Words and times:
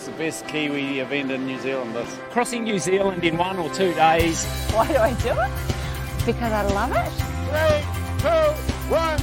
It's 0.00 0.06
the 0.06 0.16
best 0.16 0.48
Kiwi 0.48 1.00
event 1.00 1.30
in 1.30 1.46
New 1.46 1.60
Zealand. 1.60 1.94
This. 1.94 2.08
Crossing 2.30 2.64
New 2.64 2.78
Zealand 2.78 3.22
in 3.22 3.36
one 3.36 3.58
or 3.58 3.68
two 3.68 3.92
days. 3.92 4.46
Why 4.72 4.88
do 4.88 4.96
I 4.96 5.12
do 5.12 5.28
it? 5.28 6.24
Because 6.24 6.52
I 6.54 6.62
love 6.72 6.90
it. 6.92 7.12
Three, 7.50 7.82
two, 8.22 8.28
one, 8.90 9.18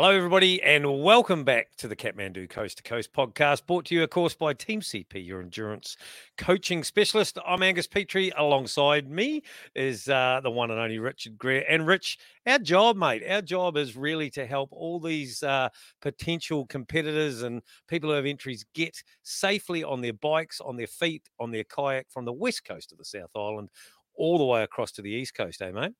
Hello, 0.00 0.10
everybody, 0.10 0.62
and 0.62 1.02
welcome 1.02 1.42
back 1.42 1.74
to 1.74 1.88
the 1.88 1.96
Kathmandu 1.96 2.48
Coast 2.48 2.76
to 2.76 2.84
Coast 2.84 3.12
podcast, 3.12 3.66
brought 3.66 3.86
to 3.86 3.96
you, 3.96 4.04
of 4.04 4.10
course, 4.10 4.32
by 4.32 4.52
Team 4.52 4.80
CP, 4.80 5.26
your 5.26 5.40
endurance 5.40 5.96
coaching 6.36 6.84
specialist. 6.84 7.36
I'm 7.44 7.64
Angus 7.64 7.88
Petrie. 7.88 8.30
Alongside 8.36 9.10
me 9.10 9.42
is 9.74 10.08
uh, 10.08 10.38
the 10.40 10.52
one 10.52 10.70
and 10.70 10.78
only 10.78 11.00
Richard 11.00 11.36
Greer. 11.36 11.64
And 11.68 11.84
Rich, 11.84 12.16
our 12.46 12.60
job, 12.60 12.96
mate, 12.96 13.24
our 13.28 13.42
job 13.42 13.76
is 13.76 13.96
really 13.96 14.30
to 14.30 14.46
help 14.46 14.68
all 14.70 15.00
these 15.00 15.42
uh, 15.42 15.68
potential 16.00 16.64
competitors 16.66 17.42
and 17.42 17.60
people 17.88 18.10
who 18.10 18.14
have 18.14 18.24
entries 18.24 18.64
get 18.74 19.02
safely 19.24 19.82
on 19.82 20.00
their 20.00 20.12
bikes, 20.12 20.60
on 20.60 20.76
their 20.76 20.86
feet, 20.86 21.28
on 21.40 21.50
their 21.50 21.64
kayak 21.64 22.06
from 22.08 22.24
the 22.24 22.32
west 22.32 22.64
coast 22.64 22.92
of 22.92 22.98
the 22.98 23.04
South 23.04 23.34
Island 23.34 23.68
all 24.14 24.38
the 24.38 24.44
way 24.44 24.62
across 24.62 24.92
to 24.92 25.02
the 25.02 25.10
east 25.10 25.34
coast, 25.34 25.60
eh, 25.60 25.72
mate? 25.72 25.94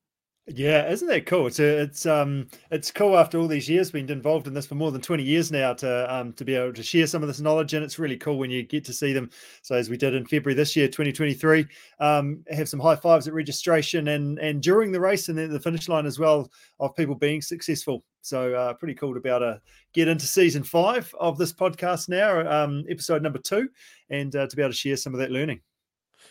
Yeah, 0.51 0.89
isn't 0.89 1.07
that 1.09 1.27
cool? 1.27 1.45
It's 1.45 1.59
it's 1.59 2.07
um 2.07 2.47
it's 2.71 2.89
cool 2.91 3.19
after 3.19 3.37
all 3.37 3.47
these 3.47 3.69
years 3.69 3.91
being 3.91 4.09
involved 4.09 4.47
in 4.47 4.53
this 4.55 4.65
for 4.65 4.73
more 4.73 4.91
than 4.91 4.99
twenty 4.99 5.21
years 5.21 5.51
now 5.51 5.73
to 5.75 6.11
um 6.11 6.33
to 6.33 6.43
be 6.43 6.55
able 6.55 6.73
to 6.73 6.81
share 6.81 7.05
some 7.05 7.21
of 7.21 7.27
this 7.27 7.39
knowledge, 7.39 7.75
and 7.75 7.83
it's 7.85 7.99
really 7.99 8.17
cool 8.17 8.39
when 8.39 8.49
you 8.49 8.63
get 8.63 8.83
to 8.85 8.93
see 8.93 9.13
them. 9.13 9.29
So 9.61 9.75
as 9.75 9.91
we 9.91 9.97
did 9.97 10.15
in 10.15 10.25
February 10.25 10.55
this 10.55 10.75
year, 10.75 10.87
twenty 10.87 11.11
twenty 11.11 11.35
three, 11.35 11.67
um 11.99 12.43
have 12.49 12.67
some 12.67 12.79
high 12.79 12.95
fives 12.95 13.27
at 13.27 13.33
registration 13.35 14.07
and 14.07 14.39
and 14.39 14.59
during 14.63 14.91
the 14.91 14.99
race 14.99 15.29
and 15.29 15.37
then 15.37 15.53
the 15.53 15.59
finish 15.59 15.87
line 15.87 16.07
as 16.07 16.17
well 16.17 16.49
of 16.79 16.95
people 16.95 17.13
being 17.13 17.43
successful. 17.43 18.03
So 18.21 18.53
uh, 18.55 18.73
pretty 18.73 18.95
cool 18.95 19.13
to 19.13 19.19
be 19.19 19.29
able 19.29 19.41
to 19.41 19.61
get 19.93 20.07
into 20.07 20.25
season 20.25 20.63
five 20.63 21.13
of 21.19 21.37
this 21.37 21.53
podcast 21.53 22.09
now, 22.09 22.49
um 22.49 22.85
episode 22.89 23.21
number 23.21 23.39
two, 23.39 23.69
and 24.09 24.35
uh, 24.35 24.47
to 24.47 24.55
be 24.55 24.63
able 24.63 24.71
to 24.71 24.77
share 24.77 24.97
some 24.97 25.13
of 25.13 25.19
that 25.19 25.29
learning. 25.31 25.61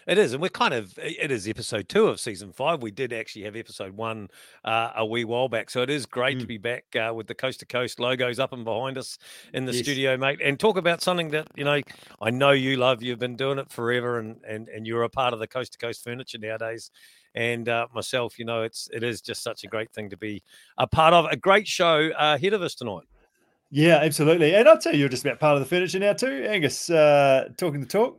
It 0.09 0.17
is, 0.17 0.33
and 0.33 0.41
we're 0.41 0.49
kind 0.49 0.73
of 0.73 0.99
it 0.99 1.31
is 1.31 1.47
episode 1.47 1.87
two 1.87 2.07
of 2.07 2.19
season 2.19 2.51
five. 2.51 2.81
We 2.81 2.91
did 2.91 3.13
actually 3.13 3.43
have 3.43 3.55
episode 3.55 3.95
one 3.95 4.31
uh, 4.65 4.93
a 4.97 5.05
wee 5.05 5.27
while 5.27 5.51
back, 5.51 5.69
so 5.69 5.83
it 5.83 5.91
is 5.91 6.07
great 6.07 6.39
mm. 6.39 6.41
to 6.41 6.47
be 6.47 6.57
back 6.57 6.85
uh, 6.97 7.13
with 7.15 7.27
the 7.27 7.35
coast 7.35 7.61
to 7.61 7.67
coast 7.67 8.01
logos 8.01 8.39
up 8.39 8.55
and 8.55 8.65
behind 8.65 8.97
us 8.97 9.19
in 9.53 9.67
the 9.67 9.73
yes. 9.75 9.83
studio, 9.83 10.17
mate, 10.17 10.41
and 10.43 10.59
talk 10.59 10.79
about 10.79 11.03
something 11.03 11.29
that 11.33 11.49
you 11.57 11.65
know 11.65 11.83
I 12.23 12.31
know 12.31 12.53
you 12.53 12.79
love. 12.79 13.03
You've 13.03 13.19
been 13.19 13.37
doing 13.37 13.59
it 13.59 13.71
forever, 13.71 14.19
and 14.19 14.41
and 14.49 14.71
and 14.71 14.87
you're 14.87 15.03
a 15.03 15.11
part 15.11 15.35
of 15.35 15.41
the 15.41 15.47
coast 15.47 15.73
to 15.73 15.79
coast 15.79 16.03
furniture 16.03 16.39
nowadays. 16.39 16.91
And 17.35 17.69
uh, 17.69 17.89
myself, 17.95 18.39
you 18.39 18.47
know, 18.47 18.63
it's 18.63 18.89
it 18.95 19.03
is 19.03 19.21
just 19.21 19.43
such 19.43 19.63
a 19.65 19.67
great 19.67 19.93
thing 19.93 20.09
to 20.09 20.17
be 20.17 20.43
a 20.79 20.87
part 20.87 21.13
of. 21.13 21.27
A 21.27 21.37
great 21.37 21.69
show 21.69 22.09
uh, 22.19 22.37
ahead 22.37 22.55
of 22.55 22.63
us 22.63 22.75
tonight. 22.75 23.05
Yeah, 23.71 23.97
absolutely. 23.97 24.55
And 24.55 24.67
I'll 24.67 24.79
tell 24.79 24.95
you, 24.95 25.01
you're 25.01 25.11
just 25.11 25.27
about 25.27 25.39
part 25.39 25.59
of 25.59 25.61
the 25.61 25.67
furniture 25.67 25.99
now 25.99 26.15
too, 26.15 26.47
Angus. 26.49 26.89
Uh, 26.89 27.51
talking 27.59 27.81
the 27.81 27.87
talk. 27.87 28.19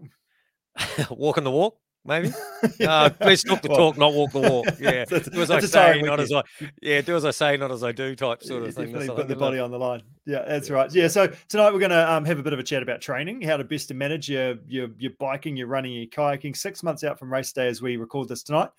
Walking 1.09 1.43
the 1.43 1.51
walk 1.51 1.77
maybe. 2.05 2.31
Uh, 2.81 3.09
let's 3.21 3.43
talk 3.43 3.61
the 3.61 3.69
well, 3.69 3.77
talk, 3.77 3.97
not 3.97 4.13
walk 4.13 4.31
the 4.33 4.39
walk. 4.39 4.65
Yeah, 4.79 5.05
do 5.05 5.41
as 5.41 5.49
I 5.49 5.61
say, 5.61 6.01
not 6.01 6.19
as 6.19 6.31
I. 6.31 6.43
Yeah, 6.81 6.99
do 6.99 7.15
as 7.15 7.23
I 7.23 7.31
say, 7.31 7.55
not 7.55 7.71
as 7.71 7.83
I 7.83 7.93
do, 7.93 8.13
type 8.15 8.43
sort 8.43 8.63
of 8.63 8.75
thing. 8.75 8.93
Put 9.07 9.29
the 9.29 9.35
body 9.35 9.59
on 9.59 9.71
the 9.71 9.79
line. 9.79 10.01
Yeah, 10.25 10.43
that's 10.45 10.69
right. 10.69 10.93
Yeah, 10.93 11.07
so 11.07 11.31
tonight 11.47 11.71
we're 11.71 11.79
going 11.79 11.91
to 11.91 12.11
um, 12.11 12.25
have 12.25 12.37
a 12.37 12.43
bit 12.43 12.51
of 12.51 12.59
a 12.59 12.63
chat 12.63 12.83
about 12.83 12.99
training, 13.01 13.41
how 13.41 13.55
to 13.55 13.63
best 13.63 13.87
to 13.87 13.93
manage 13.93 14.29
your 14.29 14.55
your 14.67 14.89
your 14.97 15.11
biking, 15.19 15.55
your 15.55 15.67
running, 15.67 15.93
your 15.93 16.07
kayaking. 16.07 16.55
Six 16.55 16.83
months 16.83 17.03
out 17.05 17.17
from 17.17 17.31
race 17.31 17.53
day 17.53 17.67
as 17.67 17.81
we 17.81 17.95
record 17.95 18.27
this 18.27 18.43
tonight. 18.43 18.69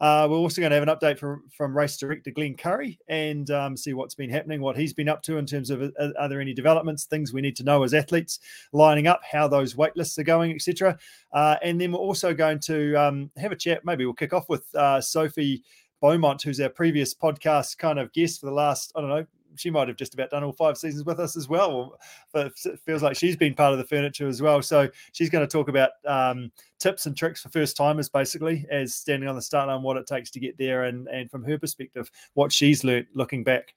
Uh, 0.00 0.26
we're 0.30 0.38
also 0.38 0.60
going 0.60 0.70
to 0.70 0.76
have 0.76 0.88
an 0.88 0.94
update 0.94 1.18
from 1.18 1.44
from 1.50 1.76
race 1.76 1.96
director 1.98 2.30
Glen 2.30 2.56
Currie 2.56 2.98
and 3.08 3.50
um, 3.50 3.76
see 3.76 3.92
what's 3.92 4.14
been 4.14 4.30
happening, 4.30 4.62
what 4.62 4.76
he's 4.76 4.94
been 4.94 5.08
up 5.08 5.22
to 5.24 5.36
in 5.36 5.44
terms 5.44 5.68
of 5.68 5.82
uh, 5.82 6.08
are 6.18 6.28
there 6.28 6.40
any 6.40 6.54
developments, 6.54 7.04
things 7.04 7.34
we 7.34 7.42
need 7.42 7.56
to 7.56 7.64
know 7.64 7.82
as 7.82 7.92
athletes 7.92 8.40
lining 8.72 9.06
up, 9.06 9.20
how 9.30 9.46
those 9.46 9.76
wait 9.76 9.94
lists 9.96 10.18
are 10.18 10.24
going, 10.24 10.52
etc. 10.52 10.98
Uh, 11.36 11.56
and 11.62 11.78
then 11.78 11.92
we're 11.92 11.98
also 11.98 12.32
going 12.32 12.58
to 12.58 12.94
um, 12.94 13.30
have 13.36 13.52
a 13.52 13.56
chat. 13.56 13.84
Maybe 13.84 14.06
we'll 14.06 14.14
kick 14.14 14.32
off 14.32 14.48
with 14.48 14.74
uh, 14.74 15.02
Sophie 15.02 15.62
Beaumont, 16.00 16.40
who's 16.40 16.60
our 16.60 16.70
previous 16.70 17.14
podcast 17.14 17.76
kind 17.76 17.98
of 17.98 18.10
guest 18.14 18.40
for 18.40 18.46
the 18.46 18.52
last, 18.52 18.90
I 18.96 19.02
don't 19.02 19.10
know, 19.10 19.26
she 19.54 19.68
might 19.68 19.86
have 19.88 19.98
just 19.98 20.14
about 20.14 20.30
done 20.30 20.44
all 20.44 20.52
five 20.52 20.78
seasons 20.78 21.04
with 21.04 21.20
us 21.20 21.36
as 21.36 21.46
well. 21.46 21.98
But 22.32 22.52
it 22.64 22.80
feels 22.86 23.02
like 23.02 23.18
she's 23.18 23.36
been 23.36 23.54
part 23.54 23.72
of 23.72 23.78
the 23.78 23.84
furniture 23.84 24.26
as 24.26 24.40
well. 24.40 24.62
So 24.62 24.88
she's 25.12 25.28
going 25.28 25.46
to 25.46 25.50
talk 25.50 25.68
about 25.68 25.90
um, 26.06 26.50
tips 26.78 27.04
and 27.04 27.14
tricks 27.14 27.42
for 27.42 27.50
first 27.50 27.76
timers, 27.76 28.08
basically, 28.08 28.64
as 28.70 28.94
standing 28.94 29.28
on 29.28 29.36
the 29.36 29.42
start 29.42 29.68
line, 29.68 29.82
what 29.82 29.98
it 29.98 30.06
takes 30.06 30.30
to 30.30 30.40
get 30.40 30.56
there, 30.56 30.84
and 30.84 31.06
and 31.08 31.30
from 31.30 31.44
her 31.44 31.58
perspective, 31.58 32.10
what 32.32 32.50
she's 32.50 32.82
learned 32.82 33.08
looking 33.14 33.44
back. 33.44 33.74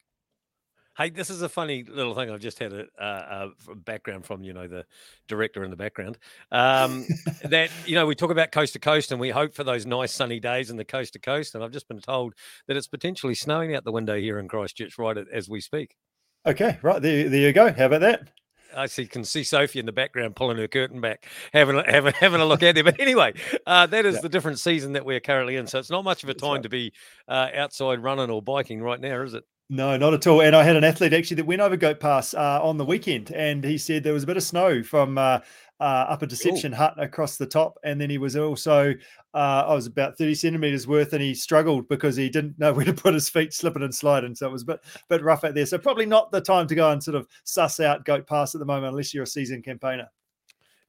Hey, 1.00 1.08
this 1.08 1.30
is 1.30 1.40
a 1.40 1.48
funny 1.48 1.82
little 1.82 2.14
thing. 2.14 2.30
I've 2.30 2.40
just 2.40 2.58
had 2.58 2.74
a, 2.74 2.84
a, 2.98 3.48
a 3.70 3.74
background 3.74 4.26
from 4.26 4.44
you 4.44 4.52
know 4.52 4.68
the 4.68 4.84
director 5.28 5.64
in 5.64 5.70
the 5.70 5.76
background. 5.76 6.18
Um, 6.52 7.06
that 7.42 7.70
you 7.86 7.94
know 7.94 8.04
we 8.04 8.14
talk 8.14 8.30
about 8.30 8.52
coast 8.52 8.74
to 8.74 8.80
coast, 8.80 9.10
and 9.10 9.18
we 9.18 9.30
hope 9.30 9.54
for 9.54 9.64
those 9.64 9.86
nice 9.86 10.12
sunny 10.12 10.40
days 10.40 10.68
in 10.68 10.76
the 10.76 10.84
coast 10.84 11.14
to 11.14 11.18
coast. 11.18 11.54
And 11.54 11.64
I've 11.64 11.72
just 11.72 11.88
been 11.88 12.00
told 12.00 12.34
that 12.68 12.76
it's 12.76 12.86
potentially 12.86 13.34
snowing 13.34 13.74
out 13.74 13.84
the 13.84 13.92
window 13.92 14.20
here 14.20 14.38
in 14.38 14.46
Christchurch 14.46 14.98
right 14.98 15.16
as 15.32 15.48
we 15.48 15.62
speak. 15.62 15.96
Okay, 16.44 16.78
right 16.82 17.00
there, 17.00 17.30
there 17.30 17.40
you 17.40 17.54
go. 17.54 17.72
How 17.72 17.86
about 17.86 18.02
that? 18.02 18.28
I 18.76 18.84
see, 18.84 19.06
can 19.06 19.24
see 19.24 19.42
Sophie 19.42 19.80
in 19.80 19.86
the 19.86 19.92
background 19.92 20.36
pulling 20.36 20.58
her 20.58 20.68
curtain 20.68 21.00
back, 21.00 21.24
having 21.54 21.76
a, 21.76 21.90
having 21.90 22.12
having 22.12 22.42
a 22.42 22.44
look 22.44 22.62
at 22.62 22.74
there. 22.74 22.84
But 22.84 23.00
anyway, 23.00 23.32
uh, 23.66 23.86
that 23.86 24.04
is 24.04 24.16
yeah. 24.16 24.20
the 24.20 24.28
different 24.28 24.58
season 24.58 24.92
that 24.92 25.06
we're 25.06 25.20
currently 25.20 25.56
in. 25.56 25.66
So 25.66 25.78
it's 25.78 25.90
not 25.90 26.04
much 26.04 26.24
of 26.24 26.28
a 26.28 26.34
time 26.34 26.56
right. 26.56 26.62
to 26.62 26.68
be 26.68 26.92
uh, 27.26 27.48
outside 27.54 28.02
running 28.02 28.28
or 28.28 28.42
biking 28.42 28.82
right 28.82 29.00
now, 29.00 29.22
is 29.22 29.32
it? 29.32 29.44
No, 29.72 29.96
not 29.96 30.12
at 30.12 30.26
all. 30.26 30.42
And 30.42 30.56
I 30.56 30.64
had 30.64 30.74
an 30.74 30.82
athlete 30.82 31.12
actually 31.12 31.36
that 31.36 31.46
went 31.46 31.60
over 31.60 31.76
Goat 31.76 32.00
Pass 32.00 32.34
uh, 32.34 32.58
on 32.60 32.76
the 32.76 32.84
weekend, 32.84 33.30
and 33.30 33.62
he 33.62 33.78
said 33.78 34.02
there 34.02 34.12
was 34.12 34.24
a 34.24 34.26
bit 34.26 34.36
of 34.36 34.42
snow 34.42 34.82
from 34.82 35.16
uh, 35.16 35.38
uh, 35.78 35.84
up 36.08 36.22
a 36.22 36.26
deception 36.26 36.72
Ooh. 36.72 36.76
hut 36.76 36.94
across 36.96 37.36
the 37.36 37.46
top, 37.46 37.78
and 37.84 38.00
then 38.00 38.10
he 38.10 38.18
was 38.18 38.34
also 38.34 38.92
uh, 39.32 39.64
I 39.68 39.72
was 39.72 39.86
about 39.86 40.18
thirty 40.18 40.34
centimeters 40.34 40.88
worth, 40.88 41.12
and 41.12 41.22
he 41.22 41.34
struggled 41.34 41.88
because 41.88 42.16
he 42.16 42.28
didn't 42.28 42.58
know 42.58 42.72
where 42.74 42.84
to 42.84 42.92
put 42.92 43.14
his 43.14 43.28
feet, 43.28 43.54
slipping 43.54 43.84
and 43.84 43.94
sliding. 43.94 44.34
So 44.34 44.48
it 44.48 44.52
was 44.52 44.62
a 44.62 44.66
bit 44.66 44.80
bit 45.08 45.22
rough 45.22 45.44
out 45.44 45.54
there. 45.54 45.66
So 45.66 45.78
probably 45.78 46.06
not 46.06 46.32
the 46.32 46.40
time 46.40 46.66
to 46.66 46.74
go 46.74 46.90
and 46.90 47.00
sort 47.00 47.14
of 47.14 47.28
suss 47.44 47.78
out 47.78 48.04
Goat 48.04 48.26
Pass 48.26 48.56
at 48.56 48.58
the 48.58 48.64
moment, 48.64 48.90
unless 48.90 49.14
you're 49.14 49.22
a 49.22 49.26
seasoned 49.26 49.64
campaigner. 49.64 50.08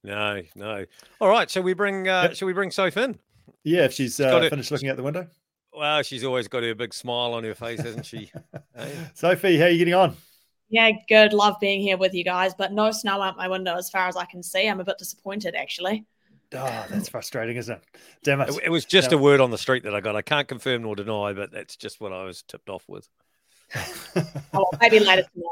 No, 0.04 0.42
no. 0.56 0.86
All 1.20 1.30
right, 1.30 1.48
shall 1.48 1.62
we 1.62 1.74
bring 1.74 2.10
uh, 2.10 2.24
yep. 2.24 2.36
shall 2.36 2.48
we 2.48 2.54
bring 2.54 2.72
Soph 2.72 2.98
in? 2.98 3.20
Yeah, 3.64 3.86
if 3.86 3.94
she's 3.94 4.20
uh, 4.20 4.50
finished 4.50 4.72
looking 4.72 4.90
out 4.90 4.98
the 4.98 5.04
window. 5.04 5.28
Well, 5.74 6.04
she's 6.04 6.24
always 6.24 6.48
got 6.48 6.64
her 6.64 6.76
big 6.76 6.94
smile 6.94 7.34
on 7.34 7.44
her 7.44 7.56
face, 7.56 7.82
hasn't 7.82 8.06
she? 8.06 8.32
hey? 8.76 8.94
Sophie, 9.14 9.58
how 9.58 9.66
are 9.66 9.70
you 9.70 9.78
getting 9.78 9.94
on? 9.94 10.16
Yeah, 10.70 10.92
good. 11.08 11.34
Love 11.34 11.56
being 11.60 11.82
here 11.82 11.98
with 11.98 12.14
you 12.14 12.24
guys, 12.24 12.54
but 12.54 12.72
no 12.72 12.92
snow 12.92 13.22
out 13.22 13.38
my 13.38 13.48
window 13.48 13.76
as 13.76 13.90
far 13.90 14.08
as 14.08 14.16
I 14.16 14.26
can 14.26 14.42
see. 14.42 14.68
I'm 14.68 14.80
a 14.80 14.86
bit 14.86 14.98
disappointed, 14.98 15.56
actually. 15.56 16.06
Oh, 16.54 16.86
that's 16.90 17.10
frustrating, 17.10 17.56
isn't 17.58 17.76
it? 17.76 17.84
Damn 18.24 18.42
it. 18.42 18.50
It, 18.50 18.64
it 18.66 18.70
was 18.70 18.86
just 18.86 19.14
a 19.14 19.18
word 19.18 19.40
on 19.40 19.52
the 19.52 19.58
street 19.58 19.84
that 19.84 19.96
I 19.96 20.02
got. 20.02 20.16
I 20.16 20.22
can't 20.22 20.48
confirm 20.48 20.82
nor 20.82 20.96
deny, 20.96 21.34
but 21.34 21.52
that's 21.52 21.78
just 21.78 22.02
what 22.02 22.12
I 22.12 22.24
was 22.24 22.42
tipped 22.42 22.70
off 22.70 22.84
with. 22.88 23.08
oh, 24.54 24.70
maybe 24.82 25.00
later 25.00 25.24
tonight. 25.34 25.48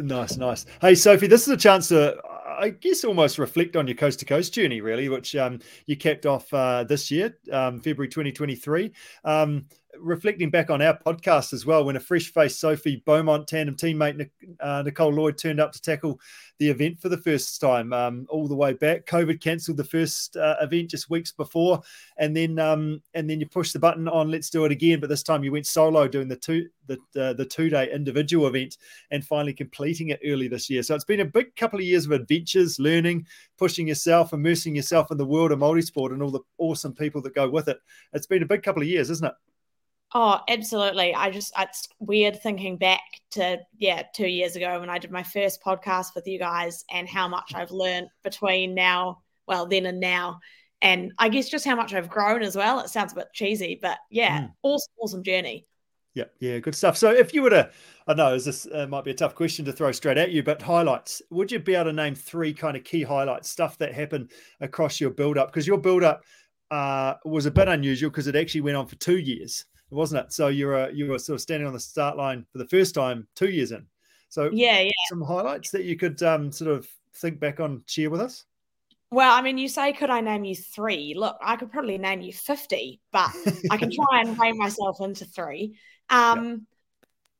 Nice, 0.00 0.36
nice. 0.36 0.66
Hey, 0.80 0.94
Sophie, 0.94 1.26
this 1.26 1.42
is 1.42 1.48
a 1.48 1.56
chance 1.56 1.88
to 1.88 2.16
I 2.58 2.70
guess 2.70 3.04
almost 3.04 3.38
reflect 3.38 3.76
on 3.76 3.86
your 3.86 3.96
coast 3.96 4.20
to 4.20 4.24
coast 4.24 4.54
journey, 4.54 4.80
really, 4.80 5.08
which 5.08 5.36
um, 5.36 5.60
you 5.86 5.96
kept 5.96 6.26
off 6.26 6.52
uh, 6.54 6.84
this 6.84 7.10
year, 7.10 7.36
um, 7.52 7.80
February 7.80 8.08
2023. 8.08 8.92
Um, 9.24 9.66
reflecting 10.00 10.50
back 10.50 10.70
on 10.70 10.82
our 10.82 10.98
podcast 10.98 11.52
as 11.52 11.66
well, 11.66 11.84
when 11.84 11.96
a 11.96 12.00
fresh 12.00 12.32
faced 12.32 12.60
Sophie 12.60 13.02
Beaumont 13.06 13.46
tandem 13.46 13.76
teammate 13.76 14.30
uh, 14.60 14.82
Nicole 14.82 15.12
Lloyd 15.12 15.38
turned 15.38 15.60
up 15.60 15.72
to 15.72 15.80
tackle 15.80 16.20
the 16.58 16.70
event 16.70 17.00
for 17.00 17.08
the 17.08 17.18
first 17.18 17.60
time, 17.60 17.92
um, 17.92 18.26
all 18.30 18.48
the 18.48 18.54
way 18.54 18.72
back. 18.72 19.06
COVID 19.06 19.40
cancelled 19.40 19.76
the 19.76 19.84
first 19.84 20.36
uh, 20.36 20.56
event 20.60 20.90
just 20.90 21.10
weeks 21.10 21.32
before, 21.32 21.80
and 22.16 22.36
then 22.36 22.58
um, 22.58 23.02
and 23.14 23.28
then 23.28 23.40
you 23.40 23.46
push 23.46 23.72
the 23.72 23.78
button 23.78 24.08
on 24.08 24.30
let's 24.30 24.50
do 24.50 24.64
it 24.64 24.72
again. 24.72 25.00
But 25.00 25.08
this 25.08 25.22
time 25.22 25.44
you 25.44 25.52
went 25.52 25.66
solo 25.66 26.08
doing 26.08 26.28
the 26.28 26.36
two 26.36 26.68
the 26.86 26.98
uh, 27.20 27.32
the 27.32 27.44
two 27.44 27.68
day 27.68 27.90
individual 27.92 28.46
event 28.46 28.78
and 29.10 29.24
finally 29.24 29.52
completing 29.52 30.10
it 30.10 30.20
early 30.24 30.48
this 30.48 30.70
year. 30.70 30.82
So 30.82 30.94
it's 30.94 31.04
been 31.04 31.20
a 31.20 31.24
big 31.24 31.54
couple 31.56 31.78
of 31.78 31.84
years 31.84 32.06
of 32.06 32.12
adventures, 32.12 32.78
learning, 32.78 33.26
pushing 33.58 33.88
yourself, 33.88 34.32
immersing 34.32 34.76
yourself 34.76 35.10
in 35.10 35.18
the 35.18 35.26
world 35.26 35.52
of 35.52 35.58
multisport 35.58 36.12
and 36.12 36.22
all 36.22 36.30
the 36.30 36.40
awesome 36.58 36.94
people 36.94 37.20
that 37.22 37.34
go 37.34 37.48
with 37.48 37.68
it. 37.68 37.78
It's 38.12 38.26
been 38.26 38.42
a 38.42 38.46
big 38.46 38.62
couple 38.62 38.82
of 38.82 38.88
years, 38.88 39.10
isn't 39.10 39.26
it? 39.26 39.34
Oh, 40.14 40.40
absolutely. 40.48 41.14
I 41.14 41.30
just, 41.30 41.52
it's 41.58 41.88
weird 41.98 42.40
thinking 42.40 42.76
back 42.78 43.02
to, 43.32 43.58
yeah, 43.76 44.02
two 44.14 44.28
years 44.28 44.56
ago 44.56 44.80
when 44.80 44.88
I 44.88 44.98
did 44.98 45.10
my 45.10 45.22
first 45.22 45.62
podcast 45.62 46.14
with 46.14 46.26
you 46.26 46.38
guys 46.38 46.84
and 46.90 47.08
how 47.08 47.28
much 47.28 47.52
I've 47.54 47.72
learned 47.72 48.08
between 48.22 48.74
now, 48.74 49.22
well, 49.46 49.66
then 49.66 49.84
and 49.84 50.00
now. 50.00 50.40
And 50.80 51.12
I 51.18 51.28
guess 51.28 51.48
just 51.48 51.64
how 51.64 51.74
much 51.74 51.92
I've 51.92 52.08
grown 52.08 52.42
as 52.42 52.54
well. 52.54 52.80
It 52.80 52.88
sounds 52.88 53.12
a 53.12 53.16
bit 53.16 53.28
cheesy, 53.34 53.78
but 53.80 53.98
yeah, 54.10 54.42
mm. 54.42 54.52
awesome, 54.62 54.92
awesome 55.00 55.22
journey. 55.22 55.66
Yeah, 56.14 56.24
yeah, 56.40 56.60
good 56.60 56.74
stuff. 56.74 56.96
So 56.96 57.10
if 57.10 57.34
you 57.34 57.42
were 57.42 57.50
to, 57.50 57.70
I 58.06 58.14
know 58.14 58.38
this 58.38 58.66
uh, 58.72 58.86
might 58.86 59.04
be 59.04 59.10
a 59.10 59.14
tough 59.14 59.34
question 59.34 59.66
to 59.66 59.72
throw 59.72 59.92
straight 59.92 60.16
at 60.16 60.30
you, 60.30 60.42
but 60.42 60.62
highlights, 60.62 61.20
would 61.30 61.52
you 61.52 61.58
be 61.58 61.74
able 61.74 61.90
to 61.90 61.92
name 61.92 62.14
three 62.14 62.54
kind 62.54 62.74
of 62.74 62.84
key 62.84 63.02
highlights, 63.02 63.50
stuff 63.50 63.76
that 63.78 63.92
happened 63.92 64.30
across 64.60 64.98
your 64.98 65.10
build 65.10 65.36
up? 65.36 65.48
Because 65.48 65.66
your 65.66 65.76
build 65.76 66.04
up 66.04 66.22
uh, 66.70 67.14
was 67.26 67.44
a 67.44 67.50
bit 67.50 67.68
unusual 67.68 68.08
because 68.08 68.28
it 68.28 68.36
actually 68.36 68.62
went 68.62 68.78
on 68.78 68.86
for 68.86 68.96
two 68.96 69.18
years, 69.18 69.66
wasn't 69.90 70.24
it? 70.24 70.32
So 70.32 70.48
you 70.48 70.66
were 70.66 70.90
you 70.90 71.08
were 71.08 71.18
sort 71.18 71.34
of 71.34 71.40
standing 71.40 71.66
on 71.66 71.72
the 71.72 71.80
start 71.80 72.16
line 72.16 72.46
for 72.50 72.58
the 72.58 72.68
first 72.68 72.94
time 72.94 73.26
two 73.34 73.50
years 73.50 73.72
in. 73.72 73.86
So 74.28 74.50
yeah, 74.52 74.80
yeah. 74.80 74.90
Some 75.08 75.22
highlights 75.22 75.70
that 75.70 75.84
you 75.84 75.96
could 75.96 76.22
um, 76.22 76.50
sort 76.50 76.70
of 76.70 76.88
think 77.14 77.40
back 77.40 77.60
on, 77.60 77.82
share 77.86 78.10
with 78.10 78.20
us. 78.20 78.44
Well, 79.10 79.32
I 79.32 79.40
mean, 79.40 79.56
you 79.56 79.68
say, 79.68 79.92
could 79.92 80.10
I 80.10 80.20
name 80.20 80.44
you 80.44 80.56
three? 80.56 81.14
Look, 81.16 81.36
I 81.40 81.56
could 81.56 81.70
probably 81.70 81.96
name 81.96 82.20
you 82.20 82.32
50, 82.32 83.00
but 83.12 83.30
I 83.70 83.76
can 83.76 83.90
try 83.90 84.20
and 84.20 84.38
rein 84.38 84.58
myself 84.58 85.00
into 85.00 85.24
three. 85.24 85.78
Um, 86.10 86.48
yep. 86.48 86.58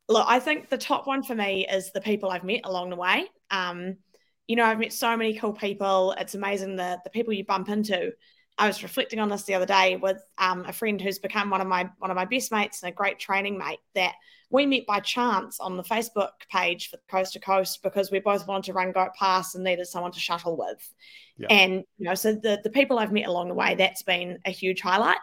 Look, 0.08 0.26
I 0.28 0.38
think 0.38 0.69
the 0.69 0.78
top 0.78 1.08
one 1.08 1.25
for 1.25 1.34
me 1.34 1.66
is 1.66 1.90
the 1.90 2.00
people 2.00 2.31
I've 2.31 2.44
met 2.44 2.60
along 2.62 2.90
the 2.90 2.96
way. 2.96 3.25
Um, 3.50 3.96
you 4.46 4.54
know, 4.54 4.64
I've 4.64 4.78
met 4.78 4.92
so 4.92 5.16
many 5.16 5.34
cool 5.34 5.52
people. 5.52 6.14
It's 6.19 6.37
amazing 6.37 6.76
the 6.76 6.99
the 7.02 7.10
people 7.10 7.32
you 7.32 7.44
bump 7.44 7.69
into. 7.69 8.12
I 8.58 8.67
was 8.67 8.82
reflecting 8.82 9.19
on 9.19 9.29
this 9.29 9.43
the 9.43 9.55
other 9.55 9.67
day 9.67 9.97
with 9.97 10.23
um, 10.38 10.64
a 10.67 10.73
friend 10.73 11.00
who's 11.00 11.19
become 11.19 11.50
one 11.50 11.61
of 11.61 11.67
my 11.67 11.91
one 11.99 12.11
of 12.11 12.17
my 12.17 12.25
best 12.25 12.50
mates 12.50 12.82
and 12.82 12.91
a 12.91 12.94
great 12.94 13.19
training 13.19 13.58
mate. 13.58 13.81
That 13.94 14.14
we 14.50 14.64
met 14.64 14.87
by 14.87 15.00
chance 15.00 15.61
on 15.61 15.76
the 15.76 15.82
Facebook 15.82 16.31
page 16.50 16.88
for 16.88 16.99
Coast 17.11 17.35
to 17.35 17.41
Coast 17.41 17.82
because 17.82 18.11
we 18.11 18.19
both 18.20 18.47
wanted 18.47 18.64
to 18.67 18.73
run 18.73 18.93
Goat 18.93 19.11
Pass 19.19 19.55
and 19.55 19.64
needed 19.64 19.87
someone 19.87 20.12
to 20.12 20.20
shuttle 20.20 20.56
with. 20.56 20.91
Yeah. 21.37 21.49
And 21.50 21.73
you 21.99 22.05
know, 22.06 22.14
so 22.14 22.32
the 22.35 22.61
the 22.62 22.70
people 22.70 22.99
I've 22.99 23.12
met 23.12 23.26
along 23.26 23.49
the 23.49 23.55
way, 23.55 23.75
that's 23.75 24.03
been 24.03 24.38
a 24.44 24.50
huge 24.50 24.81
highlight. 24.81 25.19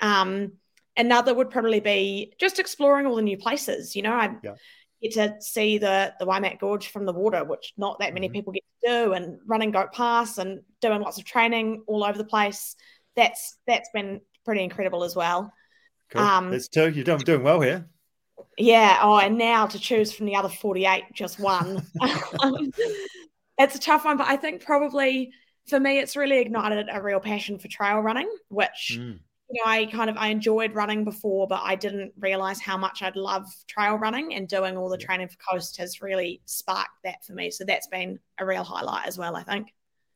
Um, 0.00 0.52
another 0.96 1.34
would 1.34 1.50
probably 1.50 1.80
be 1.80 2.34
just 2.38 2.58
exploring 2.60 3.06
all 3.06 3.16
the 3.16 3.22
new 3.22 3.38
places. 3.38 3.96
You 3.96 4.02
know, 4.02 4.12
I 4.12 4.36
yeah. 4.42 4.54
Get 5.02 5.14
to 5.14 5.34
see 5.40 5.78
the 5.78 6.14
the 6.18 6.26
Waimak 6.26 6.60
Gorge 6.60 6.88
from 6.88 7.06
the 7.06 7.12
water, 7.12 7.44
which 7.44 7.72
not 7.76 7.98
that 7.98 8.14
many 8.14 8.28
mm-hmm. 8.28 8.34
people 8.34 8.52
get 8.52 8.64
to 8.84 8.88
do, 8.88 9.12
and 9.12 9.38
running 9.46 9.70
Goat 9.70 9.92
Pass 9.92 10.38
and 10.38 10.60
doing 10.80 11.00
lots 11.00 11.18
of 11.18 11.24
training 11.24 11.82
all 11.86 12.04
over 12.04 12.16
the 12.16 12.24
place. 12.24 12.76
That's 13.16 13.56
that's 13.66 13.90
been 13.92 14.20
pretty 14.44 14.62
incredible 14.62 15.04
as 15.04 15.16
well. 15.16 15.52
Cool. 16.10 16.22
Um, 16.22 16.50
That's 16.50 16.68
two. 16.68 16.90
You're 16.90 17.04
doing, 17.04 17.18
doing 17.18 17.42
well 17.42 17.60
here. 17.60 17.88
Yeah. 18.58 18.98
Oh, 19.02 19.18
and 19.18 19.38
now 19.38 19.66
to 19.66 19.78
choose 19.78 20.12
from 20.12 20.26
the 20.26 20.36
other 20.36 20.48
48, 20.48 21.04
just 21.14 21.38
one. 21.38 21.86
it's 23.58 23.74
a 23.74 23.78
tough 23.80 24.04
one, 24.04 24.18
but 24.18 24.26
I 24.26 24.36
think 24.36 24.64
probably 24.64 25.32
for 25.68 25.80
me, 25.80 26.00
it's 26.00 26.16
really 26.16 26.38
ignited 26.38 26.88
a 26.90 27.02
real 27.02 27.20
passion 27.20 27.58
for 27.58 27.68
trail 27.68 28.00
running, 28.00 28.28
which 28.48 28.98
mm 28.98 29.18
you 29.52 29.62
know, 29.62 29.70
I 29.70 29.84
kind 29.84 30.08
of 30.08 30.16
I 30.16 30.28
enjoyed 30.28 30.74
running 30.74 31.04
before, 31.04 31.46
but 31.46 31.60
I 31.62 31.74
didn't 31.74 32.12
realize 32.18 32.58
how 32.58 32.78
much 32.78 33.02
I'd 33.02 33.16
love 33.16 33.44
trail 33.68 33.96
running 33.96 34.34
and 34.34 34.48
doing 34.48 34.78
all 34.78 34.88
the 34.88 34.96
training 34.96 35.28
for 35.28 35.36
coast 35.50 35.76
has 35.76 36.00
really 36.00 36.40
sparked 36.46 37.02
that 37.04 37.22
for 37.26 37.34
me. 37.34 37.50
So 37.50 37.64
that's 37.64 37.86
been 37.86 38.18
a 38.38 38.46
real 38.46 38.64
highlight 38.64 39.06
as 39.06 39.18
well, 39.18 39.36
I 39.36 39.42
think. 39.42 39.68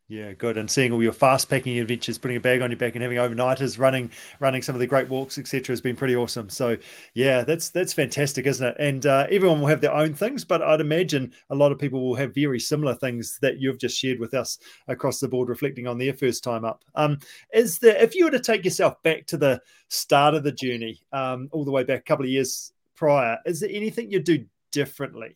Yeah, 0.09 0.35
good. 0.35 0.57
And 0.57 0.71
seeing 0.71 0.93
all 0.93 1.03
your 1.03 1.13
fast 1.13 1.51
packing 1.51 1.81
adventures, 1.81 2.17
putting 2.17 2.37
a 2.37 2.41
bag 2.41 2.63
on 2.63 2.71
your 2.71 2.79
back 2.79 2.95
and 2.95 3.03
having 3.03 3.19
overnighters, 3.19 3.77
running, 3.77 4.13
running 4.39 4.63
some 4.63 4.77
of 4.77 4.79
the 4.79 4.87
great 4.87 5.09
walks, 5.09 5.37
etc., 5.37 5.73
has 5.73 5.81
been 5.81 5.97
pretty 5.97 6.15
awesome. 6.15 6.49
So, 6.49 6.77
yeah, 7.15 7.43
that's 7.43 7.71
that's 7.71 7.93
fantastic, 7.93 8.47
isn't 8.47 8.65
it? 8.65 8.77
And 8.79 9.05
uh, 9.05 9.27
everyone 9.29 9.61
will 9.61 9.67
have 9.67 9.81
their 9.81 9.93
own 9.93 10.15
things, 10.15 10.45
but 10.45 10.63
I'd 10.63 10.81
imagine 10.81 11.33
a 11.51 11.57
lot 11.57 11.73
of 11.73 11.81
people 11.81 12.01
will 12.01 12.15
have 12.15 12.33
very 12.37 12.61
similar 12.61 12.95
things 12.95 13.39
that 13.43 13.59
you've 13.59 13.79
just 13.79 13.99
shared 13.99 14.21
with 14.21 14.33
us 14.33 14.59
across 14.87 15.19
the 15.19 15.27
board, 15.27 15.49
reflecting 15.49 15.89
on 15.89 15.99
their 15.99 16.15
first 16.15 16.45
time 16.45 16.65
up. 16.65 16.85
Um, 16.95 17.19
is 17.53 17.81
there, 17.81 17.97
if 17.97 18.15
you 18.15 18.27
were 18.27 18.31
to 18.31 18.39
take 18.39 18.65
yourself 18.65 19.03
back 19.03 19.27
to 19.27 19.37
the 19.37 19.61
start 19.89 20.35
of 20.35 20.45
the 20.45 20.53
journey, 20.53 21.01
um, 21.13 21.49
all 21.51 21.65
the 21.65 21.73
way 21.73 21.83
back 21.83 21.99
a 21.99 22.05
couple 22.05 22.25
of 22.25 22.31
years 22.31 22.73
prior, 22.95 23.39
is 23.45 23.59
there 23.59 23.71
anything 23.73 24.13
you'd 24.13 24.23
do 24.23 24.45
differently? 24.71 25.35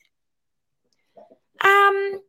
Um 1.61 2.20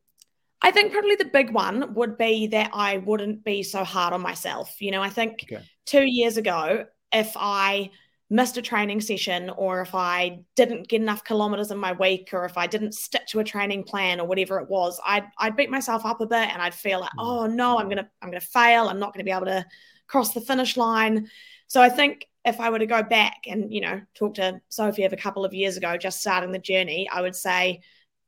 I 0.61 0.71
think 0.71 0.91
probably 0.91 1.15
the 1.15 1.25
big 1.25 1.51
one 1.51 1.93
would 1.95 2.17
be 2.17 2.47
that 2.47 2.69
I 2.73 2.97
wouldn't 2.97 3.43
be 3.43 3.63
so 3.63 3.83
hard 3.83 4.13
on 4.13 4.21
myself. 4.21 4.81
You 4.81 4.91
know, 4.91 5.01
I 5.01 5.09
think 5.09 5.45
okay. 5.51 5.63
two 5.85 6.03
years 6.03 6.37
ago, 6.37 6.85
if 7.11 7.33
I 7.35 7.89
missed 8.29 8.57
a 8.57 8.61
training 8.61 9.01
session 9.01 9.49
or 9.49 9.81
if 9.81 9.93
I 9.93 10.45
didn't 10.55 10.87
get 10.87 11.01
enough 11.01 11.23
kilometers 11.23 11.69
in 11.69 11.77
my 11.77 11.91
week 11.91 12.29
or 12.31 12.45
if 12.45 12.57
I 12.57 12.65
didn't 12.65 12.93
stick 12.93 13.27
to 13.27 13.39
a 13.39 13.43
training 13.43 13.83
plan 13.83 14.21
or 14.21 14.27
whatever 14.27 14.59
it 14.59 14.69
was, 14.69 14.99
I'd, 15.05 15.25
I'd 15.37 15.57
beat 15.57 15.69
myself 15.69 16.05
up 16.05 16.21
a 16.21 16.25
bit 16.25 16.49
and 16.49 16.61
I'd 16.61 16.73
feel 16.73 17.01
like, 17.01 17.11
mm. 17.11 17.19
oh 17.19 17.47
no, 17.47 17.77
I'm 17.77 17.89
gonna 17.89 18.09
I'm 18.21 18.29
gonna 18.29 18.39
fail. 18.39 18.87
I'm 18.87 18.99
not 18.99 19.13
gonna 19.13 19.25
be 19.25 19.31
able 19.31 19.47
to 19.47 19.65
cross 20.07 20.33
the 20.33 20.41
finish 20.41 20.77
line. 20.77 21.27
So 21.67 21.81
I 21.81 21.89
think 21.89 22.27
if 22.45 22.59
I 22.59 22.69
were 22.69 22.79
to 22.79 22.85
go 22.85 23.03
back 23.03 23.41
and 23.47 23.71
you 23.73 23.81
know 23.81 24.01
talk 24.15 24.35
to 24.35 24.61
Sophie 24.69 25.03
of 25.03 25.13
a 25.13 25.17
couple 25.17 25.43
of 25.43 25.53
years 25.53 25.75
ago, 25.75 25.97
just 25.97 26.21
starting 26.21 26.53
the 26.53 26.59
journey, 26.59 27.09
I 27.11 27.21
would 27.21 27.35
say 27.35 27.81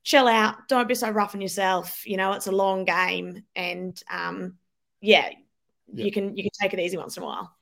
chill 0.03 0.27
out. 0.27 0.67
Don't 0.67 0.87
be 0.87 0.95
so 0.95 1.09
rough 1.09 1.33
on 1.33 1.41
yourself. 1.41 2.05
You 2.05 2.17
know, 2.17 2.33
it's 2.33 2.47
a 2.47 2.51
long 2.51 2.85
game, 2.85 3.43
and 3.55 4.01
um, 4.11 4.57
yeah, 5.01 5.29
you 5.93 6.11
can 6.11 6.35
you 6.37 6.43
can 6.43 6.51
take 6.61 6.73
it 6.73 6.79
easy 6.79 6.97
once 6.97 7.17
in 7.17 7.23
a 7.23 7.25
while. 7.25 7.55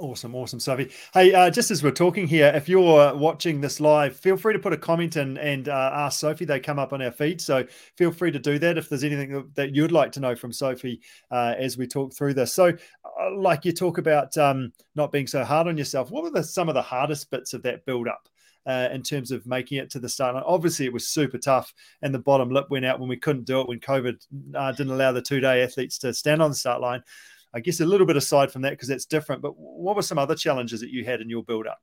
Awesome, 0.00 0.36
awesome, 0.36 0.60
Sophie. 0.60 0.92
Hey, 1.12 1.34
uh, 1.34 1.50
just 1.50 1.72
as 1.72 1.82
we're 1.82 1.90
talking 1.90 2.28
here, 2.28 2.52
if 2.54 2.68
you're 2.68 3.16
watching 3.16 3.60
this 3.60 3.80
live, 3.80 4.16
feel 4.16 4.36
free 4.36 4.52
to 4.52 4.58
put 4.60 4.72
a 4.72 4.76
comment 4.76 5.16
in 5.16 5.36
and 5.38 5.68
uh, 5.68 5.90
ask 5.92 6.20
Sophie. 6.20 6.44
They 6.44 6.60
come 6.60 6.78
up 6.78 6.92
on 6.92 7.02
our 7.02 7.10
feed, 7.10 7.40
so 7.40 7.64
feel 7.96 8.12
free 8.12 8.30
to 8.30 8.38
do 8.38 8.60
that 8.60 8.78
if 8.78 8.88
there's 8.88 9.02
anything 9.02 9.50
that 9.56 9.74
you'd 9.74 9.90
like 9.90 10.12
to 10.12 10.20
know 10.20 10.36
from 10.36 10.52
Sophie 10.52 11.00
uh, 11.32 11.54
as 11.58 11.76
we 11.76 11.88
talk 11.88 12.14
through 12.14 12.34
this. 12.34 12.52
So, 12.52 12.68
uh, 12.68 13.36
like 13.36 13.64
you 13.64 13.72
talk 13.72 13.98
about 13.98 14.38
um, 14.38 14.72
not 14.94 15.10
being 15.10 15.26
so 15.26 15.42
hard 15.42 15.66
on 15.66 15.76
yourself, 15.76 16.12
what 16.12 16.22
were 16.22 16.30
the, 16.30 16.44
some 16.44 16.68
of 16.68 16.76
the 16.76 16.82
hardest 16.82 17.28
bits 17.32 17.52
of 17.52 17.64
that 17.64 17.84
build 17.84 18.06
up? 18.06 18.28
Uh, 18.68 18.88
in 18.92 19.02
terms 19.02 19.30
of 19.30 19.46
making 19.46 19.78
it 19.78 19.90
to 19.90 19.98
the 19.98 20.08
start 20.08 20.34
line. 20.34 20.44
Obviously, 20.46 20.84
it 20.84 20.92
was 20.92 21.08
super 21.08 21.38
tough, 21.38 21.72
and 22.02 22.14
the 22.14 22.18
bottom 22.18 22.50
lip 22.50 22.66
went 22.68 22.84
out 22.84 23.00
when 23.00 23.08
we 23.08 23.16
couldn't 23.16 23.46
do 23.46 23.60
it 23.60 23.68
when 23.68 23.80
COVID 23.80 24.26
uh, 24.54 24.72
didn't 24.72 24.92
allow 24.92 25.10
the 25.10 25.22
two 25.22 25.40
day 25.40 25.62
athletes 25.62 25.98
to 25.98 26.12
stand 26.12 26.42
on 26.42 26.50
the 26.50 26.56
start 26.56 26.80
line. 26.80 27.02
I 27.54 27.60
guess 27.60 27.80
a 27.80 27.86
little 27.86 28.06
bit 28.06 28.18
aside 28.18 28.52
from 28.52 28.62
that 28.62 28.70
because 28.70 28.88
that's 28.88 29.06
different. 29.06 29.40
But 29.40 29.52
what 29.58 29.96
were 29.96 30.02
some 30.02 30.18
other 30.18 30.34
challenges 30.34 30.80
that 30.80 30.90
you 30.90 31.02
had 31.02 31.22
in 31.22 31.30
your 31.30 31.42
build 31.42 31.66
up? 31.66 31.80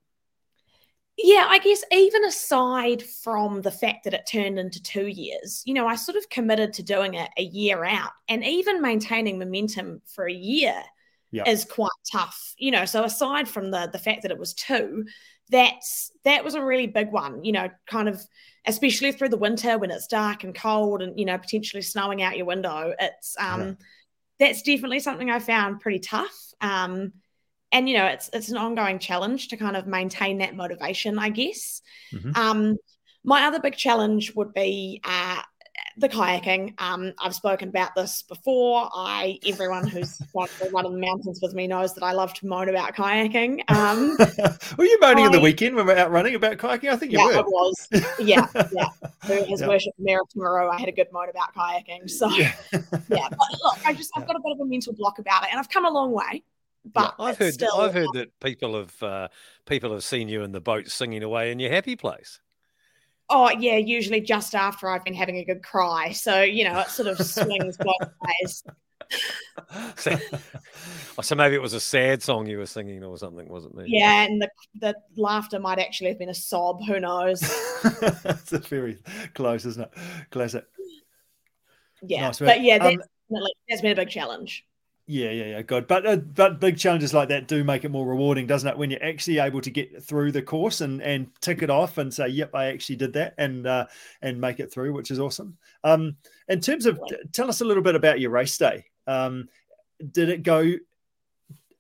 Yeah, 1.17 1.45
I 1.47 1.59
guess 1.59 1.81
even 1.91 2.23
aside 2.25 3.01
from 3.01 3.61
the 3.61 3.71
fact 3.71 4.03
that 4.03 4.13
it 4.13 4.27
turned 4.29 4.59
into 4.59 4.83
two 4.83 5.07
years, 5.07 5.63
you 5.65 5.73
know, 5.73 5.87
I 5.87 5.95
sort 5.95 6.17
of 6.17 6.29
committed 6.29 6.73
to 6.73 6.83
doing 6.83 7.15
it 7.15 7.29
a 7.37 7.43
year 7.43 7.83
out 7.83 8.11
and 8.27 8.43
even 8.43 8.81
maintaining 8.81 9.39
momentum 9.39 10.01
for 10.05 10.27
a 10.27 10.33
year 10.33 10.83
yeah. 11.31 11.43
is 11.47 11.65
quite 11.65 11.89
tough, 12.11 12.53
you 12.57 12.69
know. 12.69 12.85
So 12.85 13.03
aside 13.03 13.47
from 13.47 13.71
the 13.71 13.89
the 13.91 13.99
fact 13.99 14.21
that 14.21 14.31
it 14.31 14.37
was 14.37 14.53
two, 14.53 15.05
that's 15.49 16.11
that 16.23 16.43
was 16.43 16.55
a 16.55 16.63
really 16.63 16.87
big 16.87 17.11
one 17.11 17.43
you 17.43 17.51
know 17.51 17.69
kind 17.87 18.09
of 18.09 18.19
especially 18.67 19.11
through 19.11 19.29
the 19.29 19.37
winter 19.37 19.77
when 19.77 19.91
it's 19.91 20.07
dark 20.07 20.43
and 20.43 20.55
cold 20.55 21.01
and 21.01 21.19
you 21.19 21.25
know 21.25 21.37
potentially 21.37 21.81
snowing 21.81 22.21
out 22.21 22.37
your 22.37 22.45
window 22.45 22.93
it's 22.99 23.35
um 23.39 23.61
yeah. 23.61 23.73
that's 24.39 24.61
definitely 24.63 24.99
something 24.99 25.29
i 25.29 25.39
found 25.39 25.79
pretty 25.79 25.99
tough 25.99 26.35
um 26.61 27.13
and 27.71 27.87
you 27.87 27.95
know 27.95 28.05
it's 28.05 28.29
it's 28.33 28.49
an 28.49 28.57
ongoing 28.57 28.97
challenge 28.97 29.49
to 29.49 29.57
kind 29.57 29.75
of 29.75 29.85
maintain 29.85 30.39
that 30.39 30.55
motivation 30.55 31.19
i 31.19 31.29
guess 31.29 31.81
mm-hmm. 32.11 32.31
um 32.35 32.75
my 33.23 33.45
other 33.45 33.59
big 33.59 33.75
challenge 33.75 34.33
would 34.35 34.53
be 34.53 34.99
uh 35.03 35.41
the 35.97 36.09
kayaking. 36.09 36.79
Um, 36.79 37.13
I've 37.19 37.35
spoken 37.35 37.69
about 37.69 37.95
this 37.95 38.21
before. 38.21 38.89
I 38.93 39.39
everyone 39.45 39.87
who's 39.87 40.19
one 40.33 40.49
of 40.85 40.91
the 40.91 40.97
mountains 40.97 41.39
with 41.41 41.53
me 41.53 41.67
knows 41.67 41.93
that 41.95 42.03
I 42.03 42.11
love 42.11 42.33
to 42.35 42.47
moan 42.47 42.69
about 42.69 42.95
kayaking. 42.95 43.61
Um, 43.69 44.17
were 44.77 44.85
you 44.85 44.99
moaning 44.99 45.23
I, 45.23 45.27
in 45.27 45.31
the 45.31 45.39
weekend 45.39 45.75
when 45.75 45.85
we 45.85 45.93
are 45.93 45.97
out 45.97 46.11
running 46.11 46.35
about 46.35 46.57
kayaking? 46.57 46.89
I 46.89 46.97
think 46.97 47.11
you 47.11 47.23
were. 47.23 47.31
yeah, 47.31 47.37
were. 47.37 47.43
I 47.43 47.47
was. 47.47 47.87
Yeah, 48.19 48.47
yeah. 48.73 48.89
Who 49.25 49.43
has 49.45 49.61
yeah. 49.61 49.67
worshipped 49.67 49.99
Mara 49.99 50.21
tomorrow? 50.29 50.69
I 50.69 50.79
had 50.79 50.89
a 50.89 50.93
good 50.93 51.07
moan 51.11 51.29
about 51.29 51.53
kayaking. 51.55 52.09
So 52.09 52.29
yeah. 52.29 52.53
yeah. 52.71 53.29
But 53.29 53.59
look, 53.63 53.85
I 53.85 53.93
just 53.93 54.11
I've 54.15 54.27
got 54.27 54.35
a 54.35 54.39
bit 54.39 54.51
of 54.51 54.59
a 54.59 54.65
mental 54.65 54.93
block 54.93 55.19
about 55.19 55.43
it, 55.43 55.49
and 55.51 55.59
I've 55.59 55.69
come 55.69 55.85
a 55.85 55.91
long 55.91 56.11
way. 56.11 56.43
But 56.85 57.15
yeah, 57.17 57.25
I've 57.25 57.37
heard 57.37 57.53
still, 57.53 57.75
I've 57.77 57.93
heard 57.93 58.09
that 58.13 58.39
people 58.39 58.77
have 58.77 59.03
uh, 59.03 59.27
people 59.65 59.91
have 59.93 60.03
seen 60.03 60.29
you 60.29 60.43
in 60.43 60.51
the 60.51 60.61
boat 60.61 60.89
singing 60.89 61.23
away 61.23 61.51
in 61.51 61.59
your 61.59 61.71
happy 61.71 61.95
place. 61.95 62.39
Oh 63.29 63.49
yeah, 63.49 63.77
usually 63.77 64.21
just 64.21 64.53
after 64.53 64.87
I've 64.87 65.03
been 65.03 65.13
having 65.13 65.37
a 65.37 65.45
good 65.45 65.63
cry. 65.63 66.11
So 66.11 66.41
you 66.41 66.63
know, 66.63 66.79
it 66.79 66.89
sort 66.89 67.07
of 67.07 67.17
swings 67.25 67.77
both 67.77 68.09
ways. 68.41 68.63
so, 69.95 70.17
so, 71.21 71.35
maybe 71.35 71.55
it 71.55 71.61
was 71.61 71.73
a 71.73 71.79
sad 71.79 72.23
song 72.23 72.47
you 72.47 72.57
were 72.57 72.65
singing 72.65 73.03
or 73.03 73.17
something, 73.17 73.47
wasn't 73.47 73.79
it? 73.79 73.87
Yeah, 73.87 74.23
and 74.23 74.41
the 74.41 74.49
the 74.79 74.95
laughter 75.15 75.59
might 75.59 75.79
actually 75.79 76.09
have 76.09 76.19
been 76.19 76.29
a 76.29 76.35
sob. 76.35 76.83
Who 76.85 76.99
knows? 76.99 77.41
It's 78.25 78.67
very 78.67 78.97
close, 79.33 79.65
isn't 79.65 79.83
it? 79.83 79.91
Classic. 80.31 80.65
Yeah, 82.01 82.27
nice, 82.27 82.39
but 82.39 82.61
yeah, 82.61 82.77
um, 82.77 83.01
that's 83.69 83.81
been 83.81 83.91
a 83.91 83.95
big 83.95 84.09
challenge. 84.09 84.65
Yeah, 85.07 85.29
yeah, 85.29 85.45
yeah, 85.45 85.61
good. 85.61 85.87
But 85.87 86.05
uh, 86.05 86.15
but 86.15 86.59
big 86.59 86.79
challenges 86.79 87.13
like 87.13 87.29
that 87.29 87.47
do 87.47 87.63
make 87.63 87.83
it 87.83 87.89
more 87.89 88.07
rewarding, 88.07 88.47
doesn't 88.47 88.67
it? 88.67 88.75
When 88.75 88.89
you're 88.89 89.03
actually 89.03 89.37
able 89.37 89.61
to 89.61 89.69
get 89.69 90.03
through 90.03 90.31
the 90.31 90.41
course 90.41 90.81
and 90.81 90.99
and 90.99 91.29
tick 91.41 91.61
it 91.61 91.69
off 91.69 91.99
and 91.99 92.11
say, 92.11 92.27
"Yep, 92.29 92.55
I 92.55 92.65
actually 92.65 92.95
did 92.95 93.13
that," 93.13 93.35
and 93.37 93.67
uh, 93.67 93.85
and 94.23 94.41
make 94.41 94.59
it 94.59 94.73
through, 94.73 94.93
which 94.93 95.11
is 95.11 95.19
awesome. 95.19 95.57
Um, 95.83 96.15
in 96.47 96.59
terms 96.59 96.87
of, 96.87 96.99
tell 97.31 97.49
us 97.49 97.61
a 97.61 97.65
little 97.65 97.83
bit 97.83 97.93
about 97.93 98.19
your 98.19 98.31
race 98.31 98.57
day. 98.57 98.85
Um, 99.05 99.47
did 100.11 100.29
it 100.29 100.41
go 100.41 100.73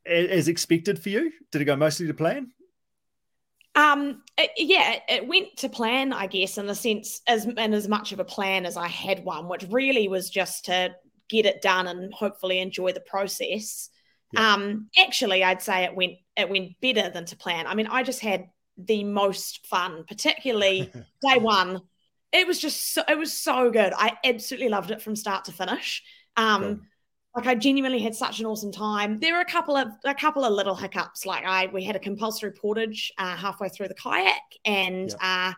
as 0.05 0.47
expected 0.47 1.01
for 1.01 1.09
you? 1.09 1.31
Did 1.51 1.63
it 1.63 1.65
go 1.65 1.75
mostly 1.75 2.05
to 2.05 2.13
plan? 2.13 2.51
Um, 3.73 4.21
it, 4.37 4.51
yeah, 4.55 4.99
it 5.09 5.27
went 5.27 5.57
to 5.57 5.69
plan, 5.69 6.13
I 6.13 6.27
guess, 6.27 6.57
in 6.57 6.67
the 6.67 6.75
sense 6.75 7.21
as 7.27 7.45
and 7.45 7.73
as 7.73 7.87
much 7.87 8.11
of 8.11 8.19
a 8.19 8.23
plan 8.23 8.67
as 8.67 8.77
I 8.77 8.87
had 8.87 9.25
one, 9.25 9.49
which 9.49 9.65
really 9.69 10.07
was 10.07 10.29
just 10.29 10.65
to 10.65 10.95
get 11.29 11.45
it 11.45 11.61
done 11.61 11.87
and 11.87 12.13
hopefully 12.13 12.59
enjoy 12.59 12.91
the 12.93 12.99
process. 13.01 13.89
Yeah. 14.31 14.53
Um, 14.53 14.89
actually, 14.97 15.43
I'd 15.43 15.61
say 15.61 15.83
it 15.83 15.95
went 15.95 16.13
it 16.35 16.49
went 16.49 16.79
better 16.81 17.09
than 17.09 17.25
to 17.25 17.37
plan. 17.37 17.67
I 17.67 17.75
mean, 17.75 17.87
I 17.87 18.03
just 18.03 18.19
had 18.19 18.47
the 18.77 19.03
most 19.03 19.65
fun, 19.67 20.03
particularly 20.07 20.91
day 21.21 21.37
one. 21.37 21.81
It 22.31 22.45
was 22.45 22.59
just 22.59 22.93
so, 22.93 23.03
it 23.07 23.17
was 23.17 23.31
so 23.31 23.71
good. 23.71 23.93
I 23.95 24.17
absolutely 24.23 24.69
loved 24.69 24.91
it 24.91 25.01
from 25.01 25.15
start 25.15 25.45
to 25.45 25.53
finish. 25.53 26.03
Um, 26.35 26.61
cool 26.61 26.79
like 27.35 27.47
I 27.47 27.55
genuinely 27.55 27.99
had 27.99 28.15
such 28.15 28.39
an 28.39 28.45
awesome 28.45 28.71
time. 28.71 29.19
There 29.19 29.33
were 29.33 29.41
a 29.41 29.45
couple 29.45 29.75
of 29.75 29.89
a 30.05 30.15
couple 30.15 30.45
of 30.45 30.53
little 30.53 30.75
hiccups. 30.75 31.25
Like 31.25 31.43
I 31.45 31.67
we 31.67 31.83
had 31.83 31.95
a 31.95 31.99
compulsory 31.99 32.53
portage 32.53 33.11
uh, 33.17 33.35
halfway 33.35 33.67
through 33.67 33.89
the 33.89 33.95
kayak, 33.95 34.41
and 34.63 35.09
yeah. 35.09 35.51
uh, 35.51 35.53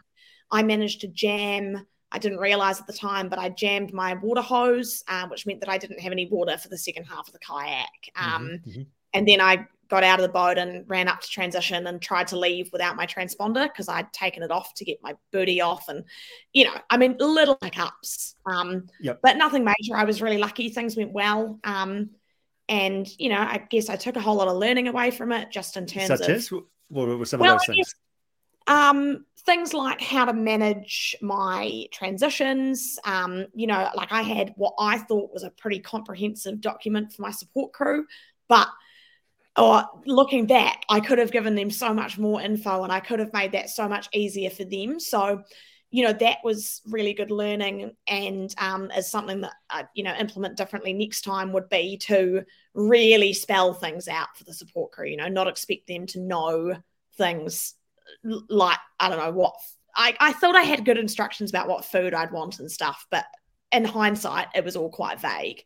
I 0.51 0.63
managed 0.63 1.01
to 1.01 1.07
jam. 1.07 1.85
I 2.11 2.19
didn't 2.19 2.39
realize 2.39 2.79
at 2.79 2.87
the 2.87 2.93
time, 2.93 3.27
but 3.27 3.39
I 3.39 3.49
jammed 3.49 3.93
my 3.93 4.13
water 4.15 4.41
hose, 4.41 5.03
uh, 5.07 5.27
which 5.27 5.45
meant 5.45 5.59
that 5.59 5.69
I 5.69 5.77
didn't 5.77 5.99
have 5.99 6.11
any 6.11 6.27
water 6.27 6.57
for 6.57 6.69
the 6.69 6.77
second 6.77 7.03
half 7.03 7.27
of 7.27 7.33
the 7.33 7.39
kayak. 7.39 7.89
Mm-hmm, 8.17 8.35
um, 8.35 8.43
mm-hmm, 8.43 8.69
mm-hmm. 8.69 8.81
And 9.13 9.27
then 9.27 9.41
I 9.41 9.67
got 9.89 10.03
out 10.03 10.19
of 10.19 10.23
the 10.23 10.31
boat 10.31 10.57
and 10.57 10.87
ran 10.89 11.07
up 11.07 11.21
to 11.21 11.27
transition 11.27 11.87
and 11.87 12.01
tried 12.01 12.27
to 12.27 12.37
leave 12.37 12.69
without 12.71 12.95
my 12.95 13.05
transponder 13.05 13.63
because 13.67 13.87
I'd 13.87 14.11
taken 14.13 14.43
it 14.43 14.51
off 14.51 14.73
to 14.75 14.85
get 14.85 15.01
my 15.01 15.15
booty 15.31 15.61
off. 15.61 15.87
And, 15.87 16.03
you 16.53 16.65
know, 16.65 16.73
I 16.89 16.97
mean, 16.97 17.15
little 17.19 17.57
hiccups, 17.61 18.35
um, 18.45 18.87
yep. 18.99 19.19
but 19.21 19.37
nothing 19.37 19.63
major. 19.63 19.95
I 19.95 20.03
was 20.03 20.21
really 20.21 20.37
lucky. 20.37 20.69
Things 20.69 20.95
went 20.97 21.13
well. 21.13 21.59
Um, 21.63 22.11
and, 22.69 23.07
you 23.17 23.29
know, 23.29 23.39
I 23.39 23.65
guess 23.69 23.89
I 23.89 23.95
took 23.95 24.17
a 24.17 24.21
whole 24.21 24.35
lot 24.35 24.49
of 24.49 24.57
learning 24.57 24.89
away 24.89 25.11
from 25.11 25.31
it 25.31 25.51
just 25.51 25.77
in 25.77 25.85
terms 25.85 26.07
Such 26.07 26.21
of. 26.21 26.29
As? 26.29 26.51
What 26.89 27.07
were 27.07 27.25
some 27.25 27.39
well, 27.39 27.55
of 27.55 27.61
those 27.61 27.75
things? 27.75 27.87
Guess, 27.87 27.95
um, 28.67 29.25
things 29.47 29.73
like 29.73 30.01
how 30.01 30.25
to 30.25 30.33
manage 30.33 31.15
my 31.21 31.85
transitions. 31.91 32.99
Um, 33.05 33.45
you 33.55 33.65
know, 33.65 33.89
like 33.95 34.11
I 34.11 34.21
had 34.21 34.53
what 34.57 34.73
I 34.77 34.99
thought 34.99 35.33
was 35.33 35.43
a 35.43 35.49
pretty 35.49 35.79
comprehensive 35.79 36.59
document 36.59 37.13
for 37.13 37.21
my 37.21 37.31
support 37.31 37.71
crew, 37.71 38.05
but 38.49 38.67
or 39.57 39.85
looking 40.05 40.45
back, 40.45 40.83
I 40.89 40.99
could 40.99 41.17
have 41.17 41.31
given 41.31 41.55
them 41.55 41.71
so 41.71 41.93
much 41.93 42.19
more 42.19 42.41
info 42.41 42.83
and 42.83 42.91
I 42.91 42.99
could 42.99 43.19
have 43.19 43.33
made 43.33 43.53
that 43.53 43.69
so 43.69 43.87
much 43.87 44.09
easier 44.13 44.49
for 44.49 44.65
them. 44.65 44.99
So, 44.99 45.41
you 45.91 46.03
know, 46.03 46.13
that 46.13 46.39
was 46.43 46.81
really 46.85 47.13
good 47.13 47.31
learning 47.31 47.91
and 48.05 48.53
um, 48.59 48.91
is 48.91 49.09
something 49.09 49.41
that, 49.41 49.53
I, 49.69 49.85
you 49.95 50.03
know, 50.03 50.13
implement 50.13 50.57
differently 50.57 50.91
next 50.91 51.21
time 51.21 51.53
would 51.53 51.69
be 51.69 51.97
to 51.99 52.43
really 52.75 53.31
spell 53.31 53.73
things 53.73 54.09
out 54.09 54.37
for 54.37 54.43
the 54.43 54.53
support 54.53 54.91
crew, 54.91 55.07
you 55.07 55.17
know, 55.17 55.29
not 55.29 55.47
expect 55.47 55.87
them 55.87 56.05
to 56.07 56.19
know 56.19 56.75
things 57.17 57.73
like, 58.23 58.79
I 58.99 59.09
don't 59.09 59.19
know 59.19 59.31
what. 59.31 59.55
I, 59.95 60.15
I 60.19 60.33
thought 60.33 60.55
I 60.55 60.61
had 60.61 60.85
good 60.85 60.97
instructions 60.97 61.49
about 61.49 61.67
what 61.67 61.85
food 61.85 62.13
I'd 62.13 62.31
want 62.31 62.59
and 62.59 62.71
stuff, 62.71 63.05
but 63.09 63.25
in 63.71 63.83
hindsight, 63.83 64.47
it 64.55 64.63
was 64.63 64.75
all 64.75 64.89
quite 64.89 65.19
vague. 65.19 65.63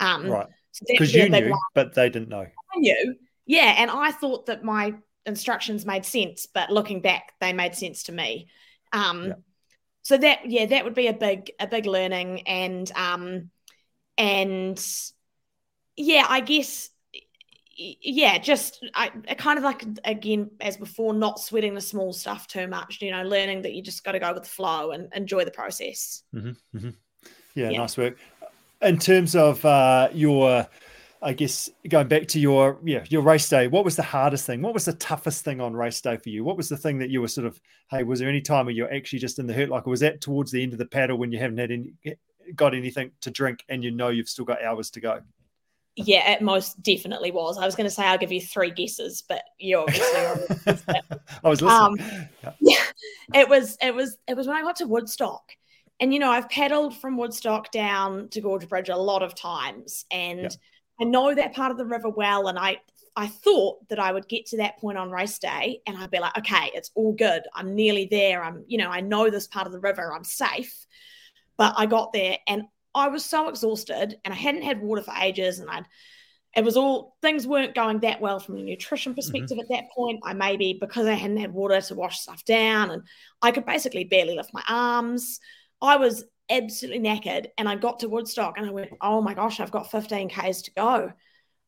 Um, 0.00 0.28
right. 0.28 0.46
Because 0.86 1.12
so 1.12 1.18
you 1.18 1.28
knew, 1.28 1.56
but 1.74 1.94
they 1.94 2.10
didn't 2.10 2.28
know. 2.28 2.46
I 2.46 2.78
knew, 2.78 3.16
yeah, 3.46 3.74
and 3.78 3.90
I 3.90 4.12
thought 4.12 4.46
that 4.46 4.62
my 4.62 4.94
instructions 5.26 5.86
made 5.86 6.04
sense, 6.04 6.46
but 6.46 6.70
looking 6.70 7.00
back, 7.00 7.32
they 7.40 7.52
made 7.52 7.74
sense 7.74 8.04
to 8.04 8.12
me. 8.12 8.48
Um, 8.92 9.26
yeah. 9.26 9.32
So 10.02 10.16
that 10.16 10.50
yeah, 10.50 10.66
that 10.66 10.84
would 10.84 10.94
be 10.94 11.08
a 11.08 11.12
big 11.12 11.50
a 11.58 11.66
big 11.66 11.86
learning, 11.86 12.42
and 12.46 12.90
um, 12.94 13.50
and 14.16 14.86
yeah, 15.96 16.26
I 16.28 16.40
guess 16.40 16.90
yeah, 17.78 18.38
just 18.38 18.84
I, 18.94 19.12
I 19.28 19.34
kind 19.34 19.56
of 19.56 19.64
like 19.64 19.84
again 20.04 20.50
as 20.60 20.76
before, 20.76 21.14
not 21.14 21.38
sweating 21.38 21.74
the 21.74 21.80
small 21.80 22.12
stuff 22.12 22.48
too 22.48 22.66
much. 22.66 23.00
You 23.00 23.12
know, 23.12 23.22
learning 23.22 23.62
that 23.62 23.72
you 23.72 23.82
just 23.82 24.04
got 24.04 24.12
to 24.12 24.18
go 24.18 24.32
with 24.32 24.42
the 24.42 24.48
flow 24.48 24.90
and 24.90 25.08
enjoy 25.14 25.44
the 25.44 25.50
process. 25.50 26.24
Mm-hmm, 26.34 26.76
mm-hmm. 26.76 26.90
Yeah, 27.54 27.70
yeah, 27.70 27.78
nice 27.78 27.96
work. 27.96 28.16
In 28.82 28.98
terms 28.98 29.36
of 29.36 29.64
uh, 29.64 30.08
your 30.12 30.66
I 31.22 31.32
guess 31.32 31.70
going 31.88 32.08
back 32.08 32.26
to 32.28 32.40
your 32.40 32.78
yeah 32.84 33.04
your 33.08 33.22
race 33.22 33.48
day, 33.48 33.68
what 33.68 33.84
was 33.84 33.94
the 33.94 34.02
hardest 34.02 34.44
thing? 34.44 34.60
What 34.60 34.74
was 34.74 34.84
the 34.84 34.92
toughest 34.94 35.44
thing 35.44 35.60
on 35.60 35.74
race 35.74 36.00
day 36.00 36.16
for 36.16 36.28
you? 36.28 36.42
What 36.42 36.56
was 36.56 36.68
the 36.68 36.76
thing 36.76 36.98
that 36.98 37.10
you 37.10 37.20
were 37.20 37.28
sort 37.28 37.46
of 37.46 37.60
hey? 37.90 38.02
Was 38.02 38.18
there 38.18 38.28
any 38.28 38.40
time 38.40 38.66
where 38.66 38.74
you're 38.74 38.92
actually 38.92 39.20
just 39.20 39.38
in 39.38 39.46
the 39.46 39.54
hurt? 39.54 39.68
Like 39.68 39.86
was 39.86 40.00
that 40.00 40.20
towards 40.20 40.50
the 40.50 40.62
end 40.62 40.72
of 40.72 40.78
the 40.78 40.86
paddle 40.86 41.16
when 41.16 41.30
you 41.30 41.38
haven't 41.38 41.58
had 41.58 41.70
any 41.70 41.92
got 42.56 42.74
anything 42.74 43.12
to 43.20 43.30
drink 43.30 43.64
and 43.68 43.84
you 43.84 43.90
know 43.90 44.08
you've 44.08 44.28
still 44.28 44.44
got 44.44 44.62
hours 44.62 44.90
to 44.90 45.00
go? 45.00 45.20
Yeah, 46.06 46.32
it 46.32 46.42
most 46.42 46.82
definitely 46.82 47.30
was. 47.30 47.58
I 47.58 47.66
was 47.66 47.74
going 47.74 47.88
to 47.88 47.94
say 47.94 48.04
I'll 48.04 48.18
give 48.18 48.32
you 48.32 48.40
three 48.40 48.70
guesses, 48.70 49.22
but 49.28 49.42
you 49.58 49.78
obviously 49.78 50.06
I 51.44 51.48
was 51.48 51.62
listening. 51.62 51.70
Um, 51.70 51.96
yeah. 51.98 52.52
yeah, 52.60 52.84
it 53.34 53.48
was 53.48 53.76
it 53.80 53.94
was 53.94 54.16
it 54.26 54.36
was 54.36 54.46
when 54.46 54.56
I 54.56 54.62
got 54.62 54.76
to 54.76 54.86
Woodstock. 54.86 55.52
And 56.00 56.14
you 56.14 56.20
know, 56.20 56.30
I've 56.30 56.48
paddled 56.48 56.96
from 56.96 57.16
Woodstock 57.16 57.72
down 57.72 58.28
to 58.28 58.40
Gorge 58.40 58.68
Bridge 58.68 58.88
a 58.88 58.96
lot 58.96 59.22
of 59.22 59.34
times, 59.34 60.04
and 60.10 60.42
yeah 60.42 60.48
I 61.00 61.04
know 61.04 61.34
that 61.34 61.54
part 61.54 61.70
of 61.70 61.78
the 61.78 61.86
river 61.86 62.08
well, 62.08 62.48
and 62.48 62.58
I 62.58 62.78
I 63.16 63.26
thought 63.26 63.88
that 63.88 63.98
I 63.98 64.12
would 64.12 64.28
get 64.28 64.46
to 64.46 64.58
that 64.58 64.78
point 64.78 64.96
on 64.96 65.10
race 65.10 65.40
day 65.40 65.80
and 65.88 65.96
I'd 65.96 66.10
be 66.10 66.20
like, 66.20 66.38
okay, 66.38 66.70
it's 66.72 66.92
all 66.94 67.12
good. 67.12 67.42
I'm 67.52 67.74
nearly 67.74 68.06
there. 68.08 68.44
I'm, 68.44 68.64
you 68.68 68.78
know, 68.78 68.90
I 68.90 69.00
know 69.00 69.28
this 69.28 69.48
part 69.48 69.66
of 69.66 69.72
the 69.72 69.80
river. 69.80 70.14
I'm 70.14 70.22
safe. 70.22 70.86
But 71.56 71.74
I 71.76 71.86
got 71.86 72.12
there 72.12 72.38
and 72.46 72.66
I 72.98 73.08
was 73.08 73.24
so 73.24 73.48
exhausted 73.48 74.18
and 74.24 74.34
I 74.34 74.36
hadn't 74.36 74.62
had 74.62 74.80
water 74.80 75.02
for 75.02 75.14
ages 75.20 75.58
and 75.58 75.70
I'd 75.70 75.86
it 76.56 76.64
was 76.64 76.76
all 76.76 77.16
things 77.20 77.46
weren't 77.46 77.74
going 77.74 78.00
that 78.00 78.20
well 78.20 78.40
from 78.40 78.56
a 78.56 78.62
nutrition 78.62 79.12
mm-hmm. 79.12 79.18
perspective 79.18 79.58
mm-hmm. 79.58 79.72
at 79.72 79.76
that 79.82 79.90
point. 79.94 80.20
I 80.24 80.32
maybe 80.32 80.78
because 80.80 81.06
I 81.06 81.12
hadn't 81.12 81.36
had 81.36 81.52
water 81.52 81.80
to 81.80 81.94
wash 81.94 82.20
stuff 82.20 82.44
down 82.44 82.90
and 82.90 83.02
I 83.42 83.50
could 83.50 83.66
basically 83.66 84.04
barely 84.04 84.34
lift 84.34 84.54
my 84.54 84.64
arms. 84.68 85.40
I 85.80 85.96
was 85.96 86.24
absolutely 86.50 87.00
knackered. 87.00 87.46
And 87.58 87.68
I 87.68 87.76
got 87.76 88.00
to 88.00 88.08
Woodstock 88.08 88.54
and 88.56 88.66
I 88.66 88.70
went, 88.70 88.90
oh 89.00 89.20
my 89.20 89.34
gosh, 89.34 89.60
I've 89.60 89.70
got 89.70 89.90
15 89.90 90.30
Ks 90.30 90.62
to 90.62 90.70
go. 90.72 91.12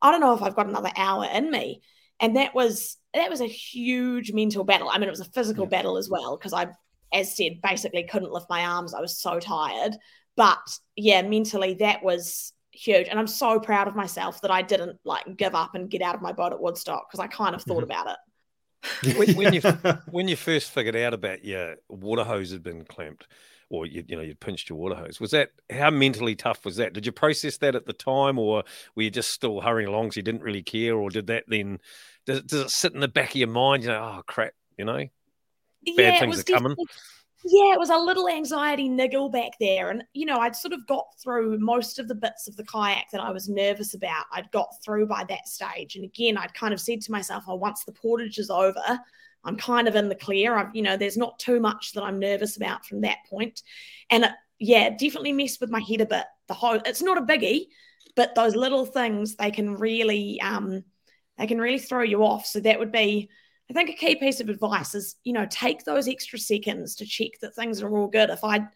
I 0.03 0.11
don't 0.11 0.21
know 0.21 0.35
if 0.35 0.43
I've 0.43 0.57
got 0.57 0.69
another 0.69 0.91
hour 0.97 1.27
in 1.27 1.51
me. 1.51 1.83
And 2.21 2.37
that 2.37 2.55
was 2.55 2.97
that 3.15 3.31
was 3.31 3.41
a 3.41 3.47
huge 3.47 4.33
mental 4.33 4.65
battle. 4.65 4.89
I 4.91 4.99
mean, 4.99 5.09
it 5.09 5.13
was 5.13 5.21
a 5.21 5.25
physical 5.27 5.65
yeah. 5.65 5.71
battle 5.71 5.97
as 5.97 6.09
well, 6.09 6.37
because 6.37 6.53
I, 6.53 6.69
as 7.13 7.37
said, 7.37 7.61
basically 7.63 8.05
couldn't 8.05 8.33
lift 8.33 8.47
my 8.51 8.65
arms. 8.65 8.95
I 8.95 9.01
was 9.01 9.19
so 9.19 9.41
tired. 9.41 9.97
But 10.37 10.79
yeah, 10.97 11.23
mentally 11.23 11.75
that 11.75 12.03
was 12.03 12.53
huge. 12.73 13.09
And 13.09 13.19
I'm 13.19 13.27
so 13.27 13.61
proud 13.61 13.89
of 13.89 13.95
myself 13.95 14.41
that 14.43 14.51
I 14.51 14.63
didn't 14.63 14.99
like 15.05 15.37
give 15.37 15.55
up 15.55 15.75
and 15.75 15.91
get 15.91 16.03
out 16.03 16.15
of 16.15 16.23
my 16.23 16.33
boat 16.33 16.53
at 16.53 16.61
Woodstock 16.61 17.09
because 17.09 17.21
I 17.21 17.27
kind 17.27 17.55
of 17.55 17.63
thought 17.63 17.85
mm-hmm. 17.85 17.85
about 17.85 18.07
it. 18.09 18.17
when, 19.19 19.37
when, 19.37 19.53
you 19.53 19.61
when 20.11 20.29
you 20.29 20.37
first 20.37 20.71
figured 20.71 20.97
out 20.97 21.13
about 21.13 21.45
your 21.45 21.77
water 21.89 22.25
hose 22.25 22.51
had 22.51 22.63
been 22.63 22.85
clamped, 22.85 23.27
or 23.69 23.87
you, 23.87 24.05
you 24.07 24.17
know 24.17 24.23
you'd 24.23 24.41
pinched 24.41 24.69
your 24.69 24.79
water 24.79 24.95
hose. 24.95 25.21
Was 25.21 25.31
that 25.33 25.51
how 25.71 25.91
mentally 25.91 26.35
tough 26.35 26.65
was 26.65 26.77
that? 26.77 26.93
Did 26.93 27.07
you 27.07 27.13
process 27.13 27.59
that 27.59 27.75
at 27.75 27.87
the 27.87 27.93
time, 27.93 28.39
or 28.39 28.65
were 28.95 29.03
you 29.03 29.11
just 29.11 29.31
still 29.31 29.61
hurrying 29.61 29.89
along 29.89 30.13
so 30.13 30.19
you 30.19 30.23
didn't 30.23 30.43
really 30.43 30.63
care, 30.63 30.97
or 30.97 31.11
did 31.11 31.27
that 31.29 31.45
then 31.47 31.79
does, 32.27 32.43
does 32.43 32.61
it 32.63 32.71
sit 32.71 32.95
in 32.95 33.01
the 33.01 33.09
back 33.09 33.31
of 33.31 33.37
your 33.37 33.49
mind? 33.49 33.83
You 33.83 33.91
know, 33.91 34.17
oh 34.19 34.23
crap, 34.27 34.53
you 34.79 34.85
know, 34.85 34.97
bad 34.97 35.11
yeah, 35.85 36.21
things 36.21 36.41
are 36.41 36.45
coming. 36.45 36.77
Yeah, 37.45 37.73
it 37.73 37.79
was 37.79 37.89
a 37.89 37.97
little 37.97 38.29
anxiety 38.29 38.89
niggle 38.89 39.31
back 39.31 39.53
there. 39.59 39.91
And, 39.91 40.05
you 40.13 40.27
know, 40.27 40.37
I'd 40.37 40.55
sort 40.55 40.75
of 40.75 40.87
got 40.87 41.07
through 41.23 41.59
most 41.59 41.99
of 41.99 42.07
the 42.07 42.15
bits 42.15 42.49
of 42.49 42.57
the 42.57 42.65
kayak 42.65 43.07
that 43.13 43.21
I 43.21 43.31
was 43.31 43.49
nervous 43.49 43.95
about. 43.95 44.27
I'd 44.31 44.51
got 44.51 44.75
through 44.85 45.07
by 45.07 45.25
that 45.25 45.49
stage. 45.49 45.97
And 45.97 46.05
again, 46.05 46.37
I'd 46.37 46.53
kind 46.53 46.75
of 46.75 46.81
said 46.81 47.01
to 47.03 47.13
myself, 47.13 47.45
oh, 47.49 47.55
once 47.55 47.85
the 47.85 47.93
portage 47.93 48.39
is 48.39 48.51
over, 48.51 48.83
I'm 49.43 49.57
kind 49.57 49.89
of 49.89 49.97
in 49.97 50.11
the 50.11 50.15
clear. 50.15 50.55
I've, 50.55 50.75
you 50.77 50.83
know, 50.83 50.99
there's 50.99 51.17
not 51.17 51.39
too 51.39 51.61
much 51.61 51.95
that 51.95 52.03
I'm 52.03 52.19
nervous 52.19 52.59
about 52.59 52.85
from 52.85 53.01
that 53.03 53.19
point. 53.31 53.63
And 54.11 54.25
it, 54.25 54.33
yeah, 54.59 54.91
definitely 54.91 55.33
messed 55.33 55.63
with 55.63 55.71
my 55.71 55.81
head 55.81 56.03
a 56.03 56.07
bit. 56.07 56.27
The 56.49 56.55
whole, 56.55 56.79
it's 56.85 57.01
not 57.01 57.17
a 57.17 57.23
biggie, 57.23 57.69
but 58.17 58.35
those 58.35 58.55
little 58.55 58.85
things 58.85 59.37
they 59.37 59.51
can 59.51 59.77
really, 59.77 60.39
um, 60.43 60.85
they 61.39 61.47
can 61.47 61.59
really 61.59 61.79
throw 61.79 62.03
you 62.03 62.23
off. 62.23 62.45
So 62.45 62.61
that 62.61 62.79
would 62.79 62.93
be, 62.93 63.31
I 63.71 63.73
think, 63.73 63.91
a 63.91 63.93
key 63.93 64.17
piece 64.17 64.41
of 64.41 64.49
advice 64.49 64.95
is, 64.97 65.17
you 65.23 65.33
know, 65.33 65.47
take 65.49 65.85
those 65.85 66.09
extra 66.09 66.39
seconds 66.39 66.97
to 66.97 67.07
check 67.07 67.31
that 67.41 67.55
things 67.55 67.83
are 67.83 67.97
all 67.97 68.09
good. 68.09 68.29
If 68.29 68.43
I'd 68.43 68.67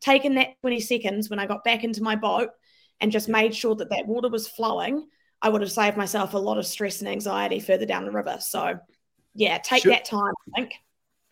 taken 0.00 0.36
that 0.36 0.60
20 0.60 0.80
seconds 0.80 1.28
when 1.28 1.40
I 1.40 1.46
got 1.46 1.64
back 1.64 1.82
into 1.82 2.02
my 2.02 2.14
boat 2.14 2.50
and 3.00 3.10
just 3.10 3.28
made 3.28 3.54
sure 3.54 3.74
that 3.74 3.90
that 3.90 4.06
water 4.06 4.28
was 4.28 4.46
flowing, 4.46 5.08
I 5.42 5.48
would 5.48 5.60
have 5.60 5.72
saved 5.72 5.96
myself 5.96 6.34
a 6.34 6.38
lot 6.38 6.58
of 6.58 6.66
stress 6.66 7.00
and 7.00 7.08
anxiety 7.08 7.58
further 7.58 7.84
down 7.84 8.04
the 8.04 8.12
river. 8.12 8.36
So 8.40 8.78
yeah, 9.34 9.58
take 9.58 9.82
should, 9.82 9.92
that 9.92 10.04
time, 10.04 10.32
I 10.54 10.60
think. 10.60 10.74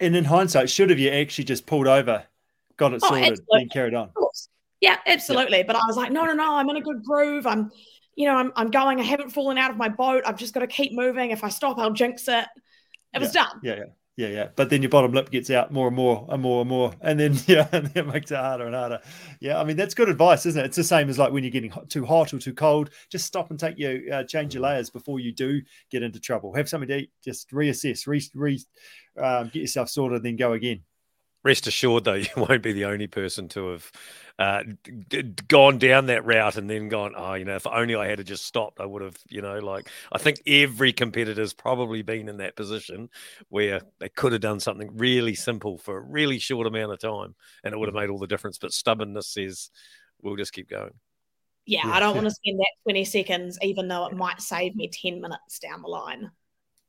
And 0.00 0.16
in 0.16 0.24
hindsight, 0.24 0.68
should 0.68 0.90
have 0.90 0.98
you 0.98 1.10
actually 1.10 1.44
just 1.44 1.64
pulled 1.64 1.86
over, 1.86 2.24
got 2.76 2.92
it 2.92 3.00
oh, 3.04 3.08
sorted, 3.08 3.38
and 3.50 3.70
carried 3.70 3.94
on? 3.94 4.10
Yeah, 4.80 4.96
absolutely. 5.06 5.58
Yeah. 5.58 5.64
But 5.68 5.76
I 5.76 5.82
was 5.86 5.96
like, 5.96 6.10
no, 6.10 6.24
no, 6.24 6.32
no, 6.32 6.56
I'm 6.56 6.68
in 6.70 6.76
a 6.76 6.80
good 6.80 7.04
groove. 7.04 7.46
I'm, 7.46 7.70
you 8.16 8.26
know, 8.26 8.34
I'm, 8.34 8.52
I'm 8.56 8.70
going. 8.70 8.98
I 8.98 9.04
haven't 9.04 9.30
fallen 9.30 9.58
out 9.58 9.70
of 9.70 9.76
my 9.76 9.88
boat. 9.88 10.24
I've 10.26 10.36
just 10.36 10.52
got 10.52 10.60
to 10.60 10.66
keep 10.66 10.92
moving. 10.92 11.30
If 11.30 11.44
I 11.44 11.48
stop, 11.48 11.78
I'll 11.78 11.92
jinx 11.92 12.26
it. 12.26 12.46
It 13.14 13.20
was 13.20 13.34
yeah. 13.34 13.42
done. 13.42 13.60
Yeah, 13.62 13.74
yeah. 13.76 13.84
Yeah, 14.14 14.28
yeah. 14.28 14.48
But 14.56 14.68
then 14.68 14.82
your 14.82 14.90
bottom 14.90 15.12
lip 15.12 15.30
gets 15.30 15.48
out 15.48 15.72
more 15.72 15.86
and 15.86 15.96
more 15.96 16.26
and 16.28 16.42
more 16.42 16.60
and 16.60 16.68
more. 16.68 16.92
And 17.00 17.18
then, 17.18 17.34
yeah, 17.46 17.66
and 17.72 17.90
it 17.94 18.06
makes 18.06 18.30
it 18.30 18.36
harder 18.36 18.66
and 18.66 18.74
harder. 18.74 19.00
Yeah. 19.40 19.58
I 19.58 19.64
mean, 19.64 19.76
that's 19.76 19.94
good 19.94 20.10
advice, 20.10 20.44
isn't 20.44 20.60
it? 20.60 20.66
It's 20.66 20.76
the 20.76 20.84
same 20.84 21.08
as 21.08 21.18
like 21.18 21.32
when 21.32 21.44
you're 21.44 21.50
getting 21.50 21.72
too 21.88 22.04
hot 22.04 22.34
or 22.34 22.38
too 22.38 22.52
cold, 22.52 22.90
just 23.10 23.24
stop 23.24 23.50
and 23.50 23.58
take 23.58 23.78
your, 23.78 24.00
uh, 24.12 24.24
change 24.24 24.54
your 24.54 24.62
layers 24.62 24.90
before 24.90 25.18
you 25.18 25.32
do 25.32 25.62
get 25.90 26.02
into 26.02 26.20
trouble. 26.20 26.54
Have 26.54 26.68
something 26.68 26.88
to 26.88 26.98
eat, 26.98 27.10
just 27.24 27.50
reassess, 27.52 28.06
re, 28.06 28.22
re 28.34 28.62
um, 29.16 29.48
get 29.48 29.60
yourself 29.60 29.88
sorted, 29.88 30.22
then 30.22 30.36
go 30.36 30.52
again. 30.52 30.82
Rest 31.44 31.66
assured, 31.66 32.04
though, 32.04 32.14
you 32.14 32.28
won't 32.36 32.62
be 32.62 32.72
the 32.72 32.84
only 32.84 33.06
person 33.06 33.48
to 33.48 33.68
have 33.68 33.92
uh, 34.38 34.62
d- 35.08 35.22
gone 35.48 35.78
down 35.78 36.06
that 36.06 36.24
route 36.24 36.56
and 36.56 36.68
then 36.68 36.88
gone, 36.88 37.14
oh, 37.16 37.34
you 37.34 37.44
know, 37.44 37.56
if 37.56 37.66
only 37.66 37.94
I 37.94 38.08
had 38.08 38.24
just 38.26 38.44
stopped, 38.44 38.80
I 38.80 38.86
would 38.86 39.02
have, 39.02 39.18
you 39.28 39.42
know, 39.42 39.58
like 39.58 39.88
I 40.12 40.18
think 40.18 40.40
every 40.46 40.92
competitor's 40.92 41.52
probably 41.52 42.02
been 42.02 42.28
in 42.28 42.38
that 42.38 42.56
position 42.56 43.10
where 43.48 43.82
they 43.98 44.08
could 44.08 44.32
have 44.32 44.40
done 44.40 44.60
something 44.60 44.96
really 44.96 45.34
simple 45.34 45.78
for 45.78 45.98
a 45.98 46.00
really 46.00 46.38
short 46.38 46.66
amount 46.66 46.92
of 46.92 47.00
time 47.00 47.34
and 47.62 47.74
it 47.74 47.78
would 47.78 47.88
have 47.88 47.94
made 47.94 48.10
all 48.10 48.18
the 48.18 48.26
difference. 48.26 48.58
But 48.58 48.72
stubbornness 48.72 49.28
says, 49.28 49.70
we'll 50.22 50.36
just 50.36 50.52
keep 50.52 50.68
going. 50.68 50.94
Yeah, 51.66 51.86
yeah 51.86 51.94
I 51.94 52.00
don't 52.00 52.14
want 52.16 52.26
to 52.26 52.34
spend 52.34 52.58
that 52.58 52.72
20 52.84 53.04
seconds, 53.04 53.58
even 53.62 53.88
though 53.88 54.06
it 54.06 54.16
might 54.16 54.40
save 54.40 54.74
me 54.74 54.88
10 54.88 55.20
minutes 55.20 55.58
down 55.58 55.82
the 55.82 55.88
line. 55.88 56.30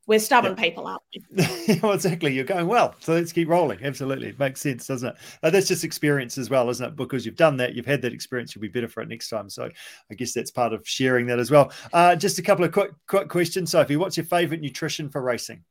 We're 0.06 0.20
stubborn 0.20 0.56
people, 0.56 0.86
aren't 0.86 1.02
we? 1.14 1.80
well, 1.82 1.94
exactly. 1.94 2.34
You're 2.34 2.44
going 2.44 2.68
well, 2.68 2.94
so 3.00 3.14
let's 3.14 3.32
keep 3.32 3.48
rolling. 3.48 3.80
Absolutely, 3.82 4.30
it 4.30 4.40
makes 4.40 4.60
sense, 4.60 4.88
doesn't 4.88 5.10
it? 5.10 5.16
Uh, 5.42 5.50
that's 5.50 5.68
just 5.68 5.86
experience 5.86 6.38
as 6.38 6.50
well, 6.50 6.70
isn't 6.70 6.86
it? 6.86 6.96
Because 6.98 7.26
you've 7.26 7.38
done 7.38 7.56
that, 7.58 7.74
you've 7.74 7.86
had 7.86 8.02
that 8.02 8.14
experience, 8.14 8.54
you'll 8.54 8.62
be 8.62 8.68
better 8.68 8.90
for 8.90 9.02
it 9.02 9.08
next 9.08 9.30
time. 9.30 9.50
So, 9.50 9.70
I 10.12 10.14
guess 10.16 10.34
that's 10.34 10.52
part 10.52 10.74
of 10.74 10.86
sharing 10.86 11.28
that 11.28 11.40
as 11.40 11.50
well. 11.50 11.72
Uh, 11.94 12.18
just 12.18 12.38
a 12.38 12.42
couple 12.42 12.66
of 12.66 12.74
quick, 12.74 12.92
quick 13.08 13.30
questions, 13.30 13.72
Sophie. 13.72 13.96
What's 13.96 14.18
your 14.18 14.26
favourite 14.26 14.62
nutrition 14.62 15.10
for 15.10 15.22
racing? 15.22 15.64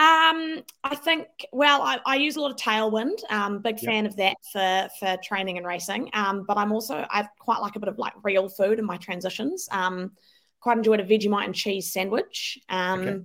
Um, 0.00 0.62
I 0.84 0.94
think 0.94 1.26
well, 1.52 1.82
I, 1.82 1.98
I, 2.06 2.14
use 2.14 2.36
a 2.36 2.40
lot 2.40 2.52
of 2.52 2.56
tailwind. 2.56 3.18
Um, 3.30 3.58
big 3.58 3.80
fan 3.80 4.06
of 4.06 4.14
that 4.14 4.36
for 4.52 4.88
for 5.00 5.16
training 5.24 5.58
and 5.58 5.66
racing. 5.66 6.08
Um, 6.12 6.44
but 6.46 6.56
I'm 6.56 6.70
also 6.70 7.04
I 7.10 7.26
quite 7.40 7.60
like 7.60 7.74
a 7.74 7.80
bit 7.80 7.88
of 7.88 7.98
like 7.98 8.12
real 8.22 8.48
food 8.48 8.78
in 8.78 8.84
my 8.84 8.96
transitions. 8.96 9.68
Um, 9.72 10.12
quite 10.60 10.78
enjoyed 10.78 11.00
a 11.00 11.04
Vegemite 11.04 11.44
and 11.44 11.54
cheese 11.54 11.92
sandwich. 11.92 12.58
Um, 12.68 13.00
okay. 13.00 13.20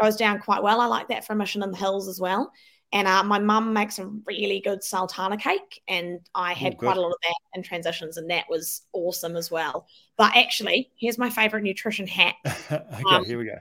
Goes 0.00 0.16
down 0.16 0.38
quite 0.40 0.62
well. 0.62 0.80
I 0.80 0.86
like 0.86 1.08
that 1.08 1.26
for 1.26 1.32
a 1.32 1.36
mission 1.36 1.62
in 1.62 1.72
the 1.72 1.76
hills 1.76 2.08
as 2.08 2.20
well. 2.20 2.52
And 2.92 3.06
uh, 3.06 3.22
my 3.22 3.38
mum 3.38 3.72
makes 3.74 3.98
a 3.98 4.06
really 4.26 4.60
good 4.60 4.82
sultana 4.82 5.36
cake, 5.36 5.82
and 5.88 6.20
I 6.34 6.54
had 6.54 6.74
oh, 6.74 6.76
quite 6.76 6.96
a 6.96 7.00
lot 7.00 7.10
of 7.10 7.18
that 7.22 7.34
in 7.54 7.62
transitions, 7.62 8.16
and 8.16 8.30
that 8.30 8.46
was 8.48 8.82
awesome 8.94 9.36
as 9.36 9.50
well. 9.50 9.86
But 10.16 10.34
actually, 10.34 10.90
here's 10.98 11.18
my 11.18 11.28
favorite 11.28 11.64
nutrition 11.64 12.06
hack. 12.06 12.36
okay, 12.46 13.04
um, 13.10 13.26
here 13.26 13.38
we 13.38 13.44
go. 13.44 13.58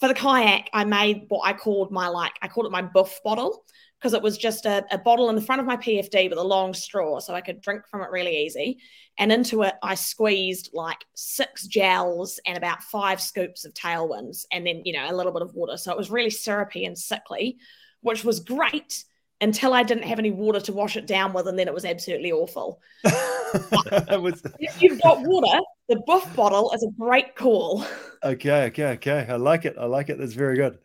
For 0.00 0.08
the 0.08 0.14
kayak, 0.14 0.68
I 0.74 0.84
made 0.84 1.24
what 1.28 1.48
I 1.48 1.54
called 1.54 1.90
my 1.90 2.08
like 2.08 2.32
I 2.42 2.48
called 2.48 2.66
it 2.66 2.72
my 2.72 2.82
buff 2.82 3.20
bottle 3.24 3.64
because 3.98 4.14
it 4.14 4.22
was 4.22 4.38
just 4.38 4.64
a, 4.64 4.84
a, 4.92 4.98
bottle 4.98 5.28
in 5.28 5.34
the 5.34 5.42
front 5.42 5.60
of 5.60 5.66
my 5.66 5.76
PFD 5.76 6.30
with 6.30 6.38
a 6.38 6.42
long 6.42 6.72
straw 6.72 7.18
so 7.18 7.34
I 7.34 7.40
could 7.40 7.60
drink 7.60 7.82
from 7.90 8.02
it 8.02 8.10
really 8.10 8.44
easy. 8.44 8.78
And 9.18 9.32
into 9.32 9.62
it, 9.62 9.74
I 9.82 9.96
squeezed 9.96 10.70
like 10.72 11.04
six 11.14 11.66
gels 11.66 12.38
and 12.46 12.56
about 12.56 12.82
five 12.82 13.20
scoops 13.20 13.64
of 13.64 13.74
tailwinds 13.74 14.44
and 14.52 14.64
then, 14.64 14.82
you 14.84 14.92
know, 14.92 15.10
a 15.10 15.14
little 15.14 15.32
bit 15.32 15.42
of 15.42 15.54
water. 15.54 15.76
So 15.76 15.90
it 15.90 15.98
was 15.98 16.10
really 16.10 16.30
syrupy 16.30 16.84
and 16.84 16.96
sickly, 16.96 17.58
which 18.00 18.24
was 18.24 18.38
great 18.38 19.04
until 19.40 19.74
I 19.74 19.82
didn't 19.82 20.04
have 20.04 20.18
any 20.20 20.30
water 20.30 20.60
to 20.60 20.72
wash 20.72 20.96
it 20.96 21.06
down 21.06 21.32
with. 21.32 21.48
And 21.48 21.58
then 21.58 21.66
it 21.66 21.74
was 21.74 21.84
absolutely 21.84 22.30
awful. 22.30 22.80
was... 23.04 24.42
If 24.60 24.80
you've 24.80 25.02
got 25.02 25.22
water, 25.22 25.58
the 25.88 25.96
buff 26.06 26.34
bottle 26.36 26.70
is 26.72 26.84
a 26.84 26.90
great 27.00 27.34
call. 27.34 27.84
Okay, 28.22 28.64
okay, 28.64 28.86
okay. 28.86 29.26
I 29.28 29.36
like 29.36 29.64
it. 29.64 29.76
I 29.78 29.86
like 29.86 30.08
it. 30.08 30.18
That's 30.18 30.34
very 30.34 30.56
good. 30.56 30.78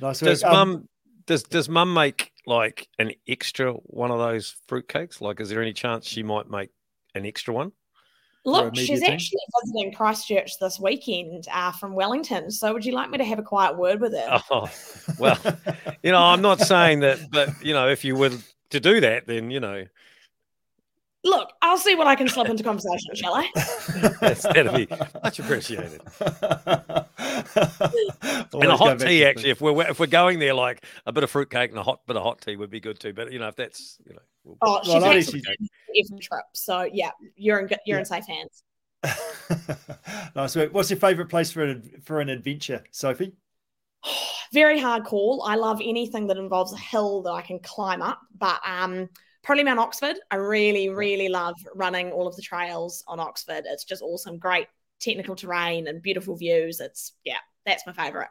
Nice. 0.00 0.20
Does 0.20 0.42
um, 0.42 0.52
mum 0.52 0.88
does 1.28 1.44
does 1.44 1.68
mum 1.68 1.94
make 1.94 2.32
like 2.46 2.88
an 2.98 3.12
extra 3.28 3.72
one 3.72 4.10
of 4.10 4.18
those 4.18 4.56
fruitcakes? 4.66 5.20
Like, 5.20 5.38
is 5.38 5.50
there 5.50 5.62
any 5.62 5.72
chance 5.72 6.06
she 6.06 6.24
might 6.24 6.50
make 6.50 6.70
an 7.14 7.24
extra 7.24 7.54
one? 7.54 7.70
Look, 8.44 8.76
she's 8.76 9.00
team? 9.00 9.12
actually 9.12 9.40
visiting 9.62 9.92
Christchurch 9.92 10.58
this 10.58 10.80
weekend 10.80 11.46
uh, 11.52 11.70
from 11.72 11.94
Wellington. 11.94 12.50
So, 12.50 12.72
would 12.72 12.84
you 12.84 12.92
like 12.92 13.10
me 13.10 13.18
to 13.18 13.24
have 13.24 13.38
a 13.38 13.42
quiet 13.42 13.76
word 13.76 14.00
with 14.00 14.14
her? 14.14 14.40
Oh, 14.50 14.70
well, 15.18 15.38
you 16.02 16.10
know, 16.10 16.22
I'm 16.22 16.40
not 16.40 16.60
saying 16.60 17.00
that, 17.00 17.30
but 17.30 17.50
you 17.62 17.74
know, 17.74 17.88
if 17.88 18.04
you 18.04 18.16
were 18.16 18.30
to 18.70 18.80
do 18.80 19.00
that, 19.00 19.26
then 19.26 19.50
you 19.50 19.60
know, 19.60 19.84
Look, 21.24 21.50
I'll 21.60 21.78
see 21.78 21.96
what 21.96 22.06
I 22.06 22.14
can 22.14 22.28
slip 22.28 22.48
into 22.48 22.62
conversation, 22.62 23.14
shall 23.14 23.34
I? 23.34 23.50
That'd 24.20 24.72
be 24.72 24.86
much 25.22 25.40
appreciated. 25.40 26.00
and 28.54 28.64
a 28.64 28.76
hot 28.76 29.00
tea, 29.00 29.24
actually, 29.24 29.50
if 29.50 29.60
we're 29.60 29.88
if 29.88 29.98
we're 29.98 30.06
going 30.06 30.38
there, 30.38 30.54
like 30.54 30.84
a 31.06 31.12
bit 31.12 31.24
of 31.24 31.30
fruitcake 31.30 31.70
and 31.70 31.78
a 31.78 31.82
hot 31.82 32.06
bit 32.06 32.16
of 32.16 32.22
hot 32.22 32.40
tea 32.40 32.54
would 32.54 32.70
be 32.70 32.78
good 32.78 33.00
too. 33.00 33.12
But 33.12 33.32
you 33.32 33.40
know, 33.40 33.48
if 33.48 33.56
that's 33.56 33.98
you 34.06 34.14
know, 34.14 34.20
we'll... 34.44 34.58
oh, 34.62 34.80
she's 34.84 34.94
well, 34.94 35.04
actually 35.06 35.42
every 35.48 36.18
trip, 36.20 36.44
so 36.52 36.88
yeah, 36.92 37.10
you're 37.34 37.58
in 37.58 37.68
you're 37.84 37.96
yeah. 37.96 37.98
in 37.98 38.04
safe 38.04 38.26
hands. 38.26 38.62
nice. 40.36 40.54
What's 40.54 40.90
your 40.90 41.00
favourite 41.00 41.30
place 41.30 41.50
for 41.50 41.64
an 41.64 42.00
for 42.04 42.20
an 42.20 42.28
adventure, 42.28 42.84
Sophie? 42.92 43.32
Very 44.52 44.78
hard 44.78 45.04
call. 45.04 45.42
I 45.44 45.56
love 45.56 45.80
anything 45.84 46.28
that 46.28 46.36
involves 46.36 46.72
a 46.72 46.78
hill 46.78 47.22
that 47.22 47.32
I 47.32 47.42
can 47.42 47.58
climb 47.58 48.02
up, 48.02 48.20
but 48.36 48.60
um 48.64 49.08
probably 49.48 49.64
Mount 49.64 49.80
Oxford. 49.80 50.16
I 50.30 50.36
really, 50.36 50.90
really 50.90 51.30
love 51.30 51.54
running 51.74 52.12
all 52.12 52.28
of 52.28 52.36
the 52.36 52.42
trails 52.42 53.02
on 53.08 53.18
Oxford. 53.18 53.62
It's 53.64 53.82
just 53.82 54.02
awesome, 54.02 54.36
great 54.36 54.66
technical 55.00 55.34
terrain 55.34 55.88
and 55.88 56.02
beautiful 56.02 56.36
views. 56.36 56.80
It's 56.80 57.14
yeah, 57.24 57.38
that's 57.64 57.86
my 57.86 57.94
favorite. 57.94 58.28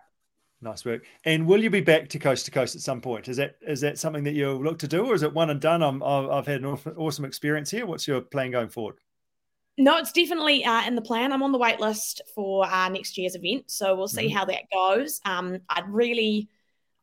Nice 0.62 0.86
work. 0.86 1.06
And 1.26 1.48
will 1.48 1.64
you 1.64 1.72
be 1.72 1.82
back 1.82 2.08
to 2.10 2.20
coast 2.20 2.46
to 2.46 2.52
coast 2.52 2.76
at 2.76 2.84
some 2.84 3.02
point? 3.02 3.28
Is 3.30 3.38
that 3.38 3.56
is 3.68 3.82
that 3.82 3.98
something 3.98 4.26
that 4.26 4.36
you'll 4.36 4.64
look 4.64 4.78
to 4.78 4.88
do, 4.88 5.08
or 5.08 5.16
is 5.16 5.24
it 5.24 5.34
one 5.34 5.50
and 5.50 5.60
done? 5.60 5.82
I'm, 5.82 6.04
I've 6.04 6.46
had 6.46 6.62
an 6.62 6.78
awesome 6.98 7.26
experience 7.26 7.72
here. 7.72 7.88
What's 7.88 8.08
your 8.08 8.22
plan 8.22 8.52
going 8.52 8.70
forward? 8.70 8.98
No, 9.80 9.98
it's 9.98 10.12
definitely 10.12 10.66
uh, 10.66 10.86
in 10.86 10.94
the 10.94 11.02
plan. 11.02 11.34
I'm 11.34 11.42
on 11.42 11.52
the 11.52 11.58
wait 11.58 11.80
list 11.80 12.22
for 12.36 12.64
uh, 12.64 12.90
next 12.90 13.18
year's 13.18 13.34
event, 13.34 13.72
so 13.72 13.96
we'll 13.96 14.08
see 14.08 14.28
mm-hmm. 14.28 14.38
how 14.38 14.46
that 14.46 14.70
goes. 14.72 15.20
Um, 15.26 15.62
I'd 15.68 15.90
really 15.90 16.48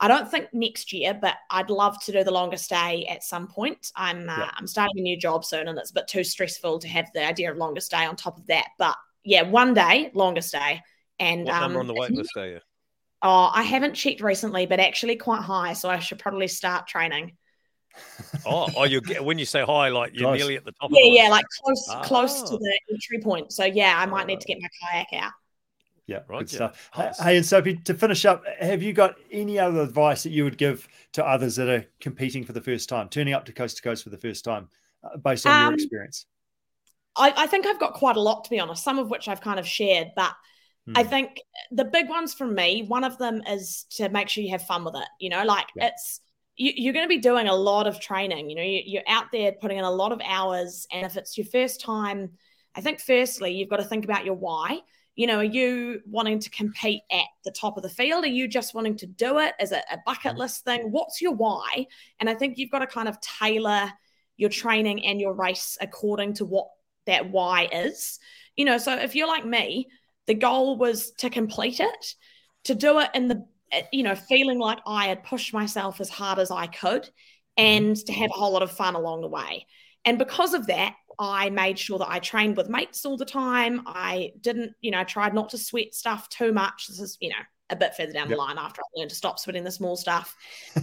I 0.01 0.09
don't 0.09 0.29
think 0.29 0.49
next 0.53 0.93
year, 0.93 1.15
but 1.15 1.37
I'd 1.51 1.71
love 1.71 2.03
to 2.05 2.13
do 2.13 2.25
the 2.25 2.33
longer 2.33 2.57
stay 2.57 3.07
at 3.07 3.23
some 3.23 3.47
point. 3.47 3.93
I'm 3.95 4.29
uh, 4.29 4.37
yeah. 4.39 4.51
I'm 4.57 4.67
starting 4.67 4.99
a 4.99 5.03
new 5.03 5.17
job 5.17 5.45
soon, 5.45 5.69
and 5.69 5.79
it's 5.79 5.91
a 5.91 5.95
bit 5.95 6.09
too 6.09 6.25
stressful 6.25 6.81
to 6.81 6.89
have 6.89 7.07
the 7.15 7.25
idea 7.25 7.51
of 7.51 7.57
longer 7.57 7.81
stay 7.81 8.05
on 8.05 8.17
top 8.17 8.39
of 8.39 8.47
that. 8.49 8.69
But 8.79 8.97
yeah, 9.25 9.43
one 9.43 9.73
day 9.73 10.11
longer 10.15 10.41
stay. 10.41 10.83
And 11.21 11.45
what 11.45 11.55
um, 11.55 11.61
number 11.61 11.81
on 11.81 11.87
the 11.87 11.95
wait 11.95 12.11
list 12.11 12.37
are 12.37 12.47
you? 12.47 12.61
Oh, 13.23 13.51
I 13.53 13.63
haven't 13.63 13.95
checked 13.95 14.21
recently, 14.21 14.67
but 14.67 14.81
actually 14.81 15.17
quite 15.17 15.43
high. 15.43 15.73
So 15.73 15.89
I 15.89 15.99
should 16.01 16.19
probably 16.19 16.49
start 16.49 16.87
training. 16.87 17.37
oh, 18.47 18.69
oh, 18.77 18.85
you 18.85 19.01
when 19.21 19.39
you 19.39 19.45
say 19.45 19.63
high, 19.63 19.89
like 19.89 20.13
you're 20.13 20.29
close. 20.29 20.39
nearly 20.39 20.57
at 20.57 20.65
the 20.65 20.73
top. 20.73 20.91
Yeah, 20.93 21.23
yeah, 21.23 21.29
like 21.31 21.47
close, 21.63 21.87
ah. 21.89 22.03
close 22.03 22.43
to 22.43 22.57
the 22.59 22.81
entry 22.91 23.21
point. 23.21 23.53
So 23.53 23.65
yeah, 23.65 23.95
I 23.97 24.07
might 24.07 24.27
need 24.27 24.41
to 24.41 24.47
get 24.47 24.59
my 24.61 24.69
kayak 24.83 25.13
out. 25.15 25.33
Yeah, 26.07 26.21
right, 26.29 26.41
good 26.41 26.51
stuff. 26.51 26.91
Hey, 26.95 27.37
and 27.37 27.47
Sophie, 27.47 27.77
to 27.77 27.95
finish 27.95 28.25
up, 28.27 28.45
have 28.61 28.83
you 28.83 28.93
got 28.93 29.17
any 29.31 29.59
other 29.59 29.81
advice 29.81 30.23
that 30.25 30.31
you 30.31 30.45
would 30.45 30.59
give 30.59 30.87
to 31.13 31.25
others 31.25 31.57
that 31.57 31.69
are 31.69 31.87
competing 32.01 32.45
for 32.45 32.53
the 32.53 32.61
first 32.61 32.89
time, 32.89 33.09
turning 33.09 33.33
up 33.33 33.47
to 33.47 33.53
coast 33.53 33.79
to 33.79 33.83
coast 33.83 34.05
for 34.05 34.11
the 34.11 34.19
first 34.19 34.45
time, 34.45 34.69
uh, 35.03 35.17
based 35.17 35.47
on 35.47 35.53
um, 35.53 35.65
your 35.65 35.75
experience? 35.75 36.27
I, 37.17 37.33
I, 37.37 37.47
think 37.47 37.67
I've 37.67 37.81
got 37.81 37.95
quite 37.95 38.17
a 38.17 38.21
lot, 38.21 38.45
to 38.45 38.51
be 38.51 38.61
honest, 38.61 38.85
some 38.85 38.99
of 38.99 39.09
which 39.09 39.29
I've 39.29 39.41
kind 39.41 39.59
of 39.59 39.67
shared, 39.67 40.09
but 40.15 40.33
hmm. 40.87 40.93
I 40.95 41.05
think 41.05 41.41
the 41.71 41.87
big 41.87 42.11
ones 42.11 42.35
for 42.35 42.47
me, 42.47 42.83
one 42.83 43.05
of 43.05 43.17
them 43.17 43.41
is 43.49 43.87
to 43.93 44.11
make 44.11 44.29
sure 44.29 44.45
you 44.45 44.51
have 44.51 44.67
fun 44.67 44.85
with 44.85 44.97
it. 44.97 45.09
You 45.21 45.31
know, 45.31 45.45
like 45.45 45.69
yeah. 45.75 45.87
it's, 45.87 46.21
you, 46.57 46.91
are 46.91 46.93
going 46.93 47.05
to 47.05 47.09
be 47.09 47.19
doing 47.19 47.49
a 47.49 47.55
lot 47.55 47.87
of 47.87 47.99
training. 47.99 48.51
You 48.51 48.57
know, 48.57 48.63
you, 48.63 48.83
you're 48.85 49.03
out 49.09 49.33
there 49.33 49.53
putting 49.53 49.79
in 49.79 49.85
a 49.85 49.91
lot 49.91 50.13
of 50.13 50.21
hours. 50.23 50.87
And 50.93 51.07
if 51.07 51.17
it's 51.17 51.39
your 51.39 51.47
first 51.47 51.81
time, 51.81 52.33
I 52.75 52.83
think 52.83 53.01
firstly, 53.01 53.53
you've 53.53 53.71
got 53.71 53.79
to 53.79 53.85
think 53.85 54.05
about 54.05 54.25
your 54.25 54.35
why 54.35 54.81
you 55.17 55.27
know, 55.27 55.39
are 55.39 55.45
you 55.45 56.01
wanting 56.07 56.41
to 56.41 56.51
compete 56.51 57.03
at 57.11 57.27
the 57.45 57.53
top 57.53 57.77
of 57.77 57.83
the 57.83 57.89
field? 57.89 58.25
Are 58.25 58.29
you 58.29 58.49
just 58.49 58.75
wanting 58.75 58.97
to 58.99 59.07
do 59.07 59.39
it 59.39 59.55
as 59.61 59.73
a, 59.73 59.79
a 59.91 59.99
bucket 60.05 60.33
mm-hmm. 60.33 60.41
list 60.41 60.65
thing? 60.65 60.91
What's 60.91 61.23
your 61.23 61.35
why? 61.35 61.87
And 62.19 62.29
I 62.29 62.35
think 62.35 62.59
you've 62.59 62.71
got 62.71 62.81
to 62.81 62.87
kind 62.87 63.09
of 63.09 63.21
tailor 63.21 63.93
your 64.37 64.51
training 64.51 65.05
and 65.07 65.21
your 65.21 65.33
race 65.33 65.79
according 65.81 66.35
to 66.35 66.45
what 66.45 66.69
that 67.07 67.31
why 67.31 67.69
is. 67.73 68.19
You 68.57 68.65
know, 68.65 68.79
so 68.79 68.95
if 68.97 69.15
you're 69.15 69.29
like 69.29 69.45
me, 69.45 69.89
the 70.27 70.35
goal 70.35 70.77
was 70.79 71.13
to 71.19 71.31
complete 71.31 71.81
it, 71.81 72.15
to 72.65 72.75
do 72.75 72.99
it 72.99 73.11
in 73.15 73.29
the, 73.29 73.47
you 73.93 74.03
know, 74.03 74.15
feeling 74.17 74.59
like 74.59 74.79
I 74.87 75.07
had 75.07 75.23
pushed 75.23 75.53
myself 75.53 76.01
as 76.01 76.09
hard 76.09 76.39
as 76.41 76.51
I 76.51 76.67
could 76.67 77.03
mm-hmm. 77.03 77.65
and 77.65 77.97
to 77.97 78.13
have 78.13 78.31
a 78.31 78.35
whole 78.35 78.53
lot 78.53 78.63
of 78.63 78.73
fun 78.73 78.97
along 78.97 79.21
the 79.21 79.29
way. 79.29 79.67
And 80.05 80.19
because 80.19 80.55
of 80.55 80.67
that, 80.67 80.95
I 81.19 81.51
made 81.51 81.79
sure 81.79 81.99
that 81.99 82.11
I 82.11 82.19
trained 82.19 82.57
with 82.57 82.69
mates 82.69 83.05
all 83.07 83.17
the 83.17 83.25
time. 83.25 83.83
I 83.87 84.33
didn't, 84.41 84.73
you 84.81 84.91
know, 84.91 85.01
I 85.01 85.05
tried 85.05 85.35
not 85.35 85.51
to 85.51 85.59
sweat 85.59 85.95
stuff 85.95 86.29
too 86.29 86.53
much. 86.53 86.89
This 86.89 87.01
is, 87.01 87.17
you 87.21 87.31
know, 87.31 87.37
a 87.71 87.77
bit 87.77 87.95
further 87.95 88.13
down 88.13 88.29
yep. 88.29 88.37
the 88.37 88.43
line 88.43 88.59
after 88.59 88.83
I 88.83 88.99
learned 88.99 89.11
to 89.11 89.17
stop 89.17 89.39
sweating 89.39 89.65
the 89.65 89.71
small 89.71 89.97
stuff. 89.97 90.37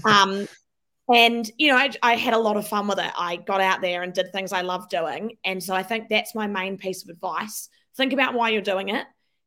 Um, 0.06 0.48
and, 1.14 1.50
you 1.58 1.70
know, 1.70 1.78
I, 1.78 1.92
I, 2.02 2.16
had 2.16 2.34
a 2.34 2.40
lot 2.40 2.58
of 2.58 2.68
fun 2.68 2.88
with 2.88 3.00
it. 3.00 3.12
I 3.18 3.36
got 3.36 3.62
out 3.62 3.82
there 3.82 4.04
and 4.04 4.14
did 4.14 4.32
things 4.32 4.54
I 4.54 4.62
love 4.62 4.90
doing. 4.90 5.38
And 5.44 5.62
so 5.62 5.76
I 5.76 5.84
think 5.84 6.10
that's 6.10 6.34
my 6.34 6.48
main 6.48 6.78
piece 6.78 7.04
of 7.04 7.10
advice. 7.10 7.70
Think 7.98 8.14
about 8.14 8.34
why 8.34 8.50
you're 8.50 8.62
doing 8.62 8.90
it 8.90 9.06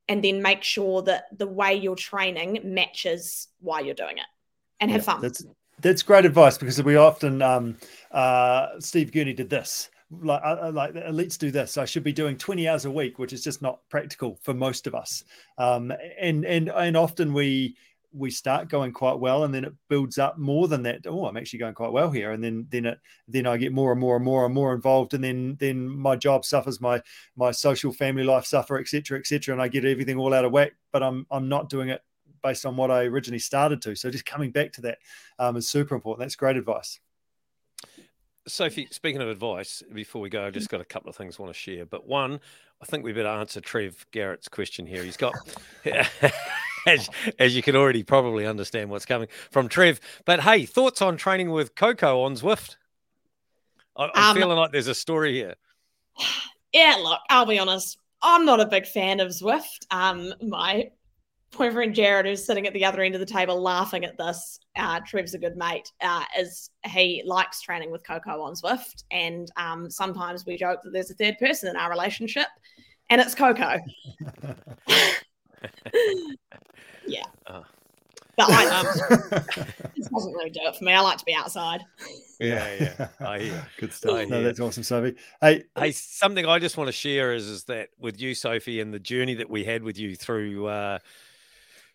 and 0.09 0.23
then 0.23 0.43
make 0.43 0.63
sure 0.63 1.03
that 1.03 1.25
the 1.37 1.47
way 1.47 1.75
you're 1.75 1.97
training 1.97 2.61
matches 2.63 3.49
why 3.61 3.81
you're 3.81 3.95
doing 3.95 4.19
it. 4.19 4.27
and 4.81 4.91
have 4.91 5.01
Yeah, 5.01 5.13
fun. 5.13 5.23
That's 5.23 5.45
that's 5.85 6.03
great 6.03 6.25
advice 6.25 6.57
because 6.57 6.83
we 6.83 6.97
often 6.97 7.43
um, 7.43 7.77
uh, 8.11 8.69
Steve 8.81 9.13
Gurney 9.13 9.35
did 9.35 9.51
this. 9.51 9.91
Like, 10.11 10.41
uh, 10.43 10.57
uh, 10.63 10.73
like 10.73 10.95
elites 10.95 11.37
do 11.37 11.51
this. 11.51 11.77
I 11.77 11.85
should 11.85 12.05
be 12.05 12.13
doing 12.13 12.39
20 12.39 12.69
hours 12.69 12.87
a 12.87 12.91
week, 12.91 13.19
which 13.19 13.33
is 13.33 13.45
just 13.45 13.61
not 13.61 13.81
practical 13.91 14.39
for 14.43 14.55
most 14.55 14.87
of 14.87 14.95
us. 14.95 15.25
Um, 15.59 15.93
and 16.19 16.45
and 16.45 16.71
and 16.71 16.97
often 16.97 17.35
we 17.35 17.77
we 18.13 18.31
start 18.31 18.69
going 18.69 18.93
quite 18.93 19.19
well, 19.19 19.45
and 19.45 19.53
then 19.53 19.65
it 19.65 19.75
builds 19.89 20.19
up 20.19 20.39
more 20.39 20.69
than 20.69 20.83
that. 20.85 21.01
Oh, 21.07 21.27
I'm 21.27 21.37
actually 21.37 21.59
going 21.59 21.75
quite 21.75 21.93
well 21.93 22.11
here, 22.11 22.33
and 22.33 22.43
then 22.43 22.67
then 22.71 22.87
it 22.87 22.99
then 23.29 23.47
I 23.47 23.57
get 23.57 23.73
more 23.73 23.93
and 23.93 24.01
more 24.01 24.17
and 24.17 24.25
more 24.25 24.47
and 24.47 24.55
more 24.55 24.75
involved, 24.75 25.13
and 25.13 25.25
then 25.25 25.57
then 25.59 25.87
my 25.87 26.17
job 26.17 26.45
suffers, 26.45 26.81
my 26.81 27.03
my 27.37 27.51
social 27.51 27.93
family 27.93 28.25
life 28.25 28.47
suffer, 28.47 28.79
etc. 28.79 29.19
etc. 29.19 29.53
and 29.53 29.61
I 29.61 29.69
get 29.69 29.85
everything 29.85 30.17
all 30.17 30.33
out 30.33 30.45
of 30.45 30.53
whack. 30.53 30.73
But 30.93 31.03
I'm 31.03 31.27
I'm 31.31 31.49
not 31.49 31.69
doing 31.69 31.91
it 31.91 32.03
based 32.45 32.65
on 32.67 32.77
what 32.77 32.93
I 32.93 33.05
originally 33.05 33.41
started 33.41 33.83
to. 33.83 33.97
So 33.97 34.11
just 34.11 34.27
coming 34.27 34.53
back 34.53 34.71
to 34.75 34.83
that 34.83 34.99
um, 35.41 35.57
is 35.57 35.69
super 35.69 35.97
important. 35.97 36.21
That's 36.25 36.37
great 36.37 36.57
advice. 36.57 37.01
Sophie, 38.47 38.87
speaking 38.91 39.23
of 39.23 39.29
advice, 39.29 39.83
before 39.93 40.21
we 40.21 40.29
go, 40.29 40.45
I've 40.47 40.53
just 40.53 40.69
got 40.69 40.83
a 40.83 40.85
couple 40.85 41.09
of 41.09 41.17
things 41.17 41.37
I 41.39 41.43
want 41.43 41.55
to 41.55 41.59
share. 41.59 41.87
But 41.87 42.07
one, 42.07 42.39
I 42.83 42.85
think 42.85 43.03
we 43.03 43.13
better 43.13 43.29
answer 43.29 43.63
Trev 43.63 44.05
Garrett's 44.13 44.49
question 44.49 44.87
here. 44.87 45.03
He's 45.03 45.17
got, 45.17 45.35
as, 46.87 47.09
as 47.39 47.57
you 47.57 47.63
can 47.63 47.75
already 47.75 48.03
probably 48.03 48.47
understand 48.47 48.91
what's 48.91 49.07
coming 49.07 49.29
from 49.51 49.69
Trev. 49.69 49.99
But 50.27 50.41
hey, 50.41 50.67
thoughts 50.67 51.01
on 51.01 51.17
training 51.17 51.51
with 51.51 51.75
Coco 51.75 52.21
on 52.21 52.35
Zwift? 52.35 52.77
I, 53.97 54.11
I'm 54.15 54.31
Um, 54.31 54.37
feeling 54.37 54.59
like 54.59 54.73
there's 54.73 54.89
a 54.89 54.95
story 54.95 55.33
here. 55.33 55.55
Yeah, 56.77 56.97
look, 57.01 57.21
I'll 57.31 57.47
be 57.47 57.61
honest. 57.61 57.99
I'm 58.21 58.45
not 58.45 58.59
a 58.59 58.67
big 58.67 58.85
fan 58.85 59.21
of 59.21 59.29
Zwift. 59.29 59.87
Um, 59.93 60.35
my 60.43 60.91
boyfriend 61.55 61.95
Jared, 61.95 62.27
who's 62.27 62.45
sitting 62.45 62.67
at 62.67 62.73
the 62.73 62.85
other 62.85 63.03
end 63.03 63.15
of 63.15 63.21
the 63.21 63.27
table 63.27 63.61
laughing 63.61 64.05
at 64.05 64.19
this, 64.19 64.59
uh, 64.77 65.01
Trev's 65.07 65.35
a 65.35 65.39
good 65.39 65.57
mate, 65.57 65.91
uh, 66.01 66.25
is 66.39 66.71
he 66.87 67.23
likes 67.27 67.61
training 67.61 67.91
with 67.91 68.07
Coco 68.07 68.43
on 68.43 68.55
Zwift. 68.55 69.05
And 69.11 69.51
um, 69.57 69.91
sometimes 69.91 70.45
we 70.47 70.57
joke 70.57 70.81
that 70.83 70.93
there's 70.93 71.11
a 71.11 71.15
third 71.15 71.39
person 71.39 71.69
in 71.69 71.77
our 71.77 71.91
relationship, 71.91 72.49
and 73.11 73.21
it's 73.21 73.35
Coco. 73.35 73.79
yeah. 77.07 77.25
Oh. 77.47 77.65
But 78.37 78.51
I, 78.51 78.67
um, 78.81 78.87
this 79.97 80.09
doesn't 80.09 80.33
really 80.33 80.51
do 80.51 80.61
it 80.65 80.77
for 80.77 80.85
me. 80.85 80.93
I 80.93 81.01
like 81.01 81.19
to 81.19 81.25
be 81.25 81.35
outside. 81.35 81.83
Yeah, 82.41 82.75
yeah. 82.81 83.09
I 83.27 83.39
hear. 83.39 83.67
Good 83.79 83.93
stuff. 83.93 84.29
No, 84.29 84.43
that's 84.43 84.59
awesome, 84.61 84.83
Sophie. 84.83 85.17
Hey, 85.41 85.65
Hey, 85.79 85.93
something 85.93 86.45
I 86.45 86.59
just 86.59 86.77
want 86.77 86.89
to 86.89 86.93
share 86.93 87.33
is 87.33 87.47
is 87.47 87.65
that 87.65 87.91
with 87.99 88.21
you, 88.21 88.35
Sophie, 88.35 88.81
and 88.81 88.93
the 88.93 88.99
journey 88.99 89.35
that 89.35 89.49
we 89.49 89.65
had 89.65 89.83
with 89.83 89.99
you 89.99 90.17
through 90.17 90.67
uh, 90.67 90.99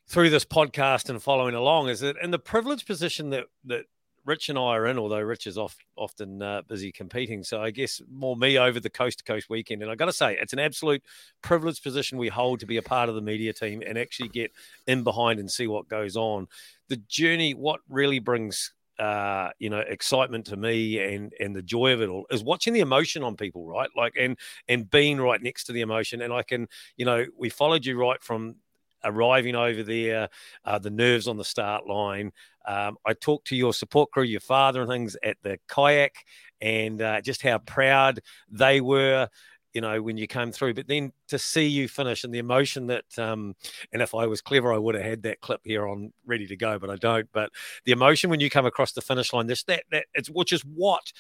through 0.10 0.32
this 0.32 0.46
podcast 0.46 1.10
and 1.10 1.22
following 1.22 1.56
along, 1.56 1.88
is 1.90 2.00
that 2.02 2.18
in 2.22 2.32
the 2.32 2.40
privileged 2.40 2.88
position 2.88 3.30
that 3.30 3.46
that 3.66 3.86
Rich 4.26 4.50
and 4.50 4.60
I 4.60 4.62
are 4.62 4.86
in, 4.86 5.00
although 5.00 5.22
Rich 5.22 5.48
is 5.48 5.58
off, 5.58 5.76
often 5.96 6.42
uh, 6.42 6.62
busy 6.68 6.92
competing. 6.92 7.44
So 7.44 7.62
I 7.62 7.72
guess 7.72 8.02
more 8.12 8.36
me 8.36 8.60
over 8.60 8.80
the 8.80 8.90
coast 8.90 9.20
to 9.20 9.24
coast 9.24 9.50
weekend. 9.50 9.82
And 9.82 9.90
I 9.90 9.96
got 9.96 10.06
to 10.06 10.14
say, 10.14 10.38
it's 10.40 10.54
an 10.54 10.60
absolute 10.60 11.02
privileged 11.42 11.82
position 11.82 12.18
we 12.18 12.28
hold 12.28 12.60
to 12.60 12.68
be 12.68 12.78
a 12.78 12.82
part 12.82 13.10
of 13.10 13.16
the 13.16 13.22
media 13.22 13.54
team 13.54 13.82
and 13.86 13.98
actually 13.98 14.30
get 14.30 14.52
in 14.86 15.04
behind 15.04 15.40
and 15.40 15.50
see 15.50 15.68
what 15.68 15.88
goes 15.88 16.16
on. 16.16 16.48
The 16.90 16.98
journey, 16.98 17.54
what 17.54 17.80
really 17.90 18.20
brings 18.20 18.74
uh, 19.00 19.52
you 19.60 19.70
know, 19.70 19.80
excitement 19.80 20.46
to 20.48 20.58
me 20.58 21.00
and 21.00 21.34
and 21.40 21.56
the 21.56 21.62
joy 21.62 21.94
of 21.94 22.02
it 22.02 22.10
all 22.10 22.26
is 22.30 22.44
watching 22.44 22.74
the 22.74 22.82
emotion 22.82 23.24
on 23.24 23.38
people, 23.38 23.66
right? 23.66 23.90
Like 23.96 24.14
and 24.20 24.38
and 24.68 24.92
being 24.92 25.20
right 25.22 25.42
next 25.42 25.64
to 25.66 25.72
the 25.72 25.82
emotion. 25.82 26.22
And 26.22 26.34
I 26.34 26.44
can, 26.44 26.68
you 26.98 27.06
know, 27.06 27.26
we 27.38 27.50
followed 27.50 27.86
you 27.86 27.98
right 27.98 28.22
from 28.22 28.58
arriving 29.04 29.56
over 29.56 29.84
there, 29.84 30.30
uh, 30.66 30.80
the 30.80 30.90
nerves 30.90 31.28
on 31.28 31.38
the 31.38 31.46
start 31.46 31.88
line. 31.88 32.32
Um, 32.68 32.98
I 33.06 33.14
talked 33.14 33.48
to 33.48 33.56
your 33.56 33.74
support 33.74 34.12
crew, 34.12 34.24
your 34.24 34.40
father 34.40 34.82
and 34.82 34.90
things 34.90 35.18
at 35.24 35.38
the 35.44 35.60
kayak, 35.68 36.14
and 36.62 37.02
uh, 37.02 37.22
just 37.22 37.42
how 37.42 37.58
proud 37.60 38.20
they 38.50 38.82
were. 38.82 39.30
You 39.74 39.82
know, 39.82 40.02
when 40.02 40.18
you 40.18 40.26
came 40.26 40.52
through, 40.52 40.74
but 40.74 40.88
then 40.88 41.12
to 41.28 41.38
see 41.38 41.68
you 41.68 41.88
finish 41.88 42.24
and 42.24 42.34
the 42.34 42.40
emotion 42.40 42.88
that, 42.88 43.06
um, 43.20 43.56
and 43.94 44.02
if 44.02 44.16
I 44.16 44.26
was 44.26 44.42
clever, 44.42 44.74
I 44.74 44.80
would 44.80 44.96
have 44.96 45.04
had 45.04 45.22
that 45.24 45.42
clip 45.42 45.62
here 45.64 45.88
on 45.88 46.12
ready 46.26 46.48
to 46.48 46.56
go, 46.56 46.80
but 46.80 46.90
I 46.90 46.96
don't. 46.96 47.30
But 47.32 47.52
the 47.86 47.92
emotion 47.92 48.32
when 48.32 48.40
you 48.40 48.50
come 48.50 48.66
across 48.66 48.94
the 48.94 49.02
finish 49.02 49.32
line, 49.32 49.46
this 49.46 49.64
that 49.66 49.84
that 49.92 50.06
it's 50.16 50.28
which 50.30 50.54
is 50.54 50.62
what 50.62 51.12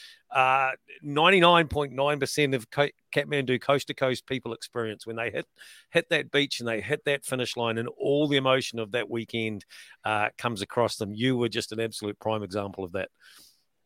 ninety 1.04 1.40
nine 1.40 1.68
point 1.68 1.94
nine 1.94 2.20
percent 2.20 2.56
of 2.56 2.72
Co- 2.72 2.90
Kathmandu 3.14 3.62
coast 3.62 3.86
to 3.88 3.94
coast 3.94 4.26
people 4.26 4.54
experience 4.54 5.06
when 5.06 5.16
they 5.16 5.30
hit 5.30 5.46
hit 5.92 6.10
that 6.10 6.32
beach 6.32 6.60
and 6.60 6.68
they 6.68 6.82
hit 6.82 7.06
that 7.06 7.26
finish 7.26 7.56
line, 7.56 7.78
and 7.78 7.88
all 8.00 8.28
the 8.28 8.38
emotion 8.38 8.80
of 8.80 8.94
that 8.94 9.12
weekend 9.12 9.64
uh, 10.06 10.30
comes 10.40 10.64
across 10.64 10.96
them. 10.98 11.14
You 11.14 11.38
were 11.38 11.50
just 11.50 11.72
an 11.72 11.80
absolute 11.80 12.20
prime 12.20 12.42
example 12.42 12.84
of 12.84 12.94
that, 12.94 13.10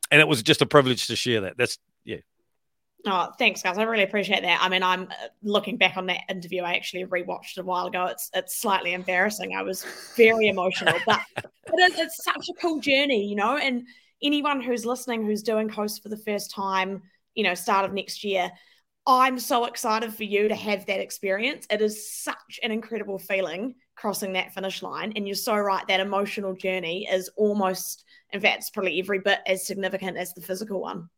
and 0.09 0.21
it 0.21 0.27
was 0.27 0.41
just 0.41 0.61
a 0.61 0.65
privilege 0.65 1.07
to 1.07 1.17
share 1.17 1.41
that. 1.41 1.57
That's 1.57 1.77
yeah. 2.05 2.17
Oh, 3.05 3.31
thanks, 3.37 3.61
guys. 3.61 3.77
I 3.77 3.83
really 3.83 4.03
appreciate 4.03 4.43
that. 4.43 4.59
I 4.61 4.69
mean, 4.69 4.81
I'm 4.81 5.03
uh, 5.03 5.27
looking 5.41 5.77
back 5.77 5.97
on 5.97 6.05
that 6.05 6.21
interview. 6.29 6.61
I 6.61 6.75
actually 6.75 7.05
rewatched 7.05 7.57
it 7.57 7.61
a 7.61 7.63
while 7.63 7.87
ago. 7.87 8.05
It's 8.05 8.29
it's 8.33 8.55
slightly 8.55 8.93
embarrassing. 8.93 9.53
I 9.55 9.61
was 9.61 9.85
very 10.15 10.47
emotional, 10.47 10.97
but 11.05 11.19
it 11.35 11.91
is, 11.91 11.99
it's 11.99 12.23
such 12.23 12.47
a 12.49 12.53
cool 12.61 12.79
journey, 12.79 13.27
you 13.27 13.35
know. 13.35 13.57
And 13.57 13.85
anyone 14.21 14.61
who's 14.61 14.85
listening, 14.85 15.25
who's 15.25 15.43
doing 15.43 15.67
Coast 15.67 16.01
for 16.01 16.07
the 16.07 16.17
first 16.17 16.51
time, 16.51 17.01
you 17.35 17.43
know, 17.43 17.55
start 17.55 17.83
of 17.83 17.93
next 17.93 18.23
year, 18.23 18.49
I'm 19.05 19.37
so 19.37 19.65
excited 19.65 20.13
for 20.13 20.23
you 20.23 20.47
to 20.47 20.55
have 20.55 20.85
that 20.85 21.01
experience. 21.01 21.67
It 21.69 21.81
is 21.81 22.09
such 22.09 22.59
an 22.63 22.71
incredible 22.71 23.19
feeling 23.19 23.75
crossing 23.95 24.33
that 24.33 24.53
finish 24.53 24.81
line. 24.81 25.11
And 25.17 25.27
you're 25.27 25.35
so 25.35 25.57
right. 25.57 25.85
That 25.89 25.99
emotional 25.99 26.55
journey 26.55 27.05
is 27.11 27.29
almost, 27.35 28.05
in 28.31 28.39
fact, 28.39 28.59
it's 28.59 28.69
probably 28.69 28.97
every 28.99 29.19
bit 29.19 29.39
as 29.45 29.67
significant 29.67 30.17
as 30.17 30.33
the 30.33 30.41
physical 30.41 30.79
one. 30.79 31.09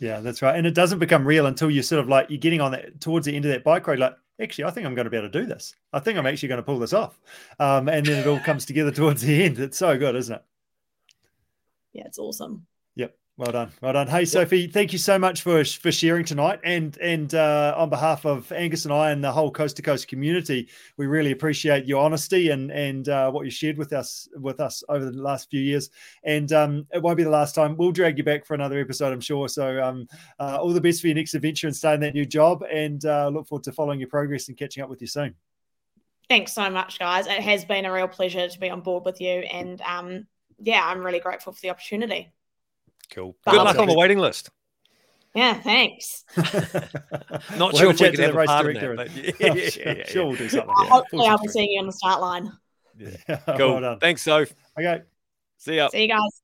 Yeah, 0.00 0.20
that's 0.20 0.40
right. 0.40 0.56
And 0.56 0.66
it 0.66 0.74
doesn't 0.74 0.98
become 0.98 1.26
real 1.26 1.46
until 1.46 1.70
you're 1.70 1.82
sort 1.82 2.00
of 2.00 2.08
like 2.08 2.30
you're 2.30 2.38
getting 2.38 2.62
on 2.62 2.72
that 2.72 3.00
towards 3.02 3.26
the 3.26 3.36
end 3.36 3.44
of 3.44 3.52
that 3.52 3.62
bike 3.62 3.86
ride, 3.86 3.98
like, 3.98 4.16
actually, 4.40 4.64
I 4.64 4.70
think 4.70 4.86
I'm 4.86 4.94
going 4.94 5.04
to 5.04 5.10
be 5.10 5.18
able 5.18 5.28
to 5.28 5.40
do 5.40 5.46
this. 5.46 5.74
I 5.92 6.00
think 6.00 6.18
I'm 6.18 6.26
actually 6.26 6.48
going 6.48 6.58
to 6.58 6.62
pull 6.62 6.78
this 6.78 6.94
off. 6.94 7.20
Um, 7.58 7.86
and 7.88 8.06
then 8.06 8.18
it 8.18 8.26
all 8.26 8.40
comes 8.40 8.64
together 8.64 8.90
towards 8.92 9.20
the 9.20 9.44
end. 9.44 9.58
It's 9.58 9.76
so 9.76 9.98
good, 9.98 10.16
isn't 10.16 10.34
it? 10.34 10.42
Yeah, 11.92 12.04
it's 12.06 12.18
awesome. 12.18 12.66
Well 13.40 13.52
done. 13.52 13.72
Well 13.80 13.94
done. 13.94 14.06
Hey, 14.06 14.26
Sophie, 14.26 14.66
thank 14.66 14.92
you 14.92 14.98
so 14.98 15.18
much 15.18 15.40
for 15.40 15.64
for 15.64 15.90
sharing 15.90 16.26
tonight. 16.26 16.60
And 16.62 16.94
and 16.98 17.34
uh, 17.34 17.72
on 17.74 17.88
behalf 17.88 18.26
of 18.26 18.52
Angus 18.52 18.84
and 18.84 18.92
I 18.92 19.12
and 19.12 19.24
the 19.24 19.32
whole 19.32 19.50
Coast 19.50 19.76
to 19.76 19.82
Coast 19.82 20.08
community, 20.08 20.68
we 20.98 21.06
really 21.06 21.32
appreciate 21.32 21.86
your 21.86 22.04
honesty 22.04 22.50
and 22.50 22.70
and 22.70 23.08
uh, 23.08 23.30
what 23.30 23.46
you 23.46 23.50
shared 23.50 23.78
with 23.78 23.94
us 23.94 24.28
with 24.34 24.60
us 24.60 24.84
over 24.90 25.06
the 25.06 25.12
last 25.12 25.48
few 25.48 25.62
years. 25.62 25.88
And 26.22 26.52
um, 26.52 26.86
it 26.92 27.00
won't 27.00 27.16
be 27.16 27.22
the 27.22 27.30
last 27.30 27.54
time. 27.54 27.78
We'll 27.78 27.92
drag 27.92 28.18
you 28.18 28.24
back 28.24 28.44
for 28.44 28.52
another 28.52 28.78
episode, 28.78 29.10
I'm 29.10 29.22
sure. 29.22 29.48
So 29.48 29.82
um, 29.82 30.06
uh, 30.38 30.58
all 30.60 30.74
the 30.74 30.78
best 30.78 31.00
for 31.00 31.06
your 31.06 31.16
next 31.16 31.32
adventure 31.32 31.66
and 31.66 31.74
starting 31.74 32.02
that 32.02 32.12
new 32.12 32.26
job. 32.26 32.62
And 32.70 33.02
uh, 33.06 33.28
look 33.28 33.48
forward 33.48 33.64
to 33.64 33.72
following 33.72 34.00
your 34.00 34.10
progress 34.10 34.48
and 34.48 34.56
catching 34.58 34.82
up 34.82 34.90
with 34.90 35.00
you 35.00 35.06
soon. 35.06 35.34
Thanks 36.28 36.52
so 36.52 36.68
much, 36.68 36.98
guys. 36.98 37.26
It 37.26 37.40
has 37.40 37.64
been 37.64 37.86
a 37.86 37.92
real 37.92 38.06
pleasure 38.06 38.48
to 38.48 38.60
be 38.60 38.68
on 38.68 38.82
board 38.82 39.06
with 39.06 39.18
you. 39.18 39.30
And 39.30 39.80
um, 39.80 40.26
yeah, 40.58 40.82
I'm 40.84 41.00
really 41.00 41.20
grateful 41.20 41.54
for 41.54 41.60
the 41.62 41.70
opportunity. 41.70 42.34
Cool. 43.10 43.36
But 43.44 43.52
Good 43.52 43.62
luck 43.62 43.78
on 43.78 43.88
the 43.88 43.94
waiting 43.94 44.18
list. 44.18 44.50
Yeah, 45.34 45.54
thanks. 45.54 46.24
Not 46.36 47.72
We'll 47.72 47.72
sure 47.72 47.90
if 47.90 48.00
we 48.00 48.06
chat 48.06 48.12
can 48.12 48.12
to 48.12 48.16
the 48.16 48.22
have 48.22 48.34
a 48.34 48.38
race 48.38 48.46
part 48.48 48.66
in 48.66 48.74
director 48.74 48.96
that, 48.96 49.14
but 49.14 49.40
yeah, 49.40 49.54
yeah, 49.54 49.70
sure, 49.70 49.82
yeah, 49.86 49.94
yeah, 49.98 50.06
sure 50.08 50.26
we'll 50.26 50.36
do 50.36 50.48
something. 50.48 50.70
Uh, 50.70 50.82
Yeah, 50.82 50.88
hopefully, 50.90 51.26
I'll 51.28 51.38
be 51.38 51.48
seeing 51.48 51.70
you 51.70 51.80
on 51.80 51.86
the 51.86 51.92
start 51.92 52.20
line. 52.20 52.50
Yeah, 52.98 53.36
Cool. 53.56 53.56
well 53.74 53.80
done. 53.80 53.98
Thanks, 54.00 54.22
Soph. 54.22 54.52
Okay. 54.78 55.02
See 55.58 55.76
ya. 55.76 55.88
See 55.88 56.02
you 56.02 56.08
guys. 56.08 56.42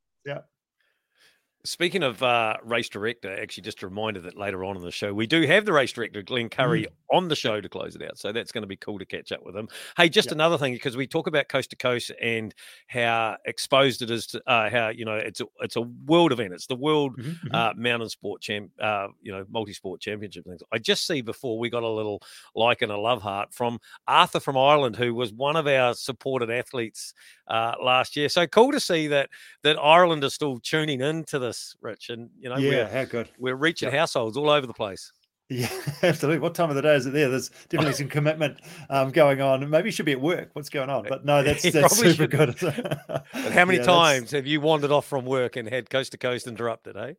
Speaking 1.67 2.03
of 2.03 2.23
uh, 2.23 2.57
race 2.63 2.89
director, 2.89 3.29
actually, 3.39 3.65
just 3.65 3.83
a 3.83 3.89
reminder 3.89 4.21
that 4.21 4.37
later 4.39 4.65
on 4.65 4.77
in 4.77 4.83
the 4.83 4.91
show, 4.91 5.13
we 5.13 5.27
do 5.27 5.43
have 5.47 5.65
the 5.65 5.73
race 5.73 5.93
director, 5.93 6.23
Glen 6.23 6.49
Currie, 6.49 6.85
Mm. 6.85 6.93
on 7.13 7.29
the 7.29 7.37
show 7.37 7.61
to 7.61 7.69
close 7.69 7.95
it 7.95 8.03
out. 8.03 8.19
So 8.19 8.33
that's 8.33 8.51
going 8.53 8.63
to 8.63 8.69
be 8.69 8.77
cool 8.77 8.99
to 8.99 9.05
catch 9.07 9.31
up 9.33 9.45
with 9.45 9.55
him. 9.57 9.69
Hey, 9.97 10.09
just 10.09 10.27
Yep. 10.29 10.33
another 10.33 10.59
thing, 10.59 10.73
because 10.75 10.97
we 10.97 11.07
talk 11.07 11.27
about 11.29 11.49
coast 11.49 11.71
to 11.71 11.77
coast 11.77 12.11
and 12.21 12.55
how 12.89 13.37
exposed 13.45 14.03
it 14.03 14.11
is 14.11 14.27
to 14.29 14.43
uh, 14.49 14.71
how, 14.71 14.89
you 14.89 15.05
know, 15.05 15.17
it's 15.17 15.41
a, 15.41 15.47
it's 15.61 15.77
a 15.77 15.83
world 15.83 16.33
event. 16.33 16.53
It's 16.53 16.67
the 16.67 16.75
world 16.77 17.17
Mhm, 17.19 17.39
mhm. 17.45 17.55
uh, 17.55 17.75
mountain 17.77 18.09
sport 18.09 18.41
champ, 18.43 18.71
uh, 18.81 19.09
you 19.21 19.33
know, 19.33 19.45
multi-sport 19.49 20.01
championship 20.01 20.45
things. 20.45 20.63
I 20.73 20.79
just 20.79 21.07
see 21.07 21.21
before 21.21 21.59
we 21.59 21.71
got 21.71 21.83
a 21.85 21.89
little 21.89 22.21
like 22.55 22.83
and 22.83 22.91
a 22.93 22.99
love 22.99 23.23
heart 23.23 23.55
from 23.55 23.79
Arthur 24.09 24.41
from 24.41 24.57
Ireland, 24.57 24.97
who 24.97 25.15
was 25.15 25.33
one 25.33 25.57
of 25.57 25.67
our 25.69 25.95
supported 25.95 26.51
athletes 26.51 27.15
uh, 27.49 27.75
last 27.83 28.17
year. 28.17 28.29
So 28.29 28.47
cool 28.49 28.73
to 28.73 28.81
see 28.81 29.07
that 29.09 29.31
that 29.63 29.79
Ireland 29.79 30.25
is 30.25 30.35
still 30.35 30.59
tuning 30.59 31.01
into 31.01 31.39
this, 31.39 31.56
Rich, 31.81 32.11
and 32.11 32.31
you 32.39 32.49
know 32.49 32.57
yeah, 32.59 32.71
we're 32.71 32.89
how 32.89 33.05
good. 33.05 33.29
we're 33.39 33.55
reaching 33.57 33.87
Yep. 33.89 33.99
households 33.99 34.37
all 34.37 34.51
over 34.51 34.67
the 34.67 34.75
place. 34.75 35.13
Yeah, 35.49 35.69
absolutely. 36.03 36.41
What 36.41 36.57
time 36.57 36.71
of 36.71 36.75
the 36.77 36.83
day 36.83 36.97
is 36.97 37.07
it 37.07 37.13
there? 37.13 37.29
There's 37.29 37.51
definitely 37.69 37.93
some 38.03 38.09
commitment 38.09 38.59
um, 38.91 39.13
going 39.13 39.41
on. 39.41 39.71
Maybe 39.71 39.87
you 39.89 39.93
should 39.93 40.05
be 40.05 40.11
at 40.11 40.21
work. 40.21 40.51
What's 40.55 40.69
going 40.71 40.91
on? 40.91 41.07
But 41.09 41.25
no, 41.25 41.45
that's 41.45 41.63
that's 41.73 41.97
super 41.97 42.27
good. 42.27 42.57
But 42.61 43.25
how 43.53 43.65
many 43.65 43.79
Yeah, 43.79 43.85
that's- 43.85 43.87
times 43.87 44.31
have 44.33 44.45
you 44.45 44.61
wandered 44.61 44.91
off 44.91 45.07
from 45.07 45.25
work 45.25 45.55
and 45.55 45.69
had 45.69 45.89
coast 45.89 46.11
to 46.13 46.19
coast 46.19 46.49
interrupted? 46.49 46.97
Eh, 46.97 47.13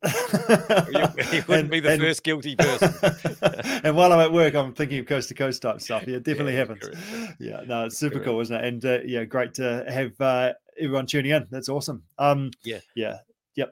you, 0.91 1.00
you 1.32 1.43
wouldn't 1.47 1.50
And- 1.50 1.69
be 1.69 1.80
the 1.80 1.91
and- 1.93 2.02
first 2.02 2.21
guilty 2.23 2.58
person. 2.58 2.93
and 3.86 3.95
while 3.95 4.12
I'm 4.12 4.19
at 4.19 4.34
work, 4.34 4.56
I'm 4.56 4.73
thinking 4.73 5.00
of 5.00 5.06
coast 5.06 5.30
to 5.30 5.34
coast 5.34 5.62
type 5.62 5.80
stuff. 5.80 6.04
Yeah, 6.06 6.17
it 6.17 6.23
definitely 6.23 6.54
Yeah, 6.54 6.60
happens. 6.60 6.80
correct. 6.82 7.36
Yeah, 7.39 7.62
no, 7.65 7.86
it's 7.86 7.97
super 7.97 8.15
Correct. 8.15 8.26
cool, 8.26 8.41
isn't 8.41 8.56
it? 8.56 8.63
And 8.65 8.86
uh, 8.86 9.00
yeah, 9.06 9.23
great 9.23 9.54
to 9.54 9.86
have 9.88 10.19
uh, 10.19 10.52
everyone 10.78 11.06
tuning 11.06 11.32
in. 11.32 11.47
That's 11.50 11.69
awesome. 11.69 12.04
Um, 12.19 12.52
Yeah. 12.65 12.80
yeah, 12.93 13.19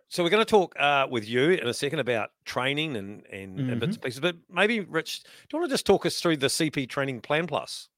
So 0.09 0.23
we're 0.23 0.29
going 0.29 0.45
to 0.45 0.49
talk 0.49 0.75
uh, 0.79 1.07
with 1.09 1.27
you 1.27 1.51
in 1.51 1.67
a 1.67 1.73
second 1.73 1.99
about 1.99 2.31
training 2.45 2.95
and 2.95 3.25
and, 3.31 3.59
and 3.69 3.69
Mm-hmm. 3.69 3.79
bits 3.79 3.95
and 3.95 4.01
pieces. 4.03 4.19
But 4.19 4.35
maybe, 4.49 4.79
Rich, 4.81 5.23
do 5.23 5.29
you 5.53 5.59
want 5.59 5.69
to 5.69 5.73
just 5.73 5.85
talk 5.85 6.05
us 6.05 6.19
through 6.19 6.37
the 6.37 6.47
CP 6.47 6.89
Training 6.89 7.21
Plan 7.21 7.47
Plus? 7.47 7.89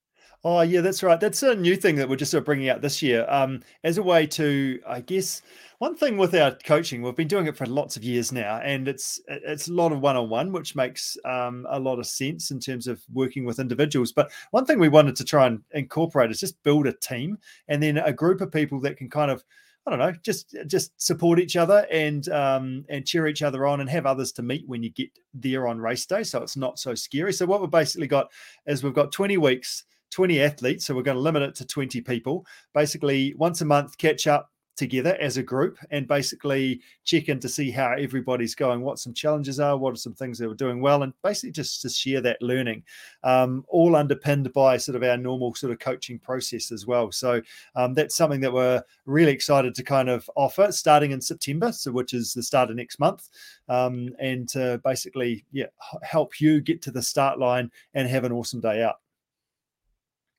Oh, 0.44 0.62
yeah, 0.62 0.82
that's 0.82 1.02
right. 1.02 1.20
That's 1.20 1.42
a 1.44 1.56
new 1.56 1.76
thing 1.76 1.96
that 1.96 2.08
we're 2.08 2.16
just 2.16 2.32
sort 2.32 2.42
of 2.42 2.46
bringing 2.46 2.70
out 2.70 2.82
this 2.82 3.02
year 3.02 3.26
um, 3.28 3.62
as 3.84 3.98
a 3.98 4.04
way 4.04 4.28
to, 4.28 4.80
I 4.88 5.02
guess, 5.02 5.42
one 5.80 5.96
thing 5.96 6.16
with 6.16 6.34
our 6.36 6.52
coaching, 6.64 7.02
we've 7.02 7.16
been 7.16 7.28
doing 7.28 7.48
it 7.48 7.58
for 7.58 7.66
lots 7.66 7.98
of 7.98 8.04
years 8.04 8.32
now, 8.32 8.58
and 8.64 8.88
it's 8.88 9.20
it's 9.28 9.68
a 9.68 9.74
lot 9.74 9.92
of 9.92 10.00
one-on-one, 10.00 10.52
which 10.52 10.76
makes 10.76 11.18
um, 11.26 11.66
a 11.70 11.80
lot 11.80 12.00
of 12.00 12.06
sense 12.08 12.52
in 12.52 12.60
terms 12.60 12.88
of 12.88 13.04
working 13.14 13.46
with 13.46 13.60
individuals. 13.60 14.12
But 14.12 14.32
one 14.52 14.66
thing 14.66 14.80
we 14.80 14.90
wanted 14.90 15.16
to 15.18 15.24
try 15.26 15.48
and 15.48 15.62
incorporate 15.72 16.32
is 16.32 16.40
just 16.40 16.62
build 16.64 16.88
a 16.88 16.94
team, 16.94 17.38
and 17.68 17.82
then 17.82 17.98
a 17.98 18.14
group 18.14 18.42
of 18.42 18.52
people 18.52 18.80
that 18.82 18.98
can 18.98 19.10
kind 19.10 19.32
of 19.32 19.44
I 19.88 19.90
don't 19.90 20.00
know, 20.00 20.14
just 20.22 20.54
just 20.68 21.02
support 21.02 21.40
each 21.40 21.56
other 21.56 21.88
and 21.90 22.28
um, 22.28 22.84
and 22.90 23.08
cheer 23.08 23.26
each 23.26 23.42
other 23.42 23.66
on, 23.66 23.80
and 23.80 23.90
have 23.90 24.06
others 24.06 24.34
to 24.34 24.44
meet 24.44 24.68
when 24.68 24.84
you 24.84 24.90
get 24.90 25.10
there 25.34 25.66
on 25.66 25.80
race 25.80 26.06
day, 26.06 26.24
so 26.24 26.44
it's 26.44 26.58
not 26.58 26.78
so 26.78 26.94
scary. 26.94 27.32
So 27.32 27.46
what 27.46 27.62
we've 27.62 27.70
basically 27.72 28.08
got 28.08 28.30
is 28.66 28.84
we've 28.84 28.94
got 28.94 29.14
20 29.14 29.38
weeks, 29.38 29.86
20 30.12 30.42
athletes, 30.42 30.86
so 30.86 30.94
we're 30.94 31.04
going 31.04 31.16
to 31.16 31.22
limit 31.22 31.42
it 31.42 31.56
to 31.56 31.66
20 31.66 32.02
people. 32.02 32.46
Basically, 32.74 33.34
once 33.36 33.62
a 33.62 33.66
month, 33.66 33.98
catch 33.98 34.28
up 34.28 34.52
together 34.78 35.18
as 35.20 35.38
a 35.38 35.44
group 35.44 35.78
and 35.92 36.08
basically 36.08 36.80
check 37.04 37.28
in 37.28 37.40
to 37.40 37.50
see 37.50 37.72
how 37.72 37.92
everybody's 37.94 38.56
going, 38.56 38.82
what 38.82 39.00
some 39.00 39.14
challenges 39.14 39.60
are, 39.60 39.76
what 39.76 39.94
are 39.94 39.98
some 39.98 40.14
things 40.14 40.38
that 40.38 40.48
we're 40.48 40.54
doing 40.54 40.80
well, 40.80 41.04
and 41.04 41.14
basically 41.24 41.52
just 41.52 41.82
to 41.82 41.90
share 41.90 42.22
that 42.22 42.42
learning, 42.42 42.84
um, 43.24 43.66
all 43.68 43.96
underpinned 43.96 44.54
by 44.54 44.78
sort 44.78 44.96
of 44.96 45.04
our 45.04 45.18
normal 45.18 45.54
sort 45.56 45.74
of 45.74 45.80
coaching 45.80 46.20
process 46.20 46.72
as 46.72 46.86
well. 46.86 47.12
So 47.12 47.42
um, 47.76 47.94
that's 47.94 48.16
something 48.16 48.40
that 48.42 48.54
we're 48.54 48.82
really 49.06 49.32
excited 49.32 49.76
to 49.76 49.84
kind 49.84 50.10
of 50.10 50.30
offer 50.36 50.72
starting 50.72 51.12
in 51.12 51.20
September, 51.20 51.72
so 51.72 51.92
which 51.92 52.14
is 52.14 52.34
the 52.34 52.44
start 52.44 52.70
of 52.70 52.76
next 52.76 53.00
month, 53.00 53.30
um, 53.68 54.10
and 54.20 54.48
to 54.50 54.80
basically 54.84 55.44
yeah 55.52 55.66
help 56.04 56.40
you 56.40 56.62
get 56.62 56.82
to 56.84 56.92
the 56.92 57.02
start 57.02 57.40
line 57.40 57.72
and 57.96 58.08
have 58.08 58.24
an 58.24 58.32
awesome 58.32 58.62
day 58.62 58.84
out. 58.84 58.98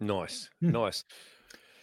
Nice, 0.01 0.49
Hmm. 0.61 0.71
nice. 0.71 1.05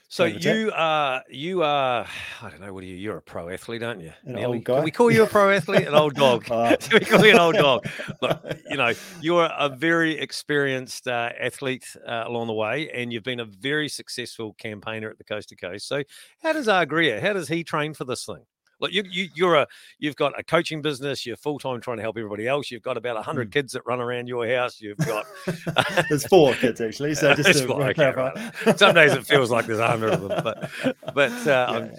So 0.07 0.25
you. 0.25 0.71
are 0.73 1.23
you 1.29 1.63
are 1.63 2.05
I 2.41 2.49
don't 2.49 2.61
know 2.61 2.73
what 2.73 2.83
are 2.83 2.87
you? 2.87 2.95
You're 2.95 3.17
a 3.17 3.21
pro 3.21 3.49
athlete, 3.49 3.83
aren't 3.83 4.01
you? 4.01 4.13
An 4.23 4.35
Nearly. 4.35 4.57
old 4.57 4.63
guy. 4.63 4.75
Can 4.75 4.83
we 4.83 4.91
call 4.91 5.11
you 5.11 5.23
a 5.23 5.27
pro 5.27 5.51
athlete? 5.51 5.87
An 5.87 5.93
old 5.93 6.15
dog? 6.15 6.45
Uh, 6.55 6.75
Can 6.79 6.99
we 6.99 7.05
call 7.05 7.25
you 7.25 7.31
an 7.31 7.39
old 7.39 7.55
dog? 7.55 7.85
Look, 8.21 8.41
you 8.69 8.77
know, 8.77 8.93
you're 9.19 9.49
a 9.57 9.67
very 9.67 10.17
experienced 10.17 11.07
uh, 11.07 11.31
athlete 11.39 11.85
uh, 12.07 12.23
along 12.25 12.47
the 12.47 12.53
way, 12.53 12.89
and 12.91 13.11
you've 13.11 13.23
been 13.23 13.39
a 13.41 13.45
very 13.45 13.89
successful 13.89 14.53
campaigner 14.53 15.09
at 15.09 15.17
the 15.17 15.23
Coast 15.23 15.49
to 15.49 15.55
Coast. 15.55 15.87
So, 15.87 16.03
how 16.41 16.53
does 16.53 16.69
Greer? 16.87 17.19
How 17.19 17.33
does 17.33 17.49
he 17.49 17.63
train 17.63 17.93
for 17.93 18.05
this 18.05 18.25
thing? 18.25 18.45
Look, 18.79 18.91
you, 18.91 19.03
you 19.09 19.29
you're 19.35 19.55
a 19.55 19.67
you've 19.99 20.15
got 20.15 20.37
a 20.39 20.43
coaching 20.43 20.81
business. 20.81 21.25
You're 21.25 21.37
full 21.37 21.59
time 21.59 21.81
trying 21.81 21.97
to 21.97 22.03
help 22.03 22.17
everybody 22.17 22.47
else. 22.47 22.71
You've 22.71 22.81
got 22.83 22.97
about 22.97 23.23
hundred 23.23 23.51
kids 23.51 23.73
that 23.73 23.85
run 23.85 24.01
around 24.01 24.27
your 24.27 24.47
house. 24.47 24.81
You've 24.81 24.97
got 24.97 25.25
There's 26.09 26.25
four 26.27 26.53
kids 26.55 26.81
actually, 26.81 27.15
so 27.15 27.33
just 27.35 27.61
to 27.61 27.67
four, 27.67 27.93
clarify. 27.93 28.33
right. 28.65 28.79
Some 28.79 28.95
days 28.95 29.13
it 29.13 29.25
feels 29.25 29.51
like 29.51 29.65
there's 29.65 29.79
hundred 29.79 30.13
of 30.13 30.21
them, 30.21 30.43
but 30.43 30.69
but 31.13 31.47
uh, 31.47 31.87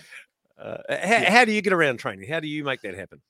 Yeah. 0.58 0.62
Uh, 0.64 0.78
how, 0.88 1.30
how 1.30 1.44
do 1.44 1.52
you 1.52 1.60
get 1.60 1.74
around 1.74 1.98
training? 1.98 2.26
How 2.28 2.40
do 2.40 2.48
you 2.48 2.64
make 2.64 2.80
that 2.80 2.94
happen? 2.94 3.20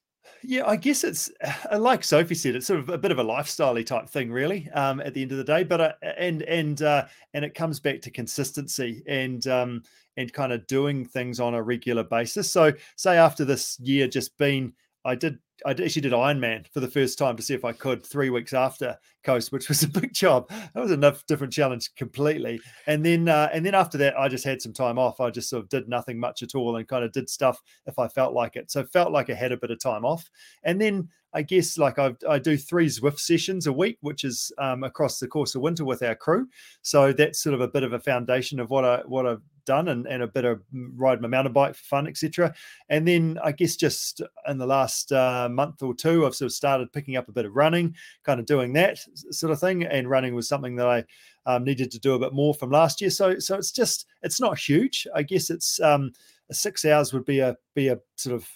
Yeah, 0.43 0.67
I 0.67 0.77
guess 0.77 1.05
it's 1.05 1.31
like 1.77 2.05
Sophie 2.05 2.35
said, 2.35 2.55
it's 2.55 2.67
sort 2.67 2.81
of 2.81 2.89
a 2.89 2.99
bit 2.99 3.13
of 3.13 3.19
a 3.19 3.23
lifestyle 3.23 3.83
type 3.83 4.09
thing, 4.09 4.31
really. 4.31 4.69
Um, 4.75 5.01
at 5.01 5.15
the 5.15 5.23
end 5.23 5.33
of 5.33 5.39
the 5.39 5.45
day, 5.45 5.65
but 5.65 5.81
uh, 5.81 5.93
and 6.03 6.43
and 6.43 6.81
uh, 6.83 7.07
and 7.35 7.45
it 7.45 7.55
comes 7.55 7.81
back 7.81 8.01
to 8.03 8.11
consistency 8.11 9.03
and 9.07 9.47
um, 9.47 9.83
and 10.17 10.33
kind 10.33 10.53
of 10.53 10.67
doing 10.67 11.05
things 11.05 11.41
on 11.41 11.55
a 11.55 11.63
regular 11.63 12.05
basis. 12.05 12.51
So, 12.51 12.73
say 12.97 13.17
after 13.17 13.45
this 13.45 13.79
year 13.81 14.09
just 14.09 14.37
been, 14.39 14.73
I 15.05 15.15
did 15.15 15.39
I 15.65 15.71
actually 15.71 16.03
did 16.03 16.13
Ironman 16.13 16.67
for 16.73 16.81
the 16.81 16.89
first 16.89 17.19
time 17.19 17.37
to 17.37 17.43
see 17.43 17.55
if 17.55 17.65
I 17.65 17.73
could 17.73 18.05
three 18.05 18.31
weeks 18.31 18.53
after 18.53 18.99
Coast, 19.25 19.53
which 19.53 19.69
was 19.69 19.83
a 19.83 19.89
big 19.89 20.13
job. 20.13 20.49
That 20.49 20.83
was 20.83 20.91
a 20.91 21.17
different 21.27 21.53
challenge 21.53 21.95
completely. 21.95 22.61
And 22.87 23.05
then 23.05 23.29
uh, 23.29 23.49
and 23.53 23.65
then 23.65 23.75
after 23.75 23.97
that, 23.99 24.19
I 24.19 24.29
just 24.29 24.45
had 24.45 24.61
some 24.61 24.73
time 24.73 24.99
off. 24.99 25.21
I 25.21 25.31
just 25.31 25.49
sort 25.49 25.63
of 25.63 25.69
did 25.69 25.89
nothing 25.89 26.19
much 26.19 26.43
at 26.43 26.55
all 26.55 26.77
and 26.77 26.87
kind 26.87 27.05
of 27.05 27.13
did 27.13 27.31
stuff 27.31 27.63
if 27.87 27.99
I 27.99 28.09
felt 28.09 28.35
like 28.35 28.57
it. 28.57 28.71
So 28.71 28.85
felt 28.85 29.13
like 29.13 29.31
I 29.31 29.35
had 29.35 29.53
a 29.53 29.57
bit 29.57 29.71
of 29.71 29.81
time 29.81 30.05
off. 30.05 30.31
And 30.63 30.81
then 30.81 31.09
I 31.33 31.43
guess 31.43 31.79
like 31.79 31.99
I, 31.99 32.15
I 32.29 32.39
do 32.39 32.57
three 32.57 32.87
Zwift 32.87 33.19
sessions 33.19 33.67
a 33.67 33.73
week, 33.73 33.99
which 34.01 34.25
is 34.25 34.53
um, 34.59 34.85
across 34.85 35.19
the 35.19 35.29
course 35.29 35.55
of 35.55 35.63
winter 35.63 35.85
with 35.85 36.03
our 36.03 36.15
crew. 36.15 36.49
So 36.83 37.13
that's 37.13 37.41
sort 37.41 37.55
of 37.55 37.61
a 37.61 37.69
bit 37.69 37.83
of 37.83 37.93
a 37.93 38.01
foundation 38.01 38.61
of 38.61 38.71
what 38.71 38.85
I 38.85 39.03
what 39.07 39.27
I've 39.27 39.43
done 39.67 39.89
and, 39.89 40.07
and 40.07 40.23
a 40.23 40.27
bit 40.27 40.45
of 40.45 40.63
ride 40.73 41.21
my 41.21 41.29
mountain 41.29 41.53
bike 41.53 41.75
for 41.75 41.85
fun, 41.85 42.07
etc. 42.07 42.55
And 42.89 43.07
then 43.07 43.39
I 43.45 43.53
guess 43.53 43.77
just 43.77 44.23
in 44.49 44.59
the 44.59 44.67
last 44.67 45.13
uh, 45.13 45.49
month 45.51 45.83
or 45.83 45.95
two, 45.95 46.25
I've 46.25 46.35
sort 46.35 46.47
of 46.47 46.53
started 46.53 46.93
picking 46.93 47.17
up 47.17 47.29
a 47.29 47.33
bit 47.33 47.45
of 47.45 47.55
running, 47.55 47.95
kind 48.25 48.41
of 48.41 48.47
doing 48.47 48.73
that 48.75 48.99
sort 49.31 49.53
of 49.53 49.61
thing. 49.61 49.85
And 49.85 50.09
running 50.09 50.35
was 50.35 50.49
something 50.49 50.77
that 50.77 50.89
I 50.89 51.05
um, 51.45 51.65
needed 51.65 51.91
to 51.91 52.01
do 52.01 52.15
a 52.15 52.19
bit 52.19 52.33
more 52.33 52.55
from 52.55 52.71
last 52.71 53.01
year. 53.01 53.11
So 53.11 53.39
so 53.39 53.57
it's 53.57 53.73
just 53.73 54.07
it's 54.23 54.41
not 54.41 54.59
huge. 54.59 55.07
I 55.15 55.23
guess 55.23 55.51
it's 55.51 55.81
um, 55.81 56.13
six 56.51 56.85
hours 56.85 57.13
would 57.13 57.25
be 57.25 57.41
a 57.41 57.57
be 57.75 57.89
a 57.89 57.99
sort 58.17 58.35
of 58.35 58.49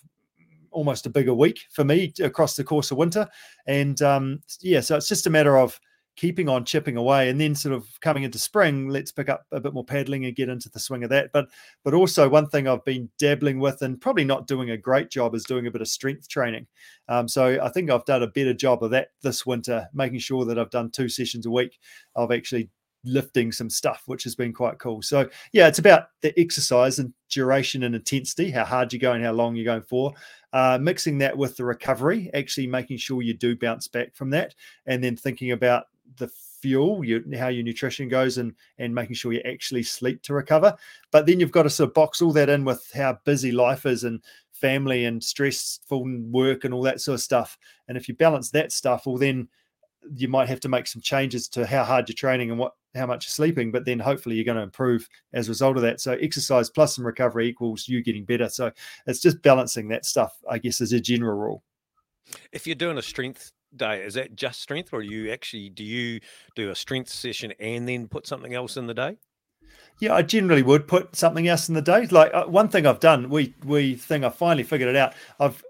almost 0.71 1.07
a 1.07 1.11
bigger 1.11 1.35
week 1.35 1.67
for 1.71 1.85
me 1.85 2.13
across 2.23 2.57
the 2.57 2.65
course 2.65 2.91
of 2.91 2.97
winter. 2.97 3.29
And 3.67 4.01
um, 4.03 4.41
yeah, 4.61 4.81
so 4.81 4.97
it's 4.97 5.09
just 5.09 5.27
a 5.27 5.31
matter 5.31 5.59
of 5.59 5.81
keeping 6.21 6.51
on 6.51 6.67
chipping 6.67 6.99
away 6.99 7.31
and 7.31 7.41
then 7.41 7.55
sort 7.55 7.75
of 7.75 7.89
coming 8.03 8.25
into 8.25 8.39
spring 8.39 8.91
let's 8.91 9.11
pick 9.11 9.31
up 9.31 9.47
a 9.53 9.59
bit 9.59 9.73
more 9.73 9.83
paddling 9.83 10.27
and 10.27 10.37
get 10.37 10.51
into 10.51 10.69
the 10.69 10.79
swing 10.79 11.03
of 11.03 11.09
that. 11.09 11.31
But 11.33 11.49
but 11.83 11.95
also 11.95 12.29
one 12.29 12.47
thing 12.47 12.69
i've 12.69 12.85
been 12.85 13.09
dabbling 13.19 13.59
with 13.59 13.81
and 13.81 13.99
probably 13.99 14.27
not 14.27 14.47
doing 14.47 14.69
a 14.69 14.77
great 14.77 15.09
job 15.11 15.35
is 15.35 15.45
doing 15.45 15.67
a 15.67 15.71
bit 15.71 15.81
of 15.81 15.89
strength 15.89 16.29
training. 16.29 16.67
Um, 17.09 17.27
so 17.27 17.59
i 17.63 17.71
think 17.71 17.91
i've 17.91 18.05
done 18.05 18.23
a 18.23 18.27
better 18.27 18.53
job 18.53 18.85
of 18.85 18.91
that 18.91 19.09
this 19.23 19.47
winter 19.47 19.89
making 19.95 20.19
sure 20.19 20.45
that 20.45 20.59
i've 20.59 20.71
done 20.71 20.91
two 20.91 21.09
sessions 21.09 21.47
a 21.47 21.51
week 21.51 21.79
of 22.15 22.31
actually 22.31 22.69
lifting 23.03 23.51
some 23.51 23.71
stuff 23.71 24.03
which 24.05 24.25
has 24.25 24.35
been 24.35 24.53
quite 24.53 24.79
cool. 24.79 25.01
So 25.01 25.27
yeah 25.55 25.69
it's 25.69 25.79
about 25.79 26.09
the 26.21 26.39
exercise 26.39 26.99
and 26.99 27.15
duration 27.31 27.85
and 27.85 27.95
intensity 27.95 28.51
how 28.51 28.67
hard 28.67 28.93
you're 28.93 29.01
going 29.01 29.23
how 29.23 29.33
long 29.33 29.57
you're 29.57 29.65
going 29.65 29.81
for. 29.81 30.13
Uh, 30.53 30.79
mixing 30.83 31.17
that 31.19 31.39
with 31.39 31.57
the 31.57 31.65
recovery 31.65 32.29
actually 32.35 32.67
making 32.67 32.99
sure 32.99 33.23
you 33.23 33.33
do 33.33 33.57
bounce 33.57 33.89
back 33.89 34.15
from 34.15 34.29
that 34.29 34.55
and 34.85 35.03
then 35.03 35.17
thinking 35.17 35.53
about 35.53 35.85
the 36.17 36.29
fuel, 36.61 37.05
you, 37.05 37.25
how 37.39 37.49
your 37.49 37.65
nutrition 37.65 38.09
goes, 38.09 38.39
and 38.39 38.55
and 38.79 38.95
making 38.95 39.15
sure 39.15 39.33
you 39.33 39.41
actually 39.41 39.83
sleep 39.83 40.23
to 40.23 40.35
recover. 40.35 40.77
But 41.11 41.27
then 41.27 41.41
you've 41.41 41.53
got 41.53 41.65
to 41.65 41.71
sort 41.71 41.91
of 41.91 41.95
box 41.95 42.23
all 42.23 42.33
that 42.33 42.49
in 42.49 42.65
with 42.65 42.91
how 42.95 43.19
busy 43.25 43.53
life 43.53 43.87
is 43.87 44.05
and 44.05 44.23
family 44.53 45.07
and 45.07 45.23
stressful 45.23 46.05
work 46.31 46.65
and 46.65 46.75
all 46.75 46.83
that 46.83 47.01
sort 47.01 47.15
of 47.15 47.23
stuff. 47.23 47.59
And 47.89 47.97
if 47.97 48.09
you 48.09 48.15
balance 48.15 48.51
that 48.51 48.73
stuff, 48.73 49.07
well, 49.07 49.17
then 49.17 49.49
you 50.15 50.29
might 50.29 50.49
have 50.49 50.61
to 50.61 50.69
make 50.69 50.87
some 50.87 51.03
changes 51.03 51.49
to 51.49 51.67
how 51.67 51.85
hard 51.85 52.09
you're 52.09 52.15
training 52.15 52.51
and 52.51 52.59
what 52.59 52.73
how 52.95 53.07
much 53.07 53.27
you're 53.27 53.33
sleeping. 53.33 53.71
But 53.71 53.85
then 53.85 53.99
hopefully 53.99 54.35
you're 54.35 54.45
going 54.45 54.57
to 54.57 54.63
improve 54.63 55.09
as 55.33 55.49
a 55.49 55.51
result 55.51 55.77
of 55.77 55.83
that. 55.83 56.01
So 56.01 56.13
exercise 56.13 56.71
plus 56.71 56.97
some 56.97 57.07
recovery 57.07 57.49
equals 57.49 57.89
you 57.89 58.03
getting 58.03 58.25
better. 58.25 58.49
So 58.49 58.71
it's 59.07 59.21
just 59.21 59.43
balancing 59.43 59.89
that 59.89 60.05
stuff, 60.05 60.37
I 60.49 60.59
guess, 60.59 60.81
as 60.81 60.93
a 60.93 61.01
general 61.01 61.39
rule. 61.39 61.63
If 62.53 62.67
you're 62.67 62.77
doing 62.77 62.99
a 62.99 63.03
strength 63.03 63.53
day, 63.77 64.03
is 64.03 64.15
that 64.15 64.37
just 64.37 64.61
strength, 64.61 64.93
or 64.93 65.03
do 65.03 65.09
you 65.09 65.31
actually 65.31 65.71
do 65.71 65.85
you 65.85 66.21
do 66.57 66.71
a 66.71 66.75
strength 66.75 67.11
session 67.11 67.53
and 67.61 67.89
then 67.89 68.09
put 68.09 68.27
something 68.27 68.55
else 68.55 68.77
in 68.77 68.87
the 68.87 68.95
day? 68.95 69.17
Yeah, 70.01 70.15
I 70.15 70.23
generally 70.23 70.63
would 70.63 70.89
put 70.89 71.15
something 71.15 71.47
else 71.47 71.69
in 71.69 71.75
the 71.75 71.83
day. 71.83 72.07
Like 72.07 72.33
uh, 72.33 72.45
one 72.47 72.69
thing 72.69 72.87
I've 72.87 73.01
done, 73.01 73.29
we 73.29 73.55
we 73.65 73.95
thing 73.95 74.25
I 74.25 74.31
finally 74.31 74.65
figured 74.65 74.89
it 74.89 74.97
out. 74.97 75.15
I've 75.39 75.63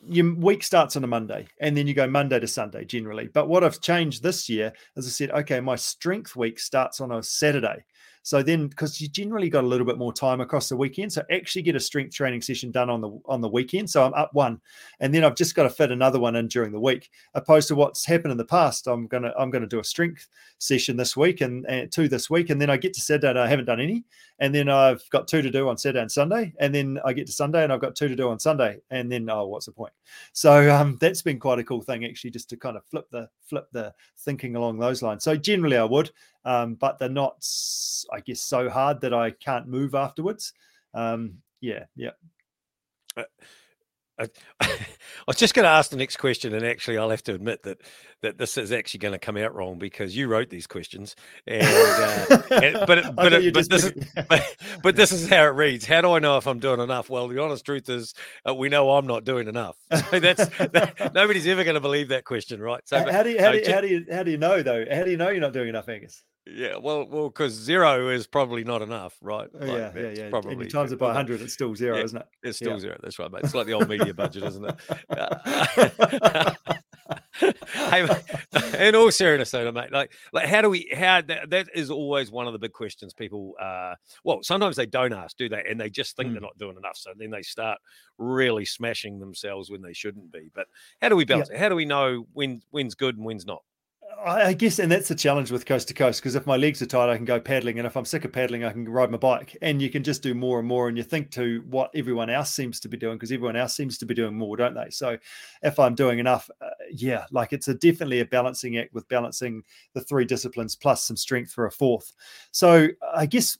your 0.00 0.34
week 0.34 0.62
starts 0.62 0.96
on 0.96 1.04
a 1.04 1.06
Monday, 1.06 1.46
and 1.60 1.76
then 1.76 1.86
you 1.86 1.94
go 1.94 2.06
Monday 2.06 2.40
to 2.40 2.48
Sunday 2.48 2.84
generally. 2.84 3.28
But 3.28 3.48
what 3.48 3.62
I've 3.62 3.80
changed 3.80 4.22
this 4.22 4.48
year, 4.48 4.72
as 4.96 5.06
I 5.06 5.10
said, 5.10 5.30
okay, 5.30 5.60
my 5.60 5.76
strength 5.76 6.34
week 6.34 6.58
starts 6.58 7.00
on 7.00 7.12
a 7.12 7.22
Saturday. 7.22 7.84
So 8.22 8.42
then, 8.42 8.68
because 8.68 9.00
you 9.00 9.08
generally 9.08 9.48
got 9.48 9.64
a 9.64 9.66
little 9.66 9.86
bit 9.86 9.98
more 9.98 10.12
time 10.12 10.40
across 10.40 10.68
the 10.68 10.76
weekend, 10.76 11.12
so 11.12 11.22
actually 11.30 11.62
get 11.62 11.76
a 11.76 11.80
strength 11.80 12.14
training 12.14 12.42
session 12.42 12.70
done 12.70 12.90
on 12.90 13.00
the 13.00 13.10
on 13.26 13.40
the 13.40 13.48
weekend. 13.48 13.88
So 13.88 14.04
I'm 14.04 14.14
up 14.14 14.34
one, 14.34 14.60
and 15.00 15.14
then 15.14 15.24
I've 15.24 15.36
just 15.36 15.54
got 15.54 15.64
to 15.64 15.70
fit 15.70 15.90
another 15.90 16.20
one 16.20 16.36
in 16.36 16.48
during 16.48 16.72
the 16.72 16.80
week. 16.80 17.10
Opposed 17.34 17.68
to 17.68 17.74
what's 17.74 18.04
happened 18.04 18.32
in 18.32 18.38
the 18.38 18.44
past, 18.44 18.86
I'm 18.86 19.06
gonna 19.06 19.32
I'm 19.38 19.50
gonna 19.50 19.66
do 19.66 19.80
a 19.80 19.84
strength 19.84 20.28
session 20.58 20.96
this 20.96 21.16
week 21.16 21.40
and, 21.40 21.66
and 21.66 21.90
two 21.90 22.08
this 22.08 22.28
week, 22.28 22.50
and 22.50 22.60
then 22.60 22.70
I 22.70 22.76
get 22.76 22.94
to 22.94 23.00
Saturday 23.00 23.30
and 23.30 23.38
I 23.38 23.46
haven't 23.46 23.66
done 23.66 23.80
any, 23.80 24.04
and 24.38 24.54
then 24.54 24.68
I've 24.68 25.02
got 25.10 25.28
two 25.28 25.42
to 25.42 25.50
do 25.50 25.68
on 25.68 25.78
Saturday 25.78 26.02
and 26.02 26.12
Sunday, 26.12 26.52
and 26.60 26.74
then 26.74 26.98
I 27.04 27.12
get 27.12 27.26
to 27.26 27.32
Sunday 27.32 27.64
and 27.64 27.72
I've 27.72 27.80
got 27.80 27.96
two 27.96 28.08
to 28.08 28.16
do 28.16 28.28
on 28.28 28.38
Sunday, 28.38 28.80
and 28.90 29.10
then 29.10 29.28
oh, 29.30 29.46
what's 29.46 29.66
the 29.66 29.72
point? 29.72 29.92
So 30.32 30.74
um, 30.74 30.96
that's 31.00 31.22
been 31.22 31.38
quite 31.38 31.58
a 31.58 31.64
cool 31.64 31.82
thing 31.82 32.04
actually, 32.04 32.30
just 32.30 32.48
to 32.50 32.56
kind 32.56 32.76
of 32.76 32.84
flip 32.84 33.06
the 33.10 33.28
flip 33.42 33.68
the 33.72 33.94
thinking 34.18 34.56
along 34.56 34.78
those 34.78 35.02
lines. 35.02 35.24
So 35.24 35.36
generally 35.36 35.76
I 35.76 35.84
would, 35.84 36.10
um, 36.44 36.74
but 36.74 36.98
they're 36.98 37.08
not, 37.08 37.46
I 38.12 38.20
guess, 38.20 38.40
so 38.40 38.68
hard 38.68 39.00
that 39.00 39.14
I 39.14 39.30
can't 39.30 39.68
move 39.68 39.94
afterwards. 39.94 40.52
Um, 40.94 41.38
yeah, 41.60 41.84
yeah. 41.96 42.12
I, 44.18 44.28
I 44.60 44.68
was 45.26 45.36
just 45.36 45.54
going 45.54 45.64
to 45.64 45.70
ask 45.70 45.90
the 45.90 45.96
next 45.96 46.16
question, 46.16 46.54
and 46.54 46.64
actually, 46.64 46.98
I'll 46.98 47.10
have 47.10 47.22
to 47.24 47.34
admit 47.34 47.62
that 47.64 47.78
that 48.20 48.36
this 48.36 48.58
is 48.58 48.72
actually 48.72 48.98
going 48.98 49.12
to 49.12 49.18
come 49.18 49.36
out 49.36 49.54
wrong 49.54 49.78
because 49.78 50.16
you 50.16 50.26
wrote 50.26 50.50
these 50.50 50.66
questions, 50.66 51.14
and, 51.46 51.62
uh, 51.64 52.38
and 52.50 52.74
but 52.86 53.14
but, 53.16 53.32
it, 53.32 53.54
but 53.54 53.68
this 53.68 53.84
is 53.84 53.92
but, 54.28 54.56
but, 54.82 54.96
this 54.96 55.12
is 55.12 55.28
how 55.28 55.44
it 55.44 55.54
reads. 55.54 55.86
How 55.86 56.00
do 56.00 56.12
I 56.12 56.18
know 56.18 56.36
if 56.36 56.46
I'm 56.46 56.58
doing 56.58 56.80
enough? 56.80 57.08
Well, 57.08 57.28
the 57.28 57.40
honest 57.40 57.64
truth 57.64 57.88
is, 57.88 58.14
uh, 58.48 58.54
we 58.54 58.68
know 58.68 58.90
I'm 58.92 59.06
not 59.06 59.24
doing 59.24 59.46
enough. 59.48 59.76
So 60.10 60.20
that's 60.20 60.48
that, 60.58 61.12
nobody's 61.14 61.46
ever 61.46 61.64
going 61.64 61.74
to 61.74 61.80
believe 61.80 62.08
that 62.08 62.24
question, 62.24 62.60
right? 62.60 62.86
So 62.86 62.98
how, 62.98 63.22
do 63.22 63.30
you 63.30 63.40
how, 63.40 63.52
do 63.52 63.58
you, 63.58 63.72
how 63.72 63.80
do 63.80 63.86
you 63.86 64.06
how 64.10 64.22
do 64.22 64.30
you 64.30 64.38
know 64.38 64.62
though? 64.62 64.84
How 64.90 65.04
do 65.04 65.10
you 65.10 65.16
know 65.16 65.28
you're 65.28 65.40
not 65.40 65.52
doing 65.52 65.68
enough, 65.68 65.88
Angus? 65.88 66.22
Yeah, 66.50 66.76
well, 66.76 67.06
well, 67.06 67.28
because 67.28 67.52
zero 67.52 68.08
is 68.08 68.26
probably 68.26 68.64
not 68.64 68.80
enough, 68.80 69.16
right? 69.20 69.48
Oh, 69.54 69.58
like, 69.58 69.68
yeah, 69.68 69.92
yeah, 69.94 70.10
yeah. 70.10 70.30
Probably 70.30 70.52
and 70.52 70.62
you 70.62 70.68
times 70.68 70.92
it 70.92 70.98
by 70.98 71.12
hundred, 71.12 71.40
it's 71.42 71.52
still 71.52 71.74
zero, 71.74 71.96
yeah, 71.96 72.04
isn't 72.04 72.18
it? 72.18 72.26
It's 72.42 72.56
still 72.56 72.72
yeah. 72.72 72.78
zero. 72.78 72.98
That's 73.02 73.18
right, 73.18 73.30
mate. 73.30 73.42
It's 73.44 73.54
like 73.54 73.66
the 73.66 73.74
old 73.74 73.88
media 73.88 74.14
budget, 74.14 74.44
isn't 74.44 74.64
it? 74.64 74.76
hey, 77.72 78.08
in 78.78 78.94
all 78.94 79.10
seriousness, 79.10 79.50
though, 79.50 79.70
mate, 79.72 79.92
like, 79.92 80.12
like, 80.32 80.46
how 80.46 80.62
do 80.62 80.70
we? 80.70 80.90
How 80.94 81.20
that, 81.22 81.50
that 81.50 81.68
is 81.74 81.90
always 81.90 82.30
one 82.30 82.46
of 82.46 82.52
the 82.52 82.58
big 82.58 82.72
questions 82.72 83.12
people. 83.12 83.54
Uh, 83.60 83.94
well, 84.24 84.42
sometimes 84.42 84.76
they 84.76 84.86
don't 84.86 85.12
ask, 85.12 85.36
do 85.36 85.48
they? 85.48 85.62
And 85.68 85.80
they 85.80 85.90
just 85.90 86.16
think 86.16 86.30
mm. 86.30 86.32
they're 86.32 86.40
not 86.40 86.56
doing 86.58 86.76
enough, 86.76 86.96
so 86.96 87.10
then 87.16 87.30
they 87.30 87.42
start 87.42 87.78
really 88.16 88.64
smashing 88.64 89.18
themselves 89.18 89.70
when 89.70 89.82
they 89.82 89.92
shouldn't 89.92 90.32
be. 90.32 90.50
But 90.54 90.66
how 91.02 91.10
do 91.10 91.16
we 91.16 91.24
balance 91.24 91.50
it? 91.50 91.58
How 91.58 91.68
do 91.68 91.74
we 91.74 91.84
know 91.84 92.26
when 92.32 92.62
when's 92.70 92.94
good 92.94 93.16
and 93.16 93.24
when's 93.24 93.46
not? 93.46 93.62
I 94.24 94.52
guess, 94.52 94.78
and 94.78 94.90
that's 94.90 95.08
the 95.08 95.14
challenge 95.14 95.50
with 95.50 95.64
coast 95.64 95.88
to 95.88 95.94
coast. 95.94 96.20
Because 96.20 96.34
if 96.34 96.46
my 96.46 96.56
legs 96.56 96.82
are 96.82 96.86
tired, 96.86 97.10
I 97.10 97.16
can 97.16 97.24
go 97.24 97.38
paddling, 97.40 97.78
and 97.78 97.86
if 97.86 97.96
I'm 97.96 98.04
sick 98.04 98.24
of 98.24 98.32
paddling, 98.32 98.64
I 98.64 98.72
can 98.72 98.88
ride 98.88 99.10
my 99.10 99.16
bike. 99.16 99.56
And 99.62 99.80
you 99.80 99.90
can 99.90 100.02
just 100.02 100.22
do 100.22 100.34
more 100.34 100.58
and 100.58 100.66
more. 100.66 100.88
And 100.88 100.96
you 100.96 101.04
think 101.04 101.30
to 101.32 101.62
what 101.68 101.90
everyone 101.94 102.28
else 102.28 102.50
seems 102.50 102.80
to 102.80 102.88
be 102.88 102.96
doing, 102.96 103.16
because 103.16 103.32
everyone 103.32 103.56
else 103.56 103.76
seems 103.76 103.96
to 103.98 104.06
be 104.06 104.14
doing 104.14 104.36
more, 104.36 104.56
don't 104.56 104.74
they? 104.74 104.90
So, 104.90 105.16
if 105.62 105.78
I'm 105.78 105.94
doing 105.94 106.18
enough, 106.18 106.50
uh, 106.60 106.70
yeah, 106.90 107.26
like 107.30 107.52
it's 107.52 107.68
a 107.68 107.74
definitely 107.74 108.20
a 108.20 108.24
balancing 108.24 108.76
act 108.78 108.92
with 108.92 109.08
balancing 109.08 109.62
the 109.94 110.00
three 110.00 110.24
disciplines 110.24 110.74
plus 110.74 111.04
some 111.04 111.16
strength 111.16 111.52
for 111.52 111.66
a 111.66 111.70
fourth. 111.70 112.12
So, 112.50 112.88
I 113.14 113.26
guess 113.26 113.58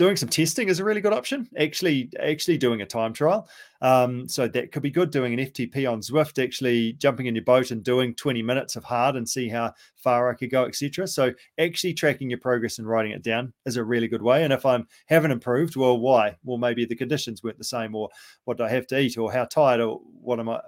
doing 0.00 0.16
some 0.16 0.30
testing 0.30 0.70
is 0.70 0.80
a 0.80 0.84
really 0.84 1.02
good 1.02 1.12
option. 1.12 1.46
Actually, 1.58 2.08
actually 2.18 2.56
doing 2.56 2.80
a 2.80 2.86
time 2.86 3.12
trial. 3.12 3.46
Um, 3.82 4.26
so 4.26 4.48
that 4.48 4.72
could 4.72 4.82
be 4.82 4.90
good. 4.90 5.10
Doing 5.10 5.38
an 5.38 5.46
FTP 5.46 5.90
on 5.90 6.00
Zwift, 6.00 6.42
actually 6.42 6.94
jumping 6.94 7.26
in 7.26 7.34
your 7.34 7.44
boat 7.44 7.70
and 7.70 7.84
doing 7.84 8.14
20 8.14 8.42
minutes 8.42 8.76
of 8.76 8.84
hard 8.84 9.16
and 9.16 9.28
see 9.28 9.46
how 9.50 9.74
far 9.96 10.30
I 10.30 10.34
could 10.34 10.50
go, 10.50 10.64
etc. 10.64 11.06
So 11.06 11.34
actually 11.58 11.92
tracking 11.92 12.30
your 12.30 12.38
progress 12.38 12.78
and 12.78 12.88
writing 12.88 13.12
it 13.12 13.22
down 13.22 13.52
is 13.66 13.76
a 13.76 13.84
really 13.84 14.08
good 14.08 14.22
way. 14.22 14.42
And 14.42 14.54
if 14.54 14.64
I'm 14.64 14.88
haven't 15.04 15.32
improved, 15.32 15.76
well, 15.76 15.98
why? 15.98 16.34
Well, 16.44 16.56
maybe 16.56 16.86
the 16.86 16.96
conditions 16.96 17.42
weren't 17.42 17.58
the 17.58 17.64
same, 17.64 17.94
or 17.94 18.08
what 18.44 18.56
do 18.56 18.64
I 18.64 18.70
have 18.70 18.86
to 18.86 18.98
eat, 18.98 19.18
or 19.18 19.30
how 19.30 19.44
tired, 19.44 19.82
or 19.82 20.00
what 20.22 20.40
am 20.40 20.48
I 20.48 20.60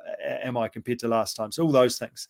am 0.42 0.58
I 0.58 0.68
compared 0.68 0.98
to 0.98 1.08
last 1.08 1.36
time? 1.36 1.52
So 1.52 1.62
all 1.62 1.72
those 1.72 1.96
things. 1.96 2.28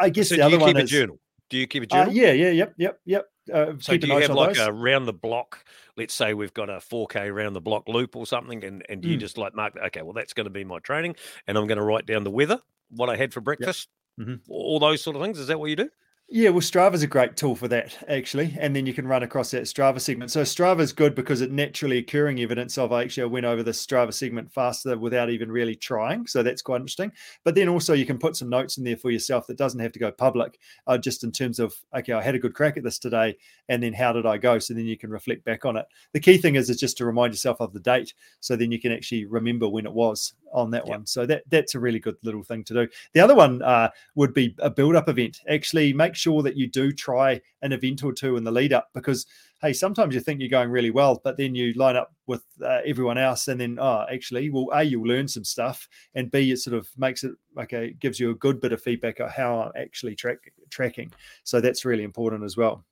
I 0.00 0.10
guess 0.10 0.30
so 0.30 0.34
the 0.34 0.42
other 0.42 0.58
one 0.58 0.74
keep 0.74 0.82
is 0.82 0.90
a 0.90 0.94
journal. 0.94 1.20
Do 1.50 1.58
you 1.58 1.66
keep 1.66 1.82
a 1.82 1.86
uh, 1.86 1.88
journal? 1.88 2.10
Uh, 2.10 2.14
yeah, 2.14 2.32
yeah, 2.32 2.50
yep, 2.50 2.74
yep, 2.78 3.00
yep. 3.04 3.26
Uh, 3.52 3.72
so 3.80 3.96
do 3.96 4.06
you 4.06 4.16
have 4.16 4.30
like 4.30 4.54
those. 4.54 4.66
a 4.66 4.72
round 4.72 5.06
the 5.08 5.12
block? 5.12 5.64
Let's 5.96 6.14
say 6.14 6.32
we've 6.32 6.54
got 6.54 6.70
a 6.70 6.76
4K 6.76 7.34
round 7.34 7.54
the 7.56 7.60
block 7.60 7.88
loop 7.88 8.16
or 8.16 8.26
something, 8.26 8.64
and 8.64 8.86
and 8.88 9.04
you 9.04 9.16
mm. 9.16 9.20
just 9.20 9.36
like 9.36 9.54
mark, 9.54 9.76
okay, 9.86 10.02
well 10.02 10.12
that's 10.12 10.32
going 10.32 10.44
to 10.44 10.50
be 10.50 10.64
my 10.64 10.78
training, 10.78 11.16
and 11.46 11.58
I'm 11.58 11.66
going 11.66 11.78
to 11.78 11.84
write 11.84 12.06
down 12.06 12.24
the 12.24 12.30
weather, 12.30 12.60
what 12.90 13.10
I 13.10 13.16
had 13.16 13.34
for 13.34 13.40
breakfast, 13.40 13.88
yep. 14.16 14.28
mm-hmm. 14.28 14.52
all 14.52 14.78
those 14.78 15.02
sort 15.02 15.16
of 15.16 15.22
things. 15.22 15.38
Is 15.38 15.48
that 15.48 15.58
what 15.58 15.68
you 15.68 15.76
do? 15.76 15.90
Yeah, 16.32 16.50
well, 16.50 16.60
Strava 16.60 16.94
is 16.94 17.02
a 17.02 17.08
great 17.08 17.36
tool 17.36 17.56
for 17.56 17.66
that, 17.66 18.04
actually. 18.06 18.56
And 18.60 18.74
then 18.74 18.86
you 18.86 18.94
can 18.94 19.08
run 19.08 19.24
across 19.24 19.50
that 19.50 19.64
Strava 19.64 20.00
segment. 20.00 20.30
So 20.30 20.42
Strava 20.42 20.78
is 20.78 20.92
good 20.92 21.16
because 21.16 21.40
it 21.40 21.50
naturally 21.50 21.98
occurring 21.98 22.38
evidence 22.40 22.78
of 22.78 22.92
actually 22.92 23.24
I 23.24 23.26
went 23.26 23.46
over 23.46 23.64
the 23.64 23.72
Strava 23.72 24.14
segment 24.14 24.52
faster 24.52 24.96
without 24.96 25.28
even 25.28 25.50
really 25.50 25.74
trying. 25.74 26.28
So 26.28 26.44
that's 26.44 26.62
quite 26.62 26.76
interesting. 26.76 27.10
But 27.42 27.56
then 27.56 27.68
also 27.68 27.94
you 27.94 28.06
can 28.06 28.16
put 28.16 28.36
some 28.36 28.48
notes 28.48 28.78
in 28.78 28.84
there 28.84 28.96
for 28.96 29.10
yourself 29.10 29.48
that 29.48 29.58
doesn't 29.58 29.80
have 29.80 29.90
to 29.90 29.98
go 29.98 30.12
public, 30.12 30.60
uh, 30.86 30.98
just 30.98 31.24
in 31.24 31.32
terms 31.32 31.58
of, 31.58 31.74
okay, 31.96 32.12
I 32.12 32.22
had 32.22 32.36
a 32.36 32.38
good 32.38 32.54
crack 32.54 32.76
at 32.76 32.84
this 32.84 33.00
today. 33.00 33.36
And 33.68 33.82
then 33.82 33.92
how 33.92 34.12
did 34.12 34.24
I 34.24 34.38
go? 34.38 34.60
So 34.60 34.72
then 34.72 34.86
you 34.86 34.96
can 34.96 35.10
reflect 35.10 35.44
back 35.44 35.64
on 35.64 35.76
it. 35.76 35.86
The 36.12 36.20
key 36.20 36.38
thing 36.38 36.54
is, 36.54 36.70
is 36.70 36.78
just 36.78 36.96
to 36.98 37.06
remind 37.06 37.32
yourself 37.32 37.60
of 37.60 37.72
the 37.72 37.80
date. 37.80 38.14
So 38.38 38.54
then 38.54 38.70
you 38.70 38.78
can 38.80 38.92
actually 38.92 39.24
remember 39.24 39.68
when 39.68 39.84
it 39.84 39.92
was 39.92 40.34
on 40.52 40.70
that 40.70 40.86
yep. 40.86 40.88
one. 40.88 41.06
So 41.06 41.26
that 41.26 41.42
that's 41.50 41.74
a 41.74 41.80
really 41.80 41.98
good 41.98 42.16
little 42.22 42.42
thing 42.42 42.64
to 42.64 42.74
do. 42.74 42.88
The 43.12 43.20
other 43.20 43.34
one 43.34 43.62
uh, 43.62 43.90
would 44.14 44.34
be 44.34 44.54
a 44.58 44.70
build 44.70 44.96
up 44.96 45.08
event. 45.08 45.40
Actually, 45.48 45.92
make 45.92 46.14
sure 46.14 46.42
that 46.42 46.56
you 46.56 46.68
do 46.68 46.92
try 46.92 47.40
an 47.62 47.72
event 47.72 48.02
or 48.02 48.12
two 48.12 48.36
in 48.36 48.44
the 48.44 48.50
lead 48.50 48.72
up 48.72 48.88
because 48.94 49.26
hey, 49.60 49.72
sometimes 49.74 50.14
you 50.14 50.20
think 50.20 50.40
you're 50.40 50.48
going 50.48 50.70
really 50.70 50.90
well, 50.90 51.20
but 51.22 51.36
then 51.36 51.54
you 51.54 51.74
line 51.74 51.94
up 51.94 52.14
with 52.26 52.42
uh, 52.64 52.80
everyone 52.86 53.18
else, 53.18 53.48
and 53.48 53.60
then 53.60 53.78
oh, 53.78 54.06
actually, 54.10 54.48
well, 54.48 54.68
a 54.72 54.82
you'll 54.82 55.06
learn 55.06 55.28
some 55.28 55.44
stuff, 55.44 55.88
and 56.14 56.30
b 56.30 56.50
it 56.50 56.58
sort 56.58 56.76
of 56.76 56.88
makes 56.96 57.24
it 57.24 57.32
okay, 57.58 57.94
gives 58.00 58.18
you 58.18 58.30
a 58.30 58.34
good 58.34 58.60
bit 58.60 58.72
of 58.72 58.82
feedback 58.82 59.20
on 59.20 59.28
how 59.28 59.60
I'm 59.60 59.72
actually 59.80 60.14
track, 60.14 60.38
tracking. 60.70 61.12
So 61.44 61.60
that's 61.60 61.84
really 61.84 62.04
important 62.04 62.44
as 62.44 62.56
well 62.56 62.84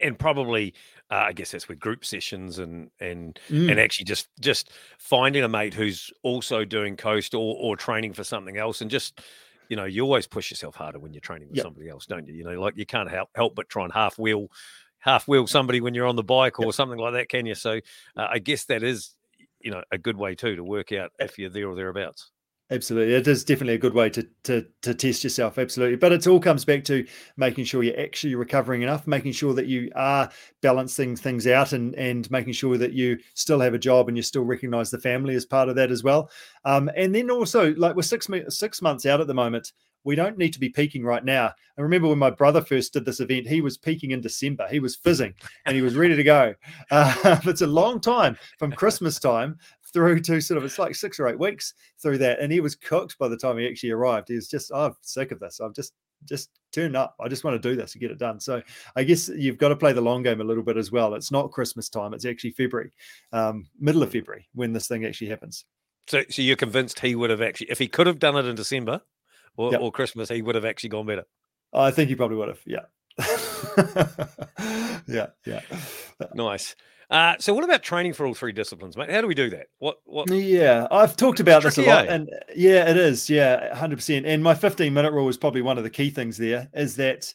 and 0.00 0.18
probably 0.18 0.74
uh, 1.10 1.14
I 1.28 1.32
guess 1.32 1.52
that's 1.52 1.68
with 1.68 1.78
group 1.78 2.04
sessions 2.04 2.58
and 2.58 2.90
and 3.00 3.38
mm. 3.48 3.70
and 3.70 3.78
actually 3.78 4.04
just 4.04 4.28
just 4.40 4.70
finding 4.98 5.44
a 5.44 5.48
mate 5.48 5.74
who's 5.74 6.10
also 6.22 6.64
doing 6.64 6.96
coast 6.96 7.34
or 7.34 7.56
or 7.58 7.76
training 7.76 8.12
for 8.12 8.24
something 8.24 8.56
else 8.56 8.80
and 8.80 8.90
just 8.90 9.20
you 9.68 9.76
know 9.76 9.84
you 9.84 10.02
always 10.02 10.26
push 10.26 10.50
yourself 10.50 10.74
harder 10.74 10.98
when 10.98 11.12
you're 11.12 11.20
training 11.20 11.48
with 11.48 11.56
yep. 11.56 11.64
somebody 11.64 11.88
else 11.88 12.06
don't 12.06 12.26
you 12.28 12.34
you 12.34 12.44
know 12.44 12.60
like 12.60 12.76
you 12.76 12.86
can't 12.86 13.10
help 13.10 13.30
help 13.34 13.54
but 13.54 13.68
try 13.68 13.84
and 13.84 13.92
half 13.92 14.18
wheel 14.18 14.48
half 14.98 15.28
wheel 15.28 15.46
somebody 15.46 15.80
when 15.80 15.94
you're 15.94 16.06
on 16.06 16.16
the 16.16 16.22
bike 16.22 16.58
or 16.58 16.66
yep. 16.66 16.74
something 16.74 16.98
like 16.98 17.14
that 17.14 17.28
can 17.28 17.46
you 17.46 17.54
so 17.54 17.80
uh, 18.16 18.26
I 18.30 18.38
guess 18.38 18.64
that 18.64 18.82
is 18.82 19.14
you 19.60 19.70
know 19.70 19.82
a 19.92 19.98
good 19.98 20.16
way 20.16 20.34
too 20.34 20.56
to 20.56 20.64
work 20.64 20.92
out 20.92 21.12
if 21.18 21.38
you're 21.38 21.50
there 21.50 21.68
or 21.68 21.76
thereabouts 21.76 22.30
Absolutely, 22.68 23.14
it 23.14 23.28
is 23.28 23.44
definitely 23.44 23.74
a 23.74 23.78
good 23.78 23.94
way 23.94 24.10
to 24.10 24.26
to 24.42 24.66
to 24.82 24.92
test 24.92 25.22
yourself. 25.22 25.56
Absolutely, 25.56 25.94
but 25.96 26.10
it 26.10 26.26
all 26.26 26.40
comes 26.40 26.64
back 26.64 26.82
to 26.84 27.06
making 27.36 27.64
sure 27.64 27.84
you're 27.84 27.98
actually 28.00 28.34
recovering 28.34 28.82
enough, 28.82 29.06
making 29.06 29.30
sure 29.30 29.54
that 29.54 29.66
you 29.66 29.88
are 29.94 30.28
balancing 30.62 31.14
things 31.14 31.46
out, 31.46 31.72
and 31.72 31.94
and 31.94 32.28
making 32.28 32.54
sure 32.54 32.76
that 32.76 32.92
you 32.92 33.18
still 33.34 33.60
have 33.60 33.74
a 33.74 33.78
job 33.78 34.08
and 34.08 34.16
you 34.16 34.22
still 34.22 34.44
recognise 34.44 34.90
the 34.90 34.98
family 34.98 35.36
as 35.36 35.46
part 35.46 35.68
of 35.68 35.76
that 35.76 35.92
as 35.92 36.02
well. 36.02 36.28
Um, 36.64 36.90
and 36.96 37.14
then 37.14 37.30
also, 37.30 37.72
like 37.76 37.94
we're 37.94 38.02
six 38.02 38.26
six 38.48 38.82
months 38.82 39.06
out 39.06 39.20
at 39.20 39.28
the 39.28 39.34
moment, 39.34 39.70
we 40.06 40.14
don't 40.14 40.38
need 40.38 40.52
to 40.52 40.60
be 40.60 40.68
peaking 40.68 41.04
right 41.04 41.24
now. 41.24 41.52
I 41.76 41.82
remember 41.82 42.06
when 42.08 42.18
my 42.18 42.30
brother 42.30 42.60
first 42.62 42.92
did 42.92 43.04
this 43.04 43.18
event, 43.18 43.48
he 43.48 43.60
was 43.60 43.76
peaking 43.76 44.12
in 44.12 44.20
December. 44.20 44.66
He 44.70 44.78
was 44.78 44.94
fizzing 44.94 45.34
and 45.66 45.74
he 45.74 45.82
was 45.82 45.96
ready 45.96 46.16
to 46.16 46.22
go. 46.22 46.54
Uh, 46.88 47.40
it's 47.44 47.62
a 47.62 47.66
long 47.66 48.00
time 48.00 48.36
from 48.58 48.70
Christmas 48.70 49.18
time 49.18 49.58
through 49.92 50.20
to 50.20 50.40
sort 50.40 50.58
of 50.58 50.64
it's 50.64 50.78
like 50.78 50.94
six 50.94 51.18
or 51.18 51.28
eight 51.28 51.38
weeks 51.38 51.74
through 52.00 52.18
that, 52.18 52.40
and 52.40 52.52
he 52.52 52.60
was 52.60 52.74
cooked 52.74 53.18
by 53.18 53.28
the 53.28 53.36
time 53.36 53.58
he 53.58 53.66
actually 53.66 53.90
arrived. 53.90 54.28
He 54.28 54.34
was 54.34 54.48
just, 54.48 54.70
oh, 54.74 54.86
I'm 54.86 54.94
sick 55.02 55.32
of 55.32 55.40
this. 55.40 55.60
I'm 55.60 55.74
just 55.74 55.92
just 56.24 56.50
turn 56.72 56.96
up. 56.96 57.14
I 57.20 57.28
just 57.28 57.44
want 57.44 57.60
to 57.60 57.68
do 57.68 57.76
this 57.76 57.94
and 57.94 58.00
get 58.00 58.10
it 58.10 58.18
done. 58.18 58.40
So 58.40 58.62
I 58.94 59.04
guess 59.04 59.28
you've 59.28 59.58
got 59.58 59.68
to 59.68 59.76
play 59.76 59.92
the 59.92 60.00
long 60.00 60.22
game 60.22 60.40
a 60.40 60.44
little 60.44 60.62
bit 60.62 60.76
as 60.76 60.90
well. 60.90 61.14
It's 61.14 61.30
not 61.30 61.52
Christmas 61.52 61.88
time. 61.88 62.14
It's 62.14 62.24
actually 62.24 62.52
February, 62.52 62.92
um, 63.32 63.66
middle 63.78 64.02
of 64.02 64.12
February 64.12 64.48
when 64.54 64.72
this 64.72 64.88
thing 64.88 65.04
actually 65.04 65.28
happens. 65.28 65.64
So, 66.08 66.22
so 66.30 66.42
you're 66.42 66.56
convinced 66.56 67.00
he 67.00 67.14
would 67.14 67.30
have 67.30 67.42
actually, 67.42 67.70
if 67.70 67.78
he 67.78 67.88
could 67.88 68.06
have 68.06 68.18
done 68.18 68.36
it 68.36 68.46
in 68.46 68.54
December 68.54 69.00
or, 69.56 69.72
yep. 69.72 69.80
or 69.80 69.90
Christmas, 69.90 70.28
he 70.28 70.42
would 70.42 70.54
have 70.54 70.64
actually 70.64 70.90
gone 70.90 71.06
better. 71.06 71.24
I 71.72 71.90
think 71.90 72.08
he 72.08 72.14
probably 72.14 72.36
would 72.36 72.48
have. 72.48 72.60
Yeah. 72.64 72.86
yeah. 75.08 75.26
Yeah. 75.44 75.60
Nice. 76.34 76.76
Uh, 77.08 77.34
so, 77.38 77.54
what 77.54 77.62
about 77.62 77.82
training 77.82 78.12
for 78.12 78.26
all 78.26 78.34
three 78.34 78.52
disciplines, 78.52 78.96
mate? 78.96 79.10
How 79.10 79.20
do 79.20 79.28
we 79.28 79.34
do 79.34 79.48
that? 79.50 79.68
What? 79.78 79.98
What? 80.04 80.30
Yeah, 80.30 80.88
I've 80.90 81.16
talked 81.16 81.38
about 81.38 81.62
this 81.62 81.78
a 81.78 81.82
lot, 81.82 82.08
eh? 82.08 82.14
and 82.14 82.28
yeah, 82.54 82.90
it 82.90 82.96
is. 82.96 83.30
Yeah, 83.30 83.74
hundred 83.74 83.96
percent. 83.96 84.26
And 84.26 84.42
my 84.42 84.54
fifteen 84.54 84.92
minute 84.92 85.12
rule 85.12 85.28
is 85.28 85.36
probably 85.36 85.62
one 85.62 85.78
of 85.78 85.84
the 85.84 85.90
key 85.90 86.10
things. 86.10 86.36
There 86.36 86.68
is 86.74 86.96
that, 86.96 87.32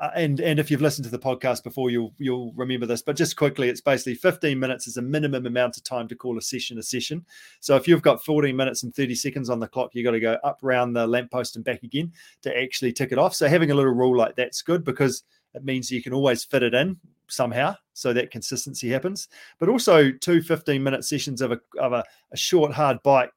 uh, 0.00 0.08
and 0.14 0.40
and 0.40 0.58
if 0.58 0.70
you've 0.70 0.80
listened 0.80 1.04
to 1.04 1.10
the 1.10 1.18
podcast 1.18 1.62
before, 1.62 1.90
you'll 1.90 2.14
you'll 2.16 2.54
remember 2.54 2.86
this. 2.86 3.02
But 3.02 3.16
just 3.16 3.36
quickly, 3.36 3.68
it's 3.68 3.82
basically 3.82 4.14
fifteen 4.14 4.58
minutes 4.58 4.86
is 4.86 4.96
a 4.96 5.02
minimum 5.02 5.44
amount 5.44 5.76
of 5.76 5.84
time 5.84 6.08
to 6.08 6.16
call 6.16 6.38
a 6.38 6.42
session 6.42 6.78
a 6.78 6.82
session. 6.82 7.26
So 7.60 7.76
if 7.76 7.86
you've 7.86 8.00
got 8.00 8.24
fourteen 8.24 8.56
minutes 8.56 8.82
and 8.82 8.94
thirty 8.94 9.14
seconds 9.14 9.50
on 9.50 9.60
the 9.60 9.68
clock, 9.68 9.90
you've 9.92 10.06
got 10.06 10.12
to 10.12 10.20
go 10.20 10.38
up 10.42 10.64
around 10.64 10.94
the 10.94 11.06
lamppost 11.06 11.56
and 11.56 11.64
back 11.66 11.82
again 11.82 12.12
to 12.42 12.58
actually 12.58 12.94
tick 12.94 13.12
it 13.12 13.18
off. 13.18 13.34
So 13.34 13.46
having 13.46 13.70
a 13.70 13.74
little 13.74 13.92
rule 13.92 14.16
like 14.16 14.36
that's 14.36 14.62
good 14.62 14.84
because 14.84 15.22
it 15.54 15.64
means 15.64 15.90
you 15.90 16.02
can 16.02 16.12
always 16.12 16.44
fit 16.44 16.62
it 16.62 16.74
in 16.74 16.98
somehow 17.28 17.74
so 17.94 18.12
that 18.12 18.30
consistency 18.30 18.88
happens. 18.90 19.28
But 19.58 19.68
also 19.68 20.10
two 20.12 20.42
15 20.42 20.82
minute 20.82 21.04
sessions 21.04 21.40
of 21.40 21.52
a, 21.52 21.60
of 21.78 21.92
a, 21.92 22.04
a 22.32 22.36
short 22.36 22.72
hard 22.72 23.02
bike 23.02 23.32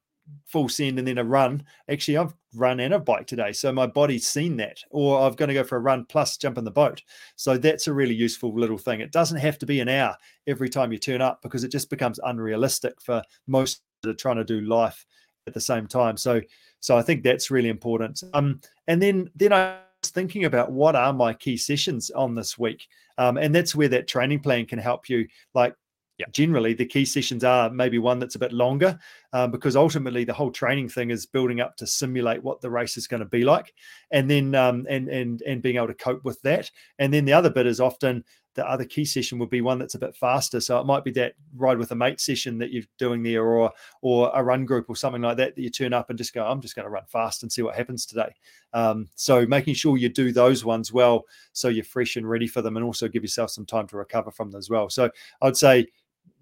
full 0.45 0.69
send 0.69 0.97
and 0.97 1.07
then 1.07 1.17
a 1.17 1.23
run. 1.23 1.63
Actually 1.89 2.17
i've 2.17 2.33
run 2.55 2.79
and 2.79 2.93
a 2.93 2.99
bike 2.99 3.27
today 3.27 3.51
so 3.51 3.71
my 3.71 3.85
body's 3.85 4.27
seen 4.27 4.57
that. 4.57 4.79
Or 4.89 5.21
I've 5.21 5.35
going 5.35 5.49
to 5.49 5.53
go 5.53 5.63
for 5.63 5.77
a 5.77 5.81
run 5.81 6.05
plus 6.05 6.37
jump 6.37 6.57
in 6.57 6.63
the 6.63 6.71
boat. 6.71 7.01
So 7.35 7.57
that's 7.57 7.87
a 7.87 7.93
really 7.93 8.15
useful 8.15 8.53
little 8.57 8.77
thing. 8.77 9.01
It 9.01 9.11
doesn't 9.11 9.37
have 9.37 9.57
to 9.59 9.65
be 9.65 9.79
an 9.81 9.89
hour 9.89 10.15
every 10.47 10.69
time 10.69 10.91
you 10.91 10.97
turn 10.97 11.21
up 11.21 11.41
because 11.41 11.63
it 11.63 11.71
just 11.71 11.89
becomes 11.89 12.19
unrealistic 12.23 13.01
for 13.01 13.21
most 13.47 13.81
that 14.01 14.09
are 14.09 14.13
trying 14.13 14.37
to 14.37 14.43
do 14.43 14.61
life 14.61 15.05
at 15.47 15.53
the 15.53 15.61
same 15.61 15.87
time. 15.87 16.17
So 16.17 16.41
so 16.79 16.97
i 16.97 17.01
think 17.01 17.23
that's 17.23 17.51
really 17.51 17.69
important. 17.69 18.23
Um 18.33 18.61
and 18.87 19.01
then 19.01 19.29
then 19.35 19.53
i 19.53 19.77
thinking 20.09 20.45
about 20.45 20.71
what 20.71 20.95
are 20.95 21.13
my 21.13 21.33
key 21.33 21.57
sessions 21.57 22.11
on 22.11 22.35
this 22.35 22.57
week 22.57 22.87
um, 23.17 23.37
and 23.37 23.53
that's 23.53 23.75
where 23.75 23.87
that 23.87 24.07
training 24.07 24.39
plan 24.39 24.65
can 24.65 24.79
help 24.79 25.09
you 25.09 25.27
like 25.53 25.75
Yep. 26.17 26.31
generally 26.31 26.73
the 26.73 26.85
key 26.85 27.03
sessions 27.03 27.43
are 27.43 27.69
maybe 27.69 27.99
one 27.99 28.19
that's 28.19 28.35
a 28.35 28.39
bit 28.39 28.53
longer 28.53 28.97
um, 29.33 29.51
because 29.51 29.75
ultimately 29.75 30.23
the 30.23 30.33
whole 30.33 30.49
training 30.49 30.87
thing 30.87 31.09
is 31.09 31.25
building 31.25 31.59
up 31.59 31.75
to 31.75 31.85
simulate 31.85 32.41
what 32.41 32.61
the 32.61 32.69
race 32.69 32.95
is 32.95 33.05
going 33.05 33.19
to 33.19 33.25
be 33.25 33.43
like 33.43 33.73
and 34.11 34.29
then 34.29 34.55
um, 34.55 34.87
and 34.89 35.09
and 35.09 35.41
and 35.41 35.61
being 35.61 35.75
able 35.75 35.87
to 35.87 35.93
cope 35.93 36.23
with 36.23 36.41
that 36.43 36.71
and 36.99 37.13
then 37.13 37.25
the 37.25 37.33
other 37.33 37.49
bit 37.49 37.67
is 37.67 37.81
often 37.81 38.23
the 38.55 38.67
other 38.69 38.85
key 38.85 39.05
session 39.05 39.37
would 39.39 39.49
be 39.49 39.61
one 39.61 39.77
that's 39.77 39.95
a 39.95 39.99
bit 39.99 40.15
faster. 40.15 40.59
So 40.59 40.79
it 40.79 40.85
might 40.85 41.03
be 41.03 41.11
that 41.11 41.35
ride 41.55 41.77
with 41.77 41.91
a 41.91 41.95
mate 41.95 42.19
session 42.19 42.57
that 42.57 42.71
you're 42.71 42.83
doing 42.97 43.21
there 43.21 43.43
or 43.43 43.71
or 44.01 44.31
a 44.33 44.43
run 44.43 44.65
group 44.65 44.89
or 44.89 44.95
something 44.95 45.21
like 45.21 45.37
that 45.37 45.55
that 45.55 45.61
you 45.61 45.69
turn 45.69 45.93
up 45.93 46.09
and 46.09 46.17
just 46.17 46.33
go 46.33 46.45
i'm 46.45 46.61
just 46.61 46.75
going 46.75 46.85
to 46.85 46.89
run 46.89 47.05
fast 47.07 47.43
and 47.43 47.51
see 47.51 47.61
what 47.61 47.75
happens 47.75 48.05
today. 48.05 48.33
Um, 48.73 49.07
so 49.15 49.45
making 49.45 49.75
sure 49.75 49.97
you 49.97 50.09
do 50.09 50.31
those 50.31 50.65
ones 50.65 50.91
well 50.91 51.23
so 51.53 51.67
you're 51.69 51.85
fresh 51.85 52.15
and 52.15 52.29
ready 52.29 52.47
for 52.47 52.61
them 52.61 52.77
and 52.77 52.85
also 52.85 53.07
give 53.07 53.23
yourself 53.23 53.51
some 53.51 53.65
time 53.65 53.87
to 53.87 53.97
recover 53.97 54.31
from 54.31 54.51
them 54.51 54.59
as 54.59 54.69
well. 54.69 54.89
So 54.89 55.09
i'd 55.41 55.57
say 55.57 55.87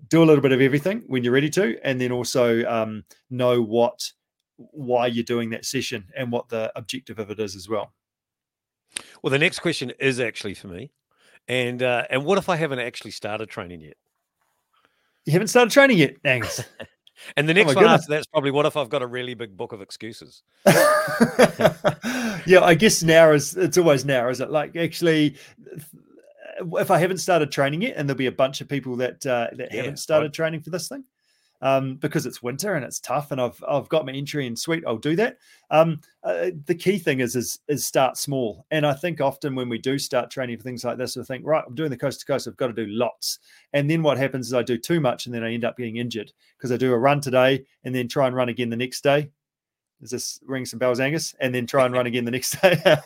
do 0.10 0.24
a 0.24 0.26
little 0.26 0.42
bit 0.42 0.52
of 0.52 0.62
everything 0.62 1.04
when 1.08 1.24
you're 1.24 1.34
ready 1.34 1.50
to, 1.52 1.78
and 1.84 2.00
then 2.00 2.12
also 2.12 2.64
um, 2.66 3.04
know 3.30 3.62
what 3.62 4.12
why 4.58 5.08
you're 5.08 5.24
doing 5.24 5.50
that 5.50 5.66
session 5.66 6.06
and 6.16 6.32
what 6.32 6.50
the 6.50 6.72
objective 6.76 7.20
of 7.20 7.32
it 7.32 7.40
is 7.40 7.56
as 7.56 7.68
well. 7.68 7.94
Well, 9.22 9.32
the 9.32 9.40
next 9.40 9.60
question 9.60 9.92
is 10.00 10.20
actually 10.20 10.54
for 10.54 10.68
me, 10.68 10.92
and 11.48 11.82
uh, 11.84 12.06
and 12.10 12.26
what 12.26 12.38
if 12.38 12.50
I 12.50 12.56
haven't 12.56 12.80
actually 12.80 13.12
started 13.12 13.50
training 13.50 13.82
yet? 13.82 13.96
You 15.26 15.34
haven't 15.34 15.48
started 15.50 15.72
training 15.72 15.98
yet, 15.98 16.16
Angus. 16.26 16.64
and 17.38 17.48
the 17.48 17.54
Oh 17.54 17.56
next 17.56 17.68
my 17.68 17.74
one 17.76 17.84
goodness. 17.84 18.02
after 18.02 18.12
that's 18.12 18.28
probably 18.28 18.52
what 18.52 18.66
if 18.66 18.76
I've 18.76 18.90
got 18.90 19.02
a 19.02 19.08
really 19.08 19.34
big 19.34 19.56
book 19.56 19.72
of 19.72 19.82
excuses? 19.82 20.44
yeah, 20.66 22.62
I 22.62 22.76
guess 22.78 23.04
now 23.04 23.32
is 23.32 23.56
it's 23.56 23.78
always 23.78 24.04
now, 24.06 24.28
is 24.30 24.40
it? 24.42 24.50
Like 24.50 24.76
actually, 24.76 25.38
if 26.60 26.92
I 26.92 26.98
haven't 27.00 27.18
started 27.20 27.52
training 27.52 27.84
yet, 27.84 27.96
and 27.96 28.08
there'll 28.08 28.18
be 28.18 28.28
a 28.28 28.32
bunch 28.32 28.62
of 28.62 28.68
people 28.68 28.96
that 28.98 29.26
uh, 29.26 29.48
that 29.54 29.72
Yeah, 29.72 29.78
haven't 29.78 29.98
started 29.98 30.34
training 30.34 30.62
for 30.62 30.70
this 30.72 30.88
thing, 30.90 31.04
um, 31.64 31.96
because 31.96 32.26
it's 32.26 32.44
winter 32.44 32.76
and 32.76 32.84
it's 32.84 33.00
tough, 33.00 33.32
and 33.32 33.40
I've 33.40 33.64
I've 33.68 33.88
got 33.88 34.06
my 34.06 34.12
entry 34.12 34.46
in 34.46 34.56
sweet, 34.56 34.84
I'll 34.86 34.98
do 34.98 35.16
that. 35.16 35.38
Um, 35.72 36.02
uh, 36.22 36.52
the 36.66 36.76
key 36.76 37.00
thing 37.00 37.22
is 37.22 37.38
is 37.38 37.60
is 37.70 37.86
start 37.86 38.18
small, 38.18 38.66
and 38.70 38.86
I 38.86 38.94
think 38.94 39.22
often 39.22 39.56
when 39.56 39.70
we 39.70 39.78
do 39.78 39.98
start 39.98 40.30
training 40.30 40.58
for 40.58 40.64
things 40.64 40.84
like 40.84 40.98
this, 40.98 41.16
we 41.16 41.24
think 41.24 41.46
right, 41.46 41.64
I'm 41.66 41.74
doing 41.74 41.90
the 41.90 41.98
coast 41.98 42.20
to 42.20 42.26
coast, 42.26 42.48
I've 42.50 42.58
got 42.58 42.68
to 42.68 42.74
do 42.74 42.88
lots, 42.88 43.40
and 43.72 43.90
then 43.90 44.04
what 44.04 44.18
happens 44.18 44.48
is 44.48 44.54
I 44.54 44.62
do 44.62 44.78
too 44.78 45.00
much, 45.00 45.26
and 45.26 45.34
then 45.34 45.44
I 45.44 45.54
end 45.54 45.64
up 45.64 45.78
getting 45.78 45.98
injured 45.98 46.34
because 46.58 46.72
I 46.74 46.78
do 46.78 46.92
a 46.92 46.98
run 47.00 47.22
today 47.22 47.64
and 47.86 47.96
then 47.96 48.10
try 48.10 48.28
and 48.28 48.36
run 48.36 48.50
again 48.50 48.70
the 48.70 48.76
next 48.76 49.02
day. 49.02 49.32
Does 50.02 50.12
this 50.12 50.40
ring 50.46 50.66
some 50.66 50.80
bells, 50.80 51.00
Angus? 51.00 51.34
And 51.40 51.56
then 51.56 51.66
try 51.66 51.86
and 51.86 51.94
run 51.94 52.08
again 52.08 52.26
the 52.26 52.32
next 52.32 52.62
day. 52.62 52.98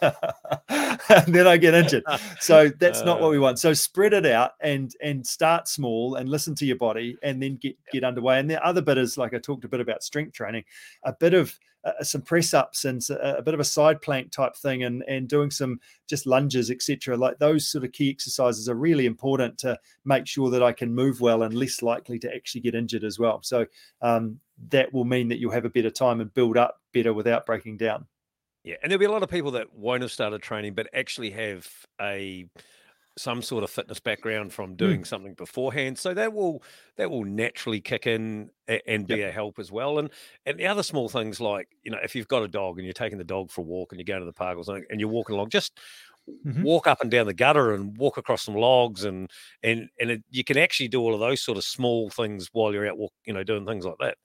and 1.10 1.28
then 1.36 1.48
I 1.48 1.58
get 1.58 1.74
injured. 1.74 2.04
So 2.40 2.70
that's 2.80 3.04
not 3.04 3.22
what 3.22 3.32
we 3.32 3.40
want. 3.40 3.60
So 3.60 3.74
spread 3.74 4.14
it 4.14 4.26
out 4.26 4.52
and 4.62 4.94
and 5.02 5.26
start 5.26 5.68
small 5.68 6.16
and 6.16 6.30
listen 6.30 6.56
to 6.56 6.66
your 6.66 6.78
body 6.78 7.18
and 7.24 7.42
then 7.42 7.58
get 7.58 7.78
get 7.92 8.04
underway. 8.04 8.40
And 8.40 8.50
the 8.50 8.64
other 8.66 8.82
bit 8.82 8.98
is 8.98 9.18
like 9.18 9.34
I 9.34 9.40
talked 9.40 9.66
a 9.66 9.70
bit 9.70 9.80
about 9.80 10.04
strength 10.04 10.34
training, 10.34 10.64
a 11.04 11.14
bit 11.14 11.34
of 11.34 11.58
uh, 11.84 12.04
some 12.04 12.22
press 12.22 12.54
ups 12.54 12.86
and 12.86 13.02
a 13.22 13.42
bit 13.42 13.54
of 13.54 13.60
a 13.60 13.64
side 13.64 14.02
plank 14.02 14.32
type 14.32 14.56
thing 14.56 14.84
and 14.84 15.04
and 15.08 15.30
doing 15.30 15.50
some 15.50 15.80
just 16.08 16.26
lunges 16.26 16.70
etc 16.70 17.16
like 17.16 17.38
those 17.38 17.66
sort 17.68 17.84
of 17.84 17.92
key 17.92 18.10
exercises 18.10 18.68
are 18.68 18.76
really 18.76 19.06
important 19.06 19.58
to 19.58 19.80
make 20.04 20.28
sure 20.28 20.50
that 20.50 20.64
i 20.64 20.74
can 20.74 20.94
move 20.94 21.22
well 21.22 21.44
and 21.44 21.54
less 21.54 21.82
likely 21.82 22.20
to 22.20 22.34
actually 22.36 22.60
get 22.60 22.76
injured 22.76 23.04
as 23.04 23.20
well 23.20 23.42
so 23.42 23.66
um, 24.02 24.40
that 24.70 24.92
will 24.92 25.06
mean 25.06 25.30
that 25.30 25.38
you'll 25.38 25.52
have 25.52 25.66
a 25.66 25.70
better 25.70 25.92
time 25.92 26.20
and 26.20 26.34
build 26.34 26.58
up 26.58 26.82
better 26.94 27.14
without 27.14 27.46
breaking 27.46 27.78
down 27.78 28.06
Yeah, 28.68 28.76
and 28.82 28.92
there'll 28.92 29.00
be 29.00 29.06
a 29.06 29.12
lot 29.12 29.24
of 29.24 29.30
people 29.30 29.52
that 29.52 29.74
won't 29.74 30.02
have 30.02 30.12
started 30.12 30.42
training, 30.42 30.74
but 30.74 30.90
actually 30.94 31.32
have 31.32 31.86
a 32.02 32.50
some 33.18 33.42
sort 33.42 33.64
of 33.64 33.70
fitness 33.72 34.00
background 34.00 34.54
from 34.54 34.76
doing 34.76 35.06
something 35.06 35.36
beforehand. 35.36 36.00
So 36.00 36.14
that 36.16 36.34
will 36.34 36.64
that 36.98 37.10
will 37.12 37.26
naturally 37.26 37.82
kick 37.82 38.08
in 38.08 38.52
and 38.88 39.08
be 39.08 39.22
a 39.22 39.32
help 39.32 39.60
as 39.60 39.72
well. 39.72 40.00
And 40.00 40.12
and 40.46 40.60
the 40.60 40.68
other 40.68 40.84
small 40.84 41.10
things 41.10 41.40
like 41.42 41.70
you 41.84 41.92
know 41.92 42.00
if 42.04 42.16
you've 42.16 42.28
got 42.28 42.44
a 42.44 42.48
dog 42.50 42.78
and 42.80 42.86
you're 42.86 42.94
taking 42.94 43.20
the 43.20 43.24
dog 43.24 43.52
for 43.52 43.62
a 43.62 43.66
walk 43.66 43.94
and 43.94 44.00
you're 44.00 44.06
going 44.06 44.22
to 44.22 44.26
the 44.26 44.34
park 44.34 44.58
or 44.58 44.64
something 44.66 44.86
and 44.90 45.00
you're 45.00 45.10
walking 45.10 45.36
along, 45.36 45.50
just 45.50 45.80
Mhm. 46.44 46.68
walk 46.68 46.88
up 46.88 47.02
and 47.02 47.12
down 47.12 47.28
the 47.28 47.34
gutter 47.36 47.74
and 47.74 47.98
walk 47.98 48.18
across 48.18 48.44
some 48.44 48.56
logs 48.56 49.04
and 49.06 49.32
and 49.64 49.90
and 50.02 50.12
it, 50.12 50.24
you 50.32 50.44
can 50.44 50.58
actually 50.58 50.90
do 50.90 51.02
all 51.02 51.14
of 51.14 51.20
those 51.22 51.42
sort 51.44 51.58
of 51.58 51.64
small 51.66 52.10
things 52.10 52.50
while 52.54 52.74
you're 52.74 52.88
out 52.90 52.98
walk, 52.98 53.14
you 53.26 53.34
know, 53.34 53.44
doing 53.44 53.66
things 53.66 53.86
like 53.86 53.98
that. 54.00 54.18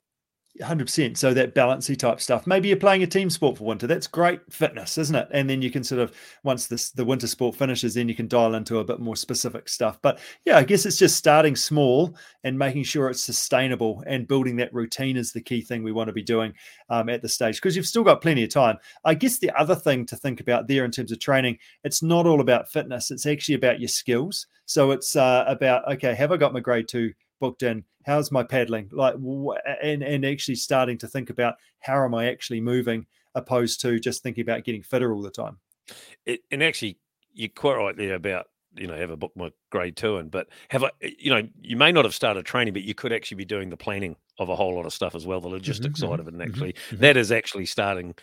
100% 0.61 1.17
so 1.17 1.33
that 1.33 1.55
balancy 1.55 1.97
type 1.97 2.21
stuff. 2.21 2.47
Maybe 2.47 2.69
you're 2.69 2.77
playing 2.77 3.03
a 3.03 3.07
team 3.07 3.31
sport 3.31 3.57
for 3.57 3.65
winter. 3.65 3.87
That's 3.87 4.07
great 4.07 4.41
fitness 4.51 4.99
isn't 4.99 5.17
it? 5.17 5.29
And 5.31 5.49
then 5.49 5.63
you 5.63 5.71
can 5.71 5.83
sort 5.83 6.01
of 6.01 6.15
once 6.45 6.67
this 6.67 6.91
the 6.91 7.05
winter 7.05 7.27
sport 7.27 7.57
finishes 7.57 7.95
then 7.95 8.09
you 8.09 8.15
can 8.15 8.29
dial 8.29 8.55
into 8.55 8.79
a 8.79 8.85
bit 8.85 9.01
more 9.01 9.17
specific 9.17 9.69
stuff. 9.69 9.99
But 10.03 10.21
yeah 10.45 10.59
i 10.59 10.65
guess 10.65 10.85
it's 10.85 10.99
just 10.99 11.17
starting 11.17 11.57
small 11.57 12.15
and 12.45 12.59
making 12.59 12.85
sure 12.85 13.09
it's 13.09 13.23
sustainable 13.23 14.03
and 14.07 14.29
building 14.29 14.57
that 14.57 14.75
routine 14.75 15.17
is 15.17 15.33
the 15.33 15.41
key 15.41 15.63
thing 15.63 15.83
we 15.83 15.93
want 15.93 16.09
to 16.09 16.13
be 16.13 16.23
doing 16.23 16.53
um, 16.91 17.09
at 17.09 17.23
the 17.23 17.29
stage. 17.29 17.57
Because 17.57 17.75
you've 17.75 17.87
still 17.87 18.05
got 18.05 18.21
plenty 18.21 18.45
of 18.45 18.51
time. 18.51 18.77
I 19.05 19.15
guess 19.15 19.39
the 19.39 19.51
other 19.59 19.75
thing 19.75 20.05
to 20.07 20.17
think 20.17 20.41
about 20.41 20.69
there 20.69 20.85
in 20.85 20.91
terms 20.91 21.13
of 21.13 21.19
training 21.19 21.59
it's 21.83 22.03
not 22.03 22.27
all 22.27 22.41
about 22.41 22.71
fitness. 22.71 23.11
It's 23.11 23.27
actually 23.27 23.55
about 23.55 23.81
your 23.81 23.89
skills. 23.89 24.47
So 24.67 24.91
it's 24.91 25.17
uh, 25.17 25.45
about 25.49 25.91
okay 25.93 26.15
have 26.15 26.33
i 26.33 26.37
got 26.37 26.53
my 26.53 26.61
grade 26.61 26.89
two 26.89 27.13
booked 27.43 27.65
in 27.65 27.85
how's 28.05 28.31
my 28.31 28.43
paddling? 28.43 28.89
Like 28.93 29.15
and 29.83 30.03
and 30.03 30.25
actually 30.25 30.57
starting 30.57 30.99
to 30.99 31.09
think 31.09 31.31
about 31.31 31.57
how 31.81 32.05
am 32.05 32.15
i 32.15 32.31
actually 32.31 32.61
moving 32.61 33.07
opposed 33.35 33.81
to 33.81 33.99
just 33.99 34.23
thinking 34.23 34.43
about 34.43 34.65
getting 34.65 34.83
fitter 34.83 35.15
all 35.15 35.23
the 35.23 35.31
time. 35.31 35.59
It, 36.27 36.41
and 36.51 36.63
actually 36.63 36.99
you're 37.35 37.49
quite 37.49 37.77
right 37.77 37.97
there 37.97 38.15
about 38.15 38.47
you 38.75 38.87
know 38.87 38.97
have 38.97 39.11
a 39.11 39.17
book 39.17 39.33
my 39.37 39.51
grade 39.71 39.97
two 39.97 40.17
and 40.17 40.31
but 40.31 40.49
have 40.69 40.83
a 40.83 40.91
eh, 41.03 41.11
you 41.19 41.31
know 41.31 41.47
you 41.61 41.77
may 41.77 41.93
not 41.93 42.05
have 42.05 42.15
started 42.15 42.47
training 42.47 42.73
but 42.73 42.83
you 42.83 42.95
could 42.95 43.13
actually 43.13 43.37
be 43.37 43.45
doing 43.45 43.69
the 43.69 43.77
planning 43.77 44.17
of 44.39 44.49
a 44.49 44.57
whole 44.57 44.75
lot 44.75 44.87
of 44.87 44.93
stuff 44.95 45.15
as 45.15 45.27
well 45.27 45.41
the 45.41 45.47
mm-hmm, 45.47 45.55
logistics 45.55 46.01
side 46.01 46.09
mm-hmm, 46.09 46.21
of 46.21 46.29
it 46.29 46.35
and 46.35 46.43
mm-hmm, 46.43 46.51
actually 46.51 46.75
that 46.93 47.17
is 47.17 47.31
actually 47.33 47.67
starting 47.67 48.15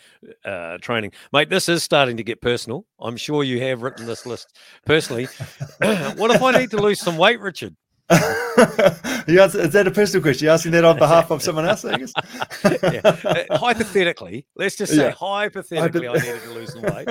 uh 0.44 0.78
training. 0.78 1.12
Mate 1.32 1.50
this 1.50 1.68
is 1.68 1.84
starting 1.84 2.16
to 2.16 2.24
get 2.24 2.40
personal. 2.40 2.86
I'm 2.98 3.16
sure 3.16 3.44
you 3.44 3.60
have 3.60 3.82
written 3.82 4.06
this 4.06 4.26
list. 4.26 4.56
Personally 4.86 5.26
what 6.16 6.30
if 6.30 6.42
i 6.42 6.50
need 6.52 6.70
to 6.70 6.78
lose 6.78 7.00
some 7.00 7.16
weight 7.16 7.40
richard 7.40 7.76
is 9.28 9.72
that 9.72 9.84
a 9.86 9.90
personal 9.90 10.22
question 10.22 10.46
You're 10.46 10.54
asking 10.54 10.72
that 10.72 10.84
on 10.84 10.98
behalf 10.98 11.30
of 11.30 11.42
someone 11.42 11.64
else 11.64 11.84
i 11.84 11.96
guess 11.96 12.12
yeah. 12.82 13.00
Uh, 13.04 13.56
hypothetically 13.56 14.46
let's 14.56 14.76
just 14.76 14.92
say 14.92 15.06
Yeah. 15.06 15.10
hypothetically 15.12 16.08
i 16.08 16.14
needed 16.14 16.42
to 16.42 16.50
lose 16.50 16.72
some 16.72 16.82
weight 16.82 17.08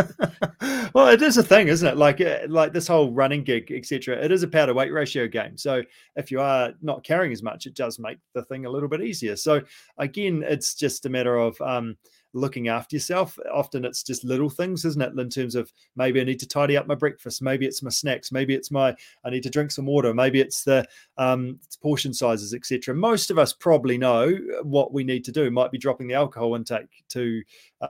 well, 0.94 1.08
it 1.08 1.22
is 1.22 1.38
a 1.38 1.44
thing, 1.44 1.68
isn't 1.68 1.88
it? 1.88 1.98
Like, 1.98 2.22
uh, 2.22 2.40
like 2.48 2.74
this 2.74 2.88
whole 2.88 3.12
running 3.12 3.44
gig, 3.44 3.72
etc. 3.72 4.18
It 4.18 4.32
is 4.32 4.44
a 4.44 4.48
power 4.48 4.68
to 4.68 4.74
weight 4.74 4.92
ratio 4.92 5.28
game. 5.28 5.58
So 5.58 5.84
if 6.16 6.32
you 6.32 6.42
are 6.42 6.74
not 6.82 7.04
carrying 7.04 7.32
as 7.32 7.44
much, 7.44 7.66
it 7.66 7.76
does 7.76 8.00
make 8.00 8.18
the 8.34 8.44
thing 8.44 8.66
a 8.66 8.70
little 8.70 8.90
bit 8.90 9.02
easier. 9.02 9.36
So 9.36 9.62
again, 9.98 10.44
it's 10.46 10.76
just 10.76 11.06
a 11.06 11.10
matter 11.10 11.38
of 11.38 11.60
um, 11.62 11.98
looking 12.34 12.68
after 12.68 12.96
yourself. 12.96 13.38
Often 13.52 13.86
it's 13.86 14.04
just 14.04 14.24
little 14.24 14.50
things, 14.50 14.86
isn't 14.86 15.02
it? 15.02 15.18
In 15.20 15.30
terms 15.30 15.56
of 15.56 15.72
maybe 15.96 16.22
I 16.22 16.24
need 16.24 16.40
to 16.40 16.48
tidy 16.48 16.78
up 16.78 16.88
my 16.88 16.96
breakfast, 16.96 17.42
maybe 17.42 17.66
it's 17.66 17.82
my 17.84 17.90
snacks, 17.90 18.32
maybe 18.32 18.54
it's 18.56 18.72
my 18.72 18.96
I 19.24 19.30
need 19.30 19.44
to 19.44 19.50
drink 19.50 19.72
some 19.72 19.86
water, 19.86 20.14
maybe 20.14 20.40
it's 20.40 20.64
the 20.64 20.86
um, 21.18 21.60
it's 21.64 21.76
portion 21.76 22.14
sizes, 22.14 22.54
etc. 22.54 22.94
Most 22.96 23.32
of 23.32 23.40
us 23.40 23.54
probably 23.54 23.98
know 23.98 24.38
what 24.64 24.94
we 24.94 25.04
need 25.04 25.26
to 25.26 25.32
do. 25.32 25.50
Might 25.52 25.72
be 25.72 25.78
dropping 25.78 26.08
the 26.08 26.14
alcohol 26.16 26.56
intake 26.56 27.04
to 27.10 27.42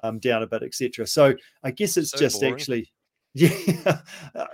um, 0.04 0.20
down 0.20 0.44
a 0.44 0.48
bit, 0.48 0.64
etc. 0.64 1.06
So 1.08 1.34
I 1.64 1.72
guess 1.72 1.98
it's 1.98 2.12
So 2.12 2.18
just 2.18 2.40
boring. 2.40 2.54
actually. 2.56 2.92
Yeah, 3.36 4.00
uh, 4.34 4.48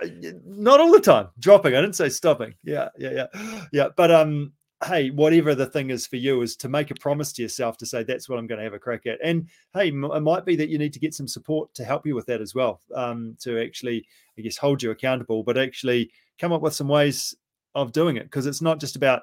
not 0.44 0.80
all 0.80 0.92
the 0.92 1.00
time. 1.00 1.28
Dropping. 1.38 1.74
I 1.74 1.80
didn't 1.80 1.96
say 1.96 2.10
stopping. 2.10 2.54
Yeah, 2.62 2.90
yeah, 2.98 3.26
yeah, 3.34 3.64
yeah. 3.72 3.88
But 3.96 4.10
um, 4.10 4.52
hey, 4.84 5.10
whatever 5.10 5.54
the 5.54 5.66
thing 5.66 5.90
is 5.90 6.06
for 6.06 6.16
you, 6.16 6.42
is 6.42 6.56
to 6.56 6.68
make 6.68 6.90
a 6.90 6.94
promise 6.96 7.32
to 7.32 7.42
yourself 7.42 7.78
to 7.78 7.86
say 7.86 8.02
that's 8.02 8.28
what 8.28 8.38
I'm 8.38 8.46
going 8.46 8.58
to 8.58 8.64
have 8.64 8.74
a 8.74 8.78
crack 8.78 9.06
at. 9.06 9.18
And 9.22 9.48
hey, 9.72 9.88
it 9.88 10.22
might 10.22 10.44
be 10.44 10.56
that 10.56 10.68
you 10.68 10.78
need 10.78 10.92
to 10.92 10.98
get 10.98 11.14
some 11.14 11.28
support 11.28 11.72
to 11.74 11.84
help 11.84 12.06
you 12.06 12.14
with 12.14 12.26
that 12.26 12.42
as 12.42 12.54
well. 12.54 12.82
Um, 12.94 13.36
to 13.40 13.58
actually, 13.60 14.06
I 14.38 14.42
guess, 14.42 14.58
hold 14.58 14.82
you 14.82 14.90
accountable, 14.90 15.42
but 15.42 15.56
actually 15.56 16.10
come 16.38 16.52
up 16.52 16.60
with 16.60 16.74
some 16.74 16.88
ways 16.88 17.34
of 17.74 17.92
doing 17.92 18.16
it 18.16 18.24
because 18.24 18.46
it's 18.46 18.62
not 18.62 18.80
just 18.80 18.96
about 18.96 19.22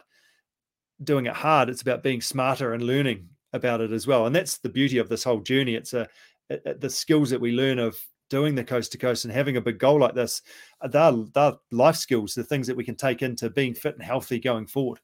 doing 1.03 1.27
it 1.27 1.33
hard. 1.33 1.69
It's 1.69 1.81
about 1.81 2.03
being 2.03 2.21
smarter 2.21 2.73
and 2.73 2.83
learning 2.83 3.29
about 3.53 3.81
it 3.81 3.91
as 3.91 4.07
well. 4.07 4.25
And 4.25 4.35
that's 4.35 4.57
the 4.57 4.69
beauty 4.69 4.97
of 4.97 5.09
this 5.09 5.23
whole 5.23 5.39
journey. 5.39 5.75
It's 5.75 5.93
a 5.93 6.07
the 6.49 6.89
skills 6.89 7.29
that 7.29 7.41
we 7.41 7.51
learn 7.51 7.79
of 7.79 7.97
doing 8.29 8.53
the 8.53 8.63
coast 8.63 8.91
to 8.91 8.97
coast 8.97 9.25
and 9.25 9.33
having 9.33 9.57
a 9.57 9.61
big 9.61 9.79
goal 9.79 9.99
like 9.99 10.13
this. 10.13 10.41
uh, 10.81 10.87
They're, 10.87 11.13
they're 11.33 11.53
life 11.71 11.95
skills, 11.95 12.33
the 12.33 12.43
things 12.43 12.67
that 12.67 12.75
we 12.75 12.83
can 12.83 12.95
take 12.95 13.21
into 13.21 13.49
being 13.49 13.73
fit 13.73 13.95
and 13.95 14.03
healthy 14.03 14.39
going 14.39 14.67
forward 14.67 14.99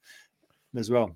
as 0.75 0.89
well. 0.89 1.15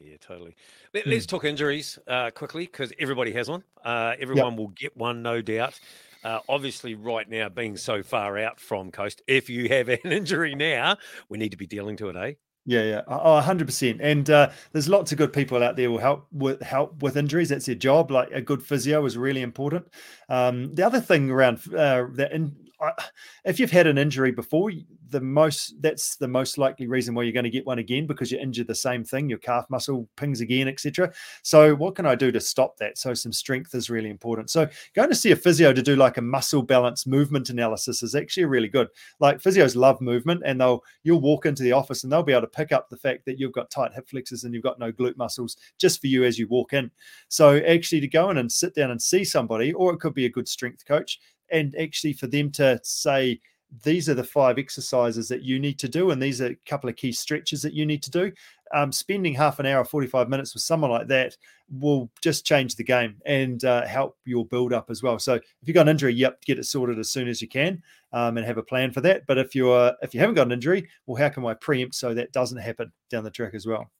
Yeah, 0.00 0.16
totally. 0.20 0.54
Let, 0.92 1.04
Hmm. 1.04 1.12
us 1.12 1.26
talk 1.26 1.44
injuries 1.44 1.98
uh, 2.06 2.30
quickly 2.30 2.66
because 2.66 2.92
everybody 2.98 3.32
has 3.32 3.48
one. 3.48 3.64
Uh, 3.84 4.14
everyone 4.18 4.56
will 4.56 4.68
get 4.68 4.96
one, 4.96 5.22
no 5.22 5.40
doubt. 5.40 5.78
Uh, 6.22 6.40
obviously, 6.48 6.94
right 6.94 7.28
now, 7.28 7.48
being 7.48 7.76
so 7.76 8.02
far 8.02 8.38
out 8.38 8.58
from 8.58 8.90
coast, 8.90 9.22
if 9.26 9.50
you 9.50 9.68
have 9.68 9.88
an 10.04 10.12
injury 10.12 10.54
now, 10.54 10.96
we 11.28 11.38
need 11.38 11.50
to 11.50 11.56
be 11.56 11.66
dealing 11.66 11.96
to 11.98 12.08
it, 12.08 12.16
eh? 12.16 12.32
Yeah, 12.66 12.82
yeah, 12.82 13.02
oh, 13.08 13.40
hundred 13.40 13.66
percent. 13.66 14.00
And 14.00 14.28
uh, 14.30 14.50
there's 14.72 14.88
lots 14.88 15.12
of 15.12 15.18
good 15.18 15.34
people 15.34 15.62
out 15.62 15.76
there 15.76 15.88
who 15.88 15.98
help 15.98 16.26
with 16.32 16.62
help 16.62 17.02
with 17.02 17.18
injuries. 17.18 17.50
That's 17.50 17.66
their 17.66 17.74
job. 17.74 18.10
Like 18.10 18.30
a 18.32 18.40
good 18.40 18.62
physio 18.62 19.04
is 19.04 19.18
really 19.18 19.42
important. 19.42 19.86
Um, 20.30 20.74
the 20.74 20.82
other 20.86 21.00
thing 21.00 21.30
around 21.30 21.60
uh, 21.74 22.06
that, 22.14 22.32
and 22.32 22.56
If 23.44 23.60
you've 23.60 23.70
had 23.70 23.86
an 23.86 23.98
injury 23.98 24.32
before, 24.32 24.70
the 25.10 25.20
most 25.20 25.80
that's 25.80 26.16
the 26.16 26.26
most 26.26 26.58
likely 26.58 26.86
reason 26.86 27.14
why 27.14 27.22
you're 27.22 27.32
going 27.32 27.44
to 27.44 27.50
get 27.50 27.66
one 27.66 27.78
again 27.78 28.06
because 28.06 28.32
you 28.32 28.38
injured 28.38 28.66
the 28.66 28.74
same 28.74 29.04
thing, 29.04 29.28
your 29.28 29.38
calf 29.38 29.66
muscle 29.70 30.08
pings 30.16 30.40
again, 30.40 30.66
etc. 30.66 31.12
So, 31.42 31.74
what 31.74 31.94
can 31.94 32.06
I 32.06 32.14
do 32.14 32.32
to 32.32 32.40
stop 32.40 32.76
that? 32.78 32.98
So, 32.98 33.14
some 33.14 33.32
strength 33.32 33.74
is 33.74 33.90
really 33.90 34.10
important. 34.10 34.50
So, 34.50 34.68
going 34.94 35.10
to 35.10 35.14
see 35.14 35.30
a 35.30 35.36
physio 35.36 35.72
to 35.72 35.82
do 35.82 35.94
like 35.96 36.16
a 36.16 36.22
muscle 36.22 36.62
balance 36.62 37.06
movement 37.06 37.50
analysis 37.50 38.02
is 38.02 38.14
actually 38.14 38.46
really 38.46 38.68
good. 38.68 38.88
Like 39.20 39.40
physios 39.40 39.76
love 39.76 40.00
movement, 40.00 40.42
and 40.44 40.60
they'll 40.60 40.82
you'll 41.02 41.20
walk 41.20 41.46
into 41.46 41.62
the 41.62 41.72
office 41.72 42.02
and 42.02 42.12
they'll 42.12 42.22
be 42.22 42.32
able 42.32 42.42
to 42.42 42.48
pick 42.48 42.72
up 42.72 42.88
the 42.88 42.96
fact 42.96 43.24
that 43.26 43.38
you've 43.38 43.52
got 43.52 43.70
tight 43.70 43.94
hip 43.94 44.08
flexors 44.08 44.44
and 44.44 44.52
you've 44.52 44.64
got 44.64 44.78
no 44.78 44.90
glute 44.90 45.16
muscles 45.16 45.56
just 45.78 46.00
for 46.00 46.08
you 46.08 46.24
as 46.24 46.38
you 46.38 46.48
walk 46.48 46.72
in. 46.72 46.90
So, 47.28 47.58
actually, 47.58 48.00
to 48.00 48.08
go 48.08 48.30
in 48.30 48.38
and 48.38 48.50
sit 48.50 48.74
down 48.74 48.90
and 48.90 49.00
see 49.00 49.24
somebody, 49.24 49.72
or 49.72 49.92
it 49.92 50.00
could 50.00 50.14
be 50.14 50.26
a 50.26 50.30
good 50.30 50.48
strength 50.48 50.84
coach 50.84 51.20
and 51.50 51.74
actually 51.76 52.12
for 52.12 52.26
them 52.26 52.50
to 52.50 52.78
say 52.82 53.40
these 53.82 54.08
are 54.08 54.14
the 54.14 54.24
five 54.24 54.58
exercises 54.58 55.28
that 55.28 55.42
you 55.42 55.58
need 55.58 55.78
to 55.78 55.88
do 55.88 56.10
and 56.10 56.22
these 56.22 56.40
are 56.40 56.46
a 56.46 56.58
couple 56.66 56.88
of 56.88 56.96
key 56.96 57.10
stretches 57.10 57.60
that 57.62 57.72
you 57.72 57.84
need 57.84 58.02
to 58.02 58.10
do 58.10 58.32
um, 58.72 58.90
spending 58.92 59.34
half 59.34 59.58
an 59.58 59.66
hour 59.66 59.84
45 59.84 60.28
minutes 60.28 60.54
with 60.54 60.62
someone 60.62 60.90
like 60.90 61.06
that 61.08 61.36
will 61.70 62.10
just 62.22 62.44
change 62.44 62.76
the 62.76 62.84
game 62.84 63.16
and 63.24 63.64
uh, 63.64 63.86
help 63.86 64.18
your 64.24 64.44
build 64.44 64.72
up 64.72 64.90
as 64.90 65.02
well. 65.02 65.18
So 65.18 65.34
if 65.34 65.44
you've 65.62 65.74
got 65.74 65.82
an 65.82 65.90
injury 65.90 66.14
yep 66.14 66.42
get 66.44 66.58
it 66.58 66.64
sorted 66.64 66.98
as 66.98 67.10
soon 67.10 67.28
as 67.28 67.40
you 67.40 67.48
can 67.48 67.82
um, 68.12 68.36
and 68.36 68.46
have 68.46 68.58
a 68.58 68.62
plan 68.62 68.90
for 68.90 69.00
that. 69.02 69.26
But 69.26 69.38
if 69.38 69.54
you're 69.54 69.92
if 70.02 70.12
you 70.12 70.20
haven't 70.20 70.34
got 70.34 70.46
an 70.46 70.52
injury 70.52 70.88
well 71.06 71.16
how 71.16 71.28
can 71.28 71.44
i 71.46 71.54
preempt 71.54 71.94
so 71.94 72.14
that 72.14 72.32
doesn't 72.32 72.58
happen 72.58 72.92
down 73.10 73.24
the 73.24 73.30
track 73.30 73.54
as 73.54 73.66
well? 73.66 73.90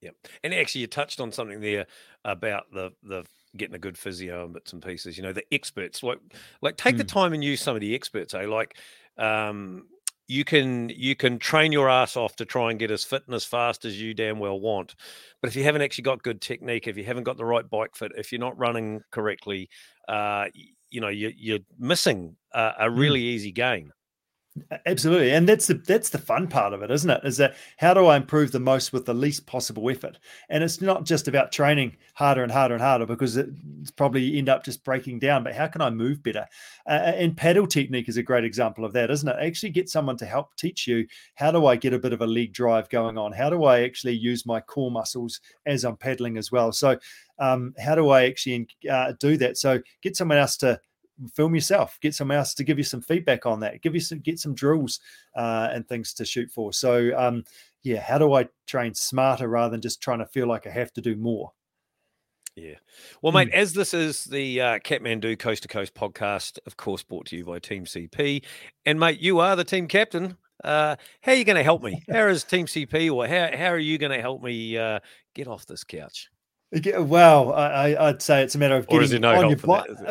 Yep. 0.00 0.14
And 0.44 0.54
actually, 0.54 0.82
you 0.82 0.86
touched 0.86 1.20
on 1.20 1.32
something 1.32 1.60
there 1.60 1.86
about 2.24 2.64
the 2.72 2.90
the 3.02 3.24
getting 3.56 3.74
a 3.74 3.78
good 3.78 3.98
physio 3.98 4.44
and 4.44 4.54
bits 4.54 4.72
and 4.72 4.82
pieces. 4.82 5.16
You 5.16 5.22
know, 5.22 5.32
the 5.32 5.44
experts 5.52 6.02
like 6.02 6.18
like 6.62 6.76
take 6.76 6.96
mm. 6.96 6.98
the 6.98 7.04
time 7.04 7.32
and 7.32 7.42
use 7.42 7.60
some 7.60 7.74
of 7.74 7.80
the 7.80 7.94
experts. 7.94 8.34
Eh? 8.34 8.46
Like, 8.46 8.76
um, 9.16 9.86
you 10.26 10.44
can 10.44 10.90
you 10.90 11.16
can 11.16 11.38
train 11.38 11.72
your 11.72 11.88
ass 11.88 12.16
off 12.16 12.36
to 12.36 12.44
try 12.44 12.70
and 12.70 12.78
get 12.78 12.90
as 12.90 13.04
fit 13.04 13.22
and 13.26 13.34
as 13.34 13.44
fast 13.44 13.84
as 13.84 14.00
you 14.00 14.14
damn 14.14 14.38
well 14.38 14.60
want, 14.60 14.94
but 15.40 15.48
if 15.48 15.56
you 15.56 15.64
haven't 15.64 15.82
actually 15.82 16.02
got 16.02 16.22
good 16.22 16.40
technique, 16.40 16.86
if 16.86 16.96
you 16.96 17.04
haven't 17.04 17.24
got 17.24 17.38
the 17.38 17.44
right 17.44 17.68
bike 17.68 17.96
fit, 17.96 18.12
if 18.16 18.30
you're 18.30 18.40
not 18.40 18.58
running 18.58 19.00
correctly, 19.10 19.70
uh, 20.06 20.46
you 20.90 21.00
know, 21.00 21.08
you, 21.08 21.32
you're 21.36 21.60
missing 21.78 22.36
a, 22.52 22.72
a 22.80 22.90
hmm. 22.90 22.98
really 22.98 23.20
mm. 23.20 23.24
easy 23.24 23.52
gain. 23.52 23.90
Absolutely, 24.86 25.32
and 25.32 25.48
that's 25.48 25.66
the 25.66 25.74
that's 25.74 26.10
the 26.10 26.18
fun 26.18 26.46
part 26.48 26.72
of 26.72 26.82
it, 26.82 26.90
isn't 26.90 27.10
it? 27.10 27.20
Is 27.24 27.36
that 27.38 27.54
how 27.76 27.94
do 27.94 28.06
I 28.06 28.16
improve 28.16 28.52
the 28.52 28.60
most 28.60 28.92
with 28.92 29.04
the 29.04 29.14
least 29.14 29.46
possible 29.46 29.90
effort? 29.90 30.18
And 30.48 30.64
it's 30.64 30.80
not 30.80 31.04
just 31.04 31.28
about 31.28 31.52
training 31.52 31.96
harder 32.14 32.42
and 32.42 32.52
harder 32.52 32.74
and 32.74 32.82
harder 32.82 33.06
because 33.06 33.36
it's 33.36 33.90
probably 33.96 34.38
end 34.38 34.48
up 34.48 34.64
just 34.64 34.84
breaking 34.84 35.18
down. 35.18 35.44
But 35.44 35.54
how 35.54 35.66
can 35.66 35.80
I 35.82 35.90
move 35.90 36.22
better? 36.22 36.46
Uh, 36.86 37.12
and 37.16 37.36
paddle 37.36 37.66
technique 37.66 38.08
is 38.08 38.16
a 38.16 38.22
great 38.22 38.44
example 38.44 38.84
of 38.84 38.92
that, 38.94 39.10
isn't 39.10 39.28
it? 39.28 39.36
Actually, 39.40 39.70
get 39.70 39.88
someone 39.88 40.16
to 40.18 40.26
help 40.26 40.54
teach 40.56 40.86
you 40.86 41.06
how 41.34 41.50
do 41.50 41.66
I 41.66 41.76
get 41.76 41.92
a 41.92 41.98
bit 41.98 42.12
of 42.12 42.22
a 42.22 42.26
leg 42.26 42.52
drive 42.52 42.88
going 42.88 43.18
on? 43.18 43.32
How 43.32 43.50
do 43.50 43.64
I 43.64 43.82
actually 43.82 44.14
use 44.14 44.46
my 44.46 44.60
core 44.60 44.90
muscles 44.90 45.40
as 45.66 45.84
I'm 45.84 45.96
paddling 45.96 46.36
as 46.38 46.50
well? 46.50 46.72
So, 46.72 46.96
um, 47.38 47.74
how 47.78 47.94
do 47.94 48.08
I 48.08 48.24
actually 48.24 48.68
uh, 48.90 49.12
do 49.20 49.36
that? 49.38 49.56
So, 49.58 49.80
get 50.02 50.16
someone 50.16 50.38
else 50.38 50.56
to 50.58 50.80
film 51.34 51.54
yourself 51.54 51.98
get 52.00 52.14
someone 52.14 52.36
else 52.36 52.54
to 52.54 52.64
give 52.64 52.78
you 52.78 52.84
some 52.84 53.00
feedback 53.00 53.46
on 53.46 53.60
that 53.60 53.82
give 53.82 53.94
you 53.94 54.00
some 54.00 54.20
get 54.20 54.38
some 54.38 54.54
drills 54.54 55.00
uh, 55.36 55.68
and 55.72 55.88
things 55.88 56.12
to 56.12 56.24
shoot 56.24 56.50
for 56.50 56.72
so 56.72 57.16
um, 57.16 57.44
yeah 57.82 58.00
how 58.00 58.18
do 58.18 58.34
i 58.34 58.46
train 58.66 58.94
smarter 58.94 59.48
rather 59.48 59.70
than 59.70 59.80
just 59.80 60.00
trying 60.00 60.18
to 60.18 60.26
feel 60.26 60.46
like 60.46 60.66
i 60.66 60.70
have 60.70 60.92
to 60.92 61.00
do 61.00 61.16
more 61.16 61.52
yeah. 62.58 62.74
Well, 63.22 63.32
mate, 63.32 63.50
mm. 63.50 63.54
as 63.54 63.72
this 63.72 63.94
is 63.94 64.24
the 64.24 64.60
uh, 64.60 64.78
Kathmandu 64.80 65.38
Coast 65.38 65.62
to 65.62 65.68
Coast 65.68 65.94
podcast, 65.94 66.58
of 66.66 66.76
course, 66.76 67.04
brought 67.04 67.26
to 67.26 67.36
you 67.36 67.44
by 67.44 67.60
Team 67.60 67.84
CP. 67.84 68.44
And, 68.84 68.98
mate, 68.98 69.20
you 69.20 69.38
are 69.38 69.54
the 69.54 69.62
team 69.62 69.86
captain. 69.86 70.36
Uh, 70.64 70.96
how 71.20 71.32
are 71.32 71.34
you 71.36 71.44
going 71.44 71.56
to 71.56 71.62
help 71.62 71.84
me? 71.84 72.02
How 72.10 72.26
is 72.26 72.42
Team 72.42 72.66
CP 72.66 73.12
or 73.14 73.28
how, 73.28 73.56
how 73.56 73.68
are 73.68 73.78
you 73.78 73.96
going 73.96 74.10
to 74.10 74.20
help 74.20 74.42
me 74.42 74.76
uh, 74.76 74.98
get 75.34 75.46
off 75.46 75.66
this 75.66 75.84
couch? 75.84 76.30
Well, 76.70 77.54
I, 77.54 77.96
would 77.98 78.20
say 78.20 78.42
it's 78.42 78.54
a 78.54 78.58
matter 78.58 78.76
of 78.76 78.86
getting 78.88 79.22
no 79.22 79.34
on 79.34 79.48
your 79.48 79.58
bike. 79.58 79.88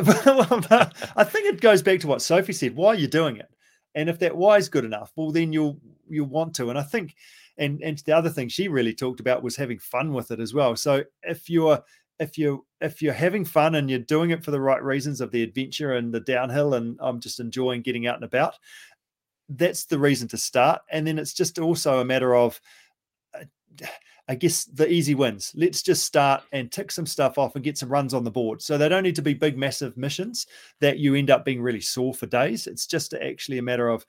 I 1.16 1.24
think 1.24 1.46
it 1.46 1.62
goes 1.62 1.84
back 1.84 2.00
to 2.00 2.08
what 2.08 2.22
Sophie 2.22 2.54
said. 2.54 2.76
Why 2.76 2.90
are 2.90 2.96
you 2.96 3.08
doing 3.08 3.38
it? 3.38 3.50
And 3.94 4.10
if 4.10 4.20
that 4.20 4.36
why 4.36 4.58
is 4.58 4.68
good 4.70 4.86
enough, 4.86 5.12
well, 5.16 5.32
then 5.32 5.54
you'll 5.54 5.80
you'll 6.10 6.28
want 6.28 6.56
to. 6.56 6.70
And 6.70 6.80
I 6.80 6.84
think, 6.84 7.16
and 7.58 7.82
and 7.82 8.00
the 8.00 8.16
other 8.16 8.30
thing 8.30 8.48
she 8.50 8.70
really 8.70 8.94
talked 8.94 9.20
about 9.20 9.44
was 9.44 9.56
having 9.56 9.78
fun 9.78 10.14
with 10.14 10.32
it 10.32 10.40
as 10.40 10.54
well. 10.54 10.76
So 10.76 11.04
if 11.22 11.48
you're 11.48 11.84
if 12.20 12.38
you 12.40 12.66
if 12.82 13.04
you're 13.04 13.14
having 13.14 13.46
fun 13.46 13.76
and 13.76 13.90
you're 13.90 14.00
doing 14.00 14.32
it 14.32 14.44
for 14.44 14.52
the 14.52 14.62
right 14.62 14.84
reasons 14.84 15.22
of 15.22 15.32
the 15.32 15.44
adventure 15.44 15.94
and 15.94 16.12
the 16.12 16.20
downhill, 16.22 16.74
and 16.74 16.98
I'm 17.00 17.20
just 17.20 17.40
enjoying 17.40 17.84
getting 17.84 18.08
out 18.08 18.16
and 18.16 18.24
about, 18.24 18.56
that's 19.50 19.86
the 19.86 20.00
reason 20.00 20.28
to 20.30 20.38
start. 20.38 20.82
And 20.90 21.06
then 21.06 21.20
it's 21.20 21.34
just 21.34 21.60
also 21.60 22.00
a 22.00 22.06
matter 22.06 22.36
of. 22.36 22.60
Uh, 23.34 23.86
I 24.30 24.36
guess 24.36 24.66
the 24.66 24.92
easy 24.92 25.16
wins. 25.16 25.54
Let's 25.56 25.82
just 25.82 26.04
start 26.04 26.44
and 26.52 26.72
tick 26.72 26.92
some 26.92 27.06
stuff 27.06 27.38
off 27.38 27.56
and 27.56 27.64
get 27.64 27.78
some 27.78 27.90
runs 27.90 28.14
on 28.14 28.24
the 28.24 28.32
board. 28.32 28.62
So 28.62 28.78
they 28.78 28.90
don't 28.90 29.04
need 29.04 29.16
to 29.16 29.22
be 29.22 29.34
big, 29.34 29.58
massive 29.58 29.96
missions 29.96 30.48
that 30.82 31.00
you 31.00 31.16
end 31.16 31.30
up 31.30 31.46
being 31.46 31.62
really 31.62 31.80
sore 31.80 32.14
for 32.14 32.26
days. 32.26 32.68
It's 32.68 32.86
just 32.86 33.14
actually 33.14 33.58
a 33.58 33.64
matter 33.64 33.88
of, 33.88 34.06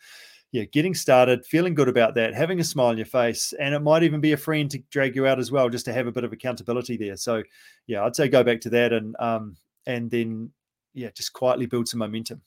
yeah, 0.50 0.64
getting 0.64 0.94
started, 0.94 1.46
feeling 1.46 1.74
good 1.74 1.88
about 1.88 2.14
that, 2.14 2.34
having 2.34 2.58
a 2.58 2.64
smile 2.64 2.86
on 2.88 2.96
your 2.96 3.06
face, 3.06 3.52
and 3.60 3.74
it 3.74 3.80
might 3.80 4.02
even 4.02 4.20
be 4.20 4.32
a 4.32 4.36
friend 4.36 4.70
to 4.70 4.78
drag 4.90 5.14
you 5.14 5.26
out 5.26 5.38
as 5.38 5.52
well, 5.52 5.68
just 5.68 5.84
to 5.84 5.92
have 5.92 6.06
a 6.06 6.12
bit 6.12 6.24
of 6.24 6.32
accountability 6.32 6.96
there. 6.96 7.16
So, 7.16 7.42
yeah, 7.86 8.04
I'd 8.04 8.16
say 8.16 8.28
go 8.28 8.42
back 8.42 8.60
to 8.62 8.70
that 8.70 8.92
and 8.92 9.14
um 9.20 9.56
and 9.86 10.10
then 10.10 10.50
yeah, 10.94 11.10
just 11.14 11.32
quietly 11.32 11.66
build 11.66 11.86
some 11.86 12.00
momentum. 12.00 12.42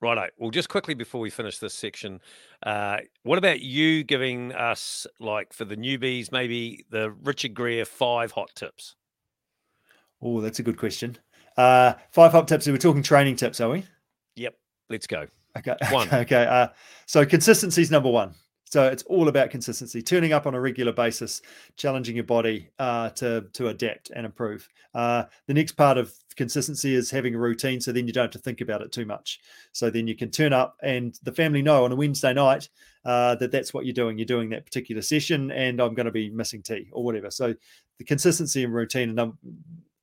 Righto. 0.00 0.28
Well, 0.38 0.50
just 0.50 0.68
quickly 0.70 0.94
before 0.94 1.20
we 1.20 1.28
finish 1.28 1.58
this 1.58 1.74
section, 1.74 2.20
uh, 2.62 2.98
what 3.22 3.38
about 3.38 3.60
you 3.60 4.02
giving 4.02 4.52
us, 4.54 5.06
like 5.18 5.52
for 5.52 5.66
the 5.66 5.76
newbies, 5.76 6.32
maybe 6.32 6.86
the 6.90 7.10
Richard 7.10 7.52
Greer 7.54 7.84
five 7.84 8.32
hot 8.32 8.50
tips? 8.54 8.96
Oh, 10.22 10.40
that's 10.40 10.58
a 10.58 10.62
good 10.62 10.78
question. 10.78 11.18
Uh, 11.56 11.94
five 12.12 12.32
hot 12.32 12.48
tips. 12.48 12.66
We're 12.66 12.78
talking 12.78 13.02
training 13.02 13.36
tips, 13.36 13.60
are 13.60 13.68
we? 13.68 13.84
Yep. 14.36 14.54
Let's 14.88 15.06
go. 15.06 15.26
Okay. 15.58 15.76
One. 15.90 16.08
Okay. 16.12 16.46
Uh, 16.46 16.68
so 17.06 17.26
consistency 17.26 17.82
is 17.82 17.90
number 17.90 18.10
one. 18.10 18.34
So 18.70 18.86
it's 18.86 19.02
all 19.04 19.26
about 19.26 19.50
consistency, 19.50 20.00
turning 20.00 20.32
up 20.32 20.46
on 20.46 20.54
a 20.54 20.60
regular 20.60 20.92
basis, 20.92 21.42
challenging 21.76 22.14
your 22.14 22.24
body 22.24 22.70
uh, 22.78 23.10
to 23.10 23.46
to 23.52 23.68
adapt 23.68 24.10
and 24.10 24.24
improve. 24.24 24.68
Uh, 24.94 25.24
the 25.46 25.54
next 25.54 25.72
part 25.72 25.98
of 25.98 26.14
consistency 26.36 26.94
is 26.94 27.10
having 27.10 27.34
a 27.34 27.38
routine, 27.38 27.80
so 27.80 27.90
then 27.90 28.06
you 28.06 28.12
don't 28.12 28.24
have 28.24 28.30
to 28.30 28.38
think 28.38 28.60
about 28.60 28.80
it 28.80 28.92
too 28.92 29.04
much. 29.04 29.40
So 29.72 29.90
then 29.90 30.06
you 30.06 30.14
can 30.14 30.30
turn 30.30 30.52
up, 30.52 30.76
and 30.82 31.18
the 31.24 31.32
family 31.32 31.62
know 31.62 31.84
on 31.84 31.90
a 31.90 31.96
Wednesday 31.96 32.32
night 32.32 32.68
uh, 33.04 33.34
that 33.36 33.50
that's 33.50 33.74
what 33.74 33.86
you're 33.86 33.92
doing. 33.92 34.18
You're 34.18 34.24
doing 34.24 34.50
that 34.50 34.66
particular 34.66 35.02
session, 35.02 35.50
and 35.50 35.80
I'm 35.80 35.94
going 35.94 36.06
to 36.06 36.12
be 36.12 36.30
missing 36.30 36.62
tea 36.62 36.90
or 36.92 37.02
whatever. 37.02 37.32
So 37.32 37.54
the 37.98 38.04
consistency 38.04 38.62
and 38.62 38.72
routine 38.72 39.18
are, 39.18 39.32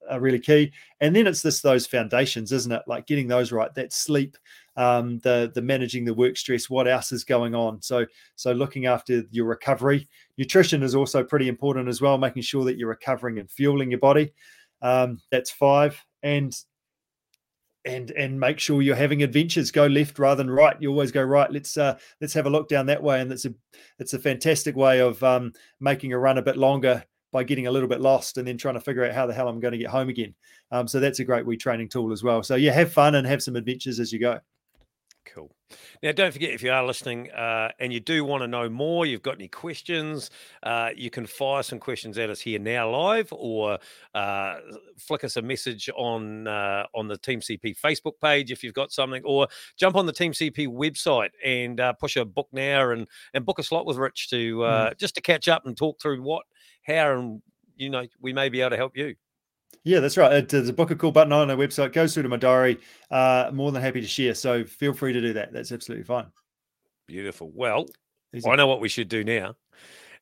are 0.10 0.20
really 0.20 0.40
key. 0.40 0.74
And 1.00 1.16
then 1.16 1.26
it's 1.26 1.42
this 1.42 1.62
those 1.62 1.88
foundations, 1.88 2.52
isn't 2.52 2.72
it? 2.72 2.84
Like 2.86 3.08
getting 3.08 3.30
those 3.30 3.54
right. 3.54 3.74
That 3.76 3.94
sleep 3.94 4.38
um, 4.78 5.20
the 5.20 5.52
the 5.54 5.62
managing 5.62 6.06
the 6.06 6.14
work 6.14 6.38
stress, 6.38 6.70
what 6.70 6.88
else 6.88 7.12
is 7.12 7.24
going 7.24 7.56
on. 7.56 7.82
So 7.82 8.06
so 8.36 8.52
looking 8.52 8.86
after 8.86 9.24
your 9.32 9.46
recovery, 9.46 10.08
nutrition 10.38 10.84
is 10.84 10.96
also 10.96 11.24
pretty 11.24 11.50
important 11.50 11.90
as 11.90 12.00
well. 12.00 12.18
Making 12.18 12.44
sure 12.44 12.64
that 12.66 12.78
you're 12.78 12.90
recovering 12.90 13.40
and 13.40 13.50
fueling 13.50 13.92
your 13.92 14.00
body. 14.00 14.34
Um, 14.82 15.20
that's 15.32 15.50
five, 15.50 16.02
and 16.22 16.56
and 17.86 18.12
and 18.12 18.40
make 18.40 18.60
sure 18.60 18.84
you're 18.84 18.96
having 18.96 19.24
adventures. 19.24 19.72
Go 19.72 19.88
left 19.88 20.20
rather 20.20 20.44
than 20.44 20.52
right. 20.52 20.80
You 20.80 20.92
always 20.92 21.12
go 21.12 21.24
right. 21.24 21.52
Let's 21.52 21.76
uh, 21.76 21.98
let's 22.22 22.34
have 22.34 22.46
a 22.46 22.52
look 22.52 22.70
down 22.70 22.86
that 22.86 23.02
way, 23.02 23.20
and 23.20 23.32
it's 23.32 23.46
a 23.46 23.54
it's 23.98 24.14
a 24.14 24.20
fantastic 24.20 24.76
way 24.76 25.02
of 25.02 25.22
um, 25.24 25.54
making 25.80 26.14
a 26.14 26.20
run 26.20 26.38
a 26.38 26.44
bit 26.44 26.56
longer 26.56 27.04
by 27.34 27.44
getting 27.44 27.68
a 27.68 27.72
little 27.72 27.90
bit 27.90 28.00
lost 28.00 28.38
and 28.38 28.48
then 28.48 28.58
trying 28.58 28.76
to 28.76 28.80
figure 28.80 29.04
out 29.04 29.14
how 29.14 29.26
the 29.26 29.34
hell 29.34 29.50
I'm 29.50 29.60
going 29.60 29.74
to 29.74 29.78
get 29.78 29.90
home 29.90 30.08
again. 30.08 30.34
Um, 30.72 30.88
so 30.88 31.00
that's 31.00 31.20
a 31.20 31.26
great 31.26 31.46
wee 31.46 31.58
training 31.58 31.90
tool 31.90 32.14
as 32.14 32.24
well. 32.24 32.42
So 32.42 32.56
yeah, 32.56 32.72
have 32.72 32.94
fun 32.94 33.16
and 33.16 33.28
have 33.28 33.44
some 33.44 33.56
adventures 33.56 34.00
as 34.00 34.14
you 34.14 34.20
go. 34.20 34.40
Cool. 35.34 35.52
Now, 36.02 36.12
don't 36.12 36.32
forget 36.32 36.52
if 36.52 36.64
you 36.64 36.72
are 36.72 36.86
listening 36.86 37.30
uh, 37.32 37.70
and 37.80 37.92
you 37.92 38.00
do 38.00 38.24
want 38.24 38.44
to 38.44 38.48
know 38.48 38.70
more, 38.70 39.06
you've 39.06 39.22
got 39.22 39.36
any 39.36 39.48
questions, 39.48 40.30
uh, 40.64 40.90
you 40.96 41.10
can 41.10 41.26
fire 41.26 41.64
some 41.64 41.80
questions 41.80 42.18
at 42.18 42.30
us 42.30 42.40
here 42.40 42.60
now 42.60 42.90
live, 42.90 43.28
or 43.32 43.78
uh, 44.16 44.56
flick 44.98 45.24
us 45.24 45.36
a 45.36 45.42
message 45.42 45.90
on 45.96 46.48
uh, 46.48 46.86
on 46.96 47.08
the 47.08 47.18
Team 47.18 47.42
CP 47.42 47.78
Facebook 47.80 48.14
page 48.22 48.52
if 48.52 48.64
you've 48.64 48.74
got 48.74 48.92
something, 48.92 49.22
or 49.26 49.48
jump 49.78 49.96
on 49.96 50.06
the 50.06 50.14
Team 50.14 50.32
CP 50.32 50.68
website 50.68 51.30
and 51.44 51.80
uh, 51.80 51.94
push 51.94 52.16
a 52.16 52.26
book 52.26 52.48
now 52.52 52.92
and 52.92 53.08
and 53.34 53.46
book 53.46 53.60
a 53.60 53.64
slot 53.64 53.86
with 53.86 53.98
Rich 53.98 54.30
to 54.30 54.58
mm. 54.58 54.98
just 54.98 55.16
to 55.16 55.22
catch 55.22 55.48
up 55.48 55.66
and 55.66 55.76
talk 55.76 56.02
through 56.02 56.22
what, 56.22 56.44
how, 56.84 57.18
and 57.18 57.42
you 57.76 57.90
know 57.90 58.06
we 58.22 58.34
may 58.34 58.50
be 58.50 58.62
able 58.62 58.72
to 58.72 58.78
help 58.78 58.96
you. 58.96 59.16
Yeah, 59.84 60.02
that's 60.02 60.18
right. 60.18 60.48
There's 60.48 60.68
a 60.68 60.74
book 60.74 60.92
a 60.92 60.96
call 60.96 61.12
button 61.12 61.32
on 61.32 61.50
our 61.50 61.56
website. 61.56 61.94
Goes 61.94 62.14
through 62.14 62.24
to 62.24 62.30
my 62.30 62.36
diary. 62.38 62.78
Uh, 63.10 63.50
more 63.54 63.72
than 63.72 63.82
happy 63.82 64.02
to 64.02 64.08
share. 64.08 64.34
So 64.36 64.66
feel 64.66 64.94
free 64.94 65.14
to 65.14 65.22
do 65.22 65.34
that. 65.34 65.54
That's 65.54 65.72
absolutely 65.72 66.04
fine. 66.04 66.26
Beautiful. 67.08 67.52
Well, 67.54 67.86
Easy. 68.36 68.50
I 68.50 68.56
know 68.58 68.68
what 68.68 68.82
we 68.82 68.90
should 68.90 69.08
do 69.08 69.24
now. 69.24 69.56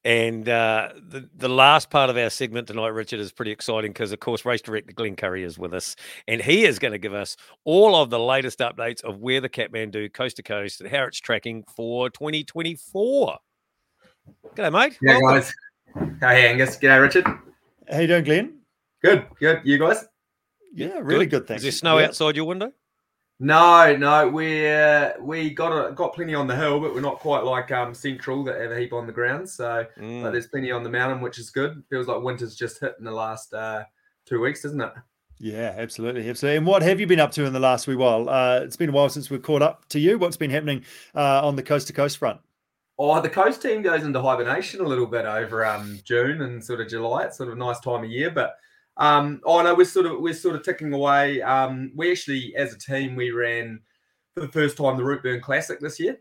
And 0.04 0.48
uh, 0.48 0.90
the, 0.96 1.28
the 1.36 1.50
last 1.50 1.90
part 1.90 2.12
of 2.12 2.18
our 2.18 2.30
segment 2.30 2.68
tonight, 2.68 2.90
Richard, 2.90 3.20
is 3.20 3.32
pretty 3.32 3.50
exciting 3.50 3.90
because, 3.92 4.12
of 4.12 4.20
course, 4.20 4.46
race 4.46 4.62
director 4.62 4.94
Glen 4.94 5.16
Currie 5.16 5.44
is 5.44 5.58
with 5.58 5.74
us. 5.74 5.96
And 6.28 6.40
he 6.40 6.64
is 6.64 6.78
going 6.78 6.92
to 6.92 7.00
give 7.00 7.16
us 7.16 7.36
all 7.64 7.96
of 8.00 8.12
the 8.12 8.20
latest 8.20 8.60
updates 8.60 9.04
of 9.04 9.18
where 9.18 9.42
the 9.42 9.50
Kathmandu 9.50 10.14
coast 10.14 10.36
to 10.36 10.44
coast 10.44 10.80
and 10.80 10.92
how 10.92 11.06
it's 11.06 11.20
tracking 11.20 11.64
for 11.76 12.12
2024. 12.12 13.38
G'day, 14.56 14.72
mate. 14.72 15.00
Yeah, 15.02 15.18
Welcome. 15.24 15.40
guys. 15.40 15.54
Hey, 16.22 16.50
Angus. 16.52 16.78
G'day, 16.78 17.02
Richard. 17.02 17.26
How 17.92 18.00
you 18.00 18.08
doing, 18.08 18.24
Glen? 18.26 18.60
Good, 19.02 19.26
good. 19.40 19.62
You 19.64 19.78
guys? 19.78 20.06
Yeah, 20.74 21.00
really 21.02 21.26
good. 21.26 21.48
Thanks. 21.48 21.62
Is 21.62 21.64
there 21.64 21.72
snow 21.72 22.00
Yeah. 22.00 22.06
outside 22.08 22.36
your 22.36 22.46
window? 22.46 22.72
No, 23.40 23.96
no. 23.98 24.28
We 24.30 24.68
uh, 24.68 25.14
we 25.20 25.50
got 25.50 25.72
a, 25.72 25.92
got 25.92 26.14
plenty 26.14 26.34
on 26.34 26.48
the 26.48 26.56
hill, 26.56 26.80
but 26.80 26.94
we're 26.94 27.02
not 27.02 27.20
quite 27.20 27.44
like 27.44 27.70
um, 27.72 27.94
Central 27.94 28.44
that 28.46 28.60
have 28.60 28.72
a 28.72 28.80
heap 28.80 28.94
on 28.94 29.06
the 29.06 29.12
ground. 29.14 29.50
So, 29.50 29.86
Mm. 30.00 30.24
but 30.24 30.32
there's 30.32 30.48
plenty 30.48 30.72
on 30.72 30.84
the 30.84 30.90
mountain, 30.90 31.22
which 31.22 31.38
is 31.38 31.50
good. 31.50 31.84
Feels 31.90 32.08
like 32.08 32.22
winter's 32.22 32.56
just 32.56 32.80
hit 32.80 32.96
in 32.98 33.04
the 33.06 33.12
last 33.12 33.54
uh, 33.54 33.84
two 34.26 34.40
weeks, 34.40 34.62
doesn't 34.62 34.80
it? 34.82 34.92
Yeah, 35.38 35.74
absolutely, 35.78 36.30
absolutely. 36.30 36.58
And 36.58 36.66
what 36.66 36.82
have 36.82 37.02
you 37.02 37.08
been 37.08 37.20
up 37.20 37.32
to 37.32 37.44
in 37.44 37.52
the 37.52 37.60
last 37.60 37.88
wee 37.88 37.96
while? 37.98 38.30
Uh, 38.30 38.62
it's 38.64 38.78
been 38.78 38.88
a 38.90 38.94
while 38.94 39.10
since 39.10 39.30
we've 39.30 39.42
caught 39.44 39.62
up 39.62 39.86
to 39.90 40.00
you. 40.00 40.18
What's 40.18 40.38
been 40.38 40.50
happening 40.50 40.86
uh, 41.14 41.46
on 41.46 41.58
the 41.58 41.64
coast 41.64 41.88
to 41.88 41.94
coast 41.94 42.18
front? 42.18 42.40
Oh, 42.98 43.20
the 43.22 43.28
coast 43.30 43.62
team 43.62 43.82
goes 43.82 44.04
into 44.04 44.22
hibernation 44.22 44.80
a 44.80 44.88
little 44.88 45.06
bit 45.06 45.26
over 45.26 45.66
um, 45.66 46.00
June 46.06 46.42
and 46.42 46.64
sort 46.64 46.80
of 46.80 46.88
July. 46.88 47.24
It's 47.26 47.36
sort 47.36 47.50
of 47.50 47.56
a 47.56 47.60
nice 47.60 47.82
time 47.82 48.06
of 48.06 48.10
year, 48.10 48.32
but 48.32 48.56
um, 48.98 49.42
oh 49.44 49.62
no, 49.62 49.76
we're 49.76 49.86
sort 49.86 50.06
of 50.06 50.20
we're 50.20 50.34
sort 50.34 50.56
of 50.56 50.64
ticking 50.64 50.94
away. 50.94 51.42
Um, 51.42 51.92
we 51.96 52.12
actually, 52.12 52.56
as 52.56 52.74
a 52.74 52.78
team, 52.78 53.16
we 53.16 53.32
ran 53.32 53.82
for 54.34 54.42
the 54.42 54.48
first 54.48 54.78
time 54.78 54.98
the 54.98 55.04
Routeburn 55.04 55.42
Classic 55.42 55.80
this 55.80 56.00
year. 56.00 56.18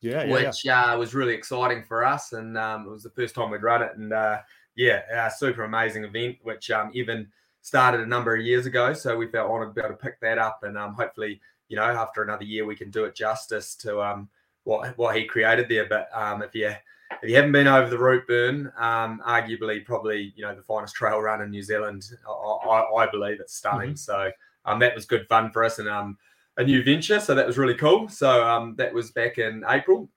Yeah, 0.00 0.24
yeah, 0.24 0.24
yeah. 0.24 0.46
which 0.48 0.66
uh, 0.66 0.96
was 0.98 1.14
really 1.14 1.34
exciting 1.34 1.84
for 1.84 2.04
us. 2.04 2.32
And 2.32 2.58
um, 2.58 2.86
it 2.86 2.90
was 2.90 3.02
the 3.02 3.10
first 3.10 3.34
time 3.34 3.50
we'd 3.50 3.62
run 3.62 3.82
it. 3.82 3.92
And 3.96 4.12
uh, 4.12 4.38
yeah, 4.74 5.26
a 5.26 5.30
super 5.30 5.64
amazing 5.64 6.04
event, 6.04 6.38
which 6.42 6.70
um, 6.70 6.90
Evan 6.94 7.30
started 7.62 8.00
a 8.00 8.06
number 8.06 8.34
of 8.34 8.44
years 8.44 8.66
ago. 8.66 8.92
So 8.92 9.16
we 9.16 9.28
felt 9.28 9.50
honored 9.50 9.74
to 9.74 9.74
be 9.74 9.86
able 9.86 9.96
to 9.96 10.02
pick 10.02 10.20
that 10.20 10.38
up. 10.38 10.60
And 10.64 10.76
um, 10.76 10.94
hopefully, 10.94 11.40
you 11.68 11.76
know, 11.76 11.84
after 11.84 12.22
another 12.22 12.44
year, 12.44 12.66
we 12.66 12.76
can 12.76 12.90
do 12.90 13.04
it 13.04 13.14
justice 13.14 13.74
to 13.76 14.02
um, 14.02 14.28
what 14.64 14.96
what 14.98 15.16
he 15.16 15.24
created 15.24 15.68
there. 15.68 15.86
But 15.86 16.08
um, 16.12 16.42
if 16.42 16.54
you 16.54 16.74
if 17.22 17.28
you 17.28 17.36
haven't 17.36 17.52
been 17.52 17.68
over 17.68 17.88
the 17.88 17.96
Routeburn, 17.96 18.72
um, 18.80 19.20
arguably 19.26 19.84
probably 19.84 20.32
you 20.36 20.44
know 20.44 20.54
the 20.54 20.62
finest 20.62 20.94
trail 20.94 21.20
run 21.20 21.42
in 21.42 21.50
New 21.50 21.62
Zealand, 21.62 22.04
I, 22.26 22.30
I, 22.32 23.04
I 23.04 23.10
believe 23.10 23.40
it's 23.40 23.56
stunning. 23.56 23.96
So 23.96 24.30
um, 24.64 24.78
that 24.80 24.94
was 24.94 25.04
good 25.04 25.26
fun 25.28 25.50
for 25.50 25.64
us 25.64 25.78
and 25.78 25.88
um, 25.88 26.16
a 26.56 26.64
new 26.64 26.82
venture. 26.82 27.20
So 27.20 27.34
that 27.34 27.46
was 27.46 27.58
really 27.58 27.74
cool. 27.74 28.08
So 28.08 28.46
um, 28.46 28.74
that 28.76 28.92
was 28.92 29.10
back 29.10 29.38
in 29.38 29.64
April, 29.68 30.08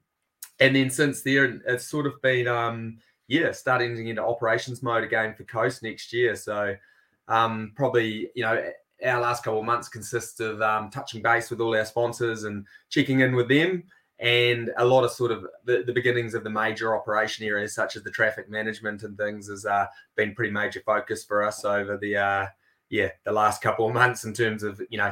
and 0.59 0.75
then 0.75 0.89
since 0.89 1.21
there, 1.21 1.45
it's 1.67 1.85
sort 1.87 2.05
of 2.05 2.21
been 2.21 2.47
um, 2.47 2.97
yeah 3.27 3.51
starting 3.51 3.95
to 3.95 4.03
get 4.03 4.11
into 4.11 4.23
operations 4.23 4.83
mode 4.83 5.03
again 5.03 5.33
for 5.35 5.43
Coast 5.43 5.83
next 5.83 6.13
year. 6.13 6.35
So 6.35 6.75
um, 7.27 7.73
probably 7.75 8.29
you 8.35 8.43
know 8.43 8.69
our 9.05 9.19
last 9.19 9.43
couple 9.43 9.59
of 9.59 9.65
months 9.65 9.89
consist 9.89 10.39
of 10.39 10.61
um, 10.61 10.89
touching 10.89 11.21
base 11.21 11.49
with 11.49 11.59
all 11.59 11.75
our 11.75 11.85
sponsors 11.85 12.45
and 12.45 12.65
checking 12.89 13.19
in 13.19 13.35
with 13.35 13.49
them 13.49 13.83
and 14.19 14.71
a 14.77 14.85
lot 14.85 15.03
of 15.03 15.11
sort 15.11 15.31
of 15.31 15.45
the, 15.65 15.83
the 15.85 15.93
beginnings 15.93 16.33
of 16.33 16.43
the 16.43 16.49
major 16.49 16.95
operation 16.95 17.45
areas 17.45 17.75
such 17.75 17.95
as 17.95 18.03
the 18.03 18.11
traffic 18.11 18.49
management 18.49 19.03
and 19.03 19.17
things 19.17 19.49
has 19.49 19.65
uh, 19.65 19.85
been 20.15 20.33
pretty 20.33 20.51
major 20.51 20.81
focus 20.85 21.25
for 21.25 21.43
us 21.43 21.65
over 21.65 21.97
the 21.97 22.15
uh, 22.15 22.45
yeah 22.89 23.09
the 23.25 23.31
last 23.31 23.61
couple 23.61 23.87
of 23.87 23.93
months 23.93 24.23
in 24.23 24.33
terms 24.33 24.63
of 24.63 24.81
you 24.89 24.97
know 24.97 25.11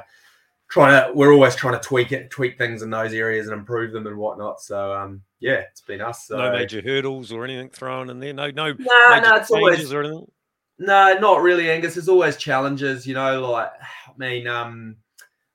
trying 0.69 0.91
to 0.91 1.13
we're 1.13 1.33
always 1.33 1.55
trying 1.55 1.73
to 1.73 1.85
tweak 1.85 2.11
it 2.11 2.29
tweak 2.29 2.57
things 2.57 2.81
in 2.81 2.89
those 2.89 3.13
areas 3.13 3.47
and 3.47 3.57
improve 3.57 3.91
them 3.91 4.07
and 4.07 4.17
whatnot 4.17 4.61
so 4.61 4.93
um 4.93 5.21
yeah 5.39 5.61
it's 5.69 5.81
been 5.81 6.01
us 6.01 6.27
so. 6.27 6.37
no 6.37 6.51
major 6.51 6.81
hurdles 6.81 7.31
or 7.31 7.43
anything 7.43 7.69
thrown 7.69 8.09
in 8.09 8.19
there. 8.19 8.33
No, 8.33 8.49
no 8.51 8.71
no 8.71 9.19
no 9.19 9.35
it's 9.35 9.51
always 9.51 9.77
changes 9.77 9.93
or 9.93 10.03
anything. 10.03 10.31
no, 10.79 11.17
not 11.19 11.41
really, 11.41 11.69
Angus. 11.69 11.95
There's 11.95 12.09
always 12.09 12.37
challenges, 12.37 13.05
you 13.05 13.13
know. 13.13 13.51
Like, 13.51 13.71
I 14.07 14.11
mean, 14.17 14.47
um, 14.47 14.95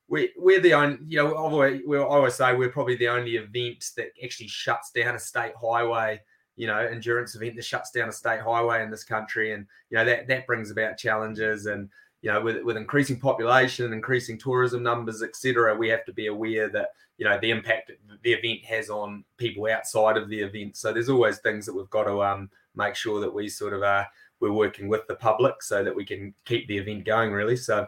we 0.08 0.32
we're 0.36 0.60
the 0.60 0.74
only, 0.74 0.98
you 1.06 1.18
know, 1.18 1.34
I 1.34 1.38
always, 1.38 1.82
we 1.86 1.98
I 1.98 2.02
always 2.02 2.34
say 2.34 2.54
we're 2.54 2.70
probably 2.70 2.96
the 2.96 3.08
only 3.08 3.36
event 3.36 3.84
that 3.96 4.08
actually 4.22 4.48
shuts 4.48 4.90
down 4.90 5.14
a 5.14 5.18
state 5.18 5.52
highway, 5.60 6.20
you 6.56 6.66
know, 6.66 6.78
endurance 6.78 7.34
event 7.34 7.56
that 7.56 7.64
shuts 7.64 7.90
down 7.90 8.08
a 8.08 8.12
state 8.12 8.40
highway 8.40 8.82
in 8.82 8.90
this 8.90 9.04
country, 9.04 9.52
and 9.52 9.66
you 9.90 9.98
know 9.98 10.04
that 10.04 10.26
that 10.28 10.46
brings 10.46 10.70
about 10.70 10.96
challenges, 10.96 11.66
and 11.66 11.90
you 12.22 12.32
know, 12.32 12.40
with 12.40 12.62
with 12.64 12.76
increasing 12.76 13.20
population, 13.20 13.92
increasing 13.92 14.38
tourism 14.38 14.82
numbers, 14.82 15.22
etc., 15.22 15.76
we 15.76 15.88
have 15.88 16.04
to 16.06 16.12
be 16.12 16.28
aware 16.28 16.68
that 16.70 16.88
you 17.18 17.26
know 17.26 17.38
the 17.40 17.50
impact 17.50 17.92
the 18.22 18.32
event 18.32 18.64
has 18.64 18.88
on 18.88 19.24
people 19.36 19.66
outside 19.66 20.16
of 20.16 20.30
the 20.30 20.40
event. 20.40 20.76
So 20.76 20.92
there's 20.92 21.10
always 21.10 21.38
things 21.38 21.66
that 21.66 21.74
we've 21.74 21.90
got 21.90 22.04
to 22.04 22.22
um 22.22 22.50
make 22.74 22.94
sure 22.94 23.20
that 23.20 23.32
we 23.32 23.48
sort 23.48 23.74
of 23.74 23.82
are 23.82 24.06
we're 24.40 24.52
working 24.52 24.88
with 24.88 25.06
the 25.06 25.16
public 25.16 25.62
so 25.62 25.84
that 25.84 25.94
we 25.94 26.04
can 26.04 26.32
keep 26.44 26.66
the 26.68 26.78
event 26.78 27.04
going 27.04 27.32
really 27.32 27.56
so 27.56 27.86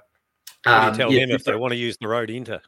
um, 0.66 0.94
tell 0.94 1.12
yeah, 1.12 1.26
them 1.26 1.30
if 1.30 1.44
they 1.44 1.54
want 1.54 1.72
to 1.72 1.78
use 1.78 1.96
the 2.00 2.08
road 2.08 2.30
into. 2.30 2.60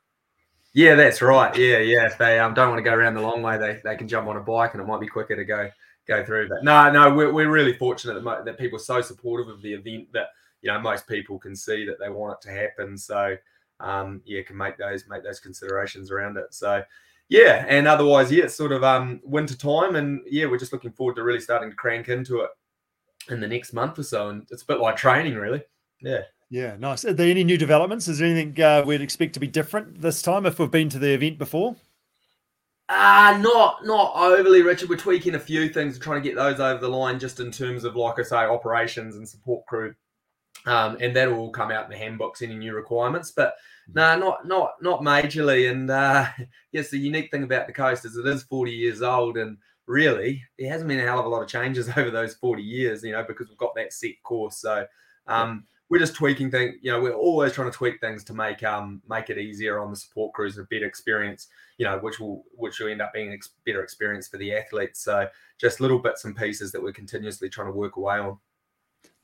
yeah 0.73 0.95
that's 0.95 1.21
right. 1.21 1.55
Yeah 1.57 1.79
yeah. 1.79 2.07
If 2.07 2.19
they 2.19 2.39
um, 2.39 2.55
don't 2.55 2.71
want 2.71 2.79
to 2.79 2.83
go 2.83 2.95
around 2.95 3.15
the 3.15 3.21
long 3.21 3.43
way 3.43 3.59
they, 3.59 3.81
they 3.85 3.97
can 3.97 4.09
jump 4.09 4.29
on 4.29 4.37
a 4.37 4.41
bike 4.41 4.73
and 4.73 4.83
it 4.83 4.87
might 4.87 5.01
be 5.01 5.07
quicker 5.07 5.37
to 5.37 5.45
go 5.45 5.71
go 6.09 6.25
through. 6.25 6.49
But 6.49 6.65
no 6.65 6.91
no 6.91 7.15
we're, 7.15 7.33
we're 7.33 7.51
really 7.51 7.75
fortunate 7.75 8.15
that, 8.15 8.25
mo- 8.25 8.43
that 8.45 8.59
people 8.59 8.77
are 8.77 8.83
so 8.83 9.01
supportive 9.01 9.49
of 9.49 9.61
the 9.63 9.75
event 9.75 10.09
that 10.13 10.29
you 10.63 10.73
know 10.73 10.81
most 10.81 11.07
people 11.07 11.39
can 11.39 11.55
see 11.55 11.85
that 11.85 11.99
they 11.99 12.09
want 12.09 12.39
it 12.39 12.49
to 12.49 12.55
happen. 12.55 12.97
So 12.97 13.37
um 13.81 14.23
yeah 14.25 14.43
can 14.43 14.57
make 14.57 14.79
those 14.79 15.05
make 15.09 15.23
those 15.23 15.41
considerations 15.41 16.11
around 16.11 16.39
it. 16.39 16.55
So 16.55 16.83
yeah 17.29 17.65
and 17.69 17.87
otherwise 17.87 18.33
yeah 18.33 18.45
it's 18.45 18.55
sort 18.55 18.73
of 18.73 18.83
um 18.83 19.21
winter 19.25 19.57
time 19.57 19.97
and 19.97 20.21
yeah 20.27 20.47
we're 20.47 20.59
just 20.59 20.73
looking 20.73 20.93
forward 20.93 21.17
to 21.17 21.23
really 21.23 21.41
starting 21.41 21.71
to 21.71 21.77
crank 21.77 22.09
into 22.09 22.41
it 22.41 22.51
in 23.29 23.41
the 23.41 23.49
next 23.49 23.75
month 23.75 23.99
or 23.99 24.03
so. 24.03 24.31
And 24.31 24.47
it's 24.51 24.63
a 24.63 24.67
bit 24.67 24.81
like 24.81 24.97
training 24.97 25.35
really. 25.35 25.63
Yeah 26.01 26.23
Yeah, 26.53 26.77
nice. 26.79 27.07
Are 27.07 27.15
there 27.15 27.31
any 27.31 27.45
new 27.45 27.57
developments? 27.57 28.09
Is 28.09 28.19
there 28.19 28.29
anything 28.29 28.63
uh, 28.63 28.83
we'd 28.85 29.01
expect 29.01 29.33
to 29.35 29.41
be 29.41 29.47
different 29.47 30.03
this 30.03 30.21
time 30.21 30.45
if 30.45 30.59
we've 30.59 30.71
been 30.71 30.91
to 30.91 30.99
the 30.99 31.15
event 31.15 31.39
before? 31.39 31.77
Uh 32.91 33.39
not 33.41 33.87
not 33.87 34.13
overly, 34.17 34.61
Richard. 34.61 34.91
We're 34.91 34.97
tweaking 34.97 35.35
a 35.35 35.41
few 35.41 35.71
things, 35.71 35.99
trying 35.99 36.23
to 36.23 36.29
get 36.29 36.37
those 36.37 36.61
over 36.61 36.79
the 36.79 36.91
line, 36.91 37.19
just 37.19 37.41
in 37.41 37.51
terms 37.51 37.85
of, 37.85 37.97
like 37.97 38.19
I 38.19 38.23
say, 38.23 38.37
operations 38.37 39.17
and 39.17 39.27
support 39.27 39.65
crew, 39.65 39.95
um, 40.67 40.99
and 41.01 41.17
that 41.17 41.31
will 41.31 41.39
all 41.39 41.51
come 41.51 41.71
out 41.71 41.85
in 41.87 41.91
the 41.91 41.97
handbooks. 41.97 42.43
Any 42.43 42.55
new 42.57 42.75
requirements, 42.75 43.33
but 43.35 43.55
no, 43.95 44.19
not 44.19 44.47
not 44.47 44.73
not 44.83 45.01
majorly. 45.01 45.71
And 45.71 45.91
uh, 45.91 46.27
yes, 46.73 46.91
the 46.91 46.99
unique 46.99 47.31
thing 47.31 47.45
about 47.45 47.67
the 47.67 47.73
coast 47.73 48.05
is 48.05 48.19
it 48.19 48.27
is 48.27 48.43
forty 48.43 48.73
years 48.73 49.01
old, 49.01 49.39
and 49.39 49.57
really 49.87 50.43
there 50.59 50.71
hasn't 50.71 50.89
been 50.89 51.01
a 51.01 51.05
hell 51.05 51.19
of 51.19 51.25
a 51.25 51.31
lot 51.31 51.41
of 51.41 51.49
changes 51.49 51.89
over 51.97 52.11
those 52.11 52.35
forty 52.35 52.63
years. 52.63 53.03
You 53.03 53.13
know, 53.13 53.25
because 53.27 53.49
we've 53.49 53.57
got 53.57 53.75
that 53.77 53.95
set 53.95 54.23
course. 54.23 54.59
So 54.59 54.85
um, 55.29 55.65
we're 55.93 55.99
just 55.99 56.15
tweaking 56.15 56.51
things. 56.51 56.77
You 56.81 56.91
know, 56.91 57.03
we're 57.03 57.13
always 57.13 57.53
trying 57.53 57.71
to 57.71 57.77
tweak 57.77 58.01
things 58.01 58.25
to 58.25 58.33
make 58.33 58.63
um 58.63 59.03
make 59.07 59.29
it 59.29 59.37
easier 59.37 59.79
on 59.79 59.91
the 59.91 59.97
support 59.97 60.33
crews, 60.33 60.57
and 60.57 60.65
a 60.65 60.69
better 60.69 60.87
experience 60.87 61.49
you 61.83 61.89
know, 61.89 61.99
which 61.99 62.21
will 62.21 62.45
which 62.55 62.79
will 62.79 62.89
end 62.89 63.03
up 63.03 63.13
being 63.13 63.33
a 63.33 63.37
better 63.67 63.83
experience 63.83 64.29
for 64.29 64.37
the 64.37 64.55
athletes. 64.55 65.01
So 65.01 65.27
just 65.61 65.81
little 65.81 65.99
bits 65.99 66.25
and 66.25 66.37
pieces 66.37 66.71
that 66.73 66.83
we're 66.83 66.93
continuously 66.93 67.49
trying 67.49 67.67
to 67.67 67.73
work 67.73 67.97
away 67.97 68.19
on. 68.19 68.39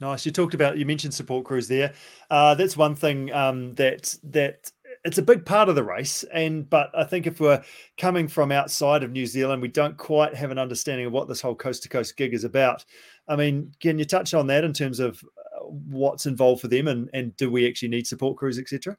Nice. 0.01 0.27
You 0.27 0.33
talked 0.33 0.55
about 0.55 0.77
you 0.77 0.85
mentioned 0.85 1.15
support 1.15 1.45
crews 1.45 1.69
there. 1.69 1.95
Uh, 2.31 2.55
that's 2.55 2.77
one 2.77 2.95
thing 2.95 3.33
um, 3.33 3.75
that 3.75 4.15
that 4.25 4.71
it's 5.05 5.19
a 5.19 5.23
big 5.23 5.47
part 5.47 5.69
of 5.69 5.75
the 5.75 5.85
race. 5.85 6.25
And 6.33 6.69
but 6.69 6.91
I 6.97 7.05
think 7.05 7.27
if 7.27 7.41
we're 7.41 7.63
coming 7.97 8.29
from 8.29 8.51
outside 8.51 9.03
of 9.03 9.13
New 9.13 9.27
Zealand, 9.27 9.63
we 9.63 9.69
don't 9.69 9.97
quite 9.97 10.35
have 10.35 10.51
an 10.51 10.59
understanding 10.59 11.07
of 11.07 11.13
what 11.13 11.29
this 11.29 11.41
whole 11.41 11.55
coast 11.55 11.85
to 11.85 11.89
coast 11.89 12.17
gig 12.17 12.35
is 12.35 12.45
about. 12.45 12.85
I 13.29 13.37
mean, 13.37 13.73
can 13.81 13.99
you 13.99 14.05
touch 14.05 14.35
on 14.35 14.47
that 14.49 14.65
in 14.65 14.73
terms 14.73 14.99
of 15.01 15.23
what's 15.69 16.27
involved 16.27 16.61
for 16.61 16.69
them, 16.69 16.89
and 16.89 17.11
and 17.13 17.37
do 17.37 17.51
we 17.51 17.69
actually 17.69 17.89
need 17.89 18.07
support 18.07 18.37
crews, 18.37 18.59
etc.? 18.59 18.97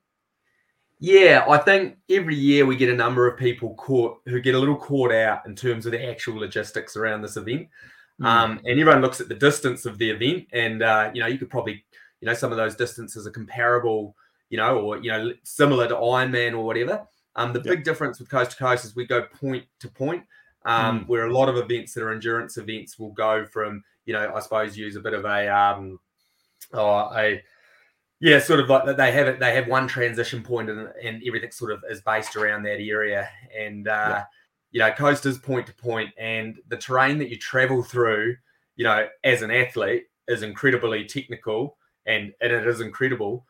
Yeah, 0.99 1.45
I 1.47 1.57
think 1.57 1.97
every 2.09 2.36
year 2.36 2.65
we 2.65 2.76
get 2.76 2.89
a 2.89 2.95
number 2.95 3.26
of 3.28 3.38
people 3.39 3.74
caught 3.76 4.20
who 4.26 4.41
get 4.41 4.55
a 4.55 4.59
little 4.59 4.76
caught 4.76 5.13
out 5.13 5.45
in 5.45 5.55
terms 5.55 5.86
of 5.86 5.93
the 5.93 6.05
actual 6.05 6.36
logistics 6.38 6.97
around 6.97 7.22
this 7.22 7.38
event. 7.38 7.70
Um, 8.22 8.59
and 8.65 8.78
everyone 8.80 9.01
looks 9.01 9.22
at 9.22 9.30
the 9.30 9.36
distance 9.36 9.86
of 9.86 9.97
the 9.97 10.09
event, 10.09 10.47
and 10.51 10.84
uh, 10.84 11.09
you 11.13 11.22
know, 11.22 11.28
you 11.28 11.38
could 11.38 11.49
probably, 11.49 11.86
you 12.20 12.26
know, 12.26 12.34
some 12.34 12.51
of 12.51 12.57
those 12.57 12.76
distances 12.76 13.26
are 13.26 13.32
comparable, 13.32 14.13
you 14.49 14.57
know, 14.57 14.78
or 14.80 14.97
you 14.97 15.09
know, 15.09 15.32
similar 15.43 15.88
to 15.88 15.95
Ironman 15.95 16.51
or 16.51 16.65
whatever. 16.65 17.07
Um, 17.38 17.53
the 17.53 17.59
Yep. 17.59 17.65
big 17.65 17.84
difference 17.86 18.20
with 18.20 18.30
coast 18.30 18.51
to 18.51 18.57
coast 18.57 18.84
is 18.84 18.93
we 18.93 19.05
go 19.05 19.22
point 19.22 19.63
to 19.80 19.88
point, 19.88 20.26
um, 20.65 21.05
where 21.07 21.28
a 21.28 21.32
lot 21.34 21.47
of 21.47 21.55
events 21.55 21.93
that 21.93 22.03
are 22.03 22.11
endurance 22.11 22.57
events 22.57 22.99
will 22.99 23.11
go 23.13 23.45
from, 23.45 23.82
you 24.05 24.11
know, 24.11 24.34
I 24.36 24.41
suppose 24.41 24.78
use 24.78 24.97
a 24.97 24.99
bit 24.99 25.13
of 25.13 25.24
a, 25.24 25.47
um, 25.47 25.97
oh, 26.74 26.88
I 26.88 27.41
yeah, 28.22 28.39
sort 28.39 28.60
of 28.60 28.70
like 28.70 28.86
that 28.86 28.97
they 28.97 29.12
have 29.14 29.28
it. 29.28 29.39
They 29.39 29.55
have 29.55 29.68
one 29.68 29.88
transition 29.88 30.43
point, 30.43 30.70
and, 30.70 30.89
and 31.01 31.22
everything 31.26 31.51
sort 31.51 31.72
of 31.72 31.84
is 31.89 32.01
based 32.01 32.36
around 32.36 32.64
that 32.64 32.82
area. 32.82 33.30
And 33.57 33.88
uh, 33.88 34.24
you 34.72 34.80
know, 34.80 34.91
coasters 34.91 35.38
point 35.38 35.68
to 35.68 35.74
point, 35.74 36.10
and 36.18 36.60
the 36.68 36.78
terrain 36.78 37.18
that 37.20 37.30
you 37.30 37.38
travel 37.38 37.82
through, 37.82 38.36
you 38.76 38.84
know, 38.84 39.07
as 39.24 39.41
an 39.41 39.51
athlete, 39.51 40.03
is 40.28 40.43
incredibly 40.43 41.05
technical, 41.05 41.78
and 42.05 42.34
and 42.41 42.51
it 42.51 42.68
is 42.68 42.82
incredible 42.82 43.45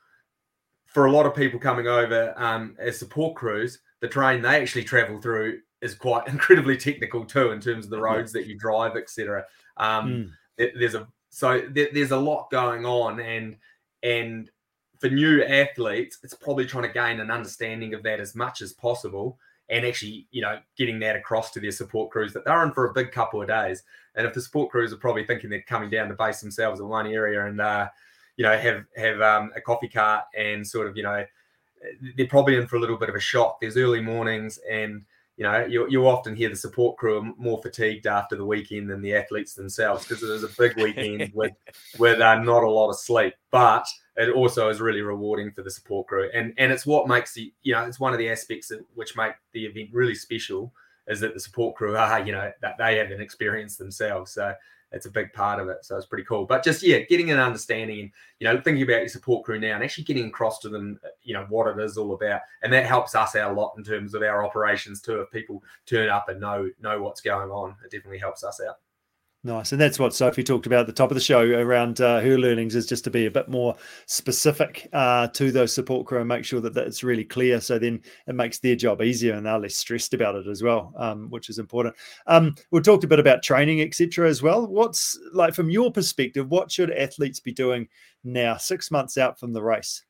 for 0.85 1.05
a 1.05 1.11
lot 1.11 1.25
of 1.25 1.35
people 1.35 1.59
coming 1.59 1.87
over 1.87 2.33
um, 2.37 2.75
as 2.77 2.99
support 2.99 3.35
crews. 3.35 3.79
The 4.01 4.07
terrain 4.07 4.43
they 4.43 4.61
actually 4.61 4.83
travel 4.83 5.19
through 5.19 5.59
is 5.81 5.95
quite 5.95 6.27
incredibly 6.27 6.77
technical 6.77 7.25
too 7.25 7.51
in 7.51 7.59
terms 7.59 7.85
of 7.85 7.91
the 7.91 8.01
roads 8.01 8.31
that 8.33 8.45
you 8.45 8.55
drive, 8.55 8.95
etc. 8.95 9.45
Um, 9.77 10.31
mm. 10.59 10.71
There's 10.77 10.95
a 10.95 11.07
so 11.29 11.61
there's 11.71 12.11
a 12.11 12.17
lot 12.17 12.49
going 12.51 12.85
on, 12.85 13.19
and 13.19 13.57
and 14.03 14.49
for 14.99 15.09
new 15.09 15.43
athletes, 15.43 16.19
it's 16.23 16.33
probably 16.33 16.65
trying 16.65 16.83
to 16.83 16.93
gain 16.93 17.19
an 17.19 17.31
understanding 17.31 17.93
of 17.93 18.03
that 18.03 18.19
as 18.19 18.35
much 18.35 18.61
as 18.61 18.73
possible 18.73 19.39
and 19.69 19.85
actually, 19.85 20.27
you 20.31 20.41
know, 20.41 20.59
getting 20.77 20.99
that 20.99 21.15
across 21.15 21.51
to 21.51 21.59
their 21.59 21.71
support 21.71 22.09
crews 22.09 22.33
that 22.33 22.43
they're 22.43 22.63
in 22.63 22.71
for 22.71 22.89
a 22.89 22.93
big 22.93 23.11
couple 23.11 23.41
of 23.41 23.47
days. 23.47 23.83
And 24.15 24.25
if 24.25 24.33
the 24.33 24.41
support 24.41 24.71
crews 24.71 24.91
are 24.91 24.97
probably 24.97 25.25
thinking 25.25 25.49
they're 25.49 25.61
coming 25.61 25.89
down 25.89 26.09
to 26.09 26.15
base 26.15 26.41
themselves 26.41 26.79
in 26.79 26.87
one 26.87 27.07
area 27.07 27.45
and, 27.45 27.61
uh, 27.61 27.87
you 28.35 28.43
know, 28.43 28.57
have 28.57 28.85
have 28.97 29.21
um, 29.21 29.51
a 29.55 29.61
coffee 29.61 29.87
cart 29.87 30.25
and 30.35 30.65
sort 30.65 30.87
of, 30.87 30.97
you 30.97 31.03
know, 31.03 31.23
they're 32.17 32.27
probably 32.27 32.55
in 32.55 32.67
for 32.67 32.77
a 32.77 32.79
little 32.79 32.97
bit 32.97 33.09
of 33.09 33.15
a 33.15 33.19
shock. 33.19 33.59
There's 33.61 33.77
early 33.77 34.01
mornings 34.01 34.59
and 34.69 35.05
you 35.39 35.43
know, 35.43 35.65
you, 35.65 35.87
you 35.89 36.05
often 36.05 36.35
hear 36.35 36.49
the 36.49 36.55
support 36.57 36.97
crew 36.97 37.19
are 37.19 37.33
more 37.37 37.61
fatigued 37.61 38.07
after 38.07 38.35
the 38.35 38.45
weekend 38.45 38.89
than 38.89 39.01
the 39.01 39.15
athletes 39.15 39.53
themselves 39.53 40.05
because 40.05 40.21
it 40.21 40.27
was 40.27 40.43
a 40.43 40.49
big 40.49 40.75
weekend 40.75 41.31
with 41.33 41.53
with 41.97 42.19
uh, 42.19 42.39
not 42.39 42.63
a 42.63 42.69
lot 42.69 42.89
of 42.89 42.99
sleep. 42.99 43.33
But 43.49 43.85
it 44.17 44.35
also 44.35 44.67
is 44.67 44.81
really 44.81 45.01
rewarding 45.01 45.51
for 45.51 45.61
the 45.63 45.71
support 45.71 46.07
crew, 46.07 46.29
and 46.33 46.53
and 46.57 46.73
it's 46.73 46.85
what 46.85 47.07
makes 47.07 47.33
the 47.33 47.53
you 47.63 47.71
know 47.71 47.85
it's 47.85 48.01
one 48.01 48.11
of 48.11 48.19
the 48.19 48.29
aspects 48.29 48.67
that, 48.67 48.81
which 48.95 49.15
make 49.15 49.31
the 49.53 49.65
event 49.65 49.91
really 49.93 50.13
special 50.13 50.73
is 51.07 51.21
that 51.21 51.33
the 51.33 51.39
support 51.39 51.77
crew 51.77 51.95
are 51.95 52.19
you 52.19 52.33
know 52.33 52.51
that 52.61 52.75
they 52.77 52.97
have 52.97 53.11
an 53.11 53.21
experience 53.21 53.77
themselves. 53.77 54.33
So 54.33 54.53
it's 54.91 55.05
a 55.05 55.11
big 55.11 55.31
part 55.33 55.59
of 55.59 55.69
it. 55.69 55.77
So 55.83 55.97
it's 55.97 56.05
pretty 56.05 56.23
cool. 56.23 56.45
But 56.45 56.63
just 56.63 56.83
yeah, 56.83 56.99
getting 56.99 57.31
an 57.31 57.39
understanding 57.39 57.99
and 57.99 58.11
you 58.39 58.45
know 58.45 58.59
thinking 58.61 58.83
about 58.83 59.01
your 59.01 59.09
support 59.09 59.45
crew 59.45 59.59
now 59.59 59.75
and 59.75 59.83
actually 59.83 60.03
getting 60.05 60.27
across 60.27 60.59
to 60.59 60.69
them, 60.69 60.99
uh, 61.03 61.09
you 61.23 61.33
know 61.33 61.45
what 61.49 61.67
it 61.67 61.83
is 61.83 61.97
all 61.97 62.13
about, 62.13 62.41
and 62.63 62.73
that 62.73 62.85
helps 62.85 63.15
us 63.15 63.35
out 63.35 63.51
a 63.51 63.53
lot 63.53 63.73
in 63.77 63.83
terms 63.83 64.13
of 64.13 64.21
our 64.21 64.43
operations 64.43 65.01
too. 65.01 65.21
If 65.21 65.31
people 65.31 65.63
turn 65.85 66.09
up 66.09 66.29
and 66.29 66.39
know 66.39 66.69
know 66.81 67.01
what's 67.01 67.21
going 67.21 67.49
on, 67.49 67.75
it 67.83 67.91
definitely 67.91 68.19
helps 68.19 68.43
us 68.43 68.61
out. 68.67 68.77
Nice. 69.41 69.71
And 69.71 69.79
that's 69.79 69.97
what 69.97 70.13
Sophie 70.13 70.43
talked 70.43 70.65
about 70.65 70.81
at 70.81 70.87
the 70.87 70.91
top 70.93 71.11
of 71.11 71.15
the 71.15 71.21
show 71.21 71.41
around 71.41 72.01
uh, 72.01 72.19
her 72.19 72.37
learnings 72.37 72.75
is 72.75 72.85
just 72.85 73.05
to 73.05 73.09
be 73.09 73.25
a 73.25 73.31
bit 73.31 73.47
more 73.47 73.73
specific 74.05 74.89
uh, 74.91 75.27
to 75.29 75.49
those 75.49 75.73
support 75.73 76.05
crew 76.05 76.19
and 76.19 76.27
make 76.27 76.43
sure 76.43 76.59
that 76.59 76.73
that's 76.73 77.05
really 77.05 77.23
clear. 77.23 77.61
So 77.61 77.79
then 77.79 78.01
it 78.27 78.35
makes 78.35 78.59
their 78.59 78.75
job 78.75 79.01
easier 79.01 79.35
and 79.35 79.45
they're 79.45 79.57
less 79.57 79.77
stressed 79.77 80.13
about 80.13 80.35
it 80.35 80.47
as 80.47 80.61
well, 80.61 80.93
um, 80.97 81.29
which 81.29 81.49
is 81.49 81.57
important. 81.57 81.95
Um, 82.27 82.53
we 82.71 82.81
talked 82.81 83.05
a 83.05 83.07
bit 83.07 83.19
about 83.19 83.41
training, 83.41 83.79
etc. 83.79 84.27
as 84.27 84.41
well. 84.41 84.67
What's 84.67 85.17
like 85.31 85.53
from 85.53 85.69
your 85.69 85.89
perspective, 85.89 86.49
what 86.49 86.69
should 86.69 86.91
athletes 86.91 87.39
be 87.39 87.53
doing 87.53 87.87
now, 88.25 88.57
six 88.57 88.91
months 88.91 89.17
out 89.17 89.39
from 89.39 89.53
the 89.53 89.63
race? 89.63 90.03